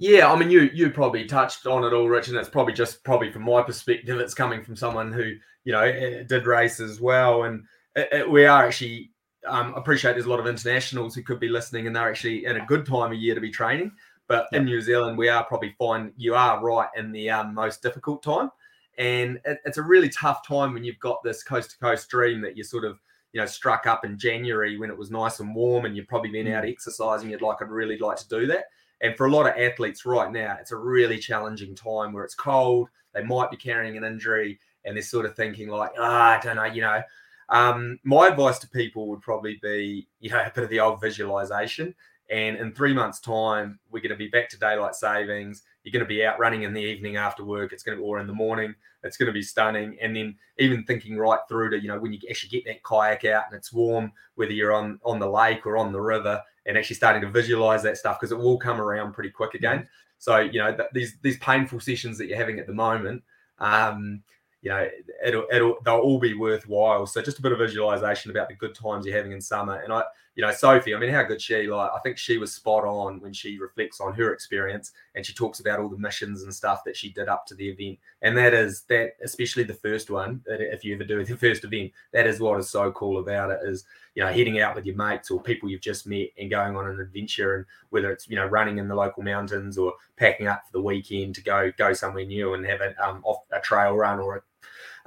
Yeah, 0.00 0.32
I 0.32 0.36
mean, 0.36 0.50
you 0.50 0.70
you 0.72 0.90
probably 0.90 1.24
touched 1.24 1.66
on 1.66 1.84
it 1.84 1.92
all, 1.92 2.08
Rich, 2.08 2.28
and 2.28 2.36
it's 2.36 2.48
probably 2.48 2.72
just 2.72 3.02
probably 3.02 3.32
from 3.32 3.42
my 3.42 3.62
perspective, 3.62 4.18
it's 4.20 4.34
coming 4.34 4.62
from 4.62 4.76
someone 4.76 5.12
who 5.12 5.34
you 5.64 5.72
know 5.72 5.82
eh, 5.82 6.22
did 6.22 6.46
race 6.46 6.78
as 6.78 7.00
well, 7.00 7.44
and 7.44 7.64
it, 7.98 8.08
it, 8.12 8.30
we 8.30 8.46
are 8.46 8.66
actually 8.66 9.10
um, 9.46 9.74
appreciate 9.74 10.12
there's 10.12 10.26
a 10.26 10.30
lot 10.30 10.40
of 10.40 10.46
internationals 10.46 11.14
who 11.14 11.22
could 11.22 11.40
be 11.40 11.48
listening 11.48 11.86
and 11.86 11.94
they're 11.94 12.08
actually 12.08 12.44
in 12.44 12.56
a 12.56 12.66
good 12.66 12.86
time 12.86 13.12
of 13.12 13.18
year 13.18 13.34
to 13.34 13.40
be 13.40 13.50
training. 13.50 13.92
But 14.28 14.46
in 14.52 14.66
New 14.66 14.82
Zealand, 14.82 15.16
we 15.16 15.30
are 15.30 15.42
probably 15.42 15.74
fine. 15.78 16.12
You 16.18 16.34
are 16.34 16.62
right 16.62 16.88
in 16.96 17.12
the 17.12 17.30
um, 17.30 17.54
most 17.54 17.82
difficult 17.82 18.22
time, 18.22 18.50
and 18.98 19.40
it, 19.46 19.58
it's 19.64 19.78
a 19.78 19.82
really 19.82 20.10
tough 20.10 20.46
time 20.46 20.74
when 20.74 20.84
you've 20.84 21.00
got 21.00 21.22
this 21.24 21.42
coast 21.42 21.70
to 21.70 21.78
coast 21.78 22.10
dream 22.10 22.42
that 22.42 22.54
you 22.54 22.62
sort 22.62 22.84
of 22.84 22.98
you 23.32 23.40
know 23.40 23.46
struck 23.46 23.86
up 23.86 24.04
in 24.04 24.18
January 24.18 24.76
when 24.76 24.90
it 24.90 24.98
was 24.98 25.10
nice 25.10 25.40
and 25.40 25.54
warm, 25.54 25.86
and 25.86 25.96
you've 25.96 26.08
probably 26.08 26.30
been 26.30 26.52
out 26.52 26.64
mm. 26.64 26.70
exercising. 26.70 27.30
You'd 27.30 27.40
like, 27.40 27.62
I'd 27.62 27.70
really 27.70 27.96
like 27.96 28.18
to 28.18 28.28
do 28.28 28.46
that. 28.48 28.66
And 29.00 29.16
for 29.16 29.26
a 29.26 29.30
lot 29.30 29.46
of 29.46 29.56
athletes 29.56 30.04
right 30.04 30.30
now, 30.30 30.58
it's 30.60 30.72
a 30.72 30.76
really 30.76 31.16
challenging 31.16 31.74
time 31.74 32.12
where 32.12 32.24
it's 32.24 32.34
cold. 32.34 32.90
They 33.14 33.22
might 33.22 33.50
be 33.50 33.56
carrying 33.56 33.96
an 33.96 34.04
injury, 34.04 34.60
and 34.84 34.94
they're 34.94 35.02
sort 35.02 35.24
of 35.24 35.36
thinking 35.36 35.68
like, 35.68 35.92
ah, 35.98 36.38
I 36.38 36.40
don't 36.44 36.56
know, 36.56 36.64
you 36.64 36.82
know, 36.82 37.00
um, 37.48 37.98
my 38.04 38.28
advice 38.28 38.58
to 38.60 38.68
people 38.68 39.08
would 39.08 39.22
probably 39.22 39.58
be, 39.62 40.08
you 40.20 40.30
know, 40.30 40.40
a 40.40 40.52
bit 40.54 40.64
of 40.64 40.70
the 40.70 40.80
old 40.80 41.00
visualization. 41.00 41.94
And 42.30 42.56
in 42.58 42.72
three 42.72 42.92
months' 42.92 43.20
time, 43.20 43.78
we're 43.90 44.02
going 44.02 44.10
to 44.10 44.16
be 44.16 44.28
back 44.28 44.50
to 44.50 44.58
daylight 44.58 44.94
savings. 44.94 45.62
You're 45.82 45.92
going 45.92 46.04
to 46.04 46.08
be 46.08 46.24
out 46.24 46.38
running 46.38 46.64
in 46.64 46.74
the 46.74 46.82
evening 46.82 47.16
after 47.16 47.42
work. 47.42 47.72
It's 47.72 47.82
going 47.82 47.96
to 47.96 48.02
be, 48.02 48.06
or 48.06 48.18
in 48.18 48.26
the 48.26 48.34
morning. 48.34 48.74
It's 49.02 49.16
going 49.16 49.28
to 49.28 49.32
be 49.32 49.42
stunning. 49.42 49.96
And 50.02 50.14
then 50.14 50.36
even 50.58 50.84
thinking 50.84 51.16
right 51.16 51.38
through 51.48 51.70
to, 51.70 51.80
you 51.80 51.88
know, 51.88 51.98
when 51.98 52.12
you 52.12 52.18
actually 52.28 52.50
get 52.50 52.66
that 52.66 52.82
kayak 52.82 53.24
out 53.24 53.44
and 53.48 53.56
it's 53.56 53.72
warm, 53.72 54.12
whether 54.34 54.52
you're 54.52 54.74
on 54.74 55.00
on 55.04 55.18
the 55.18 55.30
lake 55.30 55.64
or 55.64 55.78
on 55.78 55.90
the 55.90 56.00
river, 56.00 56.42
and 56.66 56.76
actually 56.76 56.96
starting 56.96 57.22
to 57.22 57.30
visualize 57.30 57.82
that 57.82 57.96
stuff 57.96 58.20
because 58.20 58.32
it 58.32 58.38
will 58.38 58.58
come 58.58 58.80
around 58.80 59.14
pretty 59.14 59.30
quick 59.30 59.54
again. 59.54 59.78
Mm-hmm. 59.78 59.86
So 60.18 60.38
you 60.40 60.58
know 60.58 60.76
th- 60.76 60.88
these 60.92 61.16
these 61.22 61.38
painful 61.38 61.80
sessions 61.80 62.18
that 62.18 62.26
you're 62.26 62.36
having 62.36 62.58
at 62.58 62.66
the 62.66 62.74
moment. 62.74 63.22
Um, 63.58 64.22
you 64.62 64.70
know, 64.70 64.88
it'll, 65.24 65.46
it'll, 65.52 65.76
they'll 65.84 65.96
all 65.96 66.18
be 66.18 66.34
worthwhile. 66.34 67.06
So 67.06 67.22
just 67.22 67.38
a 67.38 67.42
bit 67.42 67.52
of 67.52 67.58
visualization 67.58 68.30
about 68.30 68.48
the 68.48 68.54
good 68.54 68.74
times 68.74 69.06
you're 69.06 69.16
having 69.16 69.32
in 69.32 69.40
summer. 69.40 69.80
And 69.80 69.92
I, 69.92 70.02
you 70.38 70.46
know, 70.46 70.52
Sophie, 70.52 70.94
I 70.94 71.00
mean, 71.00 71.10
how 71.10 71.24
good 71.24 71.42
she, 71.42 71.66
like, 71.66 71.90
I 71.92 71.98
think 71.98 72.16
she 72.16 72.38
was 72.38 72.54
spot 72.54 72.84
on 72.84 73.20
when 73.20 73.32
she 73.32 73.58
reflects 73.58 74.00
on 74.00 74.14
her 74.14 74.32
experience 74.32 74.92
and 75.16 75.26
she 75.26 75.32
talks 75.32 75.58
about 75.58 75.80
all 75.80 75.88
the 75.88 75.98
missions 75.98 76.44
and 76.44 76.54
stuff 76.54 76.84
that 76.84 76.96
she 76.96 77.10
did 77.10 77.28
up 77.28 77.44
to 77.46 77.56
the 77.56 77.68
event. 77.68 77.98
And 78.22 78.38
that 78.38 78.54
is 78.54 78.82
that, 78.82 79.14
especially 79.20 79.64
the 79.64 79.74
first 79.74 80.10
one, 80.10 80.40
if 80.46 80.84
you 80.84 80.94
ever 80.94 81.02
do 81.02 81.24
the 81.24 81.36
first 81.36 81.64
event, 81.64 81.90
that 82.12 82.28
is 82.28 82.38
what 82.38 82.60
is 82.60 82.70
so 82.70 82.92
cool 82.92 83.18
about 83.18 83.50
it 83.50 83.58
is, 83.64 83.84
you 84.14 84.22
know, 84.22 84.30
heading 84.30 84.60
out 84.60 84.76
with 84.76 84.86
your 84.86 84.94
mates 84.94 85.28
or 85.28 85.42
people 85.42 85.68
you've 85.68 85.80
just 85.80 86.06
met 86.06 86.28
and 86.38 86.50
going 86.50 86.76
on 86.76 86.88
an 86.88 87.00
adventure. 87.00 87.56
And 87.56 87.64
whether 87.90 88.12
it's, 88.12 88.28
you 88.28 88.36
know, 88.36 88.46
running 88.46 88.78
in 88.78 88.86
the 88.86 88.94
local 88.94 89.24
mountains 89.24 89.76
or 89.76 89.92
packing 90.16 90.46
up 90.46 90.62
for 90.66 90.72
the 90.72 90.80
weekend 90.80 91.34
to 91.34 91.42
go, 91.42 91.72
go 91.76 91.92
somewhere 91.92 92.24
new 92.24 92.54
and 92.54 92.64
have 92.64 92.80
a, 92.80 92.94
um, 93.04 93.22
off 93.24 93.42
a 93.50 93.58
trail 93.58 93.96
run 93.96 94.20
or 94.20 94.36
a 94.36 94.42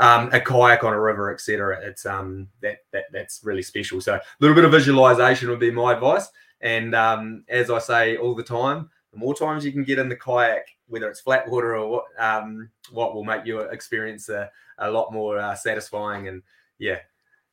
um, 0.02 0.30
a 0.34 0.42
kayak 0.42 0.84
on 0.84 0.94
a 0.94 1.00
river, 1.00 1.32
etc. 1.32 1.80
It's 1.82 2.06
um 2.06 2.48
that 2.62 2.80
that 2.92 3.06
that's 3.14 3.42
really 3.44 3.62
special. 3.62 4.02
So 4.02 4.16
a 4.16 4.22
little 4.40 4.56
bit 4.56 4.66
of 4.66 4.72
visualization 4.72 5.50
would 5.50 5.60
be 5.60 5.72
my 5.72 5.94
advice. 5.94 6.28
And 6.60 6.94
um, 6.94 7.46
as 7.48 7.70
I 7.70 7.80
say 7.80 8.18
all 8.18 8.36
the 8.36 8.44
time, 8.44 8.90
the 9.14 9.20
more 9.20 9.34
times 9.34 9.64
you 9.64 9.72
can 9.72 9.84
get 9.84 10.00
in 10.00 10.10
the 10.10 10.16
kayak, 10.16 10.68
whether 10.88 11.08
it's 11.08 11.22
flat 11.22 11.48
water 11.50 11.76
or 11.76 11.90
what, 11.90 12.06
um, 12.20 12.70
what 12.92 13.14
will 13.14 13.24
make 13.24 13.46
your 13.46 13.72
experience 13.72 14.30
a, 14.30 14.50
a 14.80 14.90
lot 14.90 15.14
more 15.14 15.38
uh, 15.38 15.56
satisfying 15.56 16.28
and 16.28 16.44
yeah, 16.78 17.00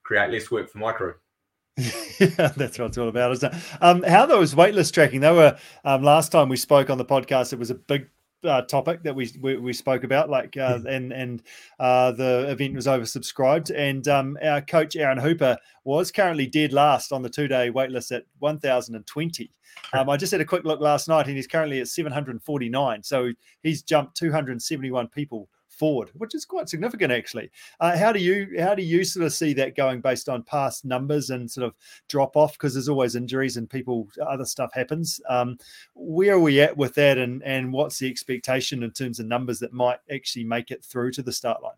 create 0.02 0.30
less 0.30 0.50
work 0.50 0.70
for 0.70 0.78
my 0.78 0.92
crew. 0.92 1.14
yeah, 1.76 2.48
that's 2.56 2.78
what 2.78 2.86
it's 2.86 2.98
all 2.98 3.08
about, 3.08 3.32
isn't 3.32 3.54
it? 3.54 3.62
Um, 3.80 4.02
how 4.02 4.26
those 4.26 4.54
waitlist 4.54 4.92
tracking? 4.92 5.20
They 5.20 5.32
were 5.32 5.56
um, 5.84 6.02
last 6.02 6.32
time 6.32 6.48
we 6.48 6.56
spoke 6.56 6.90
on 6.90 6.98
the 6.98 7.04
podcast. 7.04 7.52
It 7.52 7.58
was 7.58 7.70
a 7.70 7.74
big 7.74 8.08
uh, 8.44 8.62
topic 8.62 9.02
that 9.02 9.14
we, 9.14 9.30
we, 9.40 9.56
we 9.56 9.72
spoke 9.72 10.04
about, 10.04 10.30
like 10.30 10.56
uh, 10.56 10.78
hmm. 10.78 10.86
and 10.86 11.12
and 11.12 11.42
uh, 11.78 12.12
the 12.12 12.46
event 12.48 12.74
was 12.74 12.86
oversubscribed, 12.86 13.74
and 13.74 14.06
um, 14.08 14.38
our 14.42 14.60
coach 14.60 14.96
Aaron 14.96 15.18
Hooper 15.18 15.56
was 15.84 16.10
currently 16.10 16.46
dead 16.46 16.72
last 16.72 17.12
on 17.12 17.22
the 17.22 17.30
two 17.30 17.48
day 17.48 17.70
waitlist 17.70 18.14
at 18.14 18.24
1,020. 18.38 19.50
Um, 19.92 20.10
I 20.10 20.16
just 20.16 20.32
had 20.32 20.40
a 20.40 20.44
quick 20.44 20.64
look 20.64 20.80
last 20.80 21.08
night, 21.08 21.26
and 21.26 21.36
he's 21.36 21.46
currently 21.46 21.80
at 21.80 21.88
749. 21.88 23.02
So 23.02 23.30
he's 23.62 23.82
jumped 23.82 24.16
271 24.16 25.08
people 25.08 25.48
forward, 25.68 26.10
which 26.14 26.34
is 26.34 26.44
quite 26.44 26.68
significant 26.68 27.12
actually. 27.12 27.50
Uh, 27.80 27.96
how 27.96 28.12
do 28.12 28.20
you 28.20 28.60
how 28.60 28.74
do 28.74 28.82
you 28.82 29.04
sort 29.04 29.26
of 29.26 29.32
see 29.32 29.52
that 29.54 29.76
going 29.76 30.00
based 30.00 30.28
on 30.28 30.42
past 30.42 30.84
numbers 30.84 31.30
and 31.30 31.50
sort 31.50 31.66
of 31.66 31.74
drop 32.08 32.36
off 32.36 32.52
because 32.52 32.74
there's 32.74 32.88
always 32.88 33.14
injuries 33.14 33.56
and 33.56 33.70
people 33.70 34.08
other 34.26 34.44
stuff 34.44 34.72
happens. 34.72 35.20
Um, 35.28 35.58
where 35.94 36.34
are 36.34 36.40
we 36.40 36.60
at 36.60 36.76
with 36.76 36.94
that, 36.94 37.18
and 37.18 37.42
and 37.42 37.72
what's 37.72 37.98
the 37.98 38.08
expectation 38.08 38.82
in 38.82 38.90
terms 38.90 39.20
of 39.20 39.26
numbers 39.26 39.58
that 39.60 39.72
might 39.72 39.98
actually 40.12 40.44
make 40.44 40.70
it 40.70 40.84
through 40.84 41.12
to 41.12 41.22
the 41.22 41.32
start 41.32 41.62
line? 41.62 41.72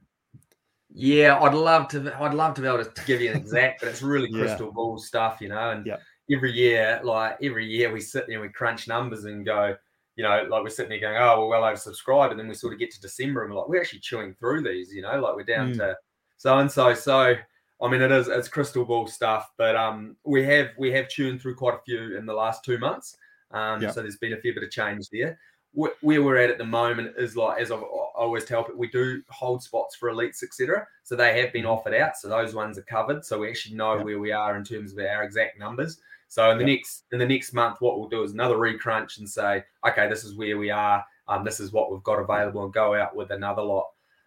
Yeah, 0.93 1.39
I'd 1.39 1.55
love 1.55 1.89
to. 1.89 2.15
I'd 2.21 2.35
love 2.35 2.55
to 2.55 2.63
be 2.63 2.67
able 2.67 2.85
to 2.85 3.05
give 3.05 3.21
you 3.21 3.31
an 3.31 3.37
exact, 3.39 3.81
but 3.81 3.89
it's 3.89 4.03
really 4.03 4.31
crystal 4.33 4.67
yeah. 4.67 4.73
ball 4.73 4.99
stuff, 4.99 5.39
you 5.41 5.49
know. 5.49 5.71
And 5.71 5.89
every 6.33 6.53
year, 6.53 7.01
like 7.05 7.37
every 7.43 7.67
year, 7.67 7.93
we 7.93 8.01
sit 8.01 8.27
there 8.27 8.37
and 8.37 8.43
we 8.43 8.53
crunch 8.53 8.89
numbers 8.89 9.25
and 9.25 9.45
go 9.45 9.77
you 10.21 10.27
know, 10.27 10.45
like 10.51 10.63
we're 10.63 10.69
sitting 10.69 10.91
there 10.91 11.01
going, 11.01 11.17
oh, 11.17 11.41
we're 11.41 11.59
well 11.59 11.63
oversubscribed. 11.63 12.31
And 12.31 12.39
then 12.39 12.47
we 12.47 12.53
sort 12.53 12.75
of 12.75 12.79
get 12.79 12.91
to 12.91 13.01
December 13.01 13.43
and 13.43 13.55
we're 13.55 13.61
like, 13.61 13.71
we're 13.71 13.81
actually 13.81 14.01
chewing 14.01 14.35
through 14.35 14.63
these, 14.63 14.93
you 14.93 15.01
know, 15.01 15.19
like 15.19 15.35
we're 15.35 15.45
down 15.45 15.73
mm. 15.73 15.79
to 15.79 15.97
so 16.37 16.59
and 16.59 16.71
so. 16.71 16.93
So, 16.93 17.37
I 17.81 17.89
mean, 17.89 18.03
it 18.03 18.13
is, 18.13 18.29
it's 18.29 18.47
crystal 18.47 18.85
ball 18.85 19.07
stuff, 19.07 19.51
but 19.57 19.77
um, 19.77 20.19
we 20.27 20.45
have, 20.45 20.73
we 20.77 20.93
have 20.93 21.09
tuned 21.09 21.41
through 21.41 21.55
quite 21.55 21.73
a 21.73 21.81
few 21.87 22.19
in 22.19 22.27
the 22.27 22.35
last 22.35 22.67
two 22.67 22.77
months. 22.77 23.17
Um, 23.51 23.81
So 23.81 24.03
there's 24.03 24.19
been 24.19 24.35
a 24.35 24.41
fair 24.43 24.53
bit 24.53 24.63
of 24.63 24.71
change 24.71 25.09
there. 25.09 25.39
Where 25.73 25.93
we're 26.03 26.37
at 26.37 26.51
at 26.51 26.59
the 26.59 26.67
moment 26.67 27.15
is 27.17 27.35
like, 27.35 27.59
as 27.59 27.73
I've 27.73 27.83
always 27.83 28.45
tell 28.45 28.65
people, 28.65 28.79
we 28.79 28.89
do 28.89 29.23
hold 29.31 29.63
spots 29.63 29.97
for 29.97 30.13
elites, 30.13 30.43
etc. 30.43 30.87
So 31.03 31.17
they 31.17 31.41
have 31.41 31.51
been 31.55 31.65
mm. 31.65 31.71
offered 31.71 31.95
out. 31.95 32.19
So 32.19 32.29
those 32.29 32.55
ones 32.55 32.77
are 32.77 32.83
covered. 32.83 33.25
So 33.25 33.39
we 33.39 33.49
actually 33.49 33.77
know 33.77 33.97
where 34.03 34.19
we 34.19 34.33
are 34.33 34.55
in 34.59 34.65
terms 34.65 34.93
of 34.93 34.99
our 34.99 35.23
exact 35.23 35.59
numbers. 35.59 35.99
So 36.31 36.49
in 36.53 36.59
the 36.59 36.65
yep. 36.65 36.77
next 36.77 37.05
in 37.11 37.19
the 37.19 37.27
next 37.27 37.53
month, 37.53 37.81
what 37.81 37.99
we'll 37.99 38.09
do 38.09 38.23
is 38.23 38.33
another 38.33 38.57
recrunch 38.57 39.19
and 39.19 39.29
say, 39.29 39.65
okay, 39.87 40.09
this 40.09 40.23
is 40.23 40.37
where 40.37 40.57
we 40.57 40.71
are. 40.71 41.05
Um, 41.27 41.45
this 41.45 41.59
is 41.59 41.73
what 41.73 41.91
we've 41.91 42.05
got 42.05 42.21
available, 42.21 42.63
and 42.63 42.73
go 42.73 42.95
out 42.95 43.17
with 43.17 43.33
another 43.33 43.63
lot. 43.63 43.87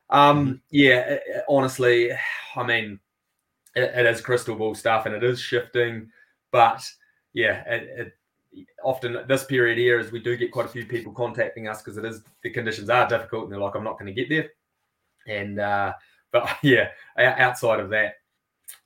Um, 0.09 0.45
mm-hmm. 0.45 0.55
yeah, 0.69 0.99
it, 0.99 1.23
it, 1.25 1.43
honestly, 1.47 2.11
I 2.57 2.63
mean, 2.63 2.99
it, 3.73 3.83
it 3.95 4.05
is 4.05 4.19
crystal 4.19 4.55
ball 4.55 4.75
stuff, 4.75 5.05
and 5.05 5.15
it 5.15 5.23
is 5.23 5.39
shifting. 5.39 6.09
But 6.51 6.85
yeah, 7.31 7.79
often 8.83 9.19
this 9.29 9.45
period 9.45 9.77
here 9.77 9.97
is 9.97 10.11
we 10.11 10.19
do 10.19 10.35
get 10.35 10.51
quite 10.51 10.65
a 10.65 10.69
few 10.69 10.85
people 10.85 11.13
contacting 11.13 11.69
us 11.69 11.81
because 11.81 11.97
it 11.97 12.03
is 12.03 12.21
the 12.43 12.49
conditions 12.49 12.89
are 12.89 13.07
difficult, 13.07 13.45
and 13.45 13.53
they're 13.53 13.61
like, 13.61 13.75
I'm 13.75 13.83
not 13.85 13.97
going 13.97 14.13
to 14.13 14.21
get 14.21 14.27
there. 14.27 14.49
And 15.25 15.57
uh, 15.57 15.93
but 16.33 16.49
yeah, 16.63 16.89
outside 17.17 17.79
of 17.79 17.89
that, 17.91 18.15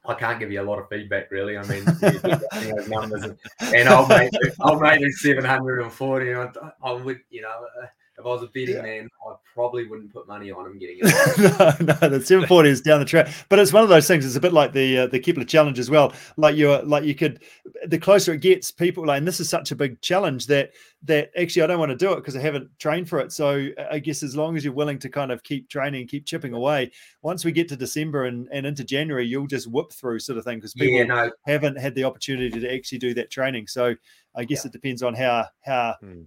I 0.05 0.13
can't 0.13 0.39
give 0.39 0.51
you 0.51 0.61
a 0.61 0.63
lot 0.63 0.79
of 0.79 0.87
feedback 0.89 1.31
really. 1.31 1.57
I 1.57 1.63
mean, 1.67 1.83
those 1.83 2.87
numbers, 2.89 3.23
and, 3.23 3.37
and 3.75 3.89
I'll 3.89 4.07
make 4.07 4.31
I'll 4.61 4.79
make 4.79 5.01
it 5.01 5.13
seven 5.13 5.43
hundred 5.43 5.81
and 5.81 5.91
forty. 5.91 6.33
I, 6.33 6.49
I 6.81 6.91
would, 6.93 7.19
you 7.29 7.41
know, 7.41 7.65
uh, 7.81 7.87
if 8.17 8.25
I 8.25 8.29
was 8.29 8.41
a 8.41 8.47
betting 8.47 8.75
yeah. 8.75 8.81
man, 8.81 9.09
I 9.27 9.35
probably 9.53 9.87
wouldn't 9.87 10.11
put 10.11 10.27
money 10.27 10.49
on 10.49 10.65
him 10.65 10.79
getting 10.79 10.97
it. 11.01 11.79
no, 11.81 11.85
no, 12.01 12.09
the 12.09 12.25
740 12.25 12.69
is 12.69 12.81
down 12.81 12.99
the 12.99 13.05
track. 13.05 13.27
But 13.47 13.59
it's 13.59 13.71
one 13.71 13.83
of 13.83 13.89
those 13.89 14.07
things. 14.07 14.25
It's 14.25 14.35
a 14.35 14.39
bit 14.39 14.53
like 14.53 14.73
the 14.73 14.99
uh, 14.99 15.07
the 15.07 15.19
Kepler 15.19 15.43
challenge 15.43 15.77
as 15.77 15.91
well. 15.91 16.13
Like 16.35 16.55
you're 16.55 16.81
like 16.81 17.03
you 17.03 17.13
could, 17.13 17.43
the 17.85 17.99
closer 17.99 18.33
it 18.33 18.41
gets, 18.41 18.71
people 18.71 19.05
like, 19.05 19.19
and 19.19 19.27
this 19.27 19.39
is 19.39 19.49
such 19.49 19.69
a 19.69 19.75
big 19.75 20.01
challenge 20.01 20.47
that 20.47 20.71
that 21.03 21.29
actually 21.39 21.61
I 21.61 21.67
don't 21.67 21.77
want 21.77 21.91
to 21.91 21.95
do 21.95 22.11
it 22.13 22.15
because 22.15 22.35
I 22.35 22.41
haven't 22.41 22.69
trained 22.79 23.07
for 23.07 23.19
it. 23.19 23.31
So 23.31 23.67
I 23.91 23.99
guess 23.99 24.23
as 24.23 24.35
long 24.35 24.57
as 24.57 24.63
you're 24.63 24.73
willing 24.73 24.97
to 24.99 25.09
kind 25.09 25.31
of 25.31 25.43
keep 25.43 25.69
training 25.69 26.01
and 26.01 26.09
keep 26.09 26.25
chipping 26.25 26.53
away, 26.53 26.91
once 27.21 27.45
we 27.45 27.51
get 27.51 27.67
to 27.69 27.75
December 27.75 28.25
and, 28.25 28.47
and 28.51 28.65
into 28.65 28.83
January, 28.83 29.27
you'll 29.27 29.45
just 29.45 29.69
whip 29.69 29.93
through 29.93 30.19
sort 30.19 30.39
of 30.39 30.43
thing 30.43 30.57
because 30.57 30.73
people 30.73 30.97
yeah, 30.97 31.03
no. 31.03 31.31
haven't 31.45 31.77
had 31.77 31.93
the 31.93 32.03
opportunity 32.03 32.59
to 32.59 32.73
actually 32.73 32.97
do 32.97 33.13
that 33.13 33.29
training. 33.29 33.67
So 33.67 33.93
I 34.35 34.43
guess 34.43 34.65
yeah. 34.65 34.69
it 34.69 34.73
depends 34.73 35.03
on 35.03 35.13
how 35.13 35.45
how 35.63 35.95
hmm. 36.01 36.23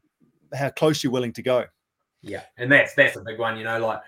how 0.55 0.71
close 0.71 1.03
you're 1.03 1.13
willing 1.13 1.33
to 1.33 1.43
go. 1.43 1.65
Yeah, 2.23 2.43
and 2.57 2.71
that's 2.71 2.95
that's 2.95 3.17
a 3.17 3.21
big 3.21 3.39
one. 3.39 3.57
You 3.57 3.65
know, 3.65 3.79
like 3.79 4.01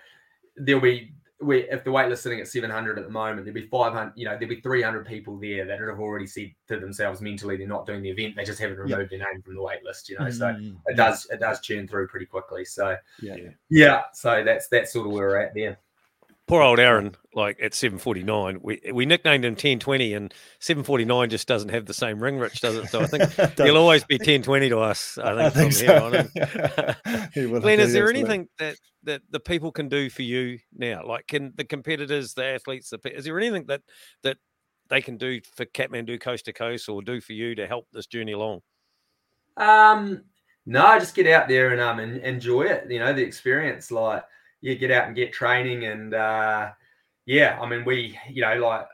there'll 0.55 0.81
be 0.81 1.13
we 1.41 1.69
if 1.69 1.83
the 1.83 1.91
wait 1.91 2.09
list 2.09 2.23
sitting 2.23 2.39
at 2.39 2.47
700 2.47 2.97
at 2.97 3.05
the 3.05 3.11
moment, 3.11 3.45
there'll 3.45 3.53
be 3.53 3.67
500. 3.67 4.13
You 4.15 4.25
know, 4.25 4.31
there'll 4.31 4.47
be 4.47 4.61
300 4.61 5.05
people 5.05 5.37
there 5.39 5.65
that 5.65 5.79
have 5.79 5.99
already 5.99 6.27
said 6.27 6.51
to 6.67 6.79
themselves 6.79 7.21
mentally 7.21 7.57
they're 7.57 7.67
not 7.67 7.85
doing 7.85 8.01
the 8.01 8.09
event. 8.09 8.35
They 8.35 8.43
just 8.43 8.59
haven't 8.59 8.77
removed 8.77 8.99
yep. 8.99 9.09
their 9.09 9.19
name 9.19 9.41
from 9.41 9.55
the 9.55 9.63
wait 9.63 9.83
list. 9.83 10.09
You 10.09 10.17
know, 10.19 10.25
mm-hmm. 10.25 10.37
so 10.37 10.77
it 10.87 10.95
does 10.95 11.27
it 11.31 11.39
does 11.39 11.59
churn 11.61 11.87
through 11.87 12.07
pretty 12.07 12.25
quickly. 12.25 12.65
So 12.65 12.95
yeah, 13.21 13.35
yeah. 13.69 14.01
So 14.13 14.43
that's 14.43 14.67
that's 14.67 14.93
sort 14.93 15.07
of 15.07 15.13
where 15.13 15.27
we're 15.27 15.37
at 15.37 15.53
there 15.53 15.79
poor 16.47 16.61
old 16.61 16.79
Aaron, 16.79 17.15
like 17.33 17.57
at 17.61 17.73
749, 17.73 18.59
we 18.61 18.81
we 18.93 19.05
nicknamed 19.05 19.45
him 19.45 19.53
1020, 19.53 20.13
and 20.13 20.33
749 20.59 21.29
just 21.29 21.47
doesn't 21.47 21.69
have 21.69 21.85
the 21.85 21.93
same 21.93 22.21
ring, 22.21 22.37
Rich, 22.37 22.61
does 22.61 22.75
it? 22.75 22.89
So 22.89 23.01
I 23.01 23.07
think 23.07 23.31
he'll 23.57 23.77
always 23.77 24.03
be 24.03 24.15
1020 24.15 24.69
to 24.69 24.79
us. 24.79 25.17
I 25.17 25.51
think, 25.51 25.55
I 25.55 25.69
think 25.69 25.73
so. 25.73 26.05
on. 27.35 27.59
Glen, 27.61 27.79
is 27.79 27.93
there 27.93 28.09
anything 28.09 28.47
that 28.59 28.75
that 29.03 29.21
the 29.29 29.39
people 29.39 29.71
can 29.71 29.89
do 29.89 30.09
for 30.09 30.23
you 30.23 30.59
now? 30.75 31.05
Like, 31.05 31.27
can 31.27 31.53
the 31.55 31.65
competitors, 31.65 32.33
the 32.33 32.45
athletes, 32.45 32.89
the, 32.89 32.99
is 33.15 33.25
there 33.25 33.39
anything 33.39 33.65
that 33.67 33.81
that 34.23 34.37
they 34.89 35.01
can 35.01 35.17
do 35.17 35.41
for 35.55 35.65
Kathmandu 35.65 36.19
Coast 36.19 36.45
to 36.45 36.53
Coast 36.53 36.89
or 36.89 37.01
do 37.01 37.21
for 37.21 37.33
you 37.33 37.55
to 37.55 37.67
help 37.67 37.87
this 37.91 38.05
journey 38.05 38.33
along? 38.33 38.61
Um, 39.57 40.23
no, 40.65 40.97
just 40.99 41.15
get 41.15 41.27
out 41.27 41.47
there 41.47 41.71
and 41.71 41.81
um 41.81 41.99
and 41.99 42.17
enjoy 42.17 42.63
it. 42.63 42.89
You 42.89 42.99
know, 42.99 43.13
the 43.13 43.23
experience, 43.23 43.91
like 43.91 44.23
yeah, 44.63 44.75
get 44.75 44.91
out 44.91 45.07
and 45.07 45.15
get 45.15 45.33
training 45.33 45.83
and 45.85 46.13
uh, 46.13 46.71
yeah, 47.25 47.59
I 47.61 47.67
mean 47.67 47.83
we 47.83 48.17
you 48.29 48.41
know 48.41 48.55
like 48.55 48.87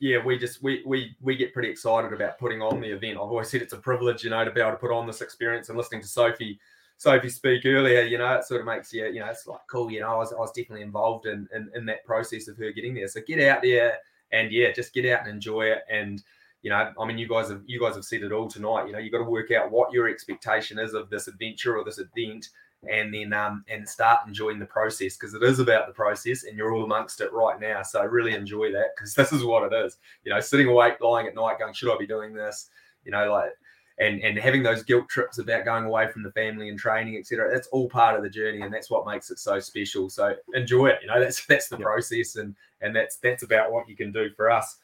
yeah 0.00 0.16
we 0.24 0.38
just 0.38 0.62
we 0.62 0.82
we 0.86 1.14
we 1.20 1.36
get 1.36 1.52
pretty 1.52 1.68
excited 1.68 2.14
about 2.14 2.38
putting 2.38 2.62
on 2.62 2.80
the 2.80 2.90
event. 2.90 3.18
I've 3.18 3.24
always 3.24 3.50
said 3.50 3.60
it's 3.60 3.74
a 3.74 3.78
privilege 3.78 4.24
you 4.24 4.30
know 4.30 4.42
to 4.44 4.50
be 4.50 4.62
able 4.62 4.72
to 4.72 4.78
put 4.78 4.90
on 4.90 5.06
this 5.06 5.20
experience 5.20 5.68
and 5.68 5.76
listening 5.76 6.00
to 6.00 6.08
Sophie. 6.08 6.58
Sophie 6.96 7.28
speak 7.28 7.66
earlier, 7.66 8.02
you 8.02 8.16
know, 8.18 8.34
it 8.34 8.44
sort 8.44 8.60
of 8.60 8.68
makes 8.68 8.92
you, 8.92 9.04
you 9.06 9.18
know, 9.18 9.26
it's 9.26 9.48
like 9.48 9.60
cool, 9.68 9.90
you 9.90 9.98
know, 9.98 10.14
I 10.14 10.16
was, 10.16 10.32
I 10.32 10.36
was 10.36 10.52
definitely 10.52 10.82
involved 10.82 11.26
in, 11.26 11.48
in, 11.52 11.68
in 11.74 11.84
that 11.86 12.04
process 12.04 12.46
of 12.46 12.56
her 12.58 12.70
getting 12.70 12.94
there. 12.94 13.08
So 13.08 13.20
get 13.26 13.40
out 13.40 13.62
there 13.62 13.98
and 14.30 14.52
yeah, 14.52 14.70
just 14.70 14.94
get 14.94 15.04
out 15.12 15.26
and 15.26 15.28
enjoy 15.28 15.62
it. 15.62 15.82
And, 15.90 16.22
you 16.62 16.70
know, 16.70 16.92
I 16.98 17.04
mean, 17.04 17.18
you 17.18 17.28
guys 17.28 17.48
have 17.48 17.62
you 17.66 17.80
guys 17.80 17.96
have 17.96 18.04
said 18.04 18.22
it 18.22 18.30
all 18.30 18.48
tonight. 18.48 18.86
You 18.86 18.92
know, 18.92 19.00
you 19.00 19.10
got 19.10 19.18
to 19.18 19.24
work 19.24 19.50
out 19.50 19.72
what 19.72 19.92
your 19.92 20.08
expectation 20.08 20.78
is 20.78 20.94
of 20.94 21.10
this 21.10 21.26
adventure 21.26 21.76
or 21.76 21.84
this 21.84 21.98
event, 21.98 22.48
and 22.90 23.12
then 23.12 23.32
um, 23.32 23.64
and 23.68 23.88
start 23.88 24.20
enjoying 24.26 24.58
the 24.58 24.66
process 24.66 25.16
because 25.16 25.34
it 25.34 25.42
is 25.42 25.58
about 25.58 25.86
the 25.86 25.92
process 25.92 26.44
and 26.44 26.56
you're 26.56 26.72
all 26.72 26.84
amongst 26.84 27.20
it 27.20 27.32
right 27.32 27.60
now. 27.60 27.82
So 27.82 28.04
really 28.04 28.34
enjoy 28.34 28.72
that 28.72 28.96
because 28.96 29.14
this 29.14 29.32
is 29.32 29.44
what 29.44 29.72
it 29.72 29.84
is. 29.84 29.96
You 30.24 30.32
know, 30.32 30.40
sitting 30.40 30.68
awake, 30.68 31.00
lying 31.00 31.26
at 31.26 31.34
night, 31.34 31.58
going, 31.58 31.74
should 31.74 31.94
I 31.94 31.98
be 31.98 32.06
doing 32.06 32.34
this? 32.34 32.70
You 33.04 33.12
know, 33.12 33.30
like 33.30 33.50
and 33.98 34.20
and 34.22 34.38
having 34.38 34.62
those 34.62 34.82
guilt 34.82 35.08
trips 35.08 35.38
about 35.38 35.64
going 35.64 35.84
away 35.84 36.08
from 36.08 36.22
the 36.22 36.32
family 36.32 36.68
and 36.68 36.78
training, 36.78 37.16
etc. 37.16 37.50
That's 37.52 37.68
all 37.68 37.88
part 37.88 38.16
of 38.16 38.22
the 38.22 38.30
journey, 38.30 38.62
and 38.62 38.72
that's 38.72 38.90
what 38.90 39.06
makes 39.06 39.30
it 39.30 39.38
so 39.38 39.60
special. 39.60 40.10
So 40.10 40.34
enjoy 40.54 40.88
it. 40.88 40.98
You 41.02 41.08
know, 41.08 41.20
that's 41.20 41.44
that's 41.46 41.68
the 41.68 41.78
process, 41.78 42.36
and 42.36 42.54
and 42.80 42.94
that's 42.94 43.16
that's 43.16 43.42
about 43.44 43.72
what 43.72 43.88
you 43.88 43.96
can 43.96 44.12
do 44.12 44.30
for 44.36 44.50
us. 44.50 44.78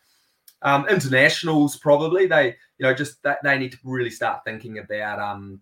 Um, 0.62 0.86
internationals 0.88 1.78
probably 1.78 2.26
they 2.26 2.48
you 2.78 2.86
know 2.86 2.92
just 2.92 3.22
that 3.22 3.38
they 3.42 3.58
need 3.58 3.72
to 3.72 3.78
really 3.82 4.10
start 4.10 4.44
thinking 4.44 4.78
about 4.78 5.18
um 5.18 5.60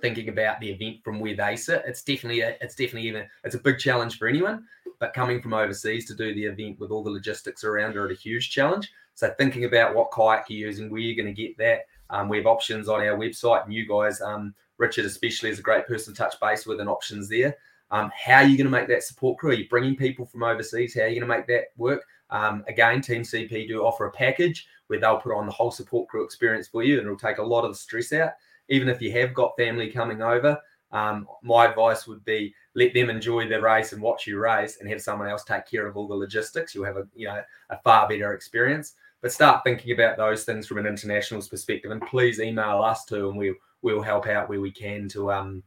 thinking 0.00 0.28
about 0.28 0.60
the 0.60 0.70
event 0.70 1.02
from 1.04 1.20
where 1.20 1.36
they 1.36 1.56
sit. 1.56 1.82
It's 1.86 2.02
definitely 2.02 2.40
a, 2.40 2.56
it's 2.60 2.74
definitely 2.74 3.08
even 3.08 3.26
it's 3.44 3.54
a 3.54 3.60
big 3.60 3.78
challenge 3.78 4.18
for 4.18 4.28
anyone. 4.28 4.64
But 4.98 5.14
coming 5.14 5.40
from 5.40 5.54
overseas 5.54 6.06
to 6.06 6.14
do 6.14 6.34
the 6.34 6.44
event 6.44 6.78
with 6.78 6.90
all 6.90 7.02
the 7.02 7.10
logistics 7.10 7.64
around 7.64 7.96
are 7.96 8.06
a 8.08 8.14
huge 8.14 8.50
challenge. 8.50 8.92
So 9.14 9.32
thinking 9.38 9.64
about 9.64 9.94
what 9.94 10.10
kayak 10.12 10.46
you're 10.48 10.68
using, 10.68 10.90
where 10.90 11.00
you're 11.00 11.22
going 11.22 11.34
to 11.34 11.42
get 11.42 11.56
that. 11.58 11.80
Um, 12.10 12.28
we 12.28 12.36
have 12.36 12.46
options 12.46 12.88
on 12.88 13.00
our 13.00 13.16
website, 13.16 13.64
and 13.64 13.72
you 13.72 13.86
guys, 13.86 14.20
um, 14.20 14.54
Richard 14.78 15.04
especially, 15.04 15.50
is 15.50 15.58
a 15.58 15.62
great 15.62 15.86
person 15.86 16.12
to 16.12 16.18
touch 16.18 16.38
base 16.40 16.66
with 16.66 16.80
and 16.80 16.88
options 16.88 17.28
there. 17.28 17.56
Um, 17.90 18.10
how 18.14 18.36
are 18.36 18.44
you 18.44 18.56
going 18.56 18.66
to 18.66 18.70
make 18.70 18.88
that 18.88 19.02
support 19.02 19.38
crew? 19.38 19.50
Are 19.50 19.54
you 19.54 19.68
bringing 19.68 19.96
people 19.96 20.26
from 20.26 20.42
overseas? 20.42 20.94
How 20.94 21.02
are 21.02 21.08
you 21.08 21.20
going 21.20 21.30
to 21.30 21.36
make 21.36 21.46
that 21.48 21.66
work? 21.76 22.02
Um, 22.30 22.64
again, 22.68 23.00
Team 23.00 23.22
CP 23.22 23.68
do 23.68 23.82
offer 23.82 24.06
a 24.06 24.12
package 24.12 24.66
where 24.86 25.00
they'll 25.00 25.18
put 25.20 25.36
on 25.36 25.46
the 25.46 25.52
whole 25.52 25.70
support 25.70 26.08
crew 26.08 26.24
experience 26.24 26.68
for 26.68 26.82
you, 26.82 26.98
and 26.98 27.06
it'll 27.06 27.18
take 27.18 27.38
a 27.38 27.42
lot 27.42 27.64
of 27.64 27.72
the 27.72 27.78
stress 27.78 28.12
out 28.12 28.32
even 28.70 28.88
if 28.88 29.02
you 29.02 29.12
have 29.12 29.34
got 29.34 29.56
family 29.58 29.90
coming 29.90 30.22
over, 30.22 30.58
um, 30.92 31.26
my 31.42 31.66
advice 31.66 32.06
would 32.06 32.24
be 32.24 32.54
let 32.74 32.94
them 32.94 33.10
enjoy 33.10 33.48
the 33.48 33.60
race 33.60 33.92
and 33.92 34.02
watch 34.02 34.26
you 34.26 34.38
race, 34.38 34.78
and 34.80 34.88
have 34.88 35.02
someone 35.02 35.28
else 35.28 35.44
take 35.44 35.66
care 35.66 35.86
of 35.86 35.96
all 35.96 36.08
the 36.08 36.14
logistics. 36.14 36.74
You'll 36.74 36.86
have 36.86 36.96
a 36.96 37.06
you 37.14 37.26
know 37.26 37.42
a 37.70 37.78
far 37.82 38.08
better 38.08 38.32
experience. 38.32 38.94
But 39.22 39.32
start 39.32 39.62
thinking 39.64 39.92
about 39.92 40.16
those 40.16 40.44
things 40.44 40.66
from 40.66 40.78
an 40.78 40.86
international's 40.86 41.48
perspective, 41.48 41.90
and 41.90 42.00
please 42.00 42.40
email 42.40 42.82
us 42.82 43.04
too, 43.04 43.28
and 43.28 43.36
we'll 43.36 43.54
we'll 43.82 44.02
help 44.02 44.26
out 44.26 44.48
where 44.48 44.60
we 44.60 44.70
can 44.70 45.08
to 45.10 45.30
um 45.30 45.62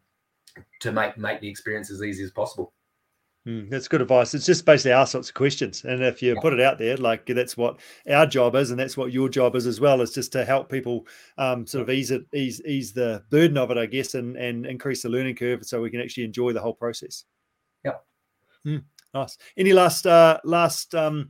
to 0.79 0.91
make 0.91 1.17
make 1.17 1.39
the 1.39 1.49
experience 1.49 1.91
as 1.91 2.01
easy 2.01 2.23
as 2.23 2.31
possible. 2.31 2.73
Mm, 3.45 3.69
that's 3.69 3.89
good 3.89 4.01
advice. 4.01 4.33
It's 4.33 4.45
just 4.45 4.65
basically 4.65 4.93
ask 4.93 5.13
lots 5.13 5.27
of 5.27 5.35
questions, 5.35 5.83
and 5.83 6.01
if 6.01 6.21
you 6.21 6.33
yeah. 6.33 6.39
put 6.39 6.53
it 6.53 6.61
out 6.61 6.77
there, 6.77 6.95
like 6.95 7.25
that's 7.25 7.57
what 7.57 7.77
our 8.09 8.25
job 8.25 8.55
is, 8.55 8.71
and 8.71 8.79
that's 8.79 8.95
what 8.95 9.11
your 9.11 9.27
job 9.27 9.57
is 9.57 9.67
as 9.67 9.81
well, 9.81 9.99
is 9.99 10.13
just 10.13 10.31
to 10.31 10.45
help 10.45 10.71
people 10.71 11.05
um, 11.37 11.67
sort 11.67 11.81
of 11.81 11.89
ease 11.89 12.09
it, 12.11 12.25
ease 12.33 12.61
ease 12.65 12.93
the 12.93 13.21
burden 13.29 13.57
of 13.57 13.69
it, 13.69 13.77
I 13.77 13.85
guess, 13.85 14.13
and 14.13 14.37
and 14.37 14.65
increase 14.65 15.01
the 15.01 15.09
learning 15.09 15.35
curve, 15.35 15.65
so 15.65 15.81
we 15.81 15.89
can 15.89 15.99
actually 15.99 16.23
enjoy 16.23 16.53
the 16.53 16.61
whole 16.61 16.73
process. 16.73 17.25
Yeah. 17.83 17.95
Mm, 18.65 18.83
nice. 19.13 19.37
Any 19.57 19.73
last 19.73 20.07
uh, 20.07 20.39
last 20.45 20.95
um, 20.95 21.29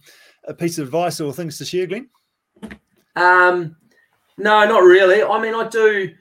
piece 0.59 0.77
of 0.77 0.85
advice 0.85 1.19
or 1.19 1.33
things 1.33 1.57
to 1.57 1.65
share, 1.65 1.87
Glen? 1.87 2.09
Um, 3.15 3.75
no, 4.37 4.63
not 4.67 4.83
really. 4.83 5.23
I 5.23 5.41
mean, 5.41 5.55
I 5.55 5.67
do. 5.67 6.13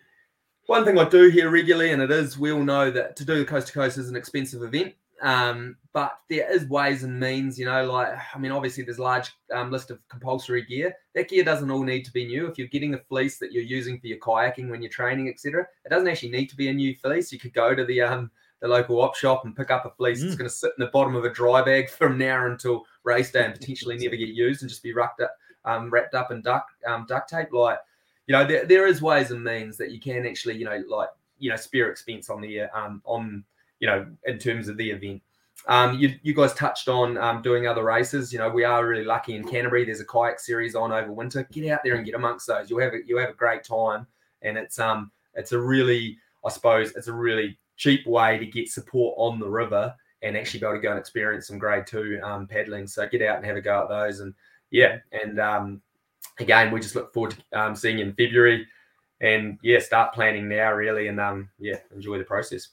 One 0.67 0.87
thing 0.87 0.99
I 0.99 1.07
do 1.07 1.29
here 1.29 1.51
regularly, 1.51 1.93
and 1.93 2.01
it 2.01 2.11
is 2.11 2.39
we 2.39 2.51
all 2.51 2.63
know 2.63 2.91
that 2.91 3.15
to 3.17 3.27
do 3.27 3.39
the 3.41 3.45
coast 3.45 3.67
to 3.67 3.73
coast 3.75 3.99
is 3.99 4.09
an 4.09 4.17
expensive 4.17 4.63
event. 4.63 4.95
Um, 5.23 5.77
but 5.93 6.19
there 6.29 6.53
is 6.53 6.69
ways 6.69 7.05
and 7.05 7.19
means, 7.19 7.57
you 7.59 7.65
know, 7.65 7.85
like 7.91 8.09
I 8.35 8.39
mean, 8.39 8.51
obviously 8.51 8.83
there's 8.83 8.99
a 8.99 9.03
large 9.03 9.31
um, 9.55 9.71
list 9.71 9.91
of 9.91 10.01
compulsory 10.09 10.63
gear. 10.63 10.95
That 11.15 11.29
gear 11.29 11.45
doesn't 11.45 11.71
all 11.71 11.85
need 11.85 12.05
to 12.07 12.13
be 12.13 12.27
new. 12.27 12.49
If 12.49 12.59
you're 12.59 12.67
getting 12.67 12.91
the 12.91 12.99
fleece 12.99 13.39
that 13.39 13.53
you're 13.53 13.63
using 13.63 14.01
for 14.01 14.09
your 14.09 14.19
kayaking 14.19 14.69
when 14.69 14.83
you're 14.83 14.91
training, 14.91 15.29
etc., 15.29 15.65
it 15.85 15.91
doesn't 15.91 16.09
actually 16.09 16.31
need 16.31 16.49
to 16.51 16.57
be 16.57 16.69
a 16.69 16.75
new 16.75 16.97
fleece. 16.97 17.33
You 17.33 17.39
could 17.39 17.55
go 17.55 17.75
to 17.75 17.85
the 17.85 18.01
um 18.01 18.31
the 18.61 18.69
local 18.69 19.01
op 19.01 19.15
shop 19.15 19.45
and 19.45 19.57
pick 19.57 19.71
up 19.71 19.85
a 19.85 19.91
fleece 19.91 20.21
mm. 20.21 20.25
that's 20.25 20.37
going 20.37 20.49
to 20.49 20.55
sit 20.55 20.73
in 20.79 20.85
the 20.85 20.91
bottom 20.91 21.15
of 21.15 21.25
a 21.25 21.31
dry 21.31 21.63
bag 21.63 21.91
from 21.91 22.17
now 22.19 22.47
until 22.47 22.85
race 23.05 23.31
day 23.31 23.45
and 23.45 23.55
potentially 23.55 23.97
never 23.99 24.17
get 24.17 24.29
used 24.29 24.63
and 24.63 24.71
just 24.71 24.85
be 24.85 24.93
wrapped 24.93 25.21
up, 25.21 25.35
um, 25.65 25.91
wrapped 25.91 26.15
up 26.15 26.31
in 26.31 26.43
duct 26.43 26.71
um, 26.87 27.05
duct 27.09 27.29
tape. 27.29 27.53
Like, 27.53 27.79
you 28.27 28.33
know, 28.33 28.45
there, 28.45 28.65
there 28.65 28.87
is 28.87 29.03
ways 29.03 29.31
and 29.31 29.45
means 29.45 29.77
that 29.77 29.91
you 29.91 30.01
can 30.01 30.27
actually, 30.27 30.57
you 30.57 30.65
know, 30.65 30.83
like 30.89 31.11
you 31.39 31.51
know, 31.51 31.57
spare 31.57 31.91
expense 31.91 32.31
on 32.31 32.41
the 32.41 32.63
um 32.63 33.03
on 33.05 33.45
you 33.83 33.89
know, 33.89 34.07
in 34.27 34.39
terms 34.39 34.69
of 34.69 34.77
the 34.77 34.91
event. 34.91 35.21
Um, 35.67 35.99
you, 35.99 36.15
you 36.23 36.35
guys 36.35 36.55
touched 36.55 36.89
on 36.89 37.19
um, 37.19 37.43
doing 37.43 37.67
other 37.67 37.83
races. 37.83 38.33
You 38.33 38.39
know, 38.39 38.49
we 38.49 38.63
are 38.63 38.87
really 38.87 39.05
lucky 39.05 39.35
in 39.35 39.43
Canterbury. 39.43 39.85
There's 39.85 40.01
a 40.01 40.05
kayak 40.05 40.39
series 40.39 40.77
on 40.77 40.93
over 40.93 41.13
winter. 41.13 41.47
Get 41.51 41.69
out 41.69 41.81
there 41.85 41.97
and 41.97 42.07
get 42.07 42.15
amongst 42.15 42.47
those. 42.47 42.71
You'll 42.71 42.81
have 42.81 42.95
a, 42.95 42.99
you'll 43.05 43.21
have 43.21 43.31
a 43.31 43.35
great 43.35 43.65
time, 43.65 44.07
and 44.43 44.57
it's 44.57 44.79
um 44.79 45.11
it's 45.35 45.51
a 45.51 45.59
really 45.59 46.17
I 46.45 46.51
suppose 46.51 46.93
it's 46.95 47.09
a 47.09 47.13
really 47.13 47.59
cheap 47.77 48.07
way 48.07 48.39
to 48.39 48.47
get 48.47 48.69
support 48.69 49.15
on 49.19 49.41
the 49.41 49.49
river 49.49 49.93
and 50.23 50.37
actually 50.37 50.61
be 50.61 50.67
able 50.67 50.77
to 50.77 50.81
go 50.81 50.91
and 50.91 50.99
experience 50.99 51.49
some 51.49 51.59
grade 51.59 51.87
two 51.87 52.21
um, 52.23 52.47
paddling. 52.47 52.87
So 52.87 53.09
get 53.09 53.23
out 53.23 53.39
and 53.39 53.47
have 53.47 53.57
a 53.57 53.61
go 53.61 53.83
at 53.83 53.89
those, 53.89 54.21
and 54.21 54.33
yeah, 54.71 54.99
and 55.11 55.41
um, 55.41 55.83
again, 56.39 56.71
we 56.71 56.79
just 56.79 56.95
look 56.95 57.13
forward 57.13 57.35
to 57.51 57.61
um, 57.61 57.75
seeing 57.75 57.99
you 57.99 58.05
in 58.05 58.15
February, 58.15 58.65
and 59.21 59.59
yeah, 59.61 59.81
start 59.81 60.15
planning 60.15 60.49
now 60.49 60.73
really, 60.73 61.09
and 61.09 61.21
um, 61.21 61.49
yeah, 61.59 61.79
enjoy 61.93 62.19
the 62.19 62.25
process. 62.25 62.69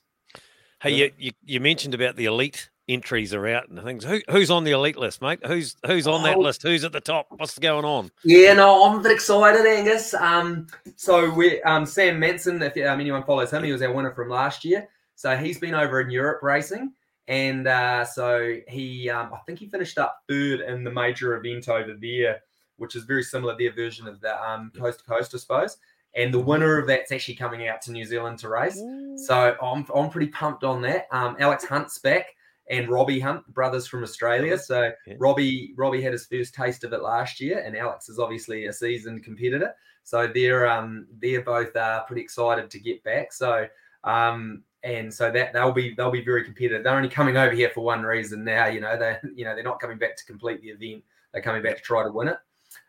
Hey, 0.81 0.95
you, 0.95 1.11
you, 1.17 1.31
you 1.45 1.59
mentioned 1.59 1.93
about 1.93 2.15
the 2.15 2.25
elite 2.25 2.69
entries 2.87 3.33
are 3.33 3.45
out 3.47 3.69
and 3.69 3.81
things. 3.83 4.03
Who, 4.03 4.21
who's 4.29 4.49
on 4.49 4.63
the 4.63 4.71
elite 4.71 4.97
list, 4.97 5.21
mate? 5.21 5.39
Who's 5.45 5.75
who's 5.85 6.07
on 6.07 6.23
that 6.23 6.37
oh. 6.37 6.41
list? 6.41 6.63
Who's 6.63 6.83
at 6.83 6.91
the 6.91 7.01
top? 7.01 7.27
What's 7.29 7.59
going 7.59 7.85
on? 7.85 8.11
Yeah, 8.23 8.53
no, 8.53 8.85
I'm 8.85 8.99
a 8.99 9.03
bit 9.03 9.11
excited, 9.11 9.65
Angus. 9.65 10.13
Um, 10.13 10.67
so 10.95 11.29
we 11.31 11.61
um 11.63 11.85
Sam 11.85 12.19
Manson, 12.19 12.61
if 12.61 12.75
um, 12.77 12.99
anyone 12.99 13.23
follows 13.23 13.51
him, 13.51 13.63
he 13.63 13.71
was 13.71 13.81
our 13.81 13.93
winner 13.93 14.11
from 14.11 14.29
last 14.29 14.65
year. 14.65 14.87
So 15.15 15.35
he's 15.35 15.59
been 15.59 15.75
over 15.75 16.01
in 16.01 16.09
Europe 16.09 16.41
racing, 16.41 16.93
and 17.27 17.67
uh, 17.67 18.05
so 18.05 18.55
he, 18.69 19.09
um, 19.09 19.33
I 19.33 19.37
think 19.45 19.59
he 19.59 19.67
finished 19.67 19.97
up 19.97 20.23
third 20.29 20.61
in 20.61 20.85
the 20.85 20.91
major 20.91 21.35
event 21.35 21.67
over 21.67 21.93
there, 21.99 22.39
which 22.77 22.95
is 22.95 23.03
very 23.03 23.23
similar 23.23 23.57
their 23.57 23.73
version 23.73 24.07
of 24.07 24.21
the 24.21 24.41
um, 24.41 24.71
coast 24.77 24.99
to 24.99 25.05
coast, 25.05 25.35
I 25.35 25.37
suppose. 25.39 25.77
And 26.15 26.33
the 26.33 26.39
winner 26.39 26.77
of 26.79 26.87
that's 26.87 27.11
actually 27.11 27.35
coming 27.35 27.67
out 27.67 27.81
to 27.83 27.91
New 27.91 28.03
Zealand 28.05 28.39
to 28.39 28.49
race. 28.49 28.81
So 29.27 29.55
I'm, 29.61 29.85
I'm 29.93 30.09
pretty 30.09 30.27
pumped 30.31 30.63
on 30.63 30.81
that. 30.81 31.07
Um, 31.11 31.35
Alex 31.39 31.65
Hunt's 31.65 31.99
back 31.99 32.25
and 32.69 32.87
Robbie 32.89 33.19
Hunt, 33.19 33.45
brothers 33.53 33.87
from 33.87 34.03
Australia. 34.03 34.57
So 34.57 34.91
Yeah. 35.05 35.15
Robbie 35.19 35.73
Robbie 35.75 36.01
had 36.01 36.13
his 36.13 36.25
first 36.25 36.53
taste 36.53 36.83
of 36.83 36.93
it 36.93 37.01
last 37.01 37.39
year, 37.39 37.59
and 37.65 37.75
Alex 37.75 38.09
is 38.09 38.19
obviously 38.19 38.65
a 38.65 38.73
seasoned 38.73 39.23
competitor. 39.23 39.73
So 40.03 40.27
they're 40.27 40.67
um 40.67 41.07
they're 41.21 41.41
both 41.41 41.75
uh, 41.75 42.03
pretty 42.05 42.21
excited 42.21 42.69
to 42.69 42.79
get 42.79 43.03
back. 43.03 43.33
So 43.33 43.67
um 44.03 44.63
and 44.83 45.13
so 45.13 45.29
that 45.31 45.51
they'll 45.51 45.71
be 45.71 45.93
they'll 45.95 46.11
be 46.11 46.23
very 46.23 46.43
competitive. 46.43 46.83
They're 46.83 46.95
only 46.95 47.09
coming 47.09 47.37
over 47.37 47.53
here 47.53 47.69
for 47.69 47.81
one 47.81 48.03
reason 48.03 48.43
now. 48.43 48.67
You 48.67 48.81
know 48.81 48.97
they 48.97 49.17
you 49.35 49.45
know 49.45 49.53
they're 49.55 49.63
not 49.63 49.79
coming 49.79 49.97
back 49.97 50.15
to 50.17 50.25
complete 50.25 50.61
the 50.61 50.69
event. 50.69 51.03
They're 51.33 51.41
coming 51.41 51.61
back 51.61 51.75
to 51.77 51.81
try 51.81 52.03
to 52.03 52.11
win 52.11 52.29
it. 52.29 52.37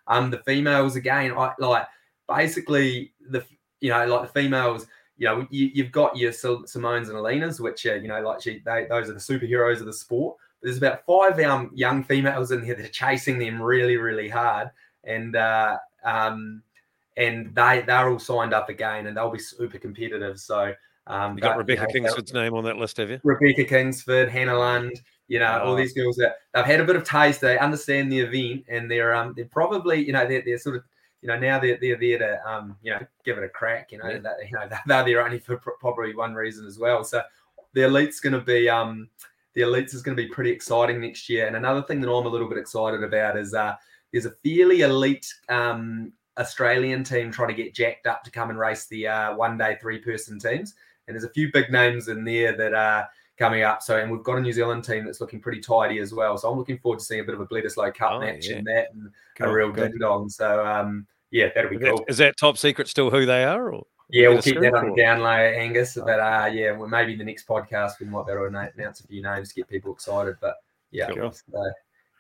Um, 0.06 0.30
the 0.30 0.38
females 0.38 0.96
again, 0.96 1.32
I 1.36 1.52
like 1.58 1.86
basically 2.34 3.12
the 3.28 3.44
you 3.80 3.90
know 3.90 4.06
like 4.06 4.22
the 4.32 4.40
females. 4.40 4.86
You 5.18 5.26
know, 5.26 5.46
you, 5.50 5.70
you've 5.74 5.92
got 5.92 6.16
your 6.16 6.32
Simones 6.32 7.08
and 7.08 7.18
Elina's, 7.18 7.60
which 7.60 7.84
are, 7.84 7.98
you 7.98 8.08
know, 8.08 8.22
like 8.22 8.40
she, 8.40 8.62
they, 8.64 8.86
those 8.88 9.10
are 9.10 9.12
the 9.12 9.18
superheroes 9.20 9.80
of 9.80 9.84
the 9.84 9.92
sport. 9.92 10.38
There's 10.62 10.78
about 10.78 11.04
five 11.04 11.38
um, 11.40 11.70
young 11.74 12.02
females 12.02 12.52
in 12.52 12.64
here 12.64 12.74
that 12.74 12.86
are 12.86 12.88
chasing 12.88 13.38
them 13.38 13.60
really, 13.60 13.98
really 13.98 14.30
hard, 14.30 14.70
and 15.04 15.36
uh, 15.36 15.76
um, 16.06 16.62
and 17.18 17.54
they 17.54 17.82
they're 17.86 18.08
all 18.08 18.18
signed 18.18 18.54
up 18.54 18.70
again, 18.70 19.08
and 19.08 19.16
they'll 19.16 19.30
be 19.30 19.38
super 19.38 19.78
competitive. 19.78 20.40
So 20.40 20.72
um, 21.06 21.36
You 21.36 21.42
got 21.42 21.50
that- 21.50 21.58
Rebecca 21.58 21.82
know, 21.82 21.88
Kingsford's 22.08 22.32
name 22.32 22.54
on 22.54 22.64
that 22.64 22.78
list, 22.78 22.96
have 22.96 23.10
you? 23.10 23.20
Rebecca 23.22 23.64
Kingsford, 23.64 24.30
Hannah 24.30 24.58
Lund, 24.58 25.02
you 25.28 25.38
know, 25.38 25.60
all 25.60 25.74
Oh. 25.74 25.76
these 25.76 25.92
girls 25.92 26.16
that 26.16 26.36
they've 26.54 26.64
had 26.64 26.80
a 26.80 26.84
bit 26.84 26.96
of 26.96 27.04
taste, 27.04 27.42
they 27.42 27.58
understand 27.58 28.10
the 28.10 28.20
event, 28.20 28.64
and 28.68 28.90
they're 28.90 29.14
um 29.14 29.34
they're 29.36 29.44
probably 29.44 30.02
you 30.02 30.14
know 30.14 30.26
they're, 30.26 30.42
they're 30.46 30.56
sort 30.56 30.76
of 30.76 30.82
you 31.22 31.28
know 31.28 31.38
now 31.38 31.58
they're, 31.58 31.78
they're 31.80 31.98
there 31.98 32.18
to 32.18 32.48
um 32.50 32.76
you 32.82 32.92
know 32.92 33.00
give 33.24 33.38
it 33.38 33.44
a 33.44 33.48
crack, 33.48 33.92
you 33.92 33.98
know 33.98 34.08
Yeah. 34.08 34.18
that 34.18 34.36
you 34.50 34.56
know 34.56 34.68
they're 34.86 35.04
there 35.04 35.24
only 35.24 35.38
for 35.38 35.56
probably 35.56 36.14
one 36.14 36.34
reason 36.34 36.66
as 36.66 36.78
well. 36.78 37.04
So 37.04 37.22
the 37.74 37.84
elite's 37.84 38.20
going 38.20 38.32
to 38.32 38.40
be 38.40 38.68
um 38.68 39.08
the 39.54 39.62
elites 39.62 39.94
is 39.94 40.02
going 40.02 40.16
to 40.16 40.22
be 40.22 40.28
pretty 40.28 40.50
exciting 40.50 41.00
next 41.00 41.28
year. 41.28 41.46
And 41.46 41.56
another 41.56 41.82
thing 41.82 42.00
that 42.00 42.10
I'm 42.10 42.26
a 42.26 42.28
little 42.28 42.48
bit 42.48 42.58
excited 42.58 43.02
about 43.02 43.36
is 43.36 43.54
uh 43.54 43.74
there's 44.12 44.26
a 44.26 44.34
fairly 44.44 44.80
elite 44.82 45.32
um 45.48 46.12
Australian 46.38 47.04
team 47.04 47.30
trying 47.30 47.48
to 47.48 47.54
get 47.62 47.74
jacked 47.74 48.06
up 48.06 48.24
to 48.24 48.30
come 48.30 48.48
and 48.50 48.58
race 48.58 48.86
the 48.86 49.06
uh, 49.06 49.34
one 49.34 49.58
day 49.58 49.76
three 49.80 49.98
person 49.98 50.38
teams. 50.38 50.74
And 51.06 51.14
there's 51.14 51.24
a 51.24 51.30
few 51.30 51.50
big 51.52 51.70
names 51.70 52.08
in 52.08 52.24
there 52.24 52.56
that 52.56 52.72
are 52.72 53.08
coming 53.40 53.62
up. 53.64 53.82
So, 53.82 53.96
and 53.96 54.12
we've 54.12 54.22
got 54.22 54.36
a 54.38 54.40
New 54.40 54.52
Zealand 54.52 54.84
team 54.84 55.04
that's 55.04 55.20
looking 55.20 55.40
pretty 55.40 55.60
tidy 55.60 55.98
as 55.98 56.12
well. 56.14 56.36
So 56.38 56.48
I'm 56.52 56.56
looking 56.58 56.78
forward 56.78 56.98
to 57.00 57.04
seeing 57.04 57.20
a 57.22 57.24
bit 57.24 57.34
of 57.34 57.40
a 57.40 57.46
Bledisloe 57.46 57.92
Cup 57.94 58.12
Oh, 58.12 58.20
match 58.20 58.46
yeah. 58.48 58.58
in 58.58 58.64
that 58.64 58.92
and 58.92 59.10
Cool, 59.36 59.48
a 59.48 59.52
real 59.52 59.72
cool. 59.72 59.84
ding 59.88 59.98
dong. 59.98 60.28
So, 60.28 60.64
um, 60.64 61.06
yeah, 61.32 61.48
that'll 61.54 61.70
be 61.70 61.76
Is 61.76 61.82
cool. 61.82 62.04
is 62.06 62.18
that 62.18 62.36
top 62.36 62.58
secret 62.58 62.86
still 62.86 63.10
who 63.10 63.24
they 63.26 63.42
are? 63.44 63.72
Or 63.72 63.86
Yeah, 64.10 64.28
we'll 64.28 64.42
keep 64.42 64.60
that 64.60 64.74
on 64.74 64.90
the 64.90 64.96
down 65.02 65.20
low, 65.20 65.30
Angus. 65.30 65.94
But 65.96 66.20
uh, 66.20 66.50
yeah, 66.52 66.72
well, 66.72 66.88
maybe 66.88 67.16
the 67.16 67.24
next 67.24 67.48
podcast 67.48 67.92
we 68.00 68.06
might 68.06 68.26
be 68.26 68.32
able 68.32 68.42
to 68.42 68.48
announce- 68.48 68.74
announce 68.76 69.00
a 69.00 69.06
few 69.06 69.22
names 69.22 69.48
to 69.48 69.54
get 69.54 69.68
people 69.68 69.92
excited. 69.92 70.36
But 70.40 70.56
yeah, 70.90 71.08
Cool. 71.10 71.32
so, 71.32 71.42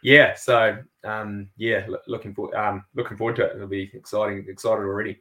yeah. 0.02 0.34
So 0.34 0.78
um, 1.04 1.50
yeah, 1.56 1.86
looking 2.06 2.32
for 2.34 2.56
um, 2.56 2.84
looking 2.94 3.16
forward 3.16 3.36
to 3.36 3.44
it. 3.46 3.56
It'll 3.56 3.66
be 3.68 3.90
exciting. 3.92 4.46
Excited 4.48 4.82
already. 4.82 5.20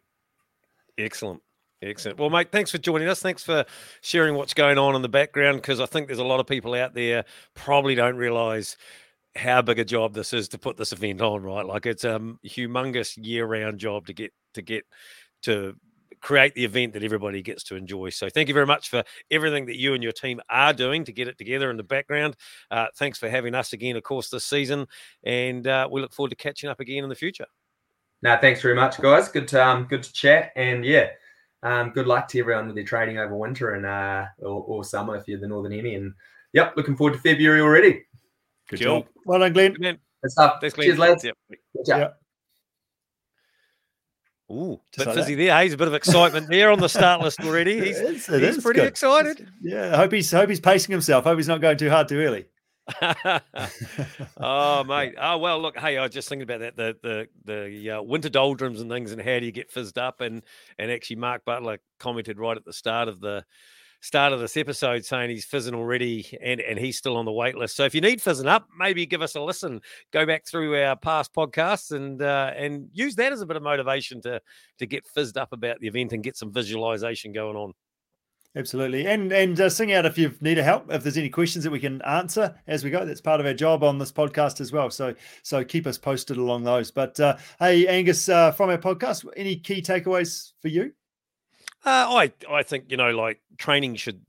Excellent. 0.98 1.42
Excellent. 1.82 2.20
Well, 2.20 2.30
mate, 2.30 2.52
thanks 2.52 2.72
for 2.72 2.78
joining 2.78 3.08
us. 3.08 3.22
Thanks 3.22 3.44
for 3.44 3.66
sharing 4.02 4.36
what's 4.36 4.54
going 4.54 4.78
on 4.78 4.96
in 4.96 5.02
the 5.02 5.10
background 5.10 5.58
because 5.58 5.80
I 5.80 5.86
think 5.86 6.08
there's 6.08 6.20
a 6.20 6.26
lot 6.26 6.42
of 6.42 6.48
people 6.48 6.74
out 6.74 6.94
there 6.94 7.24
probably 7.54 7.96
don't 7.96 8.18
realize 8.18 8.76
how 9.36 9.62
big 9.62 9.80
a 9.80 9.86
job 9.86 10.14
this 10.14 10.34
is 10.34 10.50
to 10.50 10.58
put 10.58 10.76
this 10.76 10.92
event 10.92 11.22
on, 11.22 11.44
right? 11.44 11.66
Like 11.66 11.86
it's 11.86 12.04
a 12.04 12.20
humongous 12.46 13.18
year-round 13.18 13.80
job 13.80 14.08
to 14.08 14.14
get 14.14 14.34
to 14.56 14.62
get 14.62 14.84
to 15.44 15.76
create 16.22 16.54
the 16.54 16.66
event 16.66 16.92
that 16.92 17.04
everybody 17.04 17.42
gets 17.42 17.64
to 17.64 17.76
enjoy. 17.76 18.10
So 18.10 18.30
thank 18.30 18.50
you 18.50 18.54
very 18.54 18.66
much 18.66 18.90
for 18.90 19.04
everything 19.32 19.66
that 19.68 19.78
you 19.78 19.94
and 19.94 20.04
your 20.04 20.12
team 20.12 20.42
are 20.50 20.74
doing 20.74 21.06
to 21.06 21.14
get 21.14 21.30
it 21.30 21.38
together 21.38 21.72
in 21.72 21.78
the 21.78 21.84
background. 21.84 22.36
Uh, 22.70 22.88
thanks 22.98 23.18
for 23.18 23.30
having 23.30 23.56
us 23.56 23.72
again, 23.72 23.96
of 23.96 24.04
course, 24.04 24.30
this 24.30 24.44
season, 24.44 24.86
and 25.24 25.66
uh, 25.66 25.88
we 25.90 26.02
look 26.02 26.12
forward 26.12 26.32
to 26.32 26.36
catching 26.36 26.70
up 26.70 26.82
again 26.82 27.04
in 27.04 27.10
the 27.10 27.16
future. 27.16 27.46
No, 28.22 28.38
thanks 28.42 28.62
very 28.62 28.76
much, 28.76 29.00
guys. 29.00 29.30
Good 29.30 29.48
to 29.50 29.66
um, 29.66 29.86
good 29.86 30.04
to 30.04 30.12
chat, 30.12 30.52
and 30.58 30.84
yeah, 30.84 31.08
um, 31.64 31.90
good 31.92 32.08
luck 32.08 32.28
to 32.30 32.40
everyone 32.40 32.68
with 32.68 32.76
their 32.76 32.86
trading 32.86 33.18
over 33.18 33.36
winter 33.36 33.74
and 33.74 33.86
uh, 33.86 34.26
or, 34.40 34.64
or 34.64 34.84
summer 34.84 35.16
if 35.16 35.28
you're 35.28 35.40
the 35.40 35.48
Northern 35.48 35.72
Hemi. 35.74 35.96
And 35.96 36.14
yep, 36.54 36.74
looking 36.78 36.96
forward 36.96 37.14
to 37.14 37.20
February 37.20 37.62
already. 37.62 38.06
Good 38.70 38.82
Cool. 38.82 39.00
job. 39.02 39.08
Well 39.26 39.40
done, 39.40 39.54
Glen. 39.54 39.72
Good 39.74 39.82
man. 39.82 39.98
Good 40.24 40.32
stuff. 40.32 40.58
Thanks, 40.62 40.76
Glen. 40.76 40.88
Cheers, 40.88 41.00
lads. 41.00 41.24
Yep. 41.24 41.38
Good 41.50 41.86
chat. 41.86 42.00
Yeah. 42.00 42.10
Ooh, 44.52 44.80
Just 44.92 44.98
bit 45.06 45.08
like 45.08 45.16
fizzy 45.16 45.36
there. 45.36 45.56
Hey, 45.56 45.66
he's 45.66 45.74
a 45.74 45.78
bit 45.78 45.88
of 45.88 45.94
excitement 45.94 46.48
there 46.50 46.72
on 46.72 46.80
the 46.80 46.88
start 46.90 47.22
list 47.22 47.40
already. 47.42 47.80
He's, 47.86 48.00
It 48.00 48.06
is- 48.16 48.30
it 48.30 48.42
he's 48.42 48.58
is 48.58 48.64
pretty 48.64 48.80
good. 48.80 48.88
excited. 48.88 49.48
Yeah, 49.62 49.94
I 49.94 49.98
hope 49.98 50.12
he's 50.12 50.32
hope 50.32 50.50
he's 50.50 50.60
pacing 50.60 50.92
himself. 50.92 51.26
Hope 51.26 51.38
he's 51.38 51.48
not 51.48 51.62
going 51.62 51.78
too 51.78 51.90
hard 51.92 52.08
too 52.08 52.20
early. 52.20 52.48
oh, 54.38 54.84
mate. 54.88 55.16
Oh, 55.20 55.38
well, 55.38 55.62
look. 55.62 55.78
Hey, 55.78 55.98
I 55.98 56.04
was 56.04 56.12
just 56.12 56.30
thinking 56.30 56.44
about 56.44 56.60
that. 56.60 56.76
The 56.76 56.96
the 57.02 57.28
the 57.46 57.92
uh, 57.92 58.02
winter 58.02 58.30
doldrums 58.30 58.82
and 58.82 58.90
things, 58.90 59.12
and 59.12 59.22
how 59.22 59.40
do 59.40 59.46
you 59.46 59.52
get 59.52 59.72
fizzed 59.72 59.98
up? 59.98 60.22
And 60.22 60.44
and 60.78 60.92
actually, 60.92 61.18
Mark 61.18 61.46
Butler 61.46 61.80
commented 62.00 62.40
right 62.40 62.58
at 62.58 62.66
the 62.66 62.74
start 62.74 63.08
of 63.08 63.20
the 63.20 63.46
start 64.02 64.32
of 64.32 64.40
this 64.40 64.56
episode 64.56 65.04
saying 65.04 65.30
he's 65.30 65.46
fizzing 65.46 65.76
already, 65.76 66.38
and 66.42 66.62
and 66.62 66.80
he's 66.80 66.98
still 66.98 67.18
on 67.18 67.26
the 67.26 67.32
wait 67.32 67.56
list. 67.56 67.76
So 67.76 67.86
if 67.86 67.94
you 67.94 68.02
need 68.02 68.22
fizzing 68.22 68.48
up, 68.48 68.68
maybe 68.78 69.06
give 69.06 69.22
us 69.22 69.36
a 69.36 69.42
listen. 69.42 69.82
Go 70.12 70.26
back 70.26 70.46
through 70.46 70.82
our 70.82 70.96
past 70.96 71.34
podcasts 71.34 71.92
and 71.92 72.22
uh, 72.22 72.52
and 72.56 72.90
use 72.94 73.16
that 73.16 73.34
as 73.34 73.42
a 73.42 73.46
bit 73.46 73.58
of 73.58 73.64
motivation 73.64 74.22
to 74.22 74.42
to 74.80 74.86
get 74.86 75.06
fizzed 75.08 75.38
up 75.38 75.54
about 75.54 75.80
the 75.80 75.88
event 75.88 76.14
and 76.14 76.24
get 76.24 76.38
some 76.38 76.52
visualization 76.52 77.34
going 77.34 77.56
on. 77.56 77.74
Absolutely, 78.56 79.06
and 79.06 79.32
and 79.32 79.62
uh, 79.62 79.70
sing 79.70 79.94
out 79.94 80.08
if 80.08 80.18
you 80.18 80.34
need 80.42 80.58
a 80.58 80.64
help. 80.64 80.92
If 80.92 81.04
there's 81.04 81.18
any 81.18 81.30
questions 81.30 81.64
that 81.64 81.72
we 81.72 81.80
can 81.80 82.02
answer 82.02 82.56
as 82.66 82.84
we 82.84 82.90
go, 82.90 83.06
that's 83.06 83.22
part 83.22 83.40
of 83.40 83.46
our 83.46 83.54
job 83.54 83.84
on 83.84 84.00
this 84.00 84.12
podcast 84.12 84.60
as 84.60 84.72
well. 84.72 84.90
So 84.90 85.14
so 85.44 85.64
keep 85.64 85.86
us 85.86 86.00
posted 86.00 86.38
along 86.38 86.64
those. 86.64 86.90
But 86.90 87.20
uh, 87.20 87.38
hey, 87.60 87.88
Angus, 87.88 88.28
uh, 88.28 88.52
from 88.52 88.72
our 88.72 88.80
podcast, 88.80 89.24
any 89.38 89.56
key 89.56 89.84
takeaways 89.84 90.54
for 90.64 90.68
you? 90.68 90.94
Uh, 91.86 92.08
I 92.10 92.34
I 92.50 92.64
think 92.64 92.86
you 92.90 92.98
know 92.98 93.12
like 93.12 93.40
training 93.60 93.98
should 93.98 94.22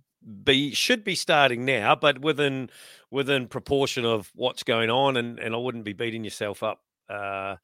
be 0.44 0.74
should 0.74 1.02
be 1.02 1.14
starting 1.14 1.64
now, 1.64 1.94
but 1.94 2.20
within 2.20 2.68
within 3.10 3.48
proportion 3.48 4.04
of 4.04 4.30
what's 4.34 4.64
going 4.64 4.90
on, 4.90 5.16
and 5.16 5.38
and 5.38 5.54
I 5.54 5.58
wouldn't 5.58 5.84
be 5.84 5.94
beating 5.94 6.24
yourself 6.24 6.62
up 6.62 6.82
uh, 7.08 7.56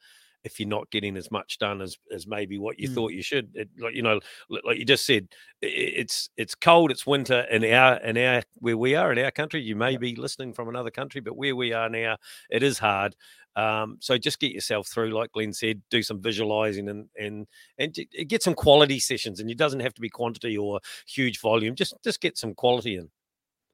if 0.47 0.59
you're 0.59 0.69
not 0.69 0.91
getting 0.91 1.17
as 1.17 1.31
much 1.31 1.59
done 1.59 1.83
as 1.83 1.99
as 2.15 2.27
maybe 2.27 2.57
what 2.59 2.79
you 2.79 2.89
Mm. 2.89 2.95
thought 2.95 3.13
you 3.13 3.23
should. 3.23 3.51
It, 3.55 3.69
like 3.79 3.95
you 3.95 4.03
know, 4.03 4.21
like 4.49 4.79
you 4.79 4.85
just 4.87 5.05
said, 5.05 5.29
i- 5.63 5.67
i- 5.67 5.93
it's 6.03 6.31
it's 6.37 6.55
cold, 6.55 6.91
it's 6.91 7.07
winter 7.07 7.41
in 7.51 7.65
our 7.65 7.97
in 7.99 8.17
our 8.17 8.43
where 8.57 8.77
we 8.79 8.95
are 8.95 9.13
in 9.13 9.19
our 9.19 9.31
country. 9.31 9.61
You 9.61 9.77
may 9.77 9.97
be 9.99 10.17
listening 10.17 10.55
from 10.55 10.69
another 10.69 10.91
country, 10.91 11.21
but 11.21 11.37
where 11.37 11.55
we 11.57 11.73
are 11.75 11.91
now, 11.91 12.17
it 12.51 12.63
is 12.63 12.79
hard. 12.79 13.15
Um, 13.57 13.97
so 14.01 14.19
just 14.19 14.39
get 14.39 14.53
yourself 14.53 14.87
through, 14.89 15.11
like 15.15 15.33
Glen 15.33 15.53
said, 15.53 15.81
do 15.91 16.03
some 16.03 16.21
visualizing 16.23 16.89
and 16.89 17.09
and 17.19 17.47
and 17.79 17.97
get 18.29 18.43
some 18.43 18.55
quality 18.55 18.99
sessions. 19.01 19.41
And 19.41 19.51
it 19.51 19.59
doesn't 19.59 19.81
have 19.81 19.95
to 19.95 20.01
be 20.01 20.11
quantity 20.11 20.57
or 20.59 20.81
huge 21.07 21.41
volume. 21.41 21.75
Just 21.75 21.95
just 22.05 22.21
get 22.21 22.37
some 22.39 22.55
quality 22.55 22.97
in. 22.97 23.11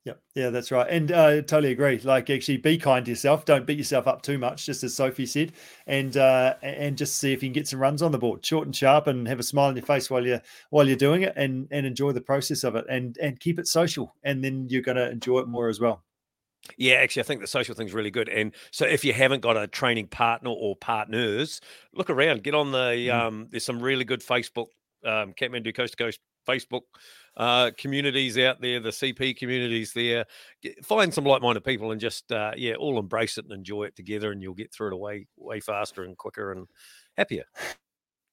Yeah, 0.04 0.14
yeah, 0.34 0.50
that's 0.50 0.72
right, 0.72 0.88
and 0.90 1.12
uh, 1.12 1.42
totally 1.42 1.70
agree. 1.70 2.00
Like, 2.00 2.28
actually, 2.28 2.56
be 2.56 2.76
kind 2.76 3.04
to 3.04 3.12
yourself. 3.12 3.44
Don't 3.44 3.66
beat 3.66 3.78
yourself 3.78 4.08
up 4.08 4.20
too 4.20 4.36
much, 4.36 4.66
just 4.66 4.82
as 4.82 4.96
Sophie 4.96 5.26
said, 5.26 5.52
and 5.86 6.16
uh, 6.16 6.56
and 6.60 6.98
just 6.98 7.18
see 7.18 7.32
if 7.32 7.40
you 7.40 7.48
can 7.48 7.52
get 7.52 7.68
some 7.68 7.78
runs 7.78 8.02
on 8.02 8.10
the 8.10 8.18
board, 8.18 8.44
short 8.44 8.66
and 8.66 8.74
sharp, 8.74 9.06
and 9.06 9.28
have 9.28 9.38
a 9.38 9.44
smile 9.44 9.68
on 9.68 9.76
your 9.76 9.84
face 9.84 10.10
while 10.10 10.26
you're 10.26 10.42
while 10.70 10.88
you're 10.88 10.96
doing 10.96 11.22
it, 11.22 11.34
and 11.36 11.68
and 11.70 11.86
enjoy 11.86 12.10
the 12.10 12.20
process 12.20 12.64
of 12.64 12.74
it, 12.74 12.84
and 12.88 13.16
and 13.18 13.38
keep 13.38 13.60
it 13.60 13.68
social, 13.68 14.12
and 14.24 14.42
then 14.42 14.66
you're 14.68 14.82
going 14.82 14.96
to 14.96 15.08
enjoy 15.08 15.38
it 15.38 15.46
more 15.46 15.68
as 15.68 15.78
well. 15.78 16.02
Yeah, 16.76 16.94
actually, 16.94 17.22
I 17.22 17.26
think 17.26 17.40
the 17.40 17.46
social 17.46 17.76
thing's 17.76 17.94
really 17.94 18.10
good. 18.10 18.28
And 18.28 18.56
so, 18.72 18.84
if 18.84 19.04
you 19.04 19.12
haven't 19.12 19.40
got 19.40 19.56
a 19.56 19.68
training 19.68 20.08
partner 20.08 20.50
or 20.50 20.74
partners, 20.74 21.60
look 21.94 22.10
around. 22.10 22.42
Get 22.42 22.56
on 22.56 22.72
the. 22.72 22.78
Mm. 22.78 23.14
Um, 23.14 23.46
there's 23.50 23.64
some 23.64 23.80
really 23.80 24.04
good 24.04 24.20
Facebook, 24.20 24.66
um, 25.04 25.32
Kathmandu 25.32 25.76
Coast 25.76 25.96
to 25.96 26.04
Coast 26.04 26.18
Facebook 26.48 26.82
uh, 27.36 27.70
communities 27.76 28.38
out 28.38 28.60
there. 28.60 28.80
The 28.80 28.90
CP 28.90 29.36
communities 29.36 29.92
there. 29.92 30.24
Get, 30.62 30.84
find 30.84 31.12
some 31.12 31.24
like-minded 31.24 31.64
people 31.64 31.92
and 31.92 32.00
just 32.00 32.30
uh, 32.32 32.52
yeah, 32.56 32.74
all 32.74 32.98
embrace 32.98 33.38
it 33.38 33.44
and 33.44 33.52
enjoy 33.52 33.84
it 33.84 33.96
together, 33.96 34.32
and 34.32 34.42
you'll 34.42 34.54
get 34.54 34.72
through 34.72 34.94
it 34.94 34.98
way 34.98 35.26
way 35.36 35.60
faster 35.60 36.04
and 36.04 36.16
quicker 36.16 36.52
and 36.52 36.66
happier. 37.16 37.44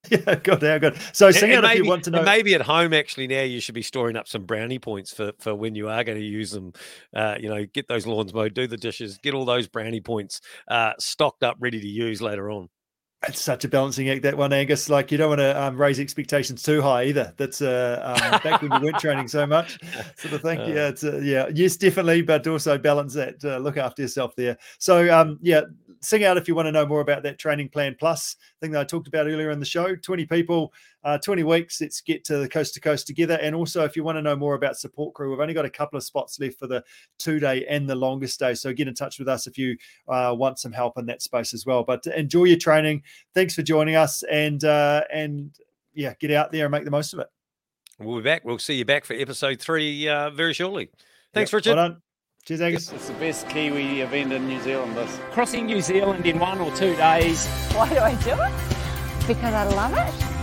Yeah, 0.10 0.36
good, 0.36 0.64
how 0.64 0.78
good. 0.78 0.98
So 1.12 1.30
sing 1.30 1.52
and 1.52 1.60
out 1.60 1.64
if 1.66 1.70
maybe, 1.72 1.84
you 1.84 1.90
want 1.90 2.06
to 2.06 2.12
know. 2.12 2.24
maybe 2.24 2.56
at 2.56 2.62
home, 2.62 2.94
actually, 2.94 3.28
now 3.28 3.42
you 3.42 3.60
should 3.60 3.76
be 3.76 3.82
storing 3.82 4.16
up 4.16 4.30
some 4.30 4.46
brownie 4.46 4.80
points 4.80 5.14
for 5.14 5.34
for 5.40 5.54
when 5.54 5.76
you 5.76 5.90
are 5.90 6.06
going 6.06 6.18
to 6.18 6.24
use 6.24 6.52
them. 6.52 6.72
Uh, 7.14 7.36
you 7.38 7.50
know, 7.50 7.66
get 7.66 7.90
those 7.90 8.08
lawns 8.08 8.34
mowed, 8.34 8.54
do 8.54 8.66
the 8.66 8.78
dishes, 8.78 9.18
get 9.18 9.34
all 9.34 9.44
those 9.44 9.68
brownie 9.68 10.00
points 10.00 10.40
uh, 10.70 10.94
stocked 11.00 11.44
up, 11.44 11.58
ready 11.60 11.82
to 11.82 11.88
use 11.88 12.22
later 12.22 12.50
on. 12.50 12.70
It's 13.28 13.42
such 13.42 13.66
a 13.66 13.68
balancing 13.68 14.10
act 14.10 14.22
that 14.22 14.38
one, 14.38 14.54
Angus. 14.54 14.88
Like 14.88 15.12
you 15.12 15.18
don't 15.18 15.28
want 15.28 15.40
to 15.40 15.62
um, 15.62 15.76
raise 15.76 16.00
expectations 16.00 16.64
too 16.64 16.82
high 16.82 17.04
either. 17.04 17.34
That's 17.36 17.62
uh, 17.62 18.02
um, 18.02 18.40
back 18.42 18.62
when 18.62 18.72
you 18.72 18.80
weren't 18.80 19.00
training 19.00 19.28
so 19.28 19.46
much, 19.46 19.78
sort 20.16 20.36
of 20.36 20.42
thing. 20.42 20.60
Yeah, 20.60 20.88
it's 20.88 21.04
uh, 21.04 21.20
yeah, 21.22 21.50
yes, 21.54 21.76
definitely, 21.76 22.22
but 22.22 22.48
also 22.48 22.78
balance 22.78 23.14
that. 23.16 23.44
Uh, 23.44 23.58
look 23.58 23.76
after 23.76 24.04
yourself 24.04 24.38
there. 24.38 24.58
So 24.78 25.14
um, 25.14 25.38
yeah, 25.42 25.64
sing 26.00 26.24
out 26.24 26.38
if 26.38 26.48
you 26.48 26.56
want 26.56 26.68
to 26.68 26.72
know 26.72 26.86
more 26.86 27.02
about 27.02 27.24
that 27.24 27.38
training 27.38 27.68
plan 27.68 27.98
plus 28.00 28.38
thing 28.62 28.72
that 28.72 28.80
I 28.80 28.84
talked 28.86 29.10
about 29.10 29.28
earlier 29.28 29.52
in 29.52 29.60
the 29.60 29.66
show. 29.66 29.98
Twenty 29.98 30.26
people, 30.26 30.72
uh, 31.04 31.18
twenty 31.18 31.44
weeks. 31.44 31.82
Let's 31.82 32.02
get 32.02 32.24
to 32.26 32.38
the 32.38 32.50
coast 32.50 32.74
to 32.76 32.82
coast 32.82 33.08
together. 33.08 33.40
And 33.42 33.56
also, 33.56 33.84
if 33.84 33.96
you 33.96 34.04
want 34.04 34.18
to 34.18 34.22
know 34.22 34.36
more 34.36 34.56
about 34.56 34.78
support 34.78 35.14
crew, 35.14 35.30
we've 35.30 35.40
only 35.40 35.54
got 35.54 35.66
a 35.66 35.70
couple 35.70 35.98
of 35.98 36.04
spots 36.04 36.40
left 36.40 36.60
for 36.60 36.68
the 36.68 36.84
two 37.18 37.40
day 37.40 37.66
and 37.68 37.90
the 37.90 37.96
longest 37.96 38.40
day. 38.40 38.54
So 38.54 38.74
get 38.74 38.88
in 38.88 38.94
touch 38.94 39.20
with 39.20 39.28
us 39.28 39.48
if 39.48 39.58
you 39.58 39.78
uh, 40.08 40.36
want 40.38 40.60
some 40.60 40.72
help 40.72 40.98
in 40.98 41.06
that 41.08 41.22
space 41.22 41.54
as 41.54 41.66
well. 41.66 41.84
But 41.84 42.06
enjoy 42.08 42.46
your 42.46 42.58
training 42.58 43.04
thanks 43.34 43.56
for 43.56 43.62
joining 43.62 43.96
us 43.96 44.24
and 44.24 44.64
uh, 44.64 45.04
and 45.14 45.52
yeah, 45.94 46.14
get 46.20 46.32
out 46.32 46.52
there 46.52 46.66
and 46.66 46.72
make 46.72 46.86
the 46.86 46.92
most 46.92 47.14
of 47.14 47.20
it. 47.20 47.28
We'll 48.00 48.18
be 48.18 48.24
back. 48.24 48.46
We'll 48.46 48.60
see 48.60 48.76
you 48.76 48.86
back 48.86 49.06
for 49.06 49.14
episode 49.14 49.60
three 49.60 50.08
uh, 50.08 50.30
very 50.30 50.54
shortly. 50.54 50.90
Thanks, 51.34 51.52
Yep, 51.52 51.58
Richard. 51.58 51.76
Well 51.76 51.90
done. 51.90 52.02
Cheers, 52.46 52.62
Angus. 52.62 52.92
It's 52.94 53.08
the 53.08 53.14
best 53.16 53.50
Kiwi 53.50 54.02
event 54.02 54.32
in 54.32 54.48
New 54.48 54.62
Zealand. 54.62 54.96
This. 54.96 55.20
Crossing 55.32 55.66
New 55.66 55.82
Zealand 55.82 56.26
in 56.26 56.40
one 56.40 56.60
or 56.60 56.74
two 56.76 56.96
days. 56.96 57.48
Why 57.74 57.90
do 57.90 58.00
I 58.00 58.16
do 58.24 58.32
it? 58.32 59.28
Because 59.28 59.54
I 59.54 59.64
love 59.66 59.94
it. 59.94 60.29